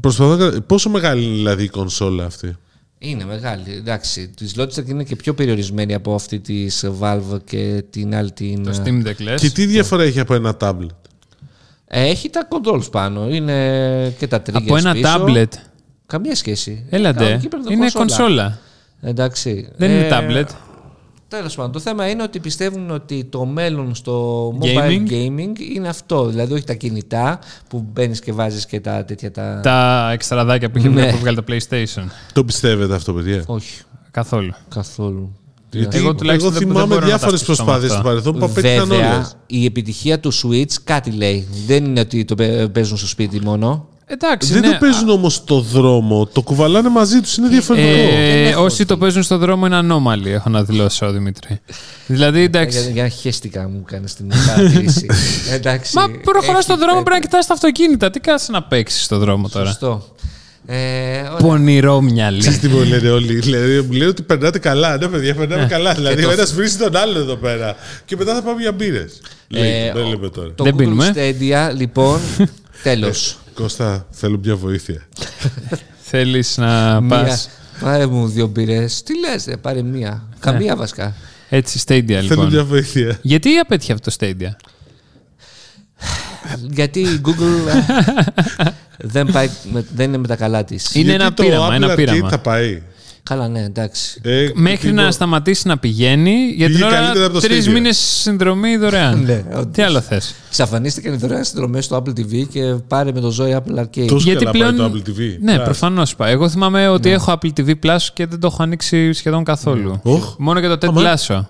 Προσπαθώ 0.00 0.36
να... 0.36 0.60
Πόσο 0.60 0.90
μεγάλη 0.90 1.24
είναι 1.24 1.34
δηλαδή 1.34 1.62
η 1.64 1.68
κονσόλα 1.68 2.24
αυτή; 2.24 2.56
Είναι 2.98 3.24
μεγάλη. 3.24 3.62
Εντάξει, 3.76 4.28
της 4.28 4.54
Logitech 4.58 4.86
είναι 4.88 5.04
και 5.04 5.16
πιο 5.16 5.34
περιορισμένη 5.34 5.94
από 5.94 6.14
αυτή 6.14 6.40
της 6.40 6.84
Valve 7.00 7.38
και 7.44 7.84
την 7.90 8.14
άλλη 8.14 8.32
την. 8.32 8.64
Το 8.64 8.82
Steam 8.84 9.06
Deck 9.06 9.14
λες. 9.18 9.40
Και 9.40 9.50
τι 9.50 9.66
διαφορά 9.66 10.02
έχει 10.02 10.20
από 10.20 10.34
ένα 10.34 10.56
tablet; 10.60 10.86
Ε, 11.86 12.02
έχει 12.08 12.30
τα 12.30 12.48
controls 12.50 12.90
πάνω. 12.90 13.28
Είναι 13.28 14.14
και 14.18 14.26
τα 14.26 14.42
triggers 14.42 14.52
Από 14.54 14.76
ένα 14.76 14.92
πίσω. 14.92 15.24
tablet; 15.26 15.46
Καμία 16.06 16.34
σχέση. 16.34 16.84
Έλατε. 16.90 17.32
Εκεί 17.32 17.48
πρέπει 17.48 17.64
να 17.64 17.72
Είναι 17.72 17.90
κονσόλα. 17.92 18.18
κονσόλα. 18.26 18.58
Εντάξει. 19.00 19.68
Δεν 19.76 19.90
είναι 19.90 20.06
Ε, 20.06 20.10
tablet. 20.10 20.46
Τέλος 21.36 21.54
πάντων, 21.54 21.72
το 21.72 21.80
θέμα 21.80 22.08
είναι 22.08 22.22
ότι 22.22 22.38
πιστεύουν 22.40 22.90
ότι 22.90 23.24
το 23.24 23.44
μέλλον 23.44 23.94
στο 23.94 24.48
Gaming. 24.60 24.64
mobile 24.78 25.10
gaming 25.12 25.58
είναι 25.76 25.88
αυτό. 25.88 26.26
Δηλαδή, 26.26 26.52
όχι 26.52 26.64
τα 26.64 26.74
κινητά 26.74 27.38
που 27.68 27.86
μπαίνεις 27.92 28.20
και 28.20 28.32
βάζεις 28.32 28.66
και 28.66 28.80
τα 28.80 29.04
τέτοια 29.04 29.30
τα. 29.30 29.60
Τα 29.62 30.10
εξτραδάκια 30.12 30.70
που 30.70 30.78
είχε 30.78 30.88
Ναι. 30.88 31.02
βγει 31.02 31.10
που 31.12 31.18
βγάλει 31.18 31.36
το 31.36 31.44
PlayStation. 31.48 32.02
Το 32.32 32.44
πιστεύετε 32.44 32.94
αυτό, 32.94 33.12
παιδιά; 33.12 33.42
Όχι, 33.46 33.82
Καθόλου. 34.10 34.52
καθόλου. 34.68 35.32
Γιατί 35.70 35.96
Εγώ 35.96 36.06
εγώ, 36.06 36.14
τουλάχιστον 36.14 36.50
δεν- 36.52 36.60
δεν 36.60 36.68
θυμάμαι 36.68 36.86
μπορώ 36.86 37.00
να 37.00 37.06
διάφορες 37.06 37.40
ταυτιστώ 37.40 37.64
με 37.64 37.70
προσπάθειες 37.70 37.90
αυτά. 37.90 38.02
του 38.02 38.08
παρελθόν 38.08 38.38
που 38.38 38.44
απέκτησαν 38.44 38.90
όλες. 38.90 38.96
Βέβαια, 39.06 39.30
η 39.46 39.64
επιτυχία 39.64 40.20
του 40.20 40.32
Switch 40.32 40.72
κάτι 40.84 41.10
λέει. 41.10 41.48
Δεν 41.66 41.84
είναι 41.84 42.00
ότι 42.00 42.24
το 42.24 42.34
παί- 42.34 42.68
παίζουν 42.68 42.96
στο 42.96 43.06
σπίτι 43.06 43.40
μόνο. 43.40 43.88
Εντάξει, 44.06 44.52
Δεν 44.52 44.60
ναι. 44.62 44.68
το 44.70 44.76
παίζουν 44.80 45.08
όμως 45.08 45.34
στο 45.34 45.60
δρόμο. 45.60 46.26
Το 46.26 46.42
κουβαλάνε 46.42 46.88
μαζί 46.88 47.20
τους. 47.20 47.36
Είναι 47.36 47.48
διαφορετικό. 47.48 47.90
Ε, 47.92 48.02
Δεν 48.42 48.46
έχω 48.46 48.62
όσοι 48.64 48.84
το 48.84 48.96
παίζουν 48.98 49.22
στον 49.22 49.38
δρόμο 49.38 49.66
είναι 49.66 49.76
ανώμαλοι, 49.76 50.30
έχω 50.30 50.50
να 50.50 50.62
δηλώσω, 50.64 51.10
Δημήτρη. 51.12 51.60
δηλαδή, 52.06 52.36
Για, 52.36 52.44
εντάξει. 52.44 52.90
για 52.92 53.02
να 53.02 53.08
χαίστηκα 53.08 53.68
μου 53.68 53.82
κάνεις 53.86 54.14
την 54.14 54.26
παρατήρηση. 54.46 55.06
Εντάξει. 55.56 55.96
Μα 55.96 56.02
προχωράς 56.22 56.48
έχεις 56.52 56.64
στον 56.64 56.78
δρόμο, 56.78 56.94
πέ- 56.94 57.04
πρέπει 57.04 57.20
να 57.20 57.26
κοιτάς 57.28 57.46
τα 57.46 57.54
αυτοκίνητα. 57.54 58.10
Τι 58.10 58.20
κάτσε 58.20 58.52
να 58.52 58.62
παίξεις 58.62 59.04
στον 59.04 59.18
δρόμο 59.18 59.48
τώρα; 59.48 59.66
Σωστό. 59.66 60.06
Ε, 60.66 60.76
ωραία. 61.20 61.36
Πονηρόμυαλη. 61.36 62.38
Ξέρεις 62.38 62.58
τι 62.58 62.68
μου 62.68 62.82
λένε 62.84 63.08
όλοι. 63.10 63.34
Δηλαδή, 63.34 63.80
μου 63.80 63.92
λένε 63.92 64.06
ότι 64.06 64.22
περνάτε 64.22 64.58
καλά. 64.58 64.96
Ναι, 64.96 65.08
παιδιά, 65.08 65.34
περνάμε 65.34 65.66
καλά. 65.66 65.94
Δηλαδή, 65.94 66.22
το- 66.22 66.28
ο 66.28 66.32
ένας 66.32 66.52
βρίζει 66.54 66.76
τον 66.76 66.96
άλλο 66.96 67.18
εδώ 67.18 67.34
πέρα. 67.36 67.76
Και 68.04 68.16
μετά 68.16 68.34
θα 68.34 68.42
πάμε 68.42 68.60
για 68.60 68.72
μπύρες. 68.72 69.20
Ε, 69.54 69.92
Δεν 69.92 70.06
λέμε 70.08 70.28
τώρα. 70.28 70.48
Το 70.54 70.64
Δεν 70.64 70.74
Google 70.74 70.76
πίνουμε. 70.76 71.12
Stadia, 71.14 71.74
λοιπόν, 71.76 72.20
τέλος. 72.82 73.36
Κώστα, 73.54 74.06
θέλω 74.10 74.38
μια 74.44 74.56
βοήθεια. 74.56 75.02
Θέλεις 76.10 76.56
να 76.56 77.00
Μία. 77.00 77.08
πας; 77.24 77.48
Πάρε 77.80 78.06
μου 78.06 78.28
δύο 78.28 78.46
μπύρες. 78.46 79.02
Τι 79.02 79.18
λες, 79.18 79.44
ρε, 79.44 79.56
πάρε 79.56 79.82
μία. 79.82 80.22
Καμία 80.38 80.76
βασικά. 80.76 81.14
Έτσι, 81.48 81.80
Stadia 81.86 82.04
Θέλω 82.06 82.20
λοιπόν. 82.20 82.46
μια 82.46 82.64
βοήθεια. 82.64 83.18
Γιατί 83.22 83.56
απέτυχε 83.58 83.92
αυτό 83.92 84.10
το 84.10 84.16
Stadia; 84.20 84.50
Γιατί 86.60 87.00
η 87.00 87.20
Google 87.24 87.68
ε, 87.68 88.70
δεν, 89.14 89.26
πάει, 89.32 89.48
με- 89.72 89.84
δεν 89.94 90.08
είναι 90.08 90.18
με 90.18 90.26
τα 90.26 90.36
καλά 90.36 90.64
της. 90.64 90.94
Είναι 90.94 91.04
Γιατί 91.04 91.22
ένα 91.22 91.34
το 91.34 91.42
πείραμα, 91.42 91.68
Apple 91.68 91.72
ένα 91.74 91.92
Arcade 91.92 91.96
πείραμα. 91.96 92.28
θα 92.28 92.38
πάει. 92.38 92.82
Καλά, 93.24 93.48
ναι, 93.48 93.60
εντάξει. 93.62 94.20
Ε, 94.24 94.48
Μέχρι 94.54 94.88
τι 94.88 94.94
να 94.94 95.04
το- 95.04 95.12
σταματήσει 95.12 95.68
να 95.68 95.78
πηγαίνει, 95.78 96.34
για 96.56 96.66
την 96.66 96.74
Πήγε 96.74 96.86
ώρα 96.86 96.96
καλύτερα 96.96 97.24
από 97.24 97.34
το 97.34 97.40
τρεις 97.40 97.66
Stadia. 97.68 97.72
μήνες 97.72 97.98
συνδρομή 97.98 98.76
δωρεάν. 98.76 99.20
Ναι, 99.26 99.44
όντως. 99.54 99.66
Τι 99.72 99.82
άλλο 99.82 100.00
θες; 100.00 100.34
Ξαφανίστηκαν 100.50 101.12
οι 101.12 101.16
δωρεάν 101.16 101.44
συνδρομές 101.44 101.84
στο 101.84 101.96
Apple 102.06 102.10
TV 102.20 102.46
και 102.50 102.60
πάρε 102.88 103.12
με 103.12 103.20
το 103.20 103.30
ζώο 103.30 103.46
Apple 103.62 103.78
Arcade. 103.80 104.06
Τόσο 104.06 104.24
Γιατί 104.30 104.44
καλά 104.44 104.50
πλέον- 104.50 104.76
πάει 104.76 104.88
το 104.88 104.92
Apple 104.96 105.08
TV. 105.08 105.18
Ναι, 105.40 105.50
Μπράβο. 105.52 105.64
προφανώς 105.64 106.16
πάει. 106.16 106.32
Εγώ 106.32 106.48
θυμάμαι 106.48 106.88
ότι 106.88 107.10
έχω 107.10 107.32
Apple 107.42 107.48
TV 107.60 107.74
Plus 107.86 107.96
και 108.14 108.26
δεν 108.26 108.40
το 108.40 108.46
έχω 108.46 108.62
ανοίξει 108.62 109.12
σχεδόν 109.12 109.44
καθόλου. 109.44 110.00
Οχ. 110.02 110.34
Μόνο 110.38 110.58
για 110.60 110.68
το 110.68 110.86
Ted 110.86 110.88
Αμά. 110.88 111.14
Lasso. 111.14 111.40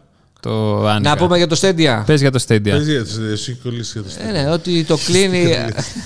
Το 0.42 0.86
άνοιγα. 0.88 1.10
Να 1.10 1.16
πούμε 1.16 1.36
για 1.36 1.46
το 1.46 1.58
Stadia. 1.60 2.02
Πες 2.06 2.20
για 2.20 2.30
το 2.30 2.44
Stadia. 2.48 2.60
Πες 2.62 2.86
για 2.88 3.04
το- 3.04 3.22
Εσύ 3.32 3.50
έχει 3.50 3.58
κολλήσεις 3.62 3.92
για 3.92 4.02
το 4.02 4.08
Ε, 4.28 4.42
ναι, 4.42 4.50
ότι 4.50 4.84
το 4.84 4.96
κλείνει. 4.96 5.44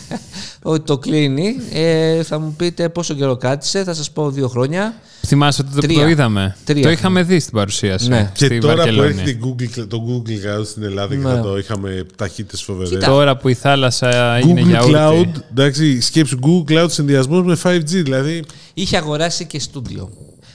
ότι 0.62 0.80
το 0.86 0.98
κλείνει. 0.98 1.56
Ε, 1.72 2.22
θα 2.22 2.38
μου 2.38 2.54
πείτε 2.56 2.88
πόσο 2.88 3.14
καιρό 3.14 3.36
κράτησε. 3.36 3.84
Θα 3.84 3.94
σας 3.94 4.10
πω 4.10 4.30
δύο 4.30 4.48
χρόνια. 4.48 4.94
Θυμάσαι 5.26 5.62
ότι 5.66 5.74
το, 5.74 5.80
Τρία. 5.80 6.00
το 6.02 6.08
είδαμε. 6.08 6.40
Τρία 6.64 6.74
το 6.74 6.80
χρόνια. 6.80 6.90
είχαμε 6.98 7.22
δει 7.22 7.40
στην 7.40 7.52
παρουσίαση. 7.52 8.08
Ναι. 8.08 8.30
Και 8.34 8.44
στη 8.44 8.58
τώρα 8.58 8.72
που 8.74 8.78
Βαρκελόνη. 8.78 9.08
έρχεται 9.08 9.30
η 9.30 9.38
Google, 9.44 9.86
το 9.88 10.02
Google 10.08 10.30
Cloud 10.60 10.66
στην 10.66 10.82
Ελλάδα 10.82 11.14
και 11.14 11.20
Ναι. 11.20 11.28
θα 11.34 11.40
το 11.40 11.58
είχαμε 11.58 12.06
ταχύτητες 12.16 12.62
φοβερές. 12.62 12.90
Κοίτα. 12.90 13.06
Τώρα 13.06 13.36
που 13.36 13.48
η 13.48 13.54
θάλασσα 13.54 14.34
έγινε 14.36 14.62
Google 14.62 14.66
γιαούρτι. 14.88 15.30
Cloud, 15.34 15.40
εντάξει, 15.50 16.00
σκέψου 16.00 16.38
Google 16.42 16.72
Cloud 16.72 16.90
συνδυασμός 16.90 17.44
με 17.44 17.56
5G, 17.62 17.82
δηλαδή 18.02 18.44
Είχε 18.74 18.96
αγοράσει 18.96 19.44
και 19.46 19.60
στούντιο. 19.60 20.10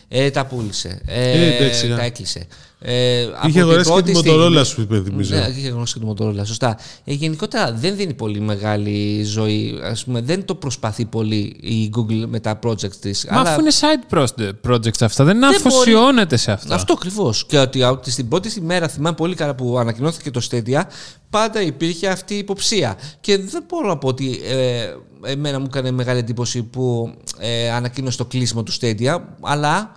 Ε, 0.07 0.29
τα 0.29 0.45
πούλησε. 0.45 1.01
Ε, 1.05 1.31
Ε, 1.31 1.55
εντάξει, 1.55 1.87
τα 1.87 1.95
α. 1.95 2.03
έκλεισε. 2.03 2.45
Ε, 2.83 3.23
από 3.23 3.47
είχε 3.47 3.51
την 3.51 3.61
αγοράσει 3.61 3.83
και 3.83 3.91
πρώτη 3.91 4.11
τη 4.11 4.17
στιγμή- 4.17 4.57
Motorola 4.59 4.65
σου 4.65 4.81
υπενθυμίζω. 4.81 5.35
Ναι, 5.35 5.47
είχε 5.57 5.67
αγοράσει 5.67 5.93
και 5.93 5.99
τη 5.99 6.05
Motorola, 6.09 6.41
σωστά. 6.45 6.77
Ε, 7.03 7.13
γενικότερα 7.13 7.73
δεν 7.73 7.95
δίνει 7.95 8.13
πολύ 8.13 8.39
μεγάλη 8.39 9.23
ζωή. 9.23 9.79
Ας 9.83 10.03
πούμε, 10.03 10.21
δεν 10.21 10.45
το 10.45 10.55
προσπαθεί 10.55 11.05
πολύ 11.05 11.55
η 11.61 11.89
Google 11.97 12.23
με 12.27 12.39
τα 12.39 12.59
projects 12.63 12.95
της. 12.95 13.27
Μα 13.31 13.39
αφού 13.41 13.59
είναι 13.59 13.71
side 13.79 14.17
project- 14.17 14.69
projects 14.71 15.01
αυτά, 15.01 15.23
δεν, 15.23 15.43
αφοσιώνεται 15.45 16.37
σε 16.37 16.51
αυτά. 16.51 16.75
Αυτό 16.75 16.93
ακριβώς. 16.93 17.45
Και 17.45 17.57
ότι, 17.57 17.83
ότι 17.83 18.11
στην 18.11 18.27
πρώτη 18.27 18.61
μέρα 18.61 18.87
θυμάμαι 18.87 19.15
πολύ 19.15 19.35
καλά 19.35 19.55
που 19.55 19.77
ανακοινώθηκε 19.77 20.31
το 20.31 20.47
Stadia, 20.51 20.81
πάντα 21.29 21.61
υπήρχε 21.61 22.07
αυτή 22.07 22.33
η 22.33 22.37
υποψία. 22.37 22.97
Και 23.21 23.37
δεν 23.37 23.63
μπορώ 23.67 23.87
να 23.87 23.97
πω 23.97 24.07
ότι 24.07 24.39
ε, 24.49 24.85
εμένα 25.31 25.59
μου 25.59 25.65
έκανε 25.67 25.91
μεγάλη 25.91 26.19
εντύπωση 26.19 26.63
που 26.63 27.13
ε, 27.39 27.71
ανακοίνωσε 27.71 28.17
το 28.17 28.25
κλείσιμο 28.25 28.63
του 28.63 28.73
Stadia, 28.81 29.17
αλλά 29.41 29.91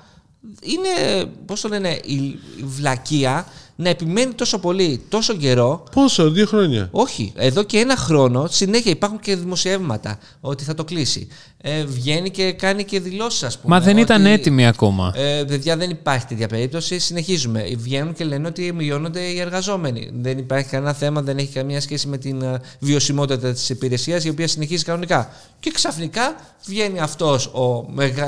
είναι, 0.62 1.24
πώς 1.46 1.60
το 1.60 1.68
λένε, 1.68 2.00
η, 2.04 2.14
η 2.14 2.64
βλακεία 2.64 3.46
να 3.76 3.88
επιμένει 3.88 4.32
τόσο 4.32 4.58
πολύ, 4.58 5.04
τόσο 5.08 5.36
καιρό 5.36 5.84
Πόσο, 5.92 6.30
δύο 6.30 6.46
χρόνια; 6.46 6.88
όχι, 6.92 7.32
εδώ 7.36 7.62
και 7.62 7.78
ένα 7.78 7.96
χρόνο 7.96 8.46
συνέχεια 8.46 8.90
υπάρχουν 8.90 9.20
και 9.20 9.36
δημοσιεύματα 9.36 10.18
ότι 10.40 10.64
θα 10.64 10.74
το 10.74 10.84
κλείσει. 10.84 11.28
Ε, 11.66 11.84
βγαίνει 11.84 12.30
και 12.30 12.52
κάνει 12.52 12.84
και 12.84 13.00
δηλώσεις, 13.00 13.42
ας 13.42 13.58
πούμε. 13.58 13.74
Μα 13.74 13.80
δεν 13.80 13.96
ήταν 13.96 14.20
ότι, 14.20 14.30
έτοιμοι 14.30 14.66
ακόμα. 14.66 15.12
Ε, 15.16 15.44
παιδιά, 15.44 15.76
δεν 15.76 15.90
υπάρχει 15.90 16.26
τέτοια 16.26 16.48
περίπτωση. 16.48 16.98
Συνεχίζουμε. 16.98 17.64
Βγαίνουν 17.76 18.14
και 18.14 18.24
λένε 18.24 18.46
ότι 18.46 18.72
μειώνονται 18.72 19.20
οι 19.20 19.40
εργαζόμενοι. 19.40 20.10
Δεν 20.14 20.38
υπάρχει 20.38 20.68
κανένα 20.68 20.92
θέμα, 20.92 21.22
δεν 21.22 21.38
έχει 21.38 21.52
καμία 21.52 21.80
σχέση 21.80 22.06
με 22.08 22.18
την 22.18 22.42
ε, 22.42 22.60
βιωσιμότητα 22.78 23.52
της 23.52 23.68
υπηρεσίας, 23.68 24.24
η 24.24 24.28
οποία 24.28 24.48
συνεχίζει 24.48 24.84
κανονικά. 24.84 25.32
Και 25.60 25.70
ξαφνικά 25.70 26.36
βγαίνει 26.66 27.00
αυτός 27.00 27.52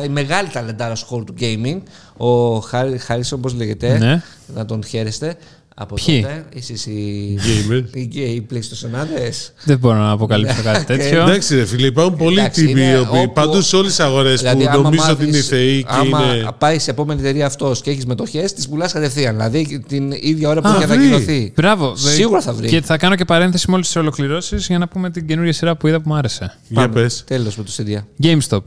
η 0.04 0.08
μεγάλη 0.08 0.48
ταλεντάρα 0.48 0.94
του 0.94 1.06
χώρου 1.06 1.24
του 1.24 1.34
gaming, 1.40 1.78
ο 2.16 2.58
Χάρισον, 2.98 3.38
όπω 3.38 3.48
λέγεται. 3.56 3.98
Ναι. 3.98 4.22
Να 4.54 4.64
τον 4.64 4.84
χαίρεστε. 4.84 5.36
Από 5.78 5.94
Ποιοι; 6.04 6.20
τότε, 6.22 6.44
εσείς 6.54 6.86
οι, 6.86 7.38
Gamer. 7.38 7.84
οι, 7.94 8.00
οι 8.20 8.46
PlayStationάδες. 8.52 9.50
Δεν 9.64 9.78
μπορώ 9.78 9.96
να 9.98 10.10
αποκαλύψω 10.10 10.62
κάτι 10.62 10.84
τέτοιο. 10.94 11.20
Εντάξει, 11.22 11.54
ρε 11.56 11.64
φίλε, 11.64 11.86
υπάρχουν 11.86 12.16
πολλοί 12.16 12.38
Εντάξει, 12.38 12.66
τύποι 12.66 12.80
είναι 12.80 12.90
οι 12.90 12.96
οποίοι 12.98 13.20
όπου- 13.22 13.32
παντού 13.32 13.60
σε 13.60 13.76
όλες 13.76 13.88
τις 13.96 14.00
αγορές 14.04 14.40
Δηλαδή, 14.40 14.62
που 14.64 14.70
άμα 14.70 14.82
νομίζω 14.82 15.10
ότι 15.10 15.22
είναι 15.22 15.30
μάθεις- 15.32 15.48
θεοί 15.48 15.82
και 15.82 15.88
άμα 15.88 16.34
είναι. 16.36 16.48
πάει 16.58 16.78
σε 16.78 16.90
επόμενη 16.90 17.20
εταιρεία 17.20 17.46
αυτός 17.46 17.80
και 17.80 17.90
έχεις 17.90 18.06
μετοχές, 18.06 18.52
τις 18.52 18.68
πουλάς 18.68 18.92
κατευθείαν. 18.92 19.34
Δηλαδή 19.36 19.84
την 19.88 20.12
ίδια 20.20 20.48
ώρα 20.48 20.60
που 20.60 20.68
Α, 20.68 20.76
έχει 20.76 20.84
βρει. 20.86 20.94
ανακοινωθεί. 20.96 21.52
Μπράβο. 21.56 21.96
Σίγουρα 21.96 22.40
θα 22.40 22.52
βρει. 22.52 22.68
Και 22.68 22.80
θα 22.80 22.96
κάνω 22.96 23.14
και 23.14 23.24
παρένθεση 23.24 23.70
μόλις 23.70 23.86
τις 23.86 23.96
ολοκληρώσεις 23.96 24.66
για 24.66 24.78
να 24.78 24.88
πούμε 24.88 25.10
την 25.10 25.26
καινούργια 25.26 25.52
σειρά 25.52 25.76
που 25.76 25.86
είδα 25.86 26.00
που 26.00 26.08
μου 26.08 26.14
άρεσε. 26.14 26.58
Για 26.68 26.88
πες. 26.88 27.24
Τέλος 27.26 27.56
με 27.56 27.64
το 27.64 27.72
Stadia. 27.76 28.24
GameStop. 28.26 28.60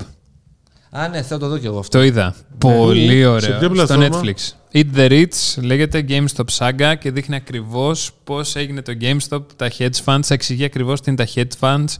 Α, 0.91 1.07
ναι, 1.07 1.21
θα 1.21 1.37
το 1.37 1.47
δω 1.47 1.57
κι 1.57 1.65
εγώ 1.65 1.79
αυτό. 1.79 1.97
Το 1.97 2.03
είδα. 2.03 2.35
Πολύ 2.57 3.19
Σε 3.21 3.25
ωραίο. 3.25 3.49
ποια 3.49 3.57
Στο 3.57 3.69
πλατφόρμα; 3.69 4.09
Netflix. 4.09 4.35
Eat 4.73 4.85
the 4.95 5.09
Rich 5.09 5.61
λέγεται 5.61 6.05
GameStop 6.09 6.45
Saga 6.57 6.93
και 6.99 7.11
δείχνει 7.11 7.35
ακριβώς 7.35 8.11
πώς 8.23 8.55
έγινε 8.55 8.81
το 8.81 8.93
GameStop, 9.01 9.41
τα 9.55 9.71
hedge 9.77 10.03
funds. 10.05 10.19
Εξηγεί 10.29 10.63
ακριβώς 10.63 11.01
τι 11.01 11.11
είναι 11.11 11.25
τα 11.25 11.31
hedge 11.35 11.59
funds, 11.59 11.93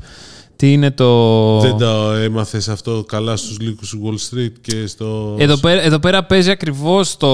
τι 0.60 0.72
είναι 0.72 0.92
το. 0.92 1.60
Δεν 1.60 1.78
το 1.78 2.12
έμαθες 2.12 2.70
αυτό 2.70 3.04
καλά 3.08 3.36
στους 3.36 3.60
λύκους 3.60 3.90
του 3.90 4.02
Wall 4.04 4.38
Street 4.38 4.52
και 4.62 4.88
στο. 4.88 5.36
Εδώ 5.38 5.58
πέρα, 5.58 5.82
εδώ 5.82 6.00
πέρα 6.00 6.24
παίζει 6.24 6.50
ακριβώς 6.52 7.18
το 7.18 7.28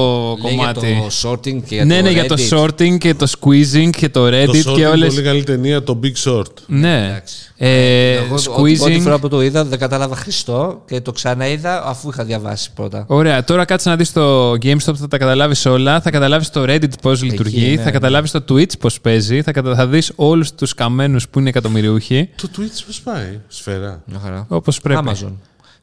Λέει 0.44 0.54
για 0.54 0.72
κομμάτι. 0.74 1.08
το 1.22 1.30
sorting 1.30 1.62
και 1.66 1.76
για 1.76 1.86
ναι, 1.86 1.96
το 1.98 2.02
ναι, 2.04 2.12
για 2.12 2.26
το 2.26 2.36
Reddit. 2.38 2.58
sorting 2.60 2.98
και 2.98 3.14
το 3.14 3.28
squeezing 3.40 3.90
και 3.90 4.10
το 4.10 4.30
Το 4.30 4.38
Reddit 4.38 4.50
Short 4.50 4.74
και 4.76 4.82
είναι 4.82 4.88
όλες... 4.88 5.08
πολύ 5.14 5.22
καλή 5.22 5.44
ταινία, 5.44 5.84
το 5.84 6.00
Big 6.04 6.30
Short. 6.32 6.54
Ναι. 6.68 7.06
Εντάξει. 7.08 7.36
Ε, 7.58 8.12
Εγώ 8.16 8.36
ό,τι 8.36 8.44
πρώτη 8.44 8.80
squeezing. 8.84 9.02
φορά 9.02 9.20
που 9.20 9.28
το 9.28 9.42
είδα 9.42 9.66
δεν 9.66 9.80
κατάλαβα 9.80 10.16
Χριστό 10.16 10.82
και 10.88 11.02
το 11.02 11.12
ξαναείδα 11.12 11.86
αφού 11.86 12.10
είχα 12.10 12.24
διαβάσει 12.24 12.72
πρώτα. 12.74 13.06
Ωραία, 13.08 13.44
τώρα 13.44 13.66
κάτσε 13.66 13.90
να 13.90 13.96
δεις 13.96 14.12
το 14.12 14.52
GameStop, 14.52 14.96
θα 14.96 15.08
τα 15.10 15.18
καταλάβεις 15.18 15.66
όλα, 15.66 16.02
θα 16.02 16.10
καταλάβεις 16.12 16.50
το 16.50 16.64
Reddit 16.68 17.00
πώς 17.02 17.24
λειτουργεί, 17.24 17.70
ναι, 17.70 17.78
θα 17.78 17.84
ναι. 17.84 17.92
καταλάβεις 17.92 18.32
το 18.32 18.44
Twitch 18.50 18.80
πώς 18.80 19.02
παίζει, 19.02 19.42
θα, 19.42 19.52
κατα... 19.52 19.76
θα 19.76 19.88
δεις 19.88 20.12
όλους 20.16 20.52
τους 20.54 20.74
καμένους 20.74 21.30
που 21.30 21.40
είναι 21.40 21.50
εκατομμυριούχοι, 21.50 22.30
Το 22.42 22.50
Twitch 22.58 22.84
πώς 22.86 23.02
πάει, 23.02 23.15
σφαίρα. 23.48 24.02
Μια 24.06 24.20
χαρά. 24.20 24.46
όπως 24.50 24.82
πρέπει. 24.82 25.02
Amazon. 25.06 25.32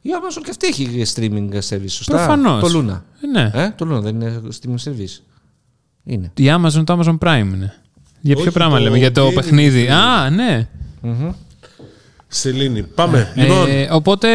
Η 0.01 0.09
Amazon 0.21 0.41
και 0.43 0.49
αυτή 0.49 0.67
έχει 0.67 1.03
streaming 1.15 1.53
service, 1.69 1.87
σωστά; 1.87 2.15
Προφανώς. 2.15 2.71
Το 2.71 2.79
Luna. 2.79 3.01
Ε, 3.23 3.27
ναι. 3.27 3.51
Ε, 3.63 3.69
το 3.77 3.95
Luna 3.95 4.01
δεν 4.01 4.15
είναι 4.15 4.41
streaming 4.61 4.89
service. 4.89 5.21
Είναι. 6.03 6.31
Η 6.35 6.45
Amazon 6.47 6.83
το 6.85 6.99
Amazon 6.99 7.17
Prime 7.27 7.47
είναι. 7.53 7.73
Για 8.21 8.33
ποιο 8.35 8.43
Όχι, 8.43 8.53
πράγμα 8.53 8.77
το 8.77 8.83
λέμε, 8.83 8.97
για 8.97 9.11
το 9.11 9.27
gaming 9.27 9.33
παιχνίδι. 9.33 9.87
streaming. 9.89 9.91
Α, 9.93 10.29
ναι. 10.29 10.67
Σελήνη. 12.27 12.83
Πάμε. 12.83 13.31
Λοιπόν, 13.35 13.67
Ε, 13.69 13.87
οπότε 13.91 14.27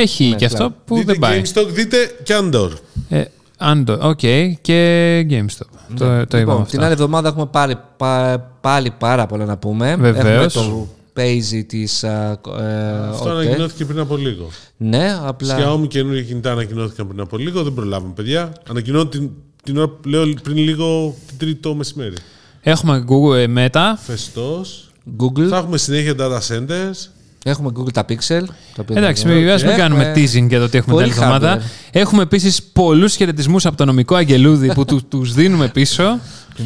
έχει 0.00 0.24
Ναι, 0.28 0.36
και 0.36 0.44
αυτό 0.44 0.56
clar. 0.58 0.72
που 0.84 0.96
δείτε 0.96 1.12
δεν 1.12 1.20
πάει. 1.20 1.42
GameStop, 1.44 1.66
δείτε 1.70 1.96
και 2.22 2.34
Andor. 2.42 2.70
Ε, 3.08 3.24
Ando, 3.58 3.98
οκ, 4.00 4.18
και 4.60 5.20
GameStop. 5.30 5.66
Το, 5.96 6.04
το 6.26 6.38
είπαμε 6.38 6.38
Λοιπόν, 6.38 6.56
αυτό. 6.56 6.70
την 6.70 6.82
άλλη 6.82 6.92
εβδομάδα 6.92 7.28
έχουμε 7.28 7.46
πάλι, 7.46 7.76
πά- 7.96 8.40
πάλι 8.60 8.90
πάρα 8.98 9.26
πολλά 9.26 9.44
να 9.44 9.56
πούμε. 9.56 9.96
Βεβαίως. 9.96 10.56
Έχουμε 10.56 10.68
το 10.70 10.88
παίζει 11.16 11.64
τις... 11.64 12.04
α, 12.04 12.30
ε, 12.30 13.08
Αυτό 13.08 13.24
OTE. 13.24 13.30
ανακοινώθηκε 13.30 13.84
πριν 13.84 13.98
από 13.98 14.16
λίγο. 14.16 14.50
Ναι, 14.76 15.18
απλά... 15.22 15.56
Xiaomi 15.58 15.88
καινούργια 15.88 16.22
κινητά 16.22 16.52
ανακοινώθηκαν 16.52 17.06
πριν 17.08 17.20
από 17.20 17.36
λίγο. 17.36 17.62
Δεν 17.62 17.74
προλάβαμε, 17.74 18.12
παιδιά. 18.14 18.52
Ανακοινώνω 18.70 19.06
την, 19.06 19.30
την 19.62 19.76
ώρα 19.76 19.88
που 19.88 20.08
λέω 20.08 20.34
πριν 20.42 20.56
λίγο 20.56 21.14
την 21.26 21.38
τρίτη 21.38 21.60
το 21.60 21.74
μεσημέρι. 21.74 22.14
Έχουμε 22.60 23.04
Google 23.08 23.36
ε, 23.36 23.46
Meta. 23.56 23.92
Φεστός. 24.06 24.90
Google. 25.18 25.46
Θα 25.48 25.56
έχουμε 25.56 25.78
συνέχεια 25.78 26.14
data 26.18 26.38
centers. 26.48 27.08
Έχουμε 27.44 27.70
Google 27.78 27.92
τα 27.92 28.04
Pixel. 28.08 28.42
τα 28.74 28.80
οποία 28.80 28.96
Εντάξει, 28.96 29.26
δεν- 29.26 29.36
μην, 29.36 29.48
ας 29.50 29.62
μην 29.62 29.70
Έχουμε- 29.70 29.82
κάνουμε 29.88 30.12
teasing 30.16 30.48
για 30.48 30.60
το 30.60 30.68
τι 30.68 30.78
έχουμε 30.78 30.94
πολύ 30.94 31.12
την 31.12 31.22
άλλη 31.22 31.34
εβδομάδα. 31.34 31.60
hardware. 31.62 31.90
Έχουμε 31.90 32.22
επίσης 32.22 32.62
πολλούς 32.62 33.14
χαιρετισμούς 33.16 33.66
από 33.66 33.76
τον 33.76 33.86
νομικό 33.86 34.14
Αγγελούδη 34.14 34.74
που 34.74 34.84
του 34.84 35.04
τους 35.10 35.34
δίνουμε 35.34 35.68
πίσω. 35.68 36.20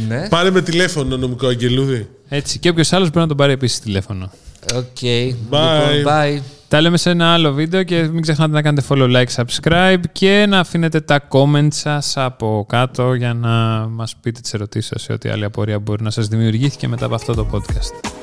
Ναι. 0.08 0.26
Πάρε 0.28 0.50
με 0.50 0.62
τηλέφωνο, 0.62 1.16
νομικό 1.16 1.46
αγγελούδι. 1.46 2.08
Έτσι, 2.32 2.58
και 2.58 2.68
όποιος 2.68 2.92
άλλος 2.92 3.08
μπορεί 3.08 3.20
να 3.20 3.26
τον 3.26 3.36
πάρει 3.36 3.52
επίσης 3.52 3.80
τηλέφωνο. 3.80 4.30
Οκ. 4.74 4.84
Bye. 5.00 5.34
Λοιπόν, 5.50 6.04
bye. 6.06 6.40
Τα 6.68 6.80
λέμε 6.80 6.96
σε 6.96 7.10
ένα 7.10 7.32
άλλο 7.32 7.52
βίντεο 7.52 7.82
και 7.82 8.02
μην 8.02 8.22
ξεχνάτε 8.22 8.52
να 8.52 8.62
κάνετε 8.62 8.86
follow, 8.88 9.16
like, 9.16 9.44
subscribe 9.44 10.00
και 10.12 10.46
να 10.48 10.58
αφήνετε 10.58 11.00
τα 11.00 11.28
comments 11.28 11.72
σας 11.72 12.16
από 12.16 12.66
κάτω 12.68 13.14
για 13.14 13.34
να 13.34 13.48
μας 13.88 14.16
πείτε 14.20 14.40
τις 14.40 14.54
ερωτήσεις 14.54 14.88
σας 14.88 15.02
σε 15.02 15.12
ό,τι 15.12 15.28
άλλη 15.28 15.44
απορία 15.44 15.78
μπορεί 15.78 16.02
να 16.02 16.10
σας 16.10 16.28
δημιουργήθηκε 16.28 16.88
μετά 16.88 17.04
από 17.04 17.14
αυτό 17.14 17.34
το 17.34 17.46
podcast. 17.52 18.19